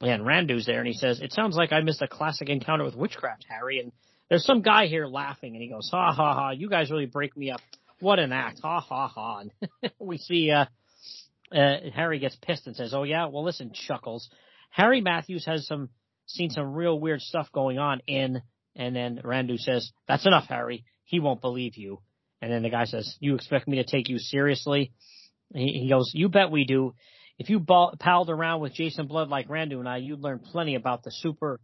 Yeah, 0.00 0.14
and 0.14 0.26
Randu's 0.26 0.66
there, 0.66 0.78
and 0.78 0.86
he 0.86 0.94
says, 0.94 1.20
"It 1.20 1.32
sounds 1.32 1.56
like 1.56 1.72
I 1.72 1.80
missed 1.80 2.02
a 2.02 2.08
classic 2.08 2.48
encounter 2.48 2.84
with 2.84 2.96
witchcraft, 2.96 3.46
Harry." 3.48 3.80
And 3.80 3.92
there's 4.28 4.44
some 4.44 4.60
guy 4.60 4.86
here 4.86 5.06
laughing, 5.06 5.54
and 5.54 5.62
he 5.62 5.68
goes, 5.68 5.88
"Ha 5.90 6.12
ha 6.12 6.34
ha! 6.34 6.50
You 6.50 6.68
guys 6.68 6.90
really 6.90 7.06
break 7.06 7.36
me 7.36 7.50
up. 7.50 7.60
What 8.00 8.18
an 8.18 8.32
act! 8.32 8.60
Ha 8.62 8.80
ha 8.80 9.08
ha!" 9.08 9.44
And 9.82 9.92
we 9.98 10.18
see 10.18 10.50
uh, 10.50 10.66
uh, 11.50 11.76
Harry 11.94 12.18
gets 12.18 12.36
pissed 12.36 12.66
and 12.66 12.76
says, 12.76 12.92
"Oh 12.92 13.04
yeah, 13.04 13.26
well 13.26 13.44
listen, 13.44 13.72
Chuckles. 13.72 14.28
Harry 14.70 15.00
Matthews 15.00 15.46
has 15.46 15.66
some 15.66 15.88
seen 16.26 16.50
some 16.50 16.74
real 16.74 16.98
weird 16.98 17.22
stuff 17.22 17.50
going 17.52 17.78
on 17.78 18.00
in." 18.06 18.42
And 18.74 18.96
then 18.96 19.20
Randu 19.24 19.58
says, 19.58 19.92
"That's 20.08 20.26
enough, 20.26 20.46
Harry. 20.48 20.84
He 21.04 21.20
won't 21.20 21.40
believe 21.40 21.76
you." 21.76 22.00
And 22.40 22.50
then 22.50 22.62
the 22.62 22.70
guy 22.70 22.84
says, 22.84 23.16
"You 23.20 23.34
expect 23.34 23.68
me 23.68 23.76
to 23.76 23.84
take 23.84 24.08
you 24.08 24.18
seriously?" 24.18 24.92
He, 25.54 25.82
he 25.82 25.88
goes, 25.88 26.10
"You 26.14 26.28
bet 26.28 26.50
we 26.50 26.64
do." 26.64 26.94
if 27.38 27.50
you 27.50 27.58
ball, 27.58 27.94
palled 27.98 28.30
around 28.30 28.60
with 28.60 28.74
Jason 28.74 29.06
Blood 29.06 29.28
like 29.28 29.48
Randu 29.48 29.78
and 29.78 29.88
I, 29.88 29.96
you'd 29.98 30.20
learn 30.20 30.38
plenty 30.38 30.74
about 30.74 31.02
the 31.02 31.10
super. 31.10 31.60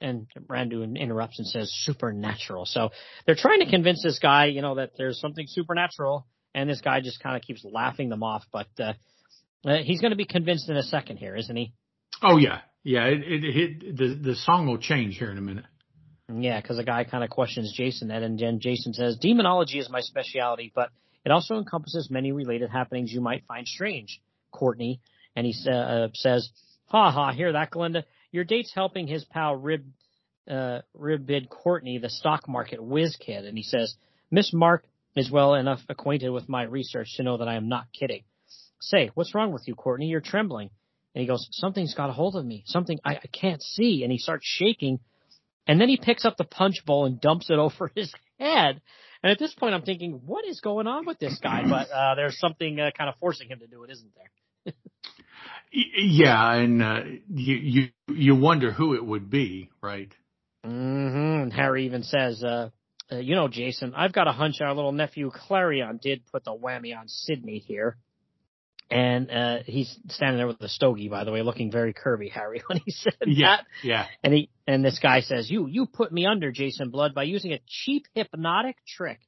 And 0.00 0.26
Randu 0.48 0.96
interrupts 0.96 1.38
and 1.38 1.46
says 1.46 1.72
supernatural. 1.84 2.66
So 2.66 2.90
they're 3.24 3.36
trying 3.36 3.60
to 3.60 3.70
convince 3.70 4.02
this 4.02 4.18
guy, 4.18 4.46
you 4.46 4.60
know, 4.60 4.74
that 4.74 4.90
there's 4.98 5.20
something 5.20 5.46
supernatural, 5.46 6.26
and 6.54 6.68
this 6.68 6.80
guy 6.80 7.00
just 7.00 7.22
kind 7.22 7.36
of 7.36 7.42
keeps 7.42 7.64
laughing 7.64 8.08
them 8.08 8.24
off. 8.24 8.42
But 8.52 8.66
uh, 8.80 8.94
uh, 9.64 9.76
he's 9.84 10.00
going 10.00 10.10
to 10.10 10.16
be 10.16 10.24
convinced 10.24 10.68
in 10.68 10.76
a 10.76 10.82
second 10.82 11.18
here, 11.18 11.36
isn't 11.36 11.54
he? 11.54 11.72
Oh 12.20 12.36
yeah, 12.36 12.62
yeah. 12.82 13.04
It, 13.04 13.22
it, 13.22 13.56
it 13.56 13.96
the 13.96 14.30
the 14.30 14.34
song 14.34 14.66
will 14.66 14.78
change 14.78 15.18
here 15.18 15.30
in 15.30 15.38
a 15.38 15.40
minute. 15.40 15.66
Yeah, 16.28 16.60
because 16.60 16.76
the 16.76 16.84
guy 16.84 17.04
kind 17.04 17.24
of 17.24 17.30
questions 17.30 17.72
Jason 17.72 18.10
and 18.10 18.38
then 18.38 18.60
Jason 18.60 18.94
says, 18.94 19.16
"Demonology 19.18 19.78
is 19.78 19.90
my 19.90 20.00
specialty, 20.00 20.72
but 20.74 20.90
it 21.24 21.30
also 21.30 21.56
encompasses 21.56 22.10
many 22.10 22.32
related 22.32 22.70
happenings 22.70 23.12
you 23.12 23.20
might 23.20 23.44
find 23.46 23.66
strange." 23.66 24.20
Courtney, 24.50 25.00
and 25.34 25.46
he 25.46 25.54
uh, 25.68 26.08
says, 26.14 26.50
"Ha 26.86 27.10
ha, 27.10 27.32
hear 27.32 27.52
that, 27.52 27.70
Glenda? 27.70 28.04
Your 28.30 28.44
date's 28.44 28.72
helping 28.72 29.06
his 29.06 29.24
pal 29.24 29.56
Rib 29.56 29.84
uh, 30.48 30.80
Ribbid 30.94 31.48
Courtney, 31.48 31.98
the 31.98 32.10
stock 32.10 32.48
market 32.48 32.82
whiz 32.82 33.16
kid." 33.16 33.44
And 33.44 33.56
he 33.56 33.64
says, 33.64 33.96
"Miss 34.30 34.52
Mark 34.52 34.84
is 35.16 35.30
well 35.30 35.54
enough 35.54 35.80
acquainted 35.88 36.30
with 36.30 36.48
my 36.48 36.62
research 36.62 37.16
to 37.16 37.22
know 37.22 37.38
that 37.38 37.48
I 37.48 37.54
am 37.54 37.68
not 37.68 37.86
kidding." 37.92 38.22
Say, 38.80 39.10
what's 39.14 39.34
wrong 39.34 39.52
with 39.52 39.68
you, 39.68 39.76
Courtney? 39.76 40.06
You're 40.06 40.20
trembling. 40.20 40.70
And 41.14 41.20
he 41.20 41.26
goes, 41.26 41.46
"Something's 41.52 41.94
got 41.94 42.10
a 42.10 42.12
hold 42.12 42.36
of 42.36 42.44
me. 42.44 42.62
Something 42.66 42.98
I, 43.04 43.16
I 43.16 43.26
can't 43.32 43.62
see." 43.62 44.02
And 44.02 44.12
he 44.12 44.18
starts 44.18 44.46
shaking, 44.46 45.00
and 45.66 45.80
then 45.80 45.88
he 45.88 45.96
picks 45.96 46.24
up 46.24 46.36
the 46.36 46.44
punch 46.44 46.84
bowl 46.84 47.06
and 47.06 47.20
dumps 47.20 47.50
it 47.50 47.58
over 47.58 47.90
his 47.94 48.12
head. 48.38 48.80
And 49.22 49.30
at 49.30 49.38
this 49.38 49.54
point, 49.54 49.74
I'm 49.74 49.82
thinking, 49.82 50.20
what 50.26 50.44
is 50.44 50.60
going 50.60 50.88
on 50.88 51.06
with 51.06 51.18
this 51.20 51.38
guy? 51.40 51.62
But 51.68 51.90
uh, 51.90 52.16
there's 52.16 52.38
something 52.38 52.80
uh, 52.80 52.90
kind 52.96 53.08
of 53.08 53.14
forcing 53.20 53.48
him 53.48 53.60
to 53.60 53.68
do 53.68 53.84
it, 53.84 53.90
isn't 53.90 54.10
there? 54.16 54.74
yeah, 55.72 56.54
and 56.54 56.82
uh, 56.82 57.00
you 57.32 57.54
you 57.54 57.88
you 58.08 58.34
wonder 58.34 58.72
who 58.72 58.94
it 58.94 59.04
would 59.04 59.30
be, 59.30 59.70
right? 59.80 60.12
Mm-hmm. 60.66 61.42
And 61.42 61.52
Harry 61.52 61.86
even 61.86 62.02
says, 62.02 62.42
uh, 62.42 62.70
uh, 63.10 63.16
"You 63.16 63.36
know, 63.36 63.46
Jason, 63.48 63.92
I've 63.96 64.12
got 64.12 64.26
a 64.26 64.32
hunch 64.32 64.60
our 64.60 64.74
little 64.74 64.92
nephew 64.92 65.30
Klarion 65.30 66.00
did 66.00 66.22
put 66.32 66.44
the 66.44 66.52
whammy 66.52 66.96
on 66.96 67.06
Sidney 67.06 67.58
here." 67.58 67.96
And 68.92 69.30
uh, 69.30 69.58
he's 69.64 69.96
standing 70.08 70.36
there 70.38 70.46
with 70.46 70.58
the 70.58 70.68
stogie, 70.68 71.08
by 71.08 71.24
the 71.24 71.32
way, 71.32 71.42
looking 71.42 71.70
very 71.70 71.94
curvy, 71.94 72.30
Harry, 72.30 72.62
when 72.66 72.78
he 72.84 72.90
said 72.90 73.14
Yeah, 73.26 73.56
that. 73.56 73.66
yeah. 73.82 74.06
And 74.22 74.32
he 74.34 74.50
and 74.66 74.84
this 74.84 74.98
guy 74.98 75.20
says, 75.20 75.50
"You 75.50 75.66
you 75.66 75.86
put 75.86 76.12
me 76.12 76.26
under, 76.26 76.52
Jason 76.52 76.90
Blood, 76.90 77.14
by 77.14 77.22
using 77.24 77.52
a 77.52 77.60
cheap 77.66 78.06
hypnotic 78.14 78.76
trick." 78.86 79.20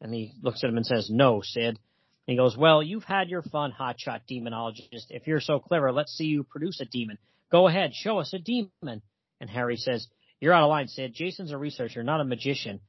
And 0.00 0.12
he 0.12 0.32
looks 0.42 0.64
at 0.64 0.70
him 0.70 0.76
and 0.76 0.86
says, 0.86 1.08
"No, 1.10 1.40
Sid." 1.42 1.64
And 1.66 1.78
he 2.26 2.36
goes, 2.36 2.56
"Well, 2.56 2.82
you've 2.82 3.04
had 3.04 3.28
your 3.28 3.42
fun, 3.42 3.72
hotshot 3.72 4.22
demonologist. 4.30 5.06
If 5.10 5.26
you're 5.26 5.40
so 5.40 5.58
clever, 5.60 5.92
let's 5.92 6.12
see 6.12 6.24
you 6.24 6.42
produce 6.44 6.80
a 6.80 6.84
demon. 6.84 7.18
Go 7.50 7.68
ahead, 7.68 7.94
show 7.94 8.18
us 8.18 8.32
a 8.32 8.38
demon." 8.38 9.02
And 9.40 9.50
Harry 9.50 9.76
says, 9.76 10.06
"You're 10.40 10.52
out 10.52 10.64
of 10.64 10.68
line, 10.70 10.88
Sid. 10.88 11.14
Jason's 11.14 11.52
a 11.52 11.58
researcher, 11.58 12.02
not 12.02 12.20
a 12.20 12.24
magician." 12.24 12.80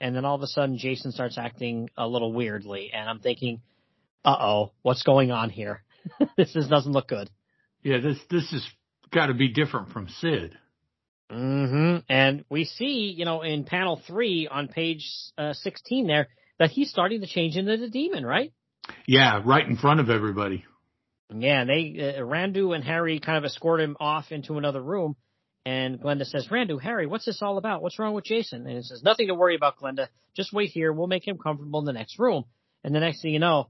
And 0.00 0.16
then 0.16 0.24
all 0.24 0.34
of 0.34 0.42
a 0.42 0.46
sudden, 0.46 0.78
Jason 0.78 1.12
starts 1.12 1.36
acting 1.36 1.90
a 1.96 2.06
little 2.08 2.32
weirdly, 2.32 2.90
and 2.94 3.08
I'm 3.08 3.18
thinking, 3.18 3.60
"Uh 4.24 4.36
oh, 4.40 4.72
what's 4.82 5.02
going 5.02 5.30
on 5.30 5.50
here? 5.50 5.82
this 6.36 6.54
is, 6.56 6.68
doesn't 6.68 6.92
look 6.92 7.08
good." 7.08 7.30
Yeah, 7.82 7.98
this 8.00 8.18
this 8.30 8.50
has 8.50 8.66
got 9.10 9.26
to 9.26 9.34
be 9.34 9.48
different 9.48 9.90
from 9.90 10.08
Sid. 10.08 10.56
Mm-hmm. 11.30 11.98
And 12.08 12.44
we 12.50 12.64
see, 12.64 13.14
you 13.16 13.24
know, 13.24 13.42
in 13.42 13.64
panel 13.64 14.00
three 14.06 14.48
on 14.50 14.68
page 14.68 15.08
uh, 15.38 15.52
16 15.52 16.06
there, 16.06 16.28
that 16.58 16.70
he's 16.70 16.90
starting 16.90 17.20
to 17.20 17.26
change 17.26 17.56
into 17.56 17.76
the 17.76 17.88
demon, 17.88 18.26
right? 18.26 18.52
Yeah, 19.06 19.40
right 19.44 19.66
in 19.66 19.76
front 19.76 20.00
of 20.00 20.10
everybody. 20.10 20.64
Yeah, 21.32 21.64
they, 21.64 22.16
uh, 22.18 22.22
Randu 22.22 22.74
and 22.74 22.82
Harry 22.82 23.20
kind 23.20 23.38
of 23.38 23.44
escort 23.44 23.80
him 23.80 23.96
off 24.00 24.32
into 24.32 24.58
another 24.58 24.82
room. 24.82 25.16
And 25.64 26.00
Glenda 26.00 26.24
says, 26.24 26.48
Randu, 26.50 26.80
Harry, 26.80 27.06
what's 27.06 27.26
this 27.26 27.40
all 27.42 27.58
about? 27.58 27.82
What's 27.82 27.98
wrong 27.98 28.14
with 28.14 28.24
Jason? 28.24 28.66
And 28.66 28.76
he 28.76 28.82
says, 28.82 29.02
nothing 29.04 29.28
to 29.28 29.34
worry 29.34 29.54
about, 29.54 29.78
Glenda. 29.78 30.08
Just 30.34 30.52
wait 30.52 30.70
here. 30.70 30.92
We'll 30.92 31.06
make 31.06 31.26
him 31.26 31.38
comfortable 31.38 31.80
in 31.80 31.86
the 31.86 31.92
next 31.92 32.18
room. 32.18 32.44
And 32.82 32.94
the 32.94 33.00
next 33.00 33.22
thing 33.22 33.32
you 33.32 33.38
know, 33.38 33.68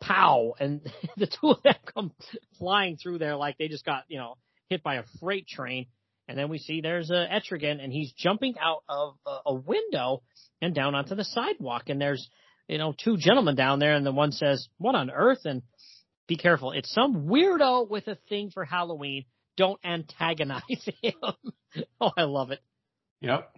pow, 0.00 0.54
and 0.58 0.80
the 1.16 1.26
two 1.26 1.50
of 1.50 1.62
them 1.62 1.74
come 1.94 2.12
flying 2.58 2.96
through 2.96 3.18
there 3.18 3.36
like 3.36 3.58
they 3.58 3.68
just 3.68 3.84
got, 3.84 4.04
you 4.08 4.18
know, 4.18 4.36
hit 4.68 4.82
by 4.82 4.96
a 4.96 5.04
freight 5.20 5.46
train. 5.46 5.86
And 6.28 6.38
then 6.38 6.48
we 6.48 6.58
see 6.58 6.80
there's 6.80 7.10
uh, 7.10 7.26
a 7.28 7.40
Etrigan 7.40 7.82
and 7.82 7.92
he's 7.92 8.12
jumping 8.12 8.54
out 8.60 8.84
of 8.88 9.16
a, 9.26 9.38
a 9.46 9.54
window 9.54 10.22
and 10.62 10.74
down 10.74 10.94
onto 10.94 11.16
the 11.16 11.24
sidewalk. 11.24 11.88
And 11.88 12.00
there's, 12.00 12.28
you 12.68 12.78
know, 12.78 12.94
two 12.96 13.16
gentlemen 13.16 13.56
down 13.56 13.80
there 13.80 13.94
and 13.94 14.06
the 14.06 14.12
one 14.12 14.30
says, 14.30 14.68
what 14.78 14.94
on 14.94 15.10
earth? 15.10 15.40
And 15.44 15.62
be 16.28 16.36
careful. 16.36 16.70
It's 16.70 16.94
some 16.94 17.26
weirdo 17.26 17.90
with 17.90 18.06
a 18.06 18.16
thing 18.28 18.50
for 18.54 18.64
Halloween. 18.64 19.24
Don't 19.56 19.80
antagonize 19.84 20.62
him. 21.02 21.14
oh, 22.00 22.12
I 22.16 22.22
love 22.22 22.52
it. 22.52 22.60
Yep. 23.20 23.52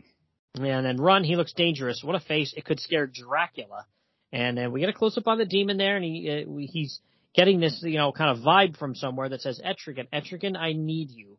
And 0.54 0.86
then 0.86 0.96
Run, 0.96 1.24
he 1.24 1.36
looks 1.36 1.52
dangerous. 1.52 2.02
What 2.02 2.16
a 2.16 2.20
face. 2.20 2.54
It 2.56 2.64
could 2.64 2.80
scare 2.80 3.06
Dracula. 3.06 3.86
And 4.32 4.56
then 4.56 4.72
we 4.72 4.80
get 4.80 4.88
a 4.88 4.94
close 4.94 5.18
up 5.18 5.28
on 5.28 5.38
the 5.38 5.44
demon 5.44 5.76
there, 5.76 5.96
and 5.96 6.04
he 6.04 6.44
uh, 6.46 6.72
he's 6.72 7.00
getting 7.34 7.60
this 7.60 7.80
you 7.82 7.98
know 7.98 8.12
kind 8.12 8.36
of 8.36 8.44
vibe 8.44 8.76
from 8.76 8.94
somewhere 8.94 9.28
that 9.28 9.42
says 9.42 9.60
Etrigan, 9.64 10.08
Etrigan, 10.12 10.56
I 10.56 10.72
need 10.72 11.10
you. 11.10 11.38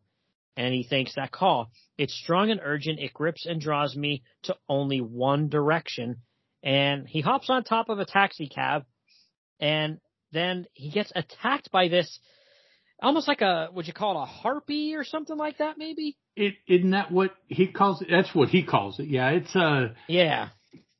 And 0.56 0.72
he 0.72 0.84
thinks 0.84 1.16
that 1.16 1.32
call. 1.32 1.70
It's 1.98 2.14
strong 2.14 2.50
and 2.50 2.60
urgent. 2.62 3.00
It 3.00 3.12
grips 3.12 3.44
and 3.44 3.60
draws 3.60 3.96
me 3.96 4.22
to 4.44 4.54
only 4.68 5.00
one 5.00 5.48
direction. 5.48 6.18
And 6.62 7.08
he 7.08 7.20
hops 7.20 7.50
on 7.50 7.64
top 7.64 7.88
of 7.88 7.98
a 7.98 8.04
taxi 8.04 8.48
cab, 8.48 8.84
and 9.60 9.98
then 10.32 10.66
he 10.74 10.90
gets 10.90 11.12
attacked 11.14 11.70
by 11.72 11.88
this, 11.88 12.20
almost 13.02 13.26
like 13.26 13.40
a 13.40 13.66
what 13.66 13.74
would 13.74 13.86
you 13.86 13.92
call 13.92 14.18
it 14.18 14.22
a 14.22 14.26
harpy 14.26 14.94
or 14.94 15.04
something 15.04 15.36
like 15.36 15.58
that, 15.58 15.76
maybe? 15.76 16.16
It 16.36 16.54
isn't 16.68 16.90
that 16.92 17.10
what 17.10 17.32
he 17.48 17.66
calls 17.66 18.02
it? 18.02 18.08
That's 18.10 18.34
what 18.34 18.48
he 18.48 18.62
calls 18.62 18.98
it. 19.00 19.08
Yeah, 19.08 19.30
it's 19.30 19.54
a 19.54 19.94
Yeah. 20.08 20.50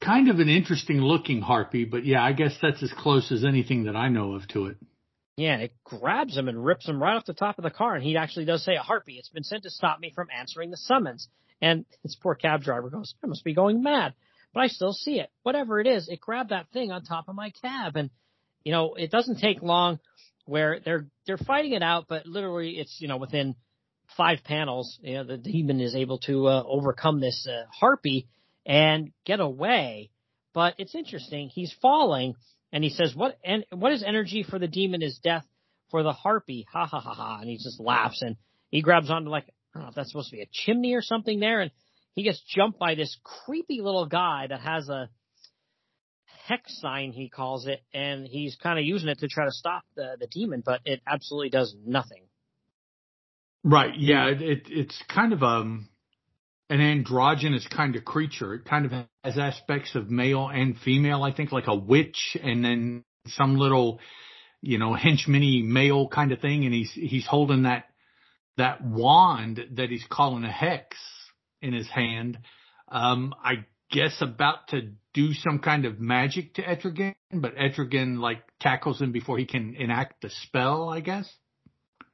Kind 0.04 0.28
of 0.28 0.38
an 0.38 0.48
interesting 0.48 0.98
looking 1.00 1.40
harpy, 1.40 1.84
but 1.84 2.04
yeah, 2.04 2.22
I 2.22 2.32
guess 2.32 2.56
that's 2.60 2.82
as 2.82 2.92
close 2.92 3.32
as 3.32 3.44
anything 3.44 3.84
that 3.84 3.96
I 3.96 4.08
know 4.08 4.34
of 4.34 4.46
to 4.48 4.66
it. 4.66 4.76
Yeah, 5.36 5.54
and 5.54 5.62
it 5.62 5.72
grabs 5.82 6.36
him 6.36 6.48
and 6.48 6.64
rips 6.64 6.88
him 6.88 7.02
right 7.02 7.16
off 7.16 7.26
the 7.26 7.34
top 7.34 7.58
of 7.58 7.64
the 7.64 7.70
car. 7.70 7.94
And 7.94 8.04
he 8.04 8.16
actually 8.16 8.44
does 8.44 8.64
say, 8.64 8.76
a 8.76 8.82
harpy, 8.82 9.14
it's 9.14 9.30
been 9.30 9.42
sent 9.42 9.64
to 9.64 9.70
stop 9.70 9.98
me 9.98 10.12
from 10.14 10.28
answering 10.36 10.70
the 10.70 10.76
summons. 10.76 11.28
And 11.60 11.84
this 12.02 12.14
poor 12.14 12.34
cab 12.34 12.62
driver 12.62 12.90
goes, 12.90 13.14
I 13.22 13.26
must 13.26 13.44
be 13.44 13.54
going 13.54 13.82
mad. 13.82 14.14
But 14.52 14.60
I 14.60 14.66
still 14.68 14.92
see 14.92 15.18
it. 15.18 15.30
Whatever 15.42 15.80
it 15.80 15.88
is, 15.88 16.08
it 16.08 16.20
grabbed 16.20 16.50
that 16.50 16.68
thing 16.72 16.92
on 16.92 17.02
top 17.02 17.28
of 17.28 17.34
my 17.34 17.50
cab. 17.62 17.96
And, 17.96 18.10
you 18.62 18.70
know, 18.70 18.94
it 18.94 19.10
doesn't 19.10 19.40
take 19.40 19.62
long 19.62 19.98
where 20.46 20.78
they're, 20.84 21.06
they're 21.26 21.38
fighting 21.38 21.72
it 21.72 21.82
out, 21.82 22.06
but 22.08 22.26
literally 22.26 22.72
it's, 22.72 22.96
you 23.00 23.08
know, 23.08 23.16
within 23.16 23.56
five 24.16 24.44
panels, 24.44 24.98
you 25.02 25.14
know, 25.14 25.24
the 25.24 25.38
demon 25.38 25.80
is 25.80 25.96
able 25.96 26.18
to 26.18 26.46
uh, 26.46 26.62
overcome 26.64 27.20
this 27.20 27.48
uh, 27.50 27.64
harpy 27.72 28.28
and 28.66 29.12
get 29.24 29.40
away. 29.40 30.10
But 30.52 30.74
it's 30.78 30.94
interesting. 30.94 31.48
He's 31.48 31.74
falling 31.82 32.34
and 32.72 32.84
he 32.84 32.90
says, 32.90 33.14
"What 33.14 33.38
and 33.44 33.64
what 33.70 33.92
is 33.92 34.02
energy 34.02 34.42
for 34.42 34.58
the 34.58 34.68
demon 34.68 35.02
is 35.02 35.18
death 35.18 35.44
for 35.90 36.02
the 36.02 36.12
harpy." 36.12 36.66
Ha 36.72 36.86
ha 36.86 37.00
ha 37.00 37.14
ha! 37.14 37.38
And 37.40 37.48
he 37.48 37.56
just 37.56 37.80
laughs 37.80 38.22
and 38.22 38.36
he 38.70 38.82
grabs 38.82 39.10
onto 39.10 39.30
like 39.30 39.46
I 39.74 39.78
don't 39.78 39.82
know 39.84 39.88
if 39.90 39.94
that's 39.94 40.10
supposed 40.10 40.30
to 40.30 40.36
be 40.36 40.42
a 40.42 40.48
chimney 40.50 40.94
or 40.94 41.02
something 41.02 41.40
there, 41.40 41.60
and 41.60 41.70
he 42.14 42.22
gets 42.22 42.42
jumped 42.42 42.78
by 42.78 42.94
this 42.94 43.16
creepy 43.22 43.80
little 43.80 44.06
guy 44.06 44.46
that 44.48 44.60
has 44.60 44.88
a 44.88 45.08
hex 46.46 46.78
sign 46.80 47.12
he 47.12 47.28
calls 47.28 47.66
it, 47.66 47.80
and 47.92 48.26
he's 48.26 48.56
kind 48.56 48.78
of 48.78 48.84
using 48.84 49.08
it 49.08 49.18
to 49.20 49.28
try 49.28 49.44
to 49.44 49.52
stop 49.52 49.82
the 49.96 50.16
the 50.18 50.26
demon, 50.26 50.62
but 50.64 50.80
it 50.84 51.00
absolutely 51.06 51.50
does 51.50 51.74
nothing. 51.84 52.24
Right. 53.64 53.96
Yeah. 53.96 54.26
It, 54.26 54.42
it 54.42 54.62
it's 54.68 55.02
kind 55.08 55.32
of 55.32 55.42
um 55.42 55.88
an 56.70 56.80
androgynous 56.80 57.66
kind 57.68 57.96
of 57.96 58.04
creature. 58.04 58.54
It 58.54 58.64
kind 58.64 58.86
of 58.86 58.92
has 59.22 59.38
aspects 59.38 59.94
of 59.94 60.10
male 60.10 60.48
and 60.48 60.76
female. 60.78 61.22
I 61.22 61.32
think 61.32 61.52
like 61.52 61.66
a 61.66 61.74
witch, 61.74 62.36
and 62.42 62.64
then 62.64 63.04
some 63.26 63.56
little, 63.56 64.00
you 64.62 64.78
know, 64.78 64.96
henchmany 64.96 65.64
male 65.64 66.08
kind 66.08 66.32
of 66.32 66.40
thing. 66.40 66.64
And 66.64 66.74
he's 66.74 66.92
he's 66.92 67.26
holding 67.26 67.62
that 67.62 67.84
that 68.56 68.84
wand 68.84 69.60
that 69.72 69.90
he's 69.90 70.04
calling 70.08 70.44
a 70.44 70.52
hex 70.52 70.96
in 71.60 71.72
his 71.72 71.88
hand. 71.88 72.38
Um, 72.88 73.34
I 73.42 73.66
guess 73.90 74.16
about 74.20 74.68
to 74.68 74.92
do 75.12 75.32
some 75.32 75.58
kind 75.58 75.84
of 75.84 76.00
magic 76.00 76.54
to 76.54 76.62
Etrigan, 76.62 77.14
but 77.32 77.56
Etrigan 77.56 78.18
like 78.18 78.42
tackles 78.60 79.00
him 79.00 79.12
before 79.12 79.38
he 79.38 79.46
can 79.46 79.74
enact 79.76 80.22
the 80.22 80.30
spell. 80.30 80.88
I 80.88 81.00
guess. 81.00 81.30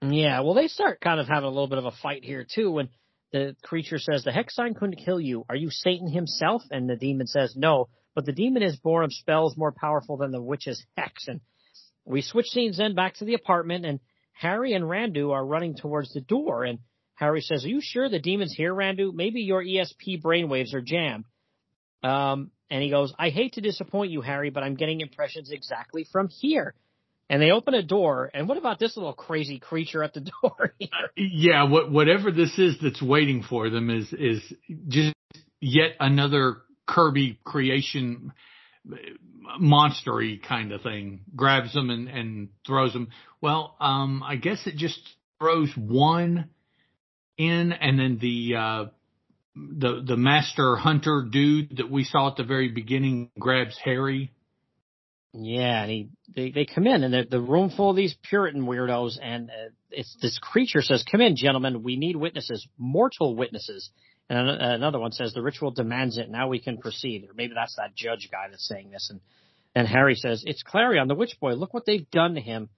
Yeah, 0.03 0.41
well, 0.41 0.55
they 0.55 0.69
start 0.69 1.01
kind 1.01 1.21
of 1.21 1.29
having 1.29 1.45
a 1.45 1.49
little 1.49 1.69
bit 1.69 1.79
of 1.79 1.85
a 1.85 1.91
fight 2.03 2.25
here 2.25 2.47
too 2.51 2.71
when 2.71 2.89
the 3.33 3.55
creature 3.63 3.99
says, 3.99 4.25
The 4.25 4.33
hex 4.33 4.55
sign 4.55 4.75
couldn't 4.75 5.05
kill 5.05 5.21
you. 5.21 5.45
Are 5.49 5.57
you 5.57 5.71
Satan 5.71 6.09
himself? 6.09 6.63
And 6.71 6.89
the 6.89 6.97
demon 6.97 7.27
says, 7.27 7.55
No, 7.57 7.89
but 8.15 8.27
the 8.27 8.33
demon 8.33 8.63
is 8.63 8.77
born 8.77 9.05
of 9.05 9.13
spells 9.13 9.57
more 9.57 9.73
powerful 9.73 10.17
than 10.17 10.33
the 10.33 10.43
witch's 10.43 10.85
hex. 10.97 11.29
And 11.29 11.41
we 12.05 12.23
switch 12.23 12.47
scenes 12.47 12.79
then 12.79 12.95
back 12.95 13.15
to 13.15 13.25
the 13.25 13.35
apartment, 13.35 13.85
and 13.85 14.01
Harry 14.33 14.73
and 14.73 14.85
Randu 14.85 15.33
are 15.33 15.45
running 15.45 15.77
towards 15.77 16.13
the 16.13 16.21
door. 16.21 16.65
And 16.65 16.81
Harry 17.15 17.41
says, 17.41 17.65
Are 17.65 17.69
you 17.69 17.81
sure 17.83 18.09
the 18.09 18.19
demon's 18.19 18.55
here, 18.55 18.75
Randu? 18.75 19.13
Maybe 19.15 19.43
your 19.43 19.63
ESP 19.63 20.23
brainwaves 20.23 20.75
are 20.75 20.81
jammed. 20.81 21.25
Um, 22.03 22.51
and 22.71 22.83
he 22.83 22.91
goes, 22.91 23.13
I 23.19 23.31
hate 23.31 23.55
to 23.55 23.61
disappoint 23.61 24.11
you, 24.11 24.23
Harry, 24.23 24.51
but 24.51 24.63
I'm 24.63 24.75
getting 24.75 25.01
impressions 25.01 25.51
exactly 25.51 26.07
from 26.11 26.29
here. 26.29 26.75
And 27.31 27.41
they 27.41 27.53
open 27.53 27.75
a 27.75 27.83
door, 27.83 28.29
and 28.35 28.49
what 28.49 28.59
about 28.59 28.81
this 28.81 28.97
little 28.97 29.13
crazy 29.13 29.61
creature 29.61 30.03
at 30.03 30.13
the 30.13 30.21
door 30.43 30.75
here? 30.81 30.89
Yeah, 31.17 31.63
what 31.63 31.91
whatever 31.91 32.33
this 32.33 32.59
is 32.59 32.77
that's 32.83 33.01
waiting 33.01 33.45
for 33.49 33.71
them 33.71 33.89
is 33.89 34.13
is 34.13 34.43
just 34.89 35.15
yet 35.61 35.93
another 36.01 36.57
Kirby 36.89 37.39
creation 37.45 38.33
monstery 39.61 40.43
kind 40.43 40.73
of 40.73 40.83
thing. 40.83 41.21
Grabs 41.37 41.73
them 41.73 41.91
and 41.91 42.09
and 42.09 42.49
throws 42.67 42.93
them. 42.93 43.09
Well, 43.41 43.77
um 43.81 44.25
I 44.25 44.37
guess 44.37 44.67
it 44.67 44.77
just 44.77 45.01
throws 45.39 45.71
one 45.77 46.51
in 47.39 47.73
and 47.73 47.99
then 47.99 48.19
the 48.21 48.55
uh 48.57 48.85
the 49.55 50.03
the 50.07 50.17
master 50.17 50.77
hunter 50.77 51.27
dude 51.31 51.77
that 51.77 51.91
we 51.91 52.05
saw 52.05 52.31
at 52.31 52.37
the 52.37 52.45
very 52.45 52.69
beginning 52.69 53.31
grabs 53.39 53.79
Harry. 53.85 54.33
Yeah, 55.33 55.83
and 55.83 55.91
he 55.91 56.09
they 56.35 56.51
they 56.51 56.65
come 56.65 56.87
in 56.87 57.05
and 57.05 57.15
the 57.15 57.25
the 57.31 57.41
room 57.41 57.71
full 57.71 57.91
of 57.91 57.97
these 57.97 58.17
Puritan 58.29 58.67
weirdos, 58.67 59.17
and 59.23 59.49
uh, 59.51 59.71
it's 59.91 60.17
this 60.21 60.39
creature 60.41 60.83
says, 60.83 61.05
"Come 61.11 61.21
in, 61.21 61.37
gentlemen. 61.37 61.85
We 61.85 61.97
need 61.97 62.17
witnesses, 62.17 62.67
mortal 62.77 63.37
witnesses." 63.37 63.91
And 64.29 64.49
an- 64.49 64.61
another 64.61 64.99
one 64.99 65.13
says, 65.13 65.33
"The 65.33 65.43
ritual 65.43 65.71
demands 65.71 66.19
it. 66.19 66.29
Now 66.31 66.49
we 66.49 66.59
can 66.59 66.79
proceed." 66.79 67.29
Or 67.31 67.35
maybe 67.35 67.55
that's 67.55 67.77
that 67.77 67.95
judge 67.95 68.29
guy 68.33 68.49
that's 68.51 68.67
saying 68.67 68.91
this. 68.91 69.09
And 69.11 69.21
and 69.77 69.87
Harry 69.87 70.17
says, 70.17 70.43
"It's 70.47 70.65
Klarion, 70.65 71.07
the 71.07 71.15
witch 71.15 71.37
boy. 71.41 71.53
Look 71.53 71.73
what 71.75 71.87
they've 71.87 72.11
done 72.11 72.35
to 72.35 72.41
him." 72.41 72.69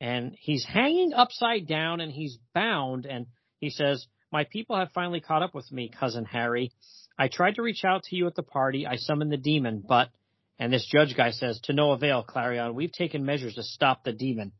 And 0.00 0.36
he's 0.38 0.64
hanging 0.64 1.12
upside 1.14 1.66
down 1.66 2.00
and 2.00 2.12
he's 2.12 2.38
bound. 2.54 3.06
And 3.06 3.26
he 3.60 3.70
says, 3.70 4.06
My 4.30 4.44
people 4.44 4.76
have 4.76 4.90
finally 4.92 5.20
caught 5.20 5.42
up 5.42 5.54
with 5.54 5.70
me, 5.72 5.88
cousin 5.88 6.24
Harry. 6.26 6.72
I 7.18 7.28
tried 7.28 7.54
to 7.54 7.62
reach 7.62 7.84
out 7.84 8.02
to 8.04 8.16
you 8.16 8.26
at 8.26 8.34
the 8.34 8.42
party. 8.42 8.86
I 8.86 8.96
summoned 8.96 9.32
the 9.32 9.38
demon, 9.38 9.82
but, 9.86 10.10
and 10.58 10.72
this 10.72 10.86
judge 10.86 11.16
guy 11.16 11.30
says, 11.30 11.60
to 11.64 11.72
no 11.72 11.92
avail, 11.92 12.24
Klarion, 12.24 12.74
We've 12.74 12.92
taken 12.92 13.24
measures 13.24 13.54
to 13.54 13.62
stop 13.62 14.04
the 14.04 14.12
demon. 14.12 14.52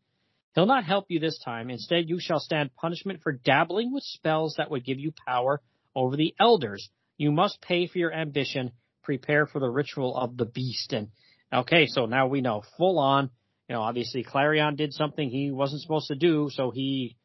He'll 0.54 0.66
not 0.66 0.84
help 0.84 1.06
you 1.08 1.20
this 1.20 1.38
time. 1.38 1.70
Instead, 1.70 2.08
you 2.08 2.18
shall 2.18 2.40
stand 2.40 2.74
punishment 2.74 3.20
for 3.22 3.32
dabbling 3.32 3.92
with 3.92 4.04
spells 4.04 4.54
that 4.56 4.70
would 4.70 4.84
give 4.84 4.98
you 4.98 5.12
power 5.26 5.60
over 5.94 6.16
the 6.16 6.34
elders. 6.40 6.88
You 7.18 7.30
must 7.30 7.60
pay 7.60 7.86
for 7.86 7.98
your 7.98 8.12
ambition. 8.12 8.72
Prepare 9.02 9.46
for 9.46 9.58
the 9.58 9.68
ritual 9.68 10.16
of 10.16 10.36
the 10.36 10.46
beast. 10.46 10.92
And 10.92 11.08
okay, 11.52 11.86
so 11.86 12.06
now 12.06 12.26
we 12.26 12.40
know 12.40 12.62
full 12.76 12.98
on. 12.98 13.30
You 13.68 13.74
know, 13.74 13.82
obviously 13.82 14.24
Klarion 14.24 14.76
did 14.76 14.94
something 14.94 15.28
he 15.28 15.50
wasn't 15.50 15.82
supposed 15.82 16.08
to 16.08 16.14
do, 16.14 16.50
so 16.52 16.70
he 16.70 17.16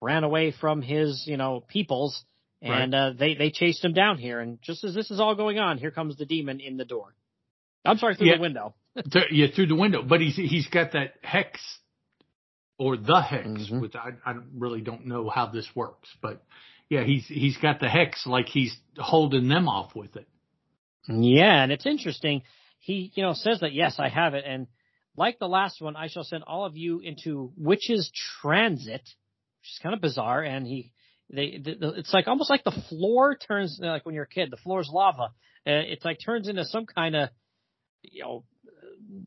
ran 0.00 0.24
away 0.24 0.52
from 0.52 0.82
his, 0.82 1.24
you 1.26 1.36
know, 1.36 1.64
peoples 1.66 2.24
and 2.60 2.92
right. 2.92 3.08
uh, 3.08 3.12
they 3.18 3.34
they 3.34 3.50
chased 3.50 3.84
him 3.84 3.92
down 3.92 4.18
here. 4.18 4.40
And 4.40 4.58
just 4.62 4.84
as 4.84 4.94
this 4.94 5.10
is 5.10 5.20
all 5.20 5.34
going 5.34 5.58
on, 5.58 5.78
here 5.78 5.90
comes 5.90 6.16
the 6.16 6.26
demon 6.26 6.60
in 6.60 6.76
the 6.76 6.84
door. 6.84 7.14
I'm 7.84 7.98
sorry, 7.98 8.16
through 8.16 8.28
yeah, 8.28 8.36
the 8.36 8.42
window. 8.42 8.74
yeah, 9.30 9.46
through 9.54 9.66
the 9.66 9.74
window. 9.74 10.02
But 10.02 10.20
he's 10.20 10.36
he's 10.36 10.66
got 10.68 10.92
that 10.92 11.14
hex 11.22 11.60
or 12.78 12.96
the 12.96 13.20
hex, 13.20 13.46
mm-hmm. 13.46 13.80
which 13.80 13.94
I 13.94 14.10
I 14.24 14.34
really 14.56 14.80
don't 14.80 15.06
know 15.06 15.28
how 15.28 15.46
this 15.46 15.68
works, 15.74 16.08
but 16.22 16.42
yeah, 16.88 17.04
he's 17.04 17.26
he's 17.26 17.56
got 17.56 17.80
the 17.80 17.88
hex 17.88 18.26
like 18.26 18.46
he's 18.46 18.76
holding 18.98 19.48
them 19.48 19.68
off 19.68 19.94
with 19.94 20.16
it. 20.16 20.28
Yeah, 21.08 21.62
and 21.62 21.72
it's 21.72 21.86
interesting. 21.86 22.42
He 22.80 23.12
you 23.14 23.22
know 23.22 23.32
says 23.34 23.60
that 23.60 23.72
yes, 23.72 23.96
I 23.98 24.08
have 24.08 24.34
it, 24.34 24.44
and 24.46 24.66
like 25.16 25.38
the 25.38 25.48
last 25.48 25.80
one, 25.80 25.96
I 25.96 26.08
shall 26.08 26.24
send 26.24 26.44
all 26.44 26.64
of 26.64 26.76
you 26.76 27.00
into 27.00 27.52
witches 27.56 28.10
transit, 28.40 29.02
which 29.02 29.70
is 29.72 29.80
kind 29.82 29.94
of 29.94 30.00
bizarre, 30.00 30.42
and 30.42 30.66
he 30.66 30.92
they, 31.30 31.58
the, 31.62 31.94
it's 31.96 32.12
like 32.12 32.28
almost 32.28 32.50
like 32.50 32.64
the 32.64 32.82
floor 32.88 33.36
turns 33.36 33.78
like 33.80 34.04
when 34.04 34.14
you're 34.14 34.24
a 34.24 34.28
kid, 34.28 34.50
the 34.50 34.56
floor 34.58 34.80
is 34.80 34.90
lava. 34.92 35.30
Uh, 35.66 35.80
it's 35.88 36.04
like 36.04 36.18
turns 36.24 36.48
into 36.48 36.64
some 36.66 36.86
kind 36.86 37.16
of 37.16 37.30
you 38.12 38.22
know 38.22 38.44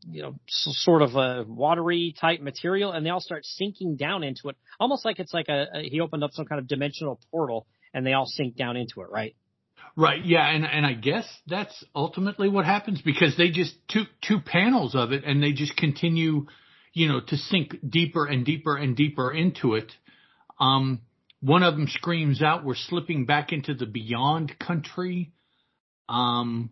you 0.10 0.22
know 0.22 0.36
sort 0.48 1.02
of 1.02 1.16
a 1.16 1.45
watery 1.48 2.16
type 2.20 2.41
material, 2.41 2.91
and 2.91 3.06
they 3.06 3.10
all 3.10 3.22
start 3.22 3.45
sinking 3.45 3.95
down 3.95 4.24
into 4.24 4.49
it, 4.49 4.58
almost 4.80 5.06
like 5.06 5.20
it's 5.20 5.34
like 5.34 5.49
a, 5.49 5.68
a 5.74 5.90
he 5.90 6.02
opened 6.02 6.24
up 6.24 6.32
some 6.34 6.45
kind 6.45 6.60
of 6.60 6.68
dimensional 6.68 7.20
portal, 7.32 7.68
and 7.94 8.06
they 8.06 8.14
all 8.14 8.26
sink 8.26 8.56
down 8.56 8.78
into 8.78 9.02
it, 9.02 9.10
right? 9.10 9.36
Right. 9.95 10.24
Yeah, 10.24 10.48
and 10.48 10.66
and 10.66 10.86
I 10.86 10.94
guess 10.94 11.26
that's 11.48 11.84
ultimately 11.95 12.49
what 12.49 12.66
happens 12.66 13.02
because 13.02 13.36
they 13.36 13.49
just 13.49 13.76
took 13.88 14.08
two 14.22 14.40
panels 14.40 14.95
of 14.95 15.12
it 15.12 15.24
and 15.24 15.41
they 15.41 15.54
just 15.54 15.76
continue, 15.76 16.45
you 16.94 17.08
know, 17.08 17.20
to 17.20 17.38
sink 17.38 17.78
deeper 17.88 18.26
and 18.26 18.45
deeper 18.45 18.76
and 18.76 18.95
deeper 18.95 19.32
into 19.32 19.74
it. 19.74 19.91
Um, 20.60 21.02
one 21.41 21.64
of 21.64 21.76
them 21.76 21.88
screams 21.88 22.41
out, 22.44 22.64
"We're 22.64 22.76
slipping 22.76 23.26
back 23.26 23.52
into 23.52 23.74
the 23.74 23.86
beyond 23.86 24.60
country." 24.60 25.32
Um, 26.10 26.72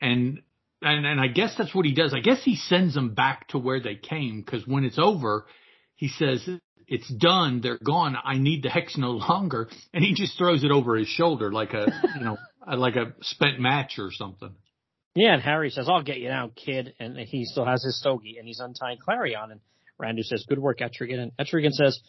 and 0.00 0.42
and 0.82 1.06
and 1.06 1.20
I 1.20 1.28
guess 1.28 1.54
that's 1.56 1.74
what 1.74 1.86
he 1.86 1.94
does. 1.94 2.14
I 2.14 2.20
guess 2.20 2.42
he 2.42 2.56
sends 2.56 2.94
them 2.94 3.14
back 3.14 3.48
to 3.48 3.58
where 3.58 3.80
they 3.80 3.94
came 3.94 4.42
because 4.42 4.66
when 4.66 4.84
it's 4.84 4.98
over, 4.98 5.46
he 5.94 6.08
says, 6.08 6.48
"It's 6.86 7.08
done. 7.08 7.60
They're 7.60 7.78
gone. 7.82 8.16
I 8.22 8.38
need 8.38 8.62
the 8.62 8.70
hex 8.70 8.96
no 8.96 9.12
longer." 9.12 9.68
And 9.92 10.04
he 10.04 10.14
just 10.14 10.38
throws 10.38 10.64
it 10.64 10.70
over 10.70 10.96
his 10.96 11.08
shoulder 11.08 11.52
like 11.52 11.72
a 11.72 11.86
you 12.16 12.24
know 12.24 12.36
like 12.76 12.96
a 12.96 13.14
spent 13.22 13.60
match 13.60 13.98
or 13.98 14.10
something. 14.10 14.54
Yeah, 15.14 15.32
and 15.32 15.42
Harry 15.42 15.70
says, 15.70 15.88
"I'll 15.88 16.02
get 16.02 16.18
you 16.18 16.28
now, 16.28 16.50
kid," 16.54 16.94
and 17.00 17.16
he 17.16 17.44
still 17.44 17.64
has 17.64 17.82
his 17.82 17.98
stogie, 17.98 18.36
and 18.38 18.46
he's 18.46 18.60
untying 18.60 18.98
Klarion. 18.98 19.52
And 19.52 19.60
Randu 20.00 20.24
says, 20.24 20.44
"Good 20.48 20.58
work, 20.58 20.80
Etrigan." 20.80 21.18
And 21.18 21.32
Etrigan 21.38 21.72
says, 21.72 22.00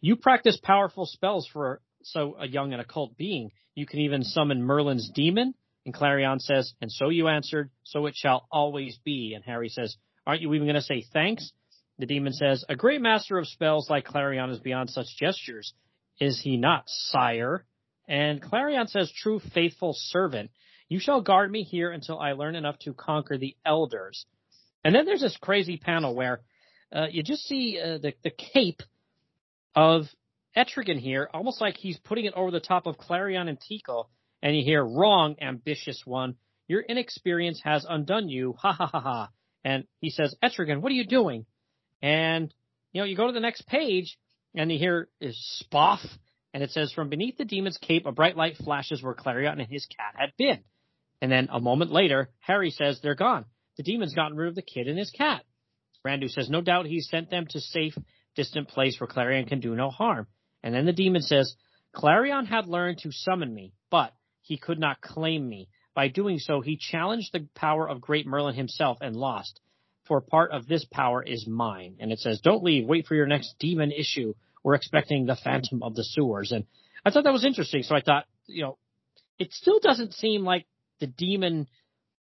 you 0.00 0.16
practice 0.16 0.58
powerful 0.62 1.06
spells 1.06 1.48
for 1.52 1.80
so 2.02 2.36
a 2.38 2.46
young 2.46 2.72
and 2.72 2.80
occult 2.80 3.16
being. 3.16 3.50
You 3.74 3.86
can 3.86 4.00
even 4.00 4.22
summon 4.22 4.62
Merlin's 4.62 5.10
demon. 5.14 5.54
And 5.86 5.94
Klarion 5.94 6.40
says, 6.40 6.74
and 6.80 6.90
so 6.90 7.10
you 7.10 7.28
answered, 7.28 7.70
so 7.84 8.06
it 8.06 8.16
shall 8.16 8.48
always 8.50 8.98
be. 9.04 9.34
And 9.34 9.44
Harry 9.44 9.68
says, 9.68 9.96
aren't 10.26 10.42
you 10.42 10.52
even 10.52 10.66
going 10.66 10.74
to 10.74 10.82
say 10.82 11.06
thanks? 11.12 11.52
The 12.00 12.06
demon 12.06 12.32
says, 12.32 12.64
a 12.68 12.74
great 12.74 13.00
master 13.00 13.38
of 13.38 13.46
spells 13.46 13.88
like 13.88 14.04
Klarion 14.04 14.50
is 14.50 14.58
beyond 14.58 14.90
such 14.90 15.06
gestures. 15.16 15.72
Is 16.18 16.40
he 16.42 16.56
not, 16.56 16.82
sire? 16.86 17.64
And 18.08 18.42
Klarion 18.42 18.88
says, 18.88 19.12
true 19.12 19.40
faithful 19.54 19.94
servant, 19.96 20.50
you 20.88 20.98
shall 20.98 21.20
guard 21.20 21.52
me 21.52 21.62
here 21.62 21.92
until 21.92 22.18
I 22.18 22.32
learn 22.32 22.56
enough 22.56 22.80
to 22.80 22.92
conquer 22.92 23.38
the 23.38 23.56
elders. 23.64 24.26
And 24.84 24.92
then 24.92 25.06
there's 25.06 25.20
this 25.20 25.38
crazy 25.40 25.76
panel 25.76 26.16
where 26.16 26.40
uh, 26.92 27.06
you 27.10 27.22
just 27.22 27.46
see 27.46 27.80
uh, 27.80 27.98
the, 27.98 28.12
the 28.24 28.30
cape 28.30 28.82
of 29.76 30.06
Etrigan 30.56 30.98
here, 30.98 31.28
almost 31.32 31.60
like 31.60 31.76
he's 31.76 31.98
putting 31.98 32.24
it 32.24 32.34
over 32.34 32.50
the 32.50 32.60
top 32.60 32.86
of 32.86 32.98
Klarion 32.98 33.48
and 33.48 33.58
Teekl, 33.60 34.06
and 34.42 34.56
you 34.56 34.64
hear, 34.64 34.84
wrong, 34.84 35.36
ambitious 35.40 36.02
one. 36.04 36.36
Your 36.68 36.80
inexperience 36.80 37.60
has 37.64 37.86
undone 37.88 38.28
you. 38.28 38.54
Ha 38.58 38.72
ha 38.72 38.86
ha 38.86 39.00
ha. 39.00 39.28
And 39.64 39.84
he 40.00 40.10
says, 40.10 40.34
Etrigan, 40.42 40.80
what 40.80 40.92
are 40.92 40.96
you 40.96 41.06
doing? 41.06 41.46
And, 42.02 42.52
you 42.92 43.00
know, 43.00 43.06
you 43.06 43.16
go 43.16 43.26
to 43.26 43.32
the 43.32 43.40
next 43.40 43.66
page, 43.66 44.18
and 44.54 44.70
you 44.70 44.78
hear 44.78 45.08
is 45.20 45.36
spoff, 45.62 46.00
and 46.54 46.62
it 46.62 46.70
says, 46.70 46.92
from 46.92 47.08
beneath 47.08 47.36
the 47.36 47.44
demon's 47.44 47.76
cape, 47.76 48.06
a 48.06 48.12
bright 48.12 48.36
light 48.36 48.56
flashes 48.56 49.02
where 49.02 49.14
Klarion 49.14 49.60
and 49.60 49.68
his 49.68 49.86
cat 49.86 50.14
had 50.16 50.30
been. 50.38 50.60
And 51.20 51.30
then 51.30 51.48
a 51.50 51.60
moment 51.60 51.90
later, 51.90 52.30
Harry 52.40 52.70
says, 52.70 53.00
they're 53.02 53.14
gone. 53.14 53.44
The 53.76 53.82
demon's 53.82 54.14
gotten 54.14 54.36
rid 54.36 54.48
of 54.48 54.54
the 54.54 54.62
kid 54.62 54.88
and 54.88 54.98
his 54.98 55.10
cat. 55.10 55.42
Randu 56.06 56.30
says, 56.30 56.48
no 56.48 56.60
doubt 56.60 56.86
he 56.86 57.00
sent 57.00 57.30
them 57.30 57.46
to 57.50 57.60
safe 57.60 57.96
distant 58.36 58.68
place 58.68 58.98
where 59.00 59.08
Klarion 59.08 59.48
can 59.48 59.60
do 59.60 59.74
no 59.74 59.90
harm. 59.90 60.26
And 60.62 60.74
then 60.74 60.86
the 60.86 60.92
demon 60.92 61.22
says, 61.22 61.54
Klarion 61.94 62.46
had 62.46 62.68
learned 62.68 62.98
to 62.98 63.12
summon 63.12 63.52
me, 63.52 63.72
but 63.90 64.12
he 64.46 64.56
could 64.56 64.78
not 64.78 65.00
claim 65.00 65.48
me. 65.48 65.68
By 65.92 66.08
doing 66.08 66.38
so, 66.38 66.60
he 66.60 66.76
challenged 66.76 67.32
the 67.32 67.48
power 67.54 67.88
of 67.88 68.00
great 68.00 68.26
Merlin 68.26 68.54
himself 68.54 68.98
and 69.00 69.16
lost. 69.16 69.60
For 70.06 70.20
part 70.20 70.52
of 70.52 70.68
this 70.68 70.84
power 70.84 71.20
is 71.20 71.48
mine. 71.48 71.96
And 71.98 72.12
it 72.12 72.20
says, 72.20 72.40
don't 72.40 72.62
leave, 72.62 72.86
wait 72.86 73.06
for 73.06 73.16
your 73.16 73.26
next 73.26 73.56
demon 73.58 73.90
issue. 73.90 74.34
We're 74.62 74.74
expecting 74.74 75.26
the 75.26 75.34
phantom 75.34 75.82
of 75.82 75.96
the 75.96 76.04
sewers. 76.04 76.52
And 76.52 76.64
I 77.04 77.10
thought 77.10 77.24
that 77.24 77.32
was 77.32 77.44
interesting. 77.44 77.82
So 77.82 77.96
I 77.96 78.02
thought, 78.02 78.26
you 78.46 78.62
know, 78.62 78.78
it 79.38 79.52
still 79.52 79.80
doesn't 79.80 80.14
seem 80.14 80.44
like 80.44 80.66
the 81.00 81.08
demon 81.08 81.66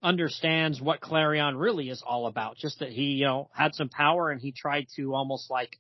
understands 0.02 0.82
what 0.82 1.00
Klarion 1.00 1.60
really 1.60 1.90
is 1.90 2.02
all 2.04 2.26
about. 2.26 2.58
Just 2.58 2.80
that 2.80 2.90
he, 2.90 3.04
you 3.20 3.26
know, 3.26 3.50
had 3.54 3.76
some 3.76 3.90
power 3.90 4.32
and 4.32 4.42
he 4.42 4.52
tried 4.52 4.88
to 4.96 5.14
almost 5.14 5.52
like 5.52 5.78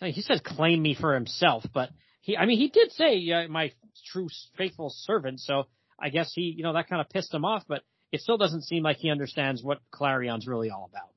he 0.00 0.22
says 0.22 0.40
claim 0.42 0.80
me 0.82 0.96
for 0.98 1.14
himself, 1.14 1.64
but 1.72 1.90
he, 2.22 2.36
I 2.36 2.46
mean, 2.46 2.58
he 2.58 2.68
did 2.68 2.92
say 2.92 3.46
my 3.48 3.72
true 4.00 4.28
faithful 4.56 4.90
servant. 4.90 5.40
So 5.40 5.64
I 5.98 6.08
guess 6.08 6.32
he, 6.34 6.54
you 6.56 6.62
know, 6.62 6.72
that 6.74 6.88
kind 6.88 7.00
of 7.00 7.08
pissed 7.08 7.32
him 7.32 7.44
off, 7.44 7.64
but 7.68 7.82
it 8.10 8.20
still 8.20 8.36
doesn't 8.36 8.62
seem 8.62 8.82
like 8.82 8.98
he 8.98 9.10
understands 9.10 9.62
what 9.62 9.78
Klarion's 9.92 10.46
really 10.46 10.70
all 10.70 10.90
about. 10.90 11.08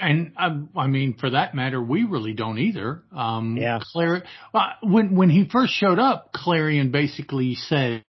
And 0.00 0.32
um, 0.38 0.70
I 0.74 0.86
mean, 0.86 1.14
for 1.18 1.30
that 1.30 1.54
matter, 1.54 1.82
we 1.82 2.04
really 2.04 2.32
don't 2.32 2.58
either. 2.58 3.02
Um, 3.14 3.58
yeah. 3.58 3.78
Clar- 3.92 4.24
uh, 4.54 4.70
when 4.82 5.14
when 5.14 5.28
he 5.28 5.48
first 5.48 5.74
showed 5.74 5.98
up, 5.98 6.32
Klarion 6.32 6.90
basically 6.92 7.56
said, 7.56 8.02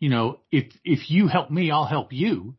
you 0.00 0.10
know, 0.10 0.40
if 0.50 0.66
if 0.84 1.08
you 1.08 1.28
help 1.28 1.50
me, 1.50 1.70
I'll 1.70 1.86
help 1.86 2.12
you. 2.12 2.54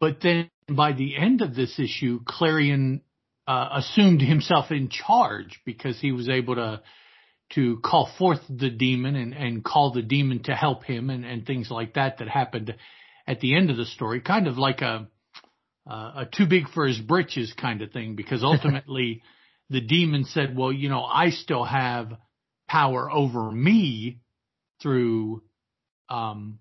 But 0.00 0.20
then 0.22 0.50
by 0.66 0.92
the 0.92 1.14
end 1.16 1.42
of 1.42 1.54
this 1.54 1.78
issue, 1.78 2.20
Klarion 2.24 3.02
uh, 3.46 3.68
assumed 3.72 4.22
himself 4.22 4.70
in 4.70 4.88
charge 4.88 5.60
because 5.66 6.00
he 6.00 6.12
was 6.12 6.28
able 6.28 6.54
to 6.54 6.80
to 7.54 7.78
call 7.84 8.10
forth 8.18 8.40
the 8.48 8.70
demon 8.70 9.16
and, 9.16 9.34
and 9.34 9.64
call 9.64 9.92
the 9.92 10.02
demon 10.02 10.42
to 10.44 10.54
help 10.54 10.84
him 10.84 11.10
and, 11.10 11.24
and 11.24 11.46
things 11.46 11.70
like 11.70 11.94
that 11.94 12.18
that 12.18 12.28
happened 12.28 12.74
at 13.26 13.40
the 13.40 13.56
end 13.56 13.70
of 13.70 13.76
the 13.76 13.86
story, 13.86 14.20
kind 14.20 14.46
of 14.46 14.58
like 14.58 14.80
a 14.80 15.08
uh, 15.88 16.12
a 16.22 16.28
too 16.30 16.46
big 16.46 16.68
for 16.68 16.86
his 16.86 16.98
britches 16.98 17.52
kind 17.54 17.82
of 17.82 17.90
thing, 17.90 18.14
because 18.14 18.42
ultimately 18.44 19.22
the 19.68 19.80
demon 19.80 20.24
said, 20.24 20.56
"Well, 20.56 20.72
you 20.72 20.88
know, 20.88 21.02
I 21.04 21.30
still 21.30 21.64
have 21.64 22.12
power 22.68 23.10
over 23.10 23.50
me 23.50 24.20
through 24.80 25.42
um, 26.08 26.58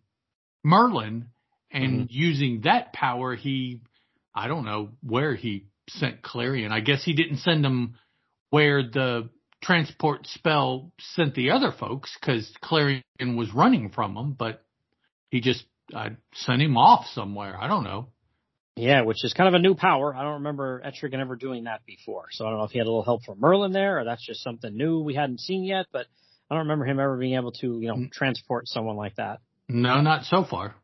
Merlin, 0.64 1.28
and 1.72 2.02
mm-hmm. 2.02 2.06
using 2.10 2.62
that 2.64 2.94
power, 2.94 3.36
he, 3.36 3.82
I 4.34 4.48
don't 4.48 4.66
know 4.66 4.90
where 5.02 5.36
he 5.36 5.68
sent 5.90 6.22
Klarion. 6.22 6.72
I 6.72 6.80
guess 6.80 7.04
he 7.04 7.14
didn't 7.14 7.38
send 7.38 7.66
him 7.66 7.96
where 8.50 8.84
the 8.84 9.30
transport 9.62 10.28
spell 10.28 10.92
sent 11.00 11.36
the 11.36 11.52
other 11.52 11.72
folks 11.72 12.16
because 12.20 12.52
Klarion 12.64 13.04
was 13.36 13.54
running 13.54 13.90
from 13.90 14.16
them, 14.16 14.34
but 14.38 14.64
he 15.30 15.42
just 15.42 15.66
I 15.94 16.12
sent 16.34 16.62
him 16.62 16.78
off 16.78 17.08
somewhere. 17.14 17.58
I 17.60 17.68
don't 17.68 17.84
know. 17.84 18.10
Yeah, 18.76 19.02
which 19.02 19.26
is 19.26 19.34
kind 19.34 19.48
of 19.50 19.56
a 19.56 19.62
new 19.62 19.76
power. 19.76 20.16
I 20.16 20.24
don't 20.24 20.36
remember 20.36 20.82
Etrigan 20.86 21.20
ever 21.20 21.36
doing 21.36 21.66
that 21.66 21.86
before. 21.86 22.28
So 22.32 22.46
I 22.46 22.50
don't 22.50 22.60
know 22.60 22.66
if 22.66 22.72
he 22.72 22.78
had 22.78 22.86
a 22.86 22.90
little 22.90 23.04
help 23.04 23.24
from 23.26 23.40
Merlin 23.40 23.74
there 23.74 24.00
or 24.00 24.06
that's 24.06 24.26
just 24.26 24.42
something 24.42 24.76
new 24.76 25.02
we 25.02 25.16
hadn't 25.16 25.42
seen 25.42 25.66
yet, 25.66 25.88
but 25.92 26.06
I 26.50 26.56
don't 26.56 26.64
remember 26.64 26.86
him 26.86 27.00
ever 27.00 27.18
being 27.18 27.36
able 27.36 27.52
to, 27.54 27.80
you 27.82 27.88
know, 27.90 27.96
mm. 27.96 28.12
transport 28.12 28.68
someone 28.68 28.96
like 28.96 29.16
that. 29.16 29.40
No, 29.68 30.00
not 30.02 30.24
so 30.24 30.46
far. 30.46 30.76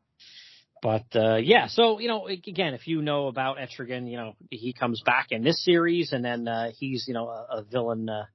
But 0.81 1.05
uh, 1.15 1.37
yeah, 1.37 1.67
so 1.67 1.99
you 1.99 2.07
know, 2.07 2.27
again, 2.27 2.75
if 2.75 2.85
you 2.85 3.01
know 3.01 3.27
about 3.27 3.57
Etrigan, 3.57 4.07
you 4.09 4.17
know 4.17 4.35
he 4.51 4.71
comes 4.71 5.01
back 5.03 5.27
in 5.31 5.41
this 5.41 5.63
series, 5.63 6.11
and 6.11 6.23
then 6.23 6.47
uh, 6.47 6.69
he's 6.77 7.05
you 7.07 7.15
know 7.15 7.27
a, 7.27 7.47
a 7.57 7.63
villain 7.63 8.07
uh, 8.07 8.25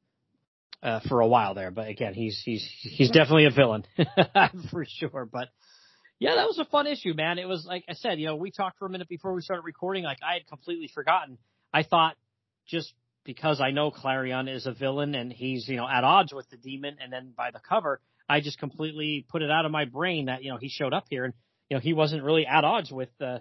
uh, 0.83 1.01
for 1.09 1.21
a 1.21 1.27
while 1.27 1.55
there. 1.55 1.71
But 1.71 1.89
again, 1.89 2.15
he's 2.15 2.41
he's 2.45 2.67
he's 2.81 3.11
definitely 3.11 3.47
a 3.47 3.51
villain 3.51 3.85
for 4.71 4.85
sure. 4.87 5.29
But 5.31 5.49
yeah, 6.19 6.37
that 6.37 6.47
was 6.47 6.59
a 6.59 6.65
fun 6.65 6.87
issue, 6.87 7.15
man. 7.15 7.39
It 7.39 7.49
was 7.49 7.65
like 7.67 7.85
I 7.89 7.95
said, 7.95 8.19
you 8.19 8.27
know, 8.27 8.37
we 8.37 8.51
talked 8.51 8.79
for 8.79 8.87
a 8.87 8.91
minute 8.91 9.09
before 9.09 9.33
we 9.33 9.43
started 9.43 9.65
recording. 9.65 10.05
Like 10.05 10.19
I 10.27 10.35
had 10.35 10.47
completely 10.47 10.91
forgotten. 10.93 11.39
I 11.73 11.83
thought 11.83 12.17
just 12.67 12.93
because 13.25 13.61
I 13.61 13.71
know 13.71 13.91
Klarion 13.91 14.53
is 14.53 14.67
a 14.67 14.73
villain 14.73 15.15
and 15.15 15.33
he's 15.33 15.69
you 15.69 15.77
know 15.77 15.89
at 15.89 16.05
odds 16.05 16.33
with 16.33 16.49
the 16.51 16.57
demon, 16.57 16.97
and 17.03 17.13
then 17.13 17.33
by 17.37 17.51
the 17.51 17.61
cover, 17.61 18.01
I 18.29 18.41
just 18.41 18.59
completely 18.59 19.27
put 19.29 19.43
it 19.43 19.51
out 19.51 19.67
of 19.67 19.73
my 19.73 19.85
brain 19.85 20.27
that 20.27 20.43
you 20.43 20.51
know 20.51 20.59
he 20.59 20.69
showed 20.69 20.93
up 20.93 21.07
here 21.11 21.25
and 21.25 21.35
you 21.69 21.77
know 21.77 21.81
he 21.81 21.93
wasn't 21.93 22.23
really 22.23 22.47
at 22.47 22.65
odds 22.65 22.91
with 22.91 23.11
uh, 23.21 23.39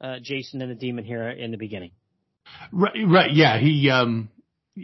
uh, 0.00 0.16
Jason 0.22 0.62
and 0.62 0.70
the 0.70 0.74
demon 0.74 1.04
here 1.04 1.28
in 1.28 1.50
the 1.50 1.56
beginning. 1.58 1.92
Right, 2.72 2.92
right, 3.06 3.32
yeah, 3.32 3.58
he 3.58 3.90
um 3.90 4.28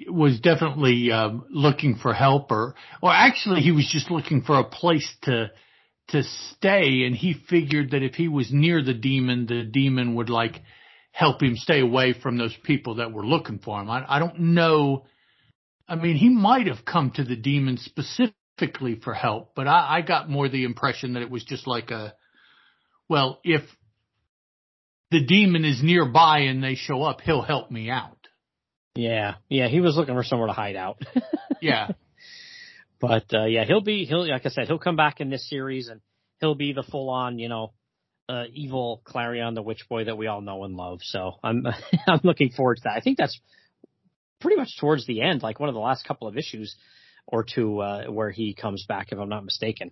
was 0.08 0.40
definitely 0.40 1.10
um, 1.12 1.46
looking 1.50 1.96
for 1.96 2.12
help, 2.12 2.50
or 2.50 2.74
or 3.02 3.12
actually 3.12 3.60
he 3.60 3.72
was 3.72 3.88
just 3.90 4.10
looking 4.10 4.42
for 4.42 4.58
a 4.58 4.64
place 4.64 5.08
to 5.22 5.50
to 6.08 6.22
stay, 6.22 7.04
and 7.04 7.16
he 7.16 7.34
figured 7.48 7.90
that 7.90 8.02
if 8.02 8.14
he 8.14 8.28
was 8.28 8.52
near 8.52 8.82
the 8.82 8.94
demon, 8.94 9.46
the 9.46 9.64
demon 9.64 10.14
would 10.14 10.30
like 10.30 10.62
help 11.10 11.42
him 11.42 11.56
stay 11.56 11.80
away 11.80 12.12
from 12.12 12.36
those 12.36 12.54
people 12.62 12.96
that 12.96 13.12
were 13.12 13.24
looking 13.24 13.58
for 13.58 13.80
him. 13.80 13.90
I, 13.90 14.04
I 14.06 14.18
don't 14.18 14.38
know. 14.38 15.06
I 15.88 15.96
mean, 15.96 16.16
he 16.16 16.28
might 16.28 16.66
have 16.66 16.84
come 16.84 17.10
to 17.12 17.24
the 17.24 17.36
demon 17.36 17.78
specifically 17.78 19.00
for 19.02 19.14
help, 19.14 19.54
but 19.54 19.66
I, 19.66 19.98
I 19.98 20.00
got 20.02 20.28
more 20.28 20.48
the 20.48 20.64
impression 20.64 21.14
that 21.14 21.22
it 21.22 21.30
was 21.30 21.44
just 21.44 21.66
like 21.66 21.90
a, 21.90 22.14
well, 23.08 23.40
if 23.44 23.62
the 25.10 25.24
demon 25.24 25.64
is 25.64 25.82
nearby 25.82 26.40
and 26.40 26.62
they 26.62 26.74
show 26.74 27.02
up, 27.02 27.20
he'll 27.20 27.42
help 27.42 27.70
me 27.70 27.88
out. 27.88 28.25
Yeah, 28.96 29.34
yeah, 29.48 29.68
he 29.68 29.80
was 29.80 29.96
looking 29.96 30.14
for 30.14 30.24
somewhere 30.24 30.48
to 30.48 30.54
hide 30.54 30.76
out. 30.76 31.00
yeah, 31.60 31.88
but 33.00 33.26
uh, 33.32 33.44
yeah, 33.44 33.64
he'll 33.64 33.82
be 33.82 34.04
he'll 34.06 34.28
like 34.28 34.46
I 34.46 34.48
said, 34.48 34.66
he'll 34.66 34.78
come 34.78 34.96
back 34.96 35.20
in 35.20 35.30
this 35.30 35.48
series 35.48 35.88
and 35.88 36.00
he'll 36.40 36.54
be 36.54 36.72
the 36.72 36.82
full 36.82 37.10
on 37.10 37.38
you 37.38 37.48
know 37.48 37.72
uh, 38.28 38.44
evil 38.52 39.02
Klarion 39.04 39.54
the 39.54 39.62
witch 39.62 39.86
boy 39.88 40.04
that 40.04 40.16
we 40.16 40.26
all 40.26 40.40
know 40.40 40.64
and 40.64 40.76
love. 40.76 41.00
So 41.02 41.34
I'm 41.42 41.66
I'm 42.06 42.20
looking 42.24 42.50
forward 42.50 42.76
to 42.76 42.82
that. 42.84 42.96
I 42.96 43.00
think 43.00 43.18
that's 43.18 43.38
pretty 44.40 44.56
much 44.56 44.78
towards 44.80 45.06
the 45.06 45.22
end, 45.22 45.42
like 45.42 45.60
one 45.60 45.68
of 45.68 45.74
the 45.74 45.80
last 45.80 46.06
couple 46.06 46.26
of 46.28 46.36
issues 46.36 46.74
or 47.26 47.44
two 47.44 47.80
uh, 47.80 48.04
where 48.06 48.30
he 48.30 48.54
comes 48.54 48.84
back, 48.86 49.12
if 49.12 49.18
I'm 49.18 49.28
not 49.28 49.44
mistaken. 49.44 49.90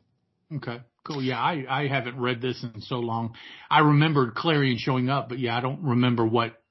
Okay, 0.55 0.81
cool. 1.05 1.23
Yeah, 1.23 1.41
I 1.41 1.65
I 1.69 1.89
haven't 1.89 2.19
read 2.19 2.41
this 2.41 2.63
in 2.63 2.81
so 2.83 2.97
long. 2.97 3.35
I 3.71 3.81
remembered 3.81 4.35
Klarion 4.35 4.79
showing 4.79 5.11
up, 5.11 5.29
but 5.29 5.39
yeah, 5.39 5.57
I 5.57 5.61
don't 5.61 5.83
remember 5.83 6.27
what 6.27 6.63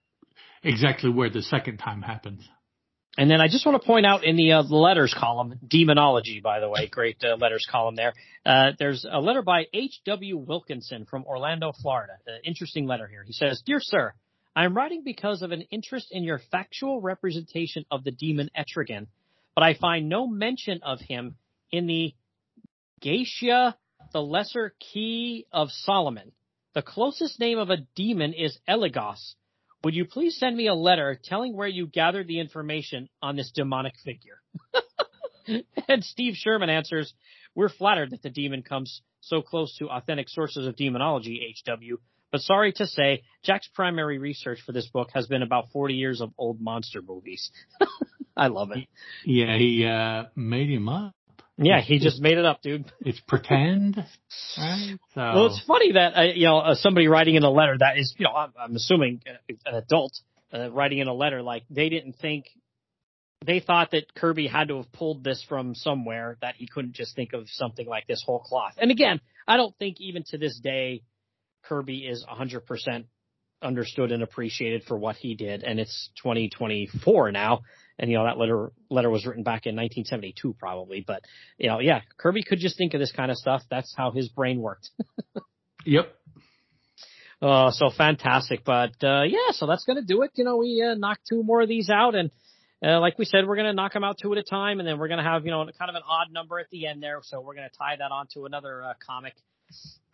exactly 0.64 1.10
where 1.10 1.30
the 1.30 1.42
second 1.42 1.78
time 1.78 2.02
happens. 2.02 2.48
And 3.16 3.30
then 3.30 3.42
I 3.42 3.48
just 3.48 3.64
want 3.64 3.80
to 3.80 3.86
point 3.86 4.08
out 4.08 4.24
in 4.24 4.36
the 4.38 4.54
uh, 4.54 4.64
letters 4.64 5.16
column, 5.18 5.60
demonology, 5.68 6.40
by 6.40 6.60
the 6.60 6.68
way, 6.68 6.88
great 6.88 7.24
uh, 7.24 7.36
letters 7.36 7.68
column 7.70 7.96
there. 7.96 8.14
Uh, 8.44 8.72
there's 8.80 9.06
a 9.10 9.20
letter 9.20 9.44
by 9.44 9.68
H.W. 9.72 10.36
Wilkinson 10.38 11.06
from 11.06 11.24
Orlando, 11.26 11.74
Florida. 11.80 12.14
Uh, 12.28 12.32
interesting 12.44 12.88
letter 12.88 13.08
here. 13.08 13.24
He 13.24 13.34
says, 13.34 13.62
Dear 13.64 13.80
Sir, 13.80 14.14
I 14.56 14.66
am 14.66 14.76
writing 14.76 15.04
because 15.06 15.44
of 15.44 15.52
an 15.52 15.62
interest 15.70 16.08
in 16.12 16.24
your 16.24 16.40
factual 16.52 17.02
representation 17.02 17.86
of 17.92 18.04
the 18.04 18.12
demon 18.12 18.50
Etrigan, 18.58 19.06
but 19.54 19.64
I 19.64 19.76
find 19.76 20.10
no 20.10 20.26
mention 20.26 20.80
of 20.82 21.00
him 21.00 21.36
in 21.72 21.86
the 21.86 22.16
Goetia, 23.04 23.76
the 24.12 24.22
lesser 24.22 24.74
key 24.80 25.46
of 25.52 25.70
Solomon. 25.70 26.32
The 26.74 26.82
closest 26.82 27.40
name 27.40 27.60
of 27.60 27.70
a 27.70 27.78
demon 27.96 28.34
is 28.34 28.58
Eligos, 28.68 29.36
would 29.84 29.96
you 29.96 30.06
please 30.06 30.38
send 30.38 30.56
me 30.56 30.68
a 30.68 30.74
letter 30.74 31.20
telling 31.24 31.56
where 31.56 31.68
you 31.68 31.88
gathered 31.88 32.28
the 32.28 32.40
information 32.40 33.10
on 33.22 33.36
this 33.36 33.52
demonic 33.54 33.94
figure? 34.04 34.40
and 35.88 36.04
Steve 36.04 36.36
Sherman 36.36 36.70
answers, 36.70 37.14
We're 37.54 37.70
flattered 37.70 38.12
that 38.12 38.22
the 38.22 38.30
demon 38.30 38.64
comes 38.64 39.02
so 39.22 39.42
close 39.42 39.76
to 39.78 39.90
authentic 39.90 40.30
sources 40.30 40.68
of 40.68 40.76
demonology, 40.76 41.56
HW, 41.66 41.98
but 42.32 42.42
sorry 42.42 42.74
to 42.74 42.88
say, 42.88 43.22
Jack's 43.44 43.70
primary 43.76 44.18
research 44.18 44.60
for 44.66 44.72
this 44.72 44.88
book 44.88 45.10
has 45.14 45.28
been 45.28 45.44
about 45.44 45.66
40 45.72 45.94
years 45.94 46.20
of 46.20 46.32
old 46.38 46.60
monster 46.60 47.02
movies. 47.02 47.52
I 48.38 48.48
love 48.48 48.72
it. 48.72 48.88
Yeah, 49.24 49.56
he 49.58 49.86
uh, 49.86 50.26
made 50.36 50.70
him 50.70 50.90
up. 50.90 51.14
Yeah, 51.58 51.82
he 51.82 52.00
just 52.00 52.20
made 52.20 52.38
it 52.38 52.46
up, 52.46 52.62
dude. 52.62 52.92
It's 53.02 53.20
pretend, 53.20 53.98
right? 54.58 54.98
So. 55.14 55.22
Well, 55.22 55.46
it's 55.48 55.64
funny 55.68 55.92
that 55.92 56.18
uh, 56.18 56.22
you 56.34 56.48
know 56.48 56.58
uh, 56.58 56.76
somebody 56.76 57.08
writing 57.08 57.36
in 57.36 57.44
a 57.44 57.52
letter 57.52 57.76
that 57.80 58.00
is, 58.00 58.16
you 58.18 58.26
know, 58.26 58.34
I'm, 58.34 58.54
I'm 58.60 58.76
assuming 58.76 59.22
uh, 59.28 59.54
an 59.66 59.76
adult 59.76 60.14
uh, 60.52 60.72
writing 60.72 60.98
in 60.98 61.08
a 61.08 61.14
letter 61.14 61.44
like 61.44 61.64
they 61.70 61.90
didn't 61.90 62.14
think 62.14 62.46
they 63.46 63.60
thought 63.60 63.92
that 63.92 64.14
Kirby 64.16 64.48
had 64.48 64.70
to 64.70 64.78
have 64.78 64.92
pulled 64.92 65.24
this 65.24 65.46
from 65.48 65.76
somewhere 65.76 66.38
that 66.42 66.56
he 66.56 66.68
couldn't 66.68 66.94
just 66.94 67.16
think 67.16 67.34
of 67.34 67.48
something 67.50 67.86
like 67.86 68.08
this 68.08 68.24
whole 68.26 68.40
cloth. 68.40 68.74
And 68.78 68.90
again, 68.90 69.20
I 69.48 69.58
don't 69.58 69.76
think 69.78 70.00
even 70.00 70.24
to 70.30 70.38
this 70.38 70.60
day 70.60 71.04
Kirby 71.64 72.00
is 72.00 72.26
100% 72.26 73.06
understood 73.64 74.12
and 74.12 74.24
appreciated 74.24 74.84
for 74.84 74.98
what 74.98 75.16
he 75.16 75.36
did. 75.36 75.64
And 75.64 75.80
it's 75.80 76.10
2024 76.22 77.32
now. 77.32 77.62
And, 77.98 78.10
you 78.10 78.18
know, 78.18 78.26
that 78.26 78.38
letter, 78.38 78.72
letter 78.90 79.10
was 79.10 79.26
written 79.26 79.44
back 79.44 79.66
in 79.66 79.76
1972 79.76 80.56
probably. 80.60 81.04
But, 81.06 81.22
you 81.58 81.70
know, 81.70 81.80
yeah, 81.80 82.02
Kirby 82.18 82.44
could 82.44 82.60
just 82.60 82.78
think 82.78 82.94
of 82.94 83.00
this 83.00 83.12
kind 83.12 83.32
of 83.32 83.38
stuff. 83.38 83.62
That's 83.70 83.94
how 83.96 84.12
his 84.12 84.30
brain 84.30 84.60
worked. 84.60 84.90
yep. 85.86 86.14
Oh, 87.42 87.70
so 87.72 87.90
fantastic. 87.96 88.64
But, 88.64 89.04
uh, 89.04 89.24
yeah, 89.24 89.52
so 89.52 89.68
that's 89.68 89.84
going 89.84 89.98
to 89.98 90.06
do 90.06 90.22
it. 90.24 90.32
You 90.36 90.44
know, 90.44 90.58
we, 90.58 90.82
uh, 90.82 90.96
knocked 90.96 91.28
two 91.30 91.44
more 91.44 91.62
of 91.62 91.70
these 91.70 91.90
out 91.90 92.16
and, 92.16 92.32
uh, 92.84 93.00
like 93.00 93.18
we 93.18 93.24
said, 93.24 93.48
we're 93.48 93.56
going 93.56 93.68
to 93.68 93.74
knock 93.74 93.94
them 93.94 94.04
out 94.04 94.18
two 94.22 94.34
at 94.34 94.38
a 94.38 94.44
time, 94.44 94.80
and 94.80 94.88
then 94.88 95.00
we're 95.00 95.08
going 95.08 95.20
to 95.20 95.24
have, 95.24 95.46
you 95.46 95.52
know, 95.52 95.64
kind 95.80 95.90
of 95.90 95.96
an 95.96 96.02
odd 96.06 96.34
number 96.34 96.60
at 96.60 96.70
the 96.70 96.86
end 96.86 97.02
there. 97.02 97.20
So 97.24 97.40
we're 97.40 97.56
going 97.56 97.70
to 97.70 97.78
tie 97.78 97.96
that 97.98 98.12
onto 98.12 98.46
another 98.46 98.84
uh, 98.84 98.94
comic. 99.08 99.36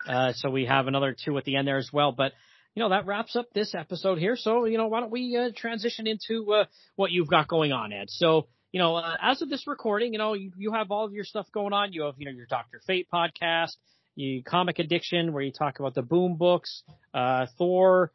Uh, 0.06 0.32
so 0.34 0.50
we 0.50 0.66
have 0.66 0.86
another 0.86 1.14
two 1.24 1.36
at 1.36 1.44
the 1.44 1.56
end 1.56 1.66
there 1.66 1.78
as 1.78 1.90
well. 1.92 2.12
But 2.12 2.32
you 2.74 2.82
know, 2.82 2.90
that 2.90 3.06
wraps 3.06 3.36
up 3.36 3.46
this 3.52 3.74
episode 3.74 4.18
here. 4.18 4.36
So, 4.36 4.64
you 4.64 4.78
know, 4.78 4.88
why 4.88 5.00
don't 5.00 5.10
we 5.10 5.36
uh, 5.36 5.50
transition 5.54 6.06
into 6.06 6.52
uh, 6.52 6.64
what 6.96 7.10
you've 7.10 7.28
got 7.28 7.48
going 7.48 7.72
on, 7.72 7.92
Ed? 7.92 8.08
So, 8.08 8.48
you 8.72 8.80
know, 8.80 8.96
uh, 8.96 9.16
as 9.20 9.42
of 9.42 9.50
this 9.50 9.66
recording, 9.66 10.12
you 10.12 10.18
know, 10.18 10.34
you, 10.34 10.52
you 10.56 10.72
have 10.72 10.90
all 10.90 11.04
of 11.04 11.12
your 11.12 11.24
stuff 11.24 11.46
going 11.52 11.72
on. 11.72 11.92
You 11.92 12.04
have, 12.04 12.14
you 12.18 12.26
know, 12.26 12.32
your 12.32 12.46
Doctor 12.46 12.80
Fate 12.86 13.08
podcast, 13.12 13.72
you 14.14 14.42
Comic 14.44 14.78
Addiction, 14.78 15.32
where 15.32 15.42
you 15.42 15.52
talk 15.52 15.80
about 15.80 15.94
the 15.94 16.02
Boom 16.02 16.36
books, 16.36 16.82
uh, 17.12 17.46
Thor 17.58 18.12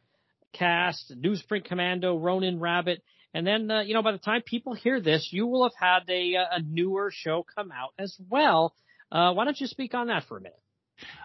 cast, 0.53 1.13
Newsprint 1.17 1.65
Commando, 1.65 2.17
Ronin 2.17 2.59
Rabbit. 2.59 3.03
And 3.33 3.45
then, 3.45 3.69
uh, 3.69 3.81
you 3.81 3.93
know, 3.93 4.01
by 4.01 4.13
the 4.13 4.17
time 4.17 4.41
people 4.45 4.73
hear 4.73 5.01
this, 5.01 5.27
you 5.31 5.45
will 5.45 5.63
have 5.63 5.75
had 5.77 6.09
a, 6.09 6.35
a 6.35 6.61
newer 6.61 7.11
show 7.13 7.45
come 7.55 7.69
out 7.71 7.91
as 7.99 8.15
well. 8.29 8.73
Uh, 9.11 9.33
why 9.33 9.43
don't 9.43 9.59
you 9.59 9.67
speak 9.67 9.93
on 9.93 10.07
that 10.07 10.23
for 10.23 10.37
a 10.37 10.41
minute? 10.41 10.57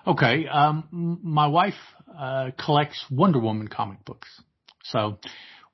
Okay. 0.07 0.47
Um, 0.47 1.19
my 1.23 1.47
wife 1.47 1.75
uh, 2.17 2.51
collects 2.59 3.05
Wonder 3.11 3.39
Woman 3.39 3.69
comic 3.69 4.05
books, 4.05 4.29
so 4.85 5.19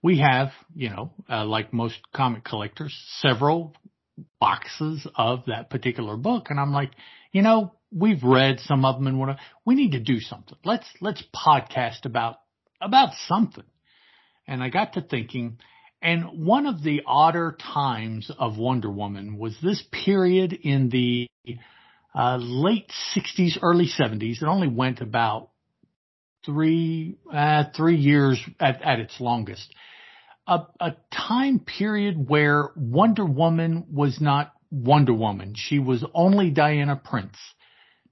we 0.03 0.19
have, 0.19 0.53
you 0.75 0.91
know, 0.91 1.13
uh, 1.31 1.45
like 1.45 1.73
most 1.73 1.99
comic 2.15 2.45
collectors, 2.45 2.95
several 3.21 3.75
boxes 4.41 5.07
of 5.17 5.45
that 5.47 5.71
particular 5.71 6.17
book, 6.17 6.47
and 6.51 6.59
I'm 6.61 6.73
like, 6.73 6.93
you 7.33 7.43
know, 7.43 7.75
we've 7.93 8.23
read 8.23 8.61
some 8.61 8.85
of 8.85 8.97
them, 8.97 9.07
and 9.07 9.19
what 9.19 9.39
we 9.65 9.75
need 9.75 9.93
to 9.93 10.01
do 10.01 10.21
something. 10.21 10.57
Let's 10.65 10.87
let's 11.01 11.23
podcast 11.35 12.05
about 12.05 12.37
about 12.81 13.11
something. 13.27 13.65
And 14.47 14.63
I 14.63 14.69
got 14.69 14.93
to 14.93 15.01
thinking, 15.01 15.59
and 16.01 16.45
one 16.47 16.67
of 16.67 16.83
the 16.83 17.03
odder 17.07 17.57
times 17.75 18.31
of 18.39 18.59
Wonder 18.59 18.91
Woman 18.91 19.39
was 19.39 19.57
this 19.63 19.83
period 19.91 20.53
in 20.53 20.89
the 20.89 21.27
uh, 22.17 22.39
late 22.41 22.91
60s, 23.15 23.59
early 23.61 23.87
70s. 23.87 24.43
It 24.43 24.47
only 24.47 24.69
went 24.69 25.01
about 25.01 25.51
three, 26.47 27.19
uh, 27.33 27.65
three 27.77 27.97
years 27.97 28.41
at, 28.59 28.81
at 28.83 29.01
its 29.01 29.21
longest. 29.21 29.69
A, 30.47 30.61
a 30.81 30.97
time 31.13 31.59
period 31.61 32.29
where 32.29 32.71
Wonder 32.75 33.27
Woman 33.27 33.87
was 33.93 34.21
not 34.21 34.53
Wonder 34.71 35.13
Woman. 35.13 35.55
She 35.57 35.79
was 35.79 36.05
only 36.15 36.51
Diana 36.51 36.97
Prince. 36.97 37.37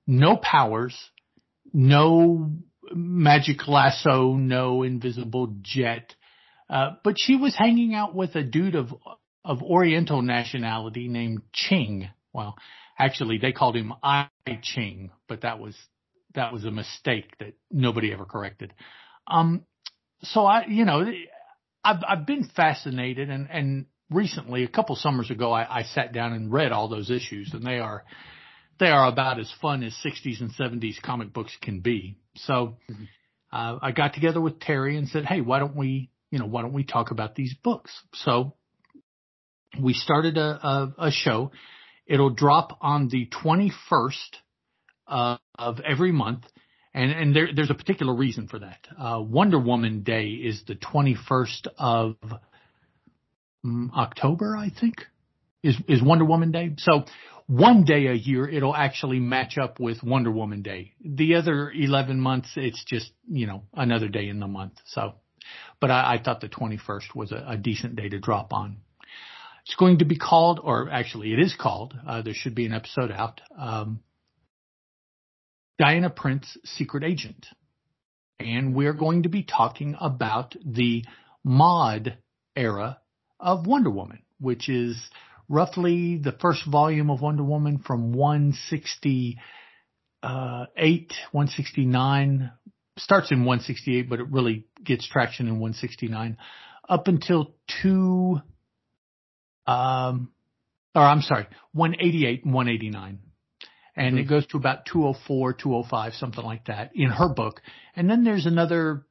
No 0.06 0.36
powers, 0.36 0.94
no 1.72 2.52
magic 2.92 3.66
lasso, 3.66 4.34
no 4.34 4.82
invisible 4.82 5.54
jet. 5.62 6.14
Uh, 6.68 6.90
but 7.02 7.14
she 7.18 7.36
was 7.36 7.54
hanging 7.56 7.94
out 7.94 8.14
with 8.14 8.34
a 8.34 8.42
dude 8.42 8.74
of, 8.74 8.94
of 9.44 9.62
Oriental 9.62 10.20
nationality 10.20 11.08
named 11.08 11.42
Ching. 11.52 12.10
Well, 12.32 12.56
Actually, 12.98 13.38
they 13.38 13.52
called 13.52 13.76
him 13.76 13.92
I 14.02 14.28
Ching, 14.62 15.10
but 15.28 15.42
that 15.42 15.58
was 15.58 15.76
that 16.34 16.52
was 16.52 16.64
a 16.64 16.70
mistake 16.70 17.36
that 17.38 17.54
nobody 17.70 18.12
ever 18.12 18.24
corrected. 18.24 18.72
Um, 19.26 19.64
so 20.22 20.44
I, 20.44 20.66
you 20.66 20.84
know, 20.84 21.04
I've 21.82 22.02
I've 22.06 22.26
been 22.26 22.48
fascinated, 22.56 23.30
and 23.30 23.48
and 23.50 23.86
recently, 24.10 24.64
a 24.64 24.68
couple 24.68 24.96
summers 24.96 25.30
ago, 25.30 25.52
I, 25.52 25.80
I 25.80 25.82
sat 25.82 26.12
down 26.12 26.32
and 26.32 26.52
read 26.52 26.72
all 26.72 26.88
those 26.88 27.10
issues, 27.10 27.52
and 27.52 27.64
they 27.64 27.78
are 27.78 28.04
they 28.78 28.88
are 28.88 29.08
about 29.08 29.38
as 29.38 29.52
fun 29.60 29.82
as 29.82 29.94
60s 30.04 30.40
and 30.40 30.50
70s 30.52 31.00
comic 31.02 31.32
books 31.32 31.56
can 31.62 31.80
be. 31.80 32.16
So 32.36 32.76
mm-hmm. 32.90 33.04
uh, 33.52 33.78
I 33.80 33.92
got 33.92 34.14
together 34.14 34.40
with 34.40 34.58
Teri 34.58 34.98
and 34.98 35.08
said, 35.08 35.24
hey, 35.24 35.40
why 35.40 35.58
don't 35.60 35.76
we, 35.76 36.10
you 36.30 36.38
know, 36.38 36.46
why 36.46 36.62
don't 36.62 36.72
we 36.72 36.84
talk 36.84 37.10
about 37.10 37.34
these 37.34 37.54
books? 37.62 37.92
So 38.14 38.54
we 39.80 39.92
started 39.92 40.38
a, 40.38 40.66
a, 40.66 40.94
a 41.06 41.10
show 41.10 41.52
It'll 42.06 42.30
drop 42.30 42.78
on 42.80 43.08
the 43.08 43.26
21st 43.26 44.36
uh, 45.06 45.36
of 45.58 45.80
every 45.80 46.12
month. 46.12 46.44
And, 46.92 47.10
and 47.10 47.34
there, 47.34 47.48
there's 47.54 47.70
a 47.70 47.74
particular 47.74 48.14
reason 48.14 48.46
for 48.46 48.60
that. 48.60 48.86
Uh, 48.96 49.20
Wonder 49.20 49.58
Woman 49.58 50.02
Day 50.02 50.28
is 50.28 50.62
the 50.66 50.76
21st 50.76 51.66
of 51.76 52.16
um, 53.64 53.90
October, 53.96 54.56
I 54.56 54.70
think, 54.70 55.06
is, 55.62 55.76
is 55.88 56.02
Wonder 56.02 56.24
Woman 56.24 56.52
Day. 56.52 56.74
So 56.78 57.04
one 57.46 57.84
day 57.84 58.06
a 58.06 58.14
year, 58.14 58.48
it'll 58.48 58.76
actually 58.76 59.18
match 59.18 59.58
up 59.58 59.80
with 59.80 60.02
Wonder 60.02 60.30
Woman 60.30 60.62
Day. 60.62 60.92
The 61.04 61.34
other 61.34 61.70
11 61.70 62.20
months, 62.20 62.50
it's 62.56 62.82
just, 62.84 63.10
you 63.28 63.46
know, 63.46 63.64
another 63.74 64.08
day 64.08 64.28
in 64.28 64.38
the 64.38 64.46
month. 64.46 64.74
So, 64.86 65.14
but 65.80 65.90
I, 65.90 66.14
I 66.14 66.22
thought 66.22 66.40
the 66.40 66.48
21st 66.48 67.14
was 67.14 67.32
a, 67.32 67.44
a 67.48 67.56
decent 67.56 67.96
day 67.96 68.08
to 68.08 68.18
drop 68.18 68.52
on. 68.52 68.78
It's 69.66 69.76
going 69.76 69.98
to 69.98 70.04
be 70.04 70.16
called, 70.16 70.60
or 70.62 70.90
actually 70.90 71.32
it 71.32 71.38
is 71.38 71.54
called, 71.58 71.94
uh, 72.06 72.22
there 72.22 72.34
should 72.34 72.54
be 72.54 72.66
an 72.66 72.74
episode 72.74 73.10
out, 73.10 73.40
um, 73.58 74.00
Diana 75.78 76.10
Prince 76.10 76.56
Secret 76.64 77.02
Agent. 77.02 77.46
And 78.38 78.74
we're 78.74 78.92
going 78.92 79.22
to 79.22 79.28
be 79.28 79.42
talking 79.42 79.96
about 79.98 80.54
the 80.64 81.04
mod 81.42 82.18
era 82.54 82.98
of 83.40 83.66
Wonder 83.66 83.90
Woman, 83.90 84.22
which 84.38 84.68
is 84.68 85.00
roughly 85.48 86.18
the 86.18 86.32
first 86.32 86.66
volume 86.66 87.10
of 87.10 87.20
Wonder 87.20 87.44
Woman 87.44 87.78
from 87.78 88.12
168, 88.12 89.38
169, 90.22 92.52
starts 92.98 93.32
in 93.32 93.44
168, 93.44 94.08
but 94.08 94.20
it 94.20 94.30
really 94.30 94.66
gets 94.82 95.08
traction 95.08 95.46
in 95.46 95.54
169 95.54 96.36
up 96.88 97.08
until 97.08 97.54
two, 97.82 98.40
um, 99.66 100.30
or 100.94 101.02
I'm 101.02 101.22
sorry, 101.22 101.46
188 101.72 102.44
and 102.44 102.54
189. 102.54 103.18
And 103.96 104.06
mm-hmm. 104.06 104.18
it 104.18 104.28
goes 104.28 104.46
to 104.48 104.56
about 104.56 104.86
204, 104.86 105.54
205, 105.54 106.14
something 106.14 106.44
like 106.44 106.66
that 106.66 106.92
in 106.94 107.10
her 107.10 107.28
book. 107.28 107.60
And 107.96 108.08
then 108.08 108.24
there's 108.24 108.46
another 108.46 109.04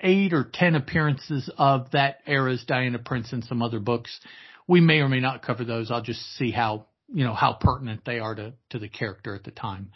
eight 0.00 0.32
or 0.32 0.48
10 0.52 0.74
appearances 0.74 1.50
of 1.58 1.90
that 1.92 2.18
era's 2.26 2.64
Diana 2.64 2.98
Prince 2.98 3.32
in 3.32 3.42
some 3.42 3.62
other 3.62 3.80
books. 3.80 4.20
We 4.68 4.80
may 4.80 5.00
or 5.00 5.08
may 5.08 5.20
not 5.20 5.42
cover 5.42 5.64
those. 5.64 5.90
I'll 5.90 6.02
just 6.02 6.20
see 6.36 6.50
how, 6.50 6.86
you 7.12 7.24
know, 7.24 7.34
how 7.34 7.54
pertinent 7.60 8.04
they 8.04 8.18
are 8.18 8.34
to, 8.34 8.52
to 8.70 8.78
the 8.78 8.88
character 8.88 9.34
at 9.34 9.44
the 9.44 9.50
time. 9.50 9.90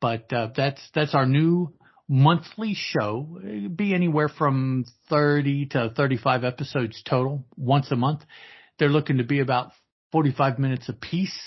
But, 0.00 0.32
uh, 0.32 0.48
that's, 0.56 0.80
that's 0.94 1.14
our 1.14 1.26
new 1.26 1.74
monthly 2.08 2.74
show. 2.74 3.38
It'd 3.42 3.76
be 3.76 3.94
anywhere 3.94 4.28
from 4.28 4.84
30 5.08 5.66
to 5.66 5.92
35 5.96 6.44
episodes 6.44 7.02
total 7.08 7.46
once 7.56 7.90
a 7.92 7.96
month. 7.96 8.22
They're 8.80 8.88
looking 8.88 9.18
to 9.18 9.24
be 9.24 9.38
about 9.40 9.72
45 10.10 10.58
minutes 10.58 10.88
a 10.88 10.94
piece. 10.94 11.38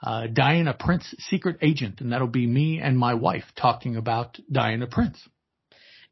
Uh, 0.00 0.28
Diana 0.28 0.76
Prince, 0.78 1.12
secret 1.18 1.56
agent, 1.62 2.00
and 2.00 2.12
that'll 2.12 2.28
be 2.28 2.46
me 2.46 2.78
and 2.78 2.96
my 2.96 3.14
wife 3.14 3.44
talking 3.56 3.96
about 3.96 4.38
Diana 4.52 4.86
Prince. 4.86 5.18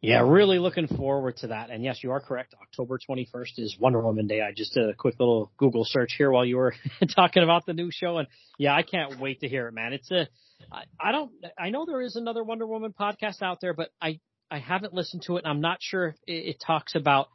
Yeah, 0.01 0.21
really 0.21 0.59
looking 0.59 0.87
forward 0.89 1.37
to 1.39 1.49
that. 1.49 1.71
And 1.71 1.83
yes, 1.85 2.03
you 2.03 2.13
are 2.13 2.21
correct. 2.21 2.55
October 2.61 2.99
21st 2.99 3.59
is 3.59 3.77
Wonder 3.79 4.01
Woman 4.01 4.27
Day. 4.27 4.41
I 4.41 4.53
just 4.53 4.75
did 4.75 4.89
a 4.89 4.95
quick 4.95 5.17
little 5.19 5.51
Google 5.57 5.85
search 5.85 6.15
here 6.17 6.31
while 6.31 6.45
you 6.45 6.57
were 6.57 6.75
talking 7.15 7.43
about 7.43 7.67
the 7.67 7.73
new 7.73 7.91
show. 7.91 8.19
And 8.19 8.29
yeah, 8.59 8.75
I 8.75 8.83
can't 8.83 9.19
wait 9.19 9.41
to 9.41 9.49
hear 9.49 9.69
it, 9.69 9.73
man. 9.73 9.93
It's 9.93 10.11
a, 10.11 10.29
I, 10.73 10.85
I 11.01 11.13
don't, 11.13 11.33
I 11.59 11.71
know 11.71 11.87
there 11.87 12.03
is 12.03 12.17
another 12.17 12.45
Wonder 12.45 12.67
Woman 12.67 12.95
podcast 12.99 13.43
out 13.43 13.61
there, 13.61 13.75
but 13.75 13.91
I, 14.01 14.21
I 14.51 14.59
haven't 14.59 14.95
listened 14.95 15.23
to 15.27 15.37
it. 15.37 15.45
And 15.45 15.51
I'm 15.51 15.61
not 15.61 15.79
sure 15.81 16.09
if 16.09 16.15
it, 16.27 16.49
it 16.51 16.63
talks 16.65 16.95
about 16.95 17.29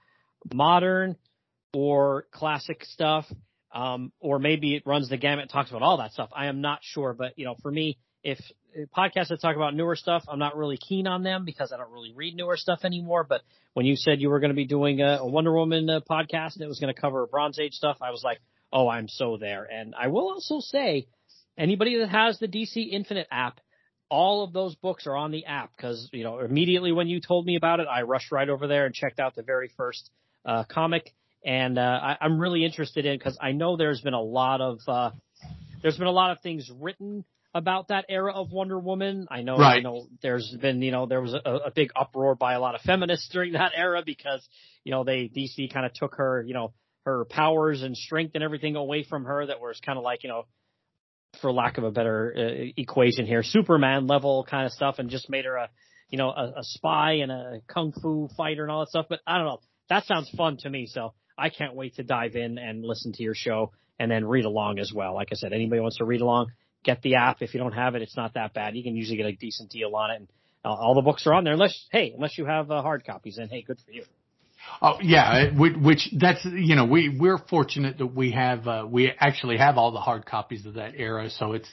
modern 0.54 1.18
or 1.74 2.26
classic 2.32 2.86
stuff. 2.86 3.26
Um, 3.74 4.12
or 4.20 4.38
maybe 4.38 4.76
it 4.76 4.84
runs 4.86 5.08
the 5.08 5.16
gamut, 5.16 5.50
talks 5.50 5.70
about 5.70 5.82
all 5.82 5.98
that 5.98 6.12
stuff. 6.12 6.30
I 6.36 6.48
am 6.48 6.60
not 6.60 6.80
sure, 6.82 7.14
but 7.14 7.40
you 7.40 7.46
know, 7.46 7.56
for 7.62 7.72
me, 7.72 7.98
if 8.22 8.38
podcasts 8.96 9.30
that 9.30 9.42
talk 9.42 9.56
about 9.56 9.74
newer 9.76 9.96
stuff, 9.96 10.24
I'm 10.28 10.40
not 10.40 10.58
really 10.58 10.78
keen 10.78 11.08
on 11.08 11.24
them 11.24 11.46
because 11.46 11.72
I 11.72 11.78
don't 11.78 11.92
really 11.92 12.14
read 12.14 12.36
newer 12.36 12.58
stuff 12.58 12.80
anymore. 12.84 13.26
But 13.28 13.42
when 13.74 13.86
you 13.86 13.96
said 13.96 14.20
you 14.20 14.30
were 14.30 14.40
going 14.40 14.50
to 14.50 14.56
be 14.56 14.66
doing 14.66 15.02
a, 15.02 15.20
a 15.20 15.26
Wonder 15.26 15.54
Woman 15.54 15.90
uh, 15.90 16.02
podcast 16.02 16.56
and 16.56 16.64
it 16.64 16.68
was 16.68 16.80
going 16.80 16.94
to 16.94 17.00
cover 17.00 17.26
Bronze 17.28 17.60
Age 17.60 17.74
stuff, 17.74 17.98
I 18.02 18.12
was 18.12 18.24
like, 18.24 18.40
oh, 18.74 18.90
I'm 18.90 19.08
so 19.08 19.38
there. 19.38 19.64
And 19.64 19.96
I 19.98 20.08
will 20.08 20.30
also 20.30 20.60
say, 20.60 21.08
anybody 21.58 22.00
that 22.00 22.10
has 22.10 22.40
the 22.40 22.48
DC 22.48 22.90
Infinite 22.92 23.28
app, 23.32 23.60
all 24.10 24.44
of 24.44 24.52
those 24.52 24.76
books 24.76 25.08
are 25.08 25.16
on 25.16 25.32
the 25.32 25.46
app 25.46 25.72
because 25.76 26.10
you 26.12 26.26
know 26.26 26.40
immediately 26.40 26.92
when 26.92 27.08
you 27.08 27.22
told 27.22 27.46
me 27.46 27.56
about 27.56 27.80
it, 27.80 27.88
I 27.90 28.02
rushed 28.02 28.32
right 28.32 28.50
over 28.50 28.68
there 28.68 28.86
and 28.86 28.94
checked 28.94 29.20
out 29.20 29.36
the 29.36 29.44
very 29.44 29.72
first 29.78 30.10
uh, 30.46 30.66
comic, 30.66 31.14
and 31.44 31.78
uh, 31.78 32.00
I, 32.02 32.18
I'm 32.22 32.40
really 32.40 32.66
interested 32.66 33.06
in 33.06 33.18
because 33.18 33.38
I 33.42 33.52
know 33.52 33.78
there's 33.78 34.02
been 34.02 34.14
a 34.14 34.22
lot 34.22 34.62
of 34.62 34.80
uh, 34.88 35.12
there's 35.82 35.98
been 35.98 36.08
a 36.08 36.12
lot 36.12 36.32
of 36.32 36.42
things 36.42 36.70
written 36.80 37.26
about 37.54 37.90
that 37.90 38.06
era 38.10 38.34
of 38.34 38.52
Wonder 38.52 38.80
Woman. 38.80 39.28
I 39.30 39.42
know, 39.42 39.58
right. 39.58 39.78
you 39.78 39.84
know, 39.84 40.08
there's 40.22 40.56
been, 40.62 40.82
you 40.82 40.92
know, 40.92 41.06
there 41.06 41.22
was 41.22 41.34
a, 41.34 41.40
a 41.50 41.72
big 41.72 41.92
uproar 41.96 42.36
by 42.36 42.54
a 42.54 42.60
lot 42.60 42.76
of 42.76 42.82
feminists 42.82 43.30
during 43.32 43.54
that 43.54 43.72
era 43.76 44.04
because, 44.06 44.48
you 44.84 44.92
know, 44.92 45.04
they, 45.04 45.30
DC 45.36 45.72
kind 45.74 45.86
of 45.86 45.94
took 45.94 46.16
her, 46.16 46.44
you 46.48 46.54
know, 46.54 46.74
her 47.06 47.26
powers 47.26 47.82
and 47.82 47.98
strength 47.98 48.32
and 48.36 48.44
everything 48.44 48.76
away 48.76 49.04
from 49.04 49.26
her 49.26 49.46
that 49.46 49.60
was 49.60 49.80
kind 49.84 49.98
of 49.98 50.04
like, 50.04 50.24
you 50.24 50.30
know, 50.30 50.46
for 51.42 51.52
lack 51.52 51.78
of 51.78 51.84
a 51.84 51.92
better 51.92 52.34
uh, 52.38 52.72
equation 52.78 53.26
here, 53.26 53.42
Superman 53.44 54.08
level 54.08 54.46
kind 54.50 54.66
of 54.66 54.72
stuff 54.72 55.00
and 55.00 55.10
just 55.10 55.30
made 55.30 55.46
her 55.46 55.56
a, 55.56 55.70
you 56.10 56.18
know, 56.18 56.30
a, 56.30 56.54
a 56.58 56.64
spy 56.64 57.14
and 57.14 57.32
a 57.32 57.62
kung 57.68 57.94
fu 57.94 58.30
fighter 58.38 58.64
and 58.64 58.72
all 58.72 58.82
that 58.82 58.90
stuff. 58.90 59.08
But 59.10 59.20
I 59.26 59.38
don't 59.38 59.48
know. 59.48 59.60
That 59.90 60.06
sounds 60.06 60.30
fun 60.38 60.58
to 60.58 60.70
me. 60.70 60.88
So 60.88 61.14
I 61.42 61.50
can't 61.50 61.76
wait 61.76 61.96
to 61.96 62.04
dive 62.04 62.36
in 62.36 62.58
and 62.58 62.84
listen 62.84 63.14
to 63.14 63.24
your 63.24 63.36
show 63.36 63.72
and 64.00 64.10
then 64.10 64.26
read 64.26 64.46
along 64.46 64.80
as 64.80 64.94
well. 64.94 65.16
Like 65.16 65.30
I 65.32 65.36
said, 65.36 65.54
anybody 65.54 65.82
wants 65.82 65.98
to 65.98 66.06
read 66.06 66.22
along, 66.22 66.52
get 66.84 67.02
the 67.02 67.16
app. 67.16 67.42
If 67.42 67.54
you 67.54 67.60
don't 67.60 67.74
have 67.74 67.96
it, 67.96 68.02
it's 68.02 68.16
not 68.16 68.36
that 68.36 68.54
bad. 68.54 68.76
You 68.76 68.84
can 68.84 68.96
usually 68.96 69.18
get 69.18 69.26
a 69.26 69.34
decent 69.34 69.70
deal 69.70 69.96
on 69.96 70.12
it. 70.12 70.16
And 70.18 70.28
uh, 70.64 70.70
all 70.70 70.96
the 70.96 71.02
books 71.02 71.26
are 71.26 71.34
on 71.34 71.44
there 71.44 71.54
unless, 71.54 71.88
hey, 71.92 72.14
unless 72.16 72.38
you 72.38 72.46
have 72.46 72.70
uh, 72.70 72.82
hard 72.82 73.06
copies 73.06 73.38
and 73.38 73.50
hey, 73.50 73.64
good 73.64 73.80
for 73.86 73.92
you. 73.92 74.04
Oh 74.82 75.00
yeah, 75.02 75.50
which 75.58 76.08
that's 76.20 76.46
you 76.46 76.76
know 76.76 76.86
we 76.86 77.10
we're 77.10 77.40
fortunate 77.40 77.98
that 77.98 78.06
we 78.06 78.32
have 78.32 78.68
uh, 78.68 78.86
we 78.88 79.12
actually 79.20 79.58
have 79.58 79.78
all 79.78 79.92
the 79.92 80.00
hard 80.00 80.26
copies 80.26 80.68
of 80.68 80.76
that 80.76 80.94
era, 80.96 81.32
so 81.32 81.54
it's 81.54 81.68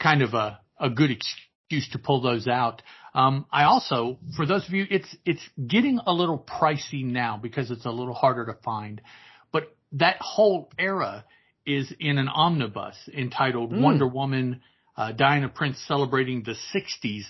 kind 0.00 0.22
of 0.22 0.34
a 0.34 0.60
a 0.78 0.88
good 0.88 1.10
excuse 1.10 1.88
to 1.90 1.98
pull 1.98 2.20
those 2.20 2.46
out. 2.46 2.80
Um, 3.18 3.46
I 3.50 3.64
also, 3.64 4.18
for 4.36 4.46
those 4.46 4.66
of 4.68 4.72
you, 4.72 4.86
it's 4.88 5.16
it's 5.24 5.42
getting 5.66 5.98
a 6.06 6.12
little 6.12 6.38
pricey 6.38 7.02
now 7.04 7.38
because 7.42 7.70
it's 7.72 7.84
a 7.84 7.90
little 7.90 8.14
harder 8.14 8.46
to 8.46 8.54
find, 8.62 9.00
but 9.50 9.74
that 9.92 10.18
whole 10.20 10.70
era 10.78 11.24
is 11.66 11.92
in 11.98 12.16
an 12.18 12.28
omnibus 12.28 12.96
entitled 13.12 13.72
mm. 13.72 13.80
Wonder 13.82 14.06
Woman, 14.06 14.62
uh, 14.96 15.12
Diana 15.12 15.48
Prince 15.48 15.82
celebrating 15.86 16.44
the 16.44 16.54
60s 16.74 17.24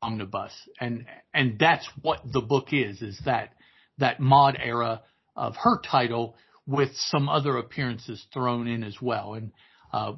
omnibus. 0.00 0.52
And, 0.80 1.06
and 1.34 1.58
that's 1.58 1.88
what 2.00 2.20
the 2.24 2.40
book 2.40 2.68
is, 2.72 3.02
is 3.02 3.20
that, 3.24 3.50
that 3.98 4.18
mod 4.18 4.56
era 4.62 5.02
of 5.36 5.56
her 5.56 5.80
title 5.80 6.36
with 6.66 6.90
some 6.94 7.28
other 7.28 7.58
appearances 7.58 8.24
thrown 8.32 8.66
in 8.66 8.82
as 8.82 8.96
well. 9.02 9.34
And, 9.34 9.52
uh, 9.92 10.14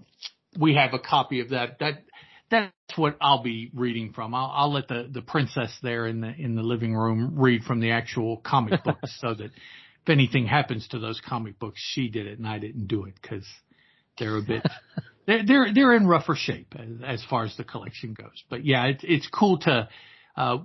we 0.59 0.75
have 0.75 0.95
a 0.95 1.01
copy 1.01 1.41
of 1.41 1.49
that. 1.51 1.81
That, 1.81 2.05
that's 2.51 2.73
what 2.97 3.17
I'll 3.21 3.43
be 3.43 3.71
reading 3.75 4.13
from. 4.13 4.35
I'll, 4.35 4.53
I'll 4.55 4.73
let 4.73 4.89
the, 4.89 5.09
the 5.11 5.23
princess 5.23 5.77
there 5.83 6.07
in 6.07 6.21
the, 6.21 6.33
in 6.37 6.55
the 6.55 6.63
living 6.63 6.95
room 6.95 7.39
read 7.39 7.65
from 7.65 7.81
the 7.81 7.93
actual 7.93 8.39
comic 8.39 8.83
books 8.85 9.19
so 9.21 9.35
that 9.35 9.47
if 9.47 10.09
anything 10.09 10.47
happens 10.47 10.87
to 10.89 10.99
those 10.99 11.21
comic 11.21 11.59
books, 11.59 11.81
she 11.83 12.09
did 12.09 12.27
it 12.27 12.39
and 12.39 12.47
I 12.47 12.59
didn't 12.59 12.87
do 12.87 13.05
it 13.05 13.15
because 13.21 13.47
they're 14.19 14.37
a 14.37 14.43
bit 14.43 14.63
they're 15.27 15.45
they're 15.45 15.75
they're 15.75 15.95
in 15.95 16.07
rougher 16.07 16.37
shape 16.37 16.75
as, 16.79 16.89
as 17.05 17.25
far 17.25 17.45
as 17.45 17.57
the 17.57 17.65
collection 17.65 18.15
goes. 18.15 18.45
But 18.49 18.65
yeah, 18.65 18.87
it's 18.87 19.05
it's 19.05 19.27
cool 19.29 19.59
to. 19.61 19.89
Uh, 20.37 20.59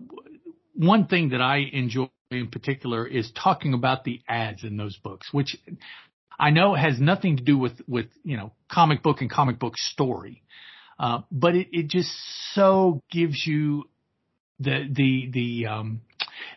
one 0.76 1.08
thing 1.08 1.30
that 1.30 1.42
I 1.42 1.58
enjoy 1.72 2.10
in 2.32 2.50
particular 2.50 3.06
is 3.06 3.32
talking 3.32 3.74
about 3.74 4.04
the 4.04 4.22
ads 4.28 4.64
in 4.64 4.78
those 4.78 4.98
books, 4.98 5.28
which 5.32 5.58
I 6.40 6.52
know 6.52 6.74
has 6.74 7.00
nothing 7.00 7.38
to 7.38 7.44
do 7.44 7.58
with 7.58 7.82
with 7.88 8.08
you 8.24 8.38
know 8.38 8.54
comic 8.72 9.04
book 9.04 9.22
and 9.22 9.30
comic 9.30 9.60
book 9.60 9.78
story, 9.78 10.44
uh, 11.00 11.22
but 11.32 11.56
it, 11.56 11.68
it 11.72 11.88
just 11.88 12.12
so 12.54 13.02
gives 13.10 13.46
you 13.46 13.86
the 14.60 14.88
the 14.92 15.30
the 15.32 15.68
um, 15.68 16.02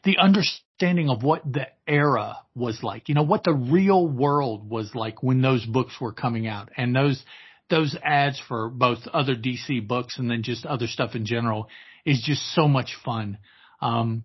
the 0.05 0.19
understanding 0.19 1.09
of 1.09 1.23
what 1.23 1.43
the 1.51 1.69
era 1.87 2.39
was 2.55 2.83
like, 2.83 3.09
you 3.09 3.15
know, 3.15 3.23
what 3.23 3.45
the 3.45 3.53
real 3.53 4.07
world 4.07 4.69
was 4.69 4.95
like 4.95 5.23
when 5.23 5.41
those 5.41 5.65
books 5.65 6.01
were 6.01 6.13
coming 6.13 6.47
out 6.47 6.71
and 6.77 6.95
those, 6.95 7.23
those 7.71 7.97
ads 8.03 8.41
for 8.49 8.69
both 8.69 8.99
other 9.13 9.35
DC 9.35 9.87
books 9.87 10.19
and 10.19 10.31
then 10.31 10.43
just 10.43 10.67
other 10.67 10.87
stuff 10.87 11.15
in 11.15 11.25
general 11.25 11.69
is 12.05 12.23
just 12.23 12.43
so 12.55 12.67
much 12.67 12.97
fun. 13.05 13.39
Um, 13.81 14.25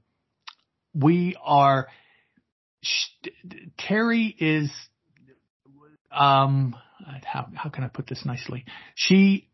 we 0.94 1.36
are, 1.44 1.88
Teri 3.80 4.34
is, 4.40 4.72
um, 6.12 6.76
how, 7.24 7.48
how 7.54 7.70
can 7.70 7.84
I 7.84 7.88
put 7.88 8.08
this 8.08 8.26
nicely? 8.26 8.66
She 8.96 9.47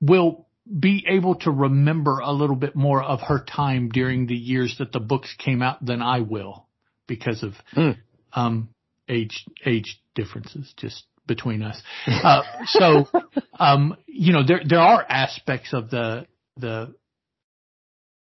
will 0.00 0.46
be 0.78 1.04
able 1.08 1.34
to 1.34 1.50
remember 1.50 2.20
a 2.20 2.32
little 2.32 2.56
bit 2.56 2.76
more 2.76 3.02
of 3.02 3.20
her 3.22 3.44
time 3.44 3.88
during 3.88 4.26
the 4.26 4.36
years 4.36 4.76
that 4.78 4.92
the 4.92 5.00
books 5.00 5.34
came 5.38 5.62
out 5.62 5.84
than 5.84 6.00
I 6.02 6.20
will 6.20 6.66
because 7.06 7.42
of 7.42 7.54
mm. 7.74 7.96
um, 8.32 8.68
age 9.08 9.44
age 9.66 10.00
differences. 10.14 10.72
Just 10.76 11.04
between 11.30 11.62
us. 11.62 11.80
Uh, 12.08 12.42
so, 12.66 13.06
um, 13.58 13.96
you 14.06 14.32
know, 14.32 14.44
there, 14.44 14.62
there 14.68 14.80
are 14.80 15.06
aspects 15.08 15.72
of 15.72 15.88
the, 15.88 16.26
the 16.56 16.92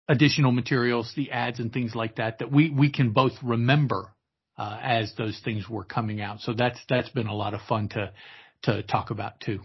additional 0.08 0.50
materials, 0.50 1.12
the 1.14 1.30
ads 1.30 1.60
and 1.60 1.72
things 1.72 1.94
like 1.94 2.16
that, 2.16 2.40
that 2.40 2.50
we, 2.50 2.70
we 2.70 2.90
can 2.90 3.12
both 3.12 3.34
remember, 3.40 4.10
uh, 4.56 4.80
as 4.82 5.14
those 5.16 5.40
things 5.44 5.68
were 5.68 5.84
coming 5.84 6.20
out. 6.20 6.40
So 6.40 6.54
that's, 6.54 6.80
that's 6.88 7.08
been 7.10 7.28
a 7.28 7.34
lot 7.34 7.54
of 7.54 7.60
fun 7.68 7.88
to, 7.90 8.12
to 8.64 8.82
talk 8.82 9.10
about 9.10 9.38
too. 9.38 9.60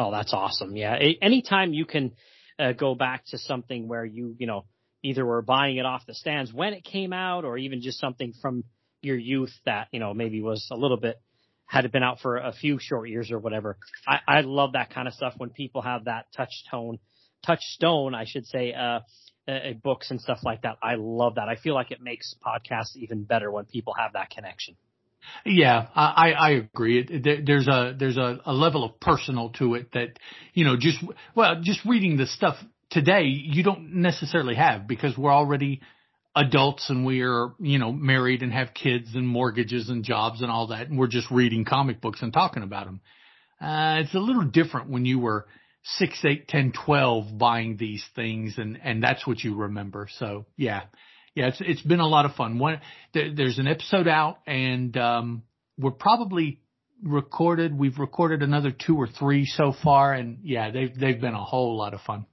Oh, 0.00 0.10
that's 0.10 0.32
awesome. 0.32 0.76
Yeah. 0.76 0.96
Anytime 1.20 1.74
you 1.74 1.84
can 1.84 2.12
uh, 2.58 2.72
go 2.72 2.94
back 2.94 3.26
to 3.26 3.38
something 3.38 3.86
where 3.86 4.02
you, 4.02 4.34
you 4.38 4.46
know, 4.46 4.64
either 5.02 5.26
were 5.26 5.42
buying 5.42 5.76
it 5.76 5.84
off 5.84 6.06
the 6.06 6.14
stands 6.14 6.54
when 6.54 6.72
it 6.72 6.84
came 6.84 7.12
out 7.12 7.44
or 7.44 7.58
even 7.58 7.82
just 7.82 8.00
something 8.00 8.32
from 8.40 8.64
your 9.02 9.18
youth 9.18 9.52
that, 9.66 9.88
you 9.92 10.00
know, 10.00 10.14
maybe 10.14 10.40
was 10.40 10.66
a 10.70 10.74
little 10.74 10.96
bit, 10.96 11.20
had 11.66 11.84
it 11.84 11.92
been 11.92 12.02
out 12.02 12.18
for 12.18 12.38
a 12.38 12.50
few 12.50 12.78
short 12.80 13.10
years 13.10 13.30
or 13.30 13.38
whatever. 13.38 13.76
I, 14.08 14.20
I 14.26 14.40
love 14.40 14.72
that 14.72 14.88
kind 14.88 15.06
of 15.06 15.12
stuff 15.12 15.34
when 15.36 15.50
people 15.50 15.82
have 15.82 16.06
that 16.06 16.28
touch 16.34 16.64
tone, 16.70 16.98
touchstone, 17.44 18.14
I 18.14 18.24
should 18.24 18.46
say, 18.46 18.72
uh, 18.72 19.00
uh, 19.46 19.72
books 19.82 20.10
and 20.10 20.18
stuff 20.18 20.38
like 20.42 20.62
that. 20.62 20.76
I 20.82 20.94
love 20.96 21.34
that. 21.34 21.50
I 21.50 21.56
feel 21.56 21.74
like 21.74 21.90
it 21.90 22.00
makes 22.00 22.34
podcasts 22.42 22.96
even 22.96 23.24
better 23.24 23.50
when 23.50 23.66
people 23.66 23.92
have 23.98 24.14
that 24.14 24.30
connection. 24.30 24.76
Yeah, 25.44 25.86
I, 25.94 26.32
I 26.32 26.50
agree. 26.50 27.06
There's 27.44 27.68
a, 27.68 27.94
there's 27.98 28.16
a, 28.16 28.40
a 28.44 28.52
level 28.52 28.84
of 28.84 29.00
personal 29.00 29.50
to 29.58 29.74
it 29.74 29.92
that, 29.92 30.18
you 30.54 30.64
know, 30.64 30.76
just, 30.78 30.98
well, 31.34 31.60
just 31.62 31.84
reading 31.84 32.16
the 32.16 32.26
stuff 32.26 32.56
today, 32.90 33.24
you 33.24 33.62
don't 33.62 33.94
necessarily 33.94 34.54
have 34.54 34.86
because 34.86 35.16
we're 35.16 35.32
already 35.32 35.80
adults 36.36 36.90
and 36.90 37.04
we 37.04 37.22
are, 37.22 37.52
you 37.58 37.78
know, 37.78 37.92
married 37.92 38.42
and 38.42 38.52
have 38.52 38.74
kids 38.74 39.08
and 39.14 39.26
mortgages 39.26 39.88
and 39.88 40.04
jobs 40.04 40.42
and 40.42 40.50
all 40.50 40.68
that. 40.68 40.88
And 40.88 40.98
we're 40.98 41.06
just 41.08 41.30
reading 41.30 41.64
comic 41.64 42.00
books 42.00 42.22
and 42.22 42.32
talking 42.32 42.62
about 42.62 42.86
them. 42.86 43.00
Uh, 43.60 44.00
it's 44.00 44.14
a 44.14 44.18
little 44.18 44.44
different 44.44 44.90
when 44.90 45.04
you 45.04 45.18
were 45.18 45.46
six, 45.82 46.24
eight, 46.24 46.48
ten, 46.48 46.72
twelve 46.72 47.36
buying 47.38 47.76
these 47.76 48.04
things 48.14 48.54
and, 48.58 48.78
and 48.82 49.02
that's 49.02 49.26
what 49.26 49.42
you 49.42 49.54
remember. 49.56 50.08
So 50.18 50.46
yeah, 50.56 50.82
yeah, 51.34 51.48
it's 51.48 51.60
it's 51.60 51.82
been 51.82 52.00
a 52.00 52.06
lot 52.06 52.24
of 52.24 52.34
fun. 52.34 52.58
One 52.58 52.80
there, 53.14 53.34
there's 53.34 53.58
an 53.58 53.68
episode 53.68 54.08
out, 54.08 54.38
and 54.46 54.96
um, 54.96 55.42
we're 55.78 55.92
probably 55.92 56.60
recorded. 57.02 57.76
We've 57.76 57.98
recorded 57.98 58.42
another 58.42 58.72
two 58.72 58.96
or 58.96 59.06
three 59.06 59.46
so 59.46 59.72
far, 59.82 60.12
and 60.12 60.38
yeah, 60.42 60.70
they've 60.70 60.96
they've 60.98 61.20
been 61.20 61.34
a 61.34 61.44
whole 61.44 61.76
lot 61.76 61.94
of 61.94 62.00
fun. 62.00 62.26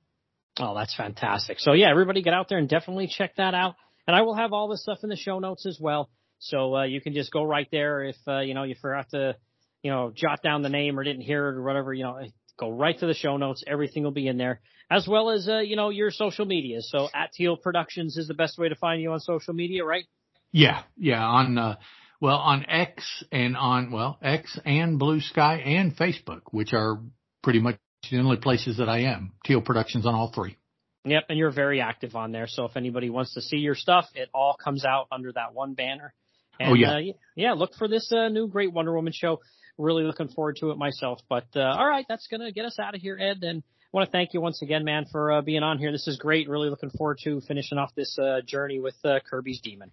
Oh, 0.60 0.76
that's 0.76 0.95
fantastic. 0.95 1.60
So 1.60 1.74
yeah, 1.74 1.91
everybody 1.91 2.24
get 2.24 2.34
out 2.34 2.49
there 2.49 2.57
and 2.57 2.68
definitely 2.68 3.07
check 3.07 3.36
that 3.38 3.53
out. 3.53 3.76
And 4.07 4.15
I 4.15 4.22
will 4.22 4.36
have 4.36 4.53
all 4.53 4.68
this 4.68 4.82
stuff 4.82 4.99
in 5.03 5.10
the 5.10 5.15
show 5.15 5.38
notes 5.40 5.65
as 5.68 5.78
well. 5.80 6.10
So 6.40 6.76
uh, 6.78 6.84
you 6.86 7.02
can 7.02 7.14
just 7.14 7.32
go 7.32 7.44
right 7.44 7.68
there 7.72 8.03
if 8.03 8.15
uh, 8.28 8.40
you 8.40 8.56
know 8.56 8.64
you 8.64 8.76
forgot 8.82 9.10
to, 9.11 9.36
you 9.84 9.91
know, 9.91 10.11
jot 10.15 10.41
down 10.41 10.64
the 10.64 10.69
name 10.69 10.98
or 10.98 11.03
didn't 11.03 11.22
hear 11.22 11.49
it 11.49 11.56
or 11.56 11.64
whatever. 11.64 11.94
You 11.94 12.03
know, 12.03 12.19
go 12.60 12.72
right 12.72 12.98
to 12.99 13.06
the 13.06 13.14
show 13.14 13.38
notes. 13.38 13.64
Everything 13.68 14.03
will 14.03 14.11
be 14.11 14.28
in 14.28 14.38
there 14.38 14.61
as 14.90 15.08
well 15.08 15.30
as, 15.30 15.48
uh, 15.50 15.60
you 15.60 15.76
know, 15.76 15.90
your 15.90 16.12
social 16.12 16.46
media. 16.46 16.82
So 16.82 17.10
at 17.14 17.34
Teal 17.34 17.58
Productions 17.58 18.18
is 18.18 18.28
the 18.28 18.34
best 18.34 18.58
way 18.58 18.70
to 18.70 18.76
find 18.76 19.02
you 19.02 19.12
on 19.12 19.20
social 19.20 19.54
media, 19.54 19.84
right? 19.84 20.06
Yeah. 20.52 20.84
Yeah. 20.98 21.24
On, 21.24 21.58
uh, 21.58 21.76
well, 22.22 22.38
on 22.38 22.66
X 22.68 23.24
and 23.32 23.58
on, 23.58 23.92
well, 23.92 24.18
X 24.22 24.58
and 24.66 25.00
Bluesky 25.00 25.66
and 25.66 25.96
Facebook, 25.96 26.42
which 26.52 26.74
are 26.74 27.02
pretty 27.44 27.60
much 27.60 27.76
the 28.10 28.18
only 28.20 28.38
places 28.38 28.78
that 28.78 28.88
I 28.88 29.00
am. 29.02 29.34
Teal 29.46 29.62
Productions 29.62 30.06
on 30.06 30.16
all 30.16 30.32
three. 30.34 30.58
Yep. 31.04 31.24
And 31.30 31.38
you're 31.38 31.52
very 31.52 31.82
active 31.82 32.16
on 32.16 32.32
there. 32.32 32.48
So 32.48 32.66
if 32.66 32.78
anybody 32.78 33.10
wants 33.10 33.34
to 33.34 33.42
see 33.42 33.58
your 33.58 33.76
stuff, 33.76 34.06
it 34.16 34.30
all 34.34 34.56
comes 34.56 34.86
out 34.86 35.08
under 35.12 35.32
that 35.34 35.54
one 35.54 35.74
banner. 35.74 36.14
Oh, 36.60 36.64
and, 36.64 36.72
oh 36.72 36.76
yeah. 36.76 36.92
Uh, 36.94 37.14
yeah. 37.36 37.54
Look 37.54 37.76
for 37.76 37.88
this, 37.88 38.12
uh, 38.12 38.30
new 38.30 38.48
great 38.48 38.72
Wonder 38.72 38.94
Woman 38.94 39.14
show. 39.14 39.42
Really 39.78 40.04
looking 40.04 40.30
forward 40.30 40.58
to 40.62 40.72
it 40.72 40.78
myself. 40.78 41.20
But, 41.30 41.48
uh, 41.56 41.60
all 41.60 41.88
right. 41.88 42.06
That's 42.08 42.28
going 42.28 42.42
to 42.42 42.52
get 42.52 42.66
us 42.66 42.80
out 42.80 42.96
of 42.96 43.02
here, 43.02 43.18
Ed. 43.20 43.44
And, 43.44 43.64
I 43.94 43.98
want 43.98 44.08
to 44.08 44.12
thank 44.12 44.34
you 44.34 44.42
once 44.42 44.62
again, 44.62 44.84
man, 44.84 45.06
for 45.10 45.32
uh, 45.32 45.42
being 45.42 45.64
on 45.64 45.78
here. 45.78 45.94
This 45.94 46.08
is 46.10 46.18
great. 46.18 46.50
Really 46.50 46.70
looking 46.70 46.90
forward 46.90 47.20
to 47.24 47.40
finishing 47.48 47.78
off 47.78 47.96
this 47.96 48.20
uh, 48.20 48.42
journey 48.46 48.82
with 48.82 48.96
uh, 49.06 49.20
Kirby's 49.30 49.62
Demon. 49.62 49.92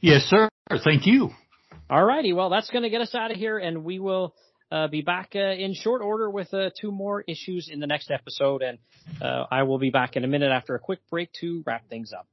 Yes, 0.00 0.22
sir. 0.22 0.48
Thank 0.84 1.06
you. 1.06 1.30
All 1.88 2.04
righty. 2.04 2.32
Well, 2.32 2.50
that's 2.50 2.70
going 2.70 2.82
to 2.82 2.90
get 2.90 3.02
us 3.02 3.14
out 3.14 3.30
of 3.30 3.36
here, 3.36 3.56
and 3.56 3.84
we 3.84 4.00
will 4.00 4.34
uh, 4.72 4.88
be 4.88 5.00
back 5.00 5.30
uh, 5.36 5.38
in 5.38 5.74
short 5.74 6.02
order 6.02 6.28
with 6.28 6.52
uh, 6.52 6.70
two 6.80 6.90
more 6.90 7.22
issues 7.22 7.70
in 7.72 7.78
the 7.78 7.86
next 7.86 8.10
episode. 8.10 8.62
And 8.62 8.78
I 9.22 9.62
will 9.62 9.78
be 9.78 9.90
back 9.90 10.16
in 10.16 10.24
a 10.24 10.28
minute 10.28 10.50
after 10.50 10.74
a 10.74 10.80
quick 10.80 10.98
break 11.08 11.32
to 11.40 11.62
wrap 11.64 11.88
things 11.88 12.12
up. 12.12 12.26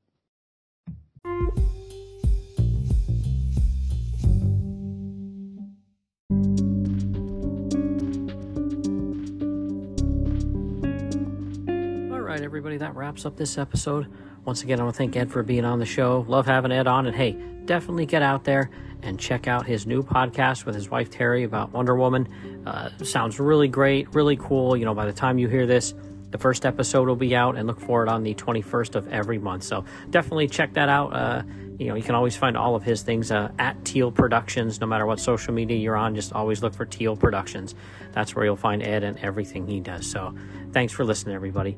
Right, 12.44 12.48
everybody, 12.48 12.76
that 12.76 12.94
wraps 12.94 13.26
up 13.26 13.38
this 13.38 13.58
episode. 13.58 14.12
Once 14.44 14.64
again, 14.64 14.78
I 14.78 14.84
want 14.84 14.96
to 14.96 14.98
thank 14.98 15.16
Ed 15.16 15.32
for 15.32 15.44
being 15.44 15.64
on 15.64 15.80
the 15.80 15.86
show. 15.86 16.26
Love 16.28 16.46
having 16.46 16.74
Ed 16.74 16.88
on. 16.88 17.06
And 17.06 17.16
hey, 17.16 17.38
definitely 17.64 18.06
get 18.06 18.22
out 18.22 18.44
there 18.44 18.70
and 19.02 19.18
check 19.18 19.48
out 19.48 19.66
his 19.66 19.88
new 19.88 20.04
podcast 20.04 20.66
with 20.66 20.76
his 20.76 20.90
wife 20.90 21.10
Teri 21.10 21.46
about 21.46 21.72
Wonder 21.72 21.96
Woman. 21.96 22.28
Uh, 22.68 22.90
sounds 23.02 23.40
really 23.40 23.70
great, 23.70 24.14
really 24.14 24.36
cool. 24.36 24.76
You 24.76 24.84
know, 24.84 24.94
by 24.94 25.06
the 25.06 25.14
time 25.14 25.38
you 25.38 25.48
hear 25.48 25.66
this, 25.66 25.94
the 26.32 26.38
first 26.38 26.66
episode 26.66 27.08
will 27.08 27.16
be 27.16 27.34
out 27.34 27.56
and 27.56 27.66
look 27.66 27.80
for 27.80 28.04
it 28.04 28.10
on 28.10 28.24
the 28.24 28.36
21st 28.36 28.96
of 28.96 29.08
every 29.08 29.40
month. 29.40 29.64
So 29.64 29.86
definitely 30.10 30.50
check 30.50 30.74
that 30.74 30.90
out. 30.90 31.14
Uh, 31.14 31.44
you 31.80 31.88
know, 31.88 31.96
you 31.96 32.04
can 32.04 32.14
always 32.14 32.36
find 32.36 32.58
all 32.58 32.76
of 32.76 32.84
his 32.84 33.04
things 33.04 33.32
uh, 33.32 33.54
at 33.58 33.86
Teal 33.86 34.12
Productions, 34.12 34.82
no 34.82 34.86
matter 34.86 35.06
what 35.06 35.22
social 35.22 35.54
media 35.54 35.78
you're 35.78 35.96
on. 35.96 36.14
Just 36.14 36.34
always 36.34 36.62
look 36.62 36.74
for 36.74 36.86
Teal 36.86 37.16
Productions. 37.16 37.74
That's 38.12 38.36
where 38.36 38.44
you'll 38.44 38.58
find 38.58 38.84
Ed 38.84 39.06
and 39.06 39.18
everything 39.20 39.66
he 39.66 39.80
does. 39.80 40.12
So 40.12 40.36
thanks 40.74 40.92
for 40.92 41.06
listening, 41.06 41.36
everybody. 41.36 41.78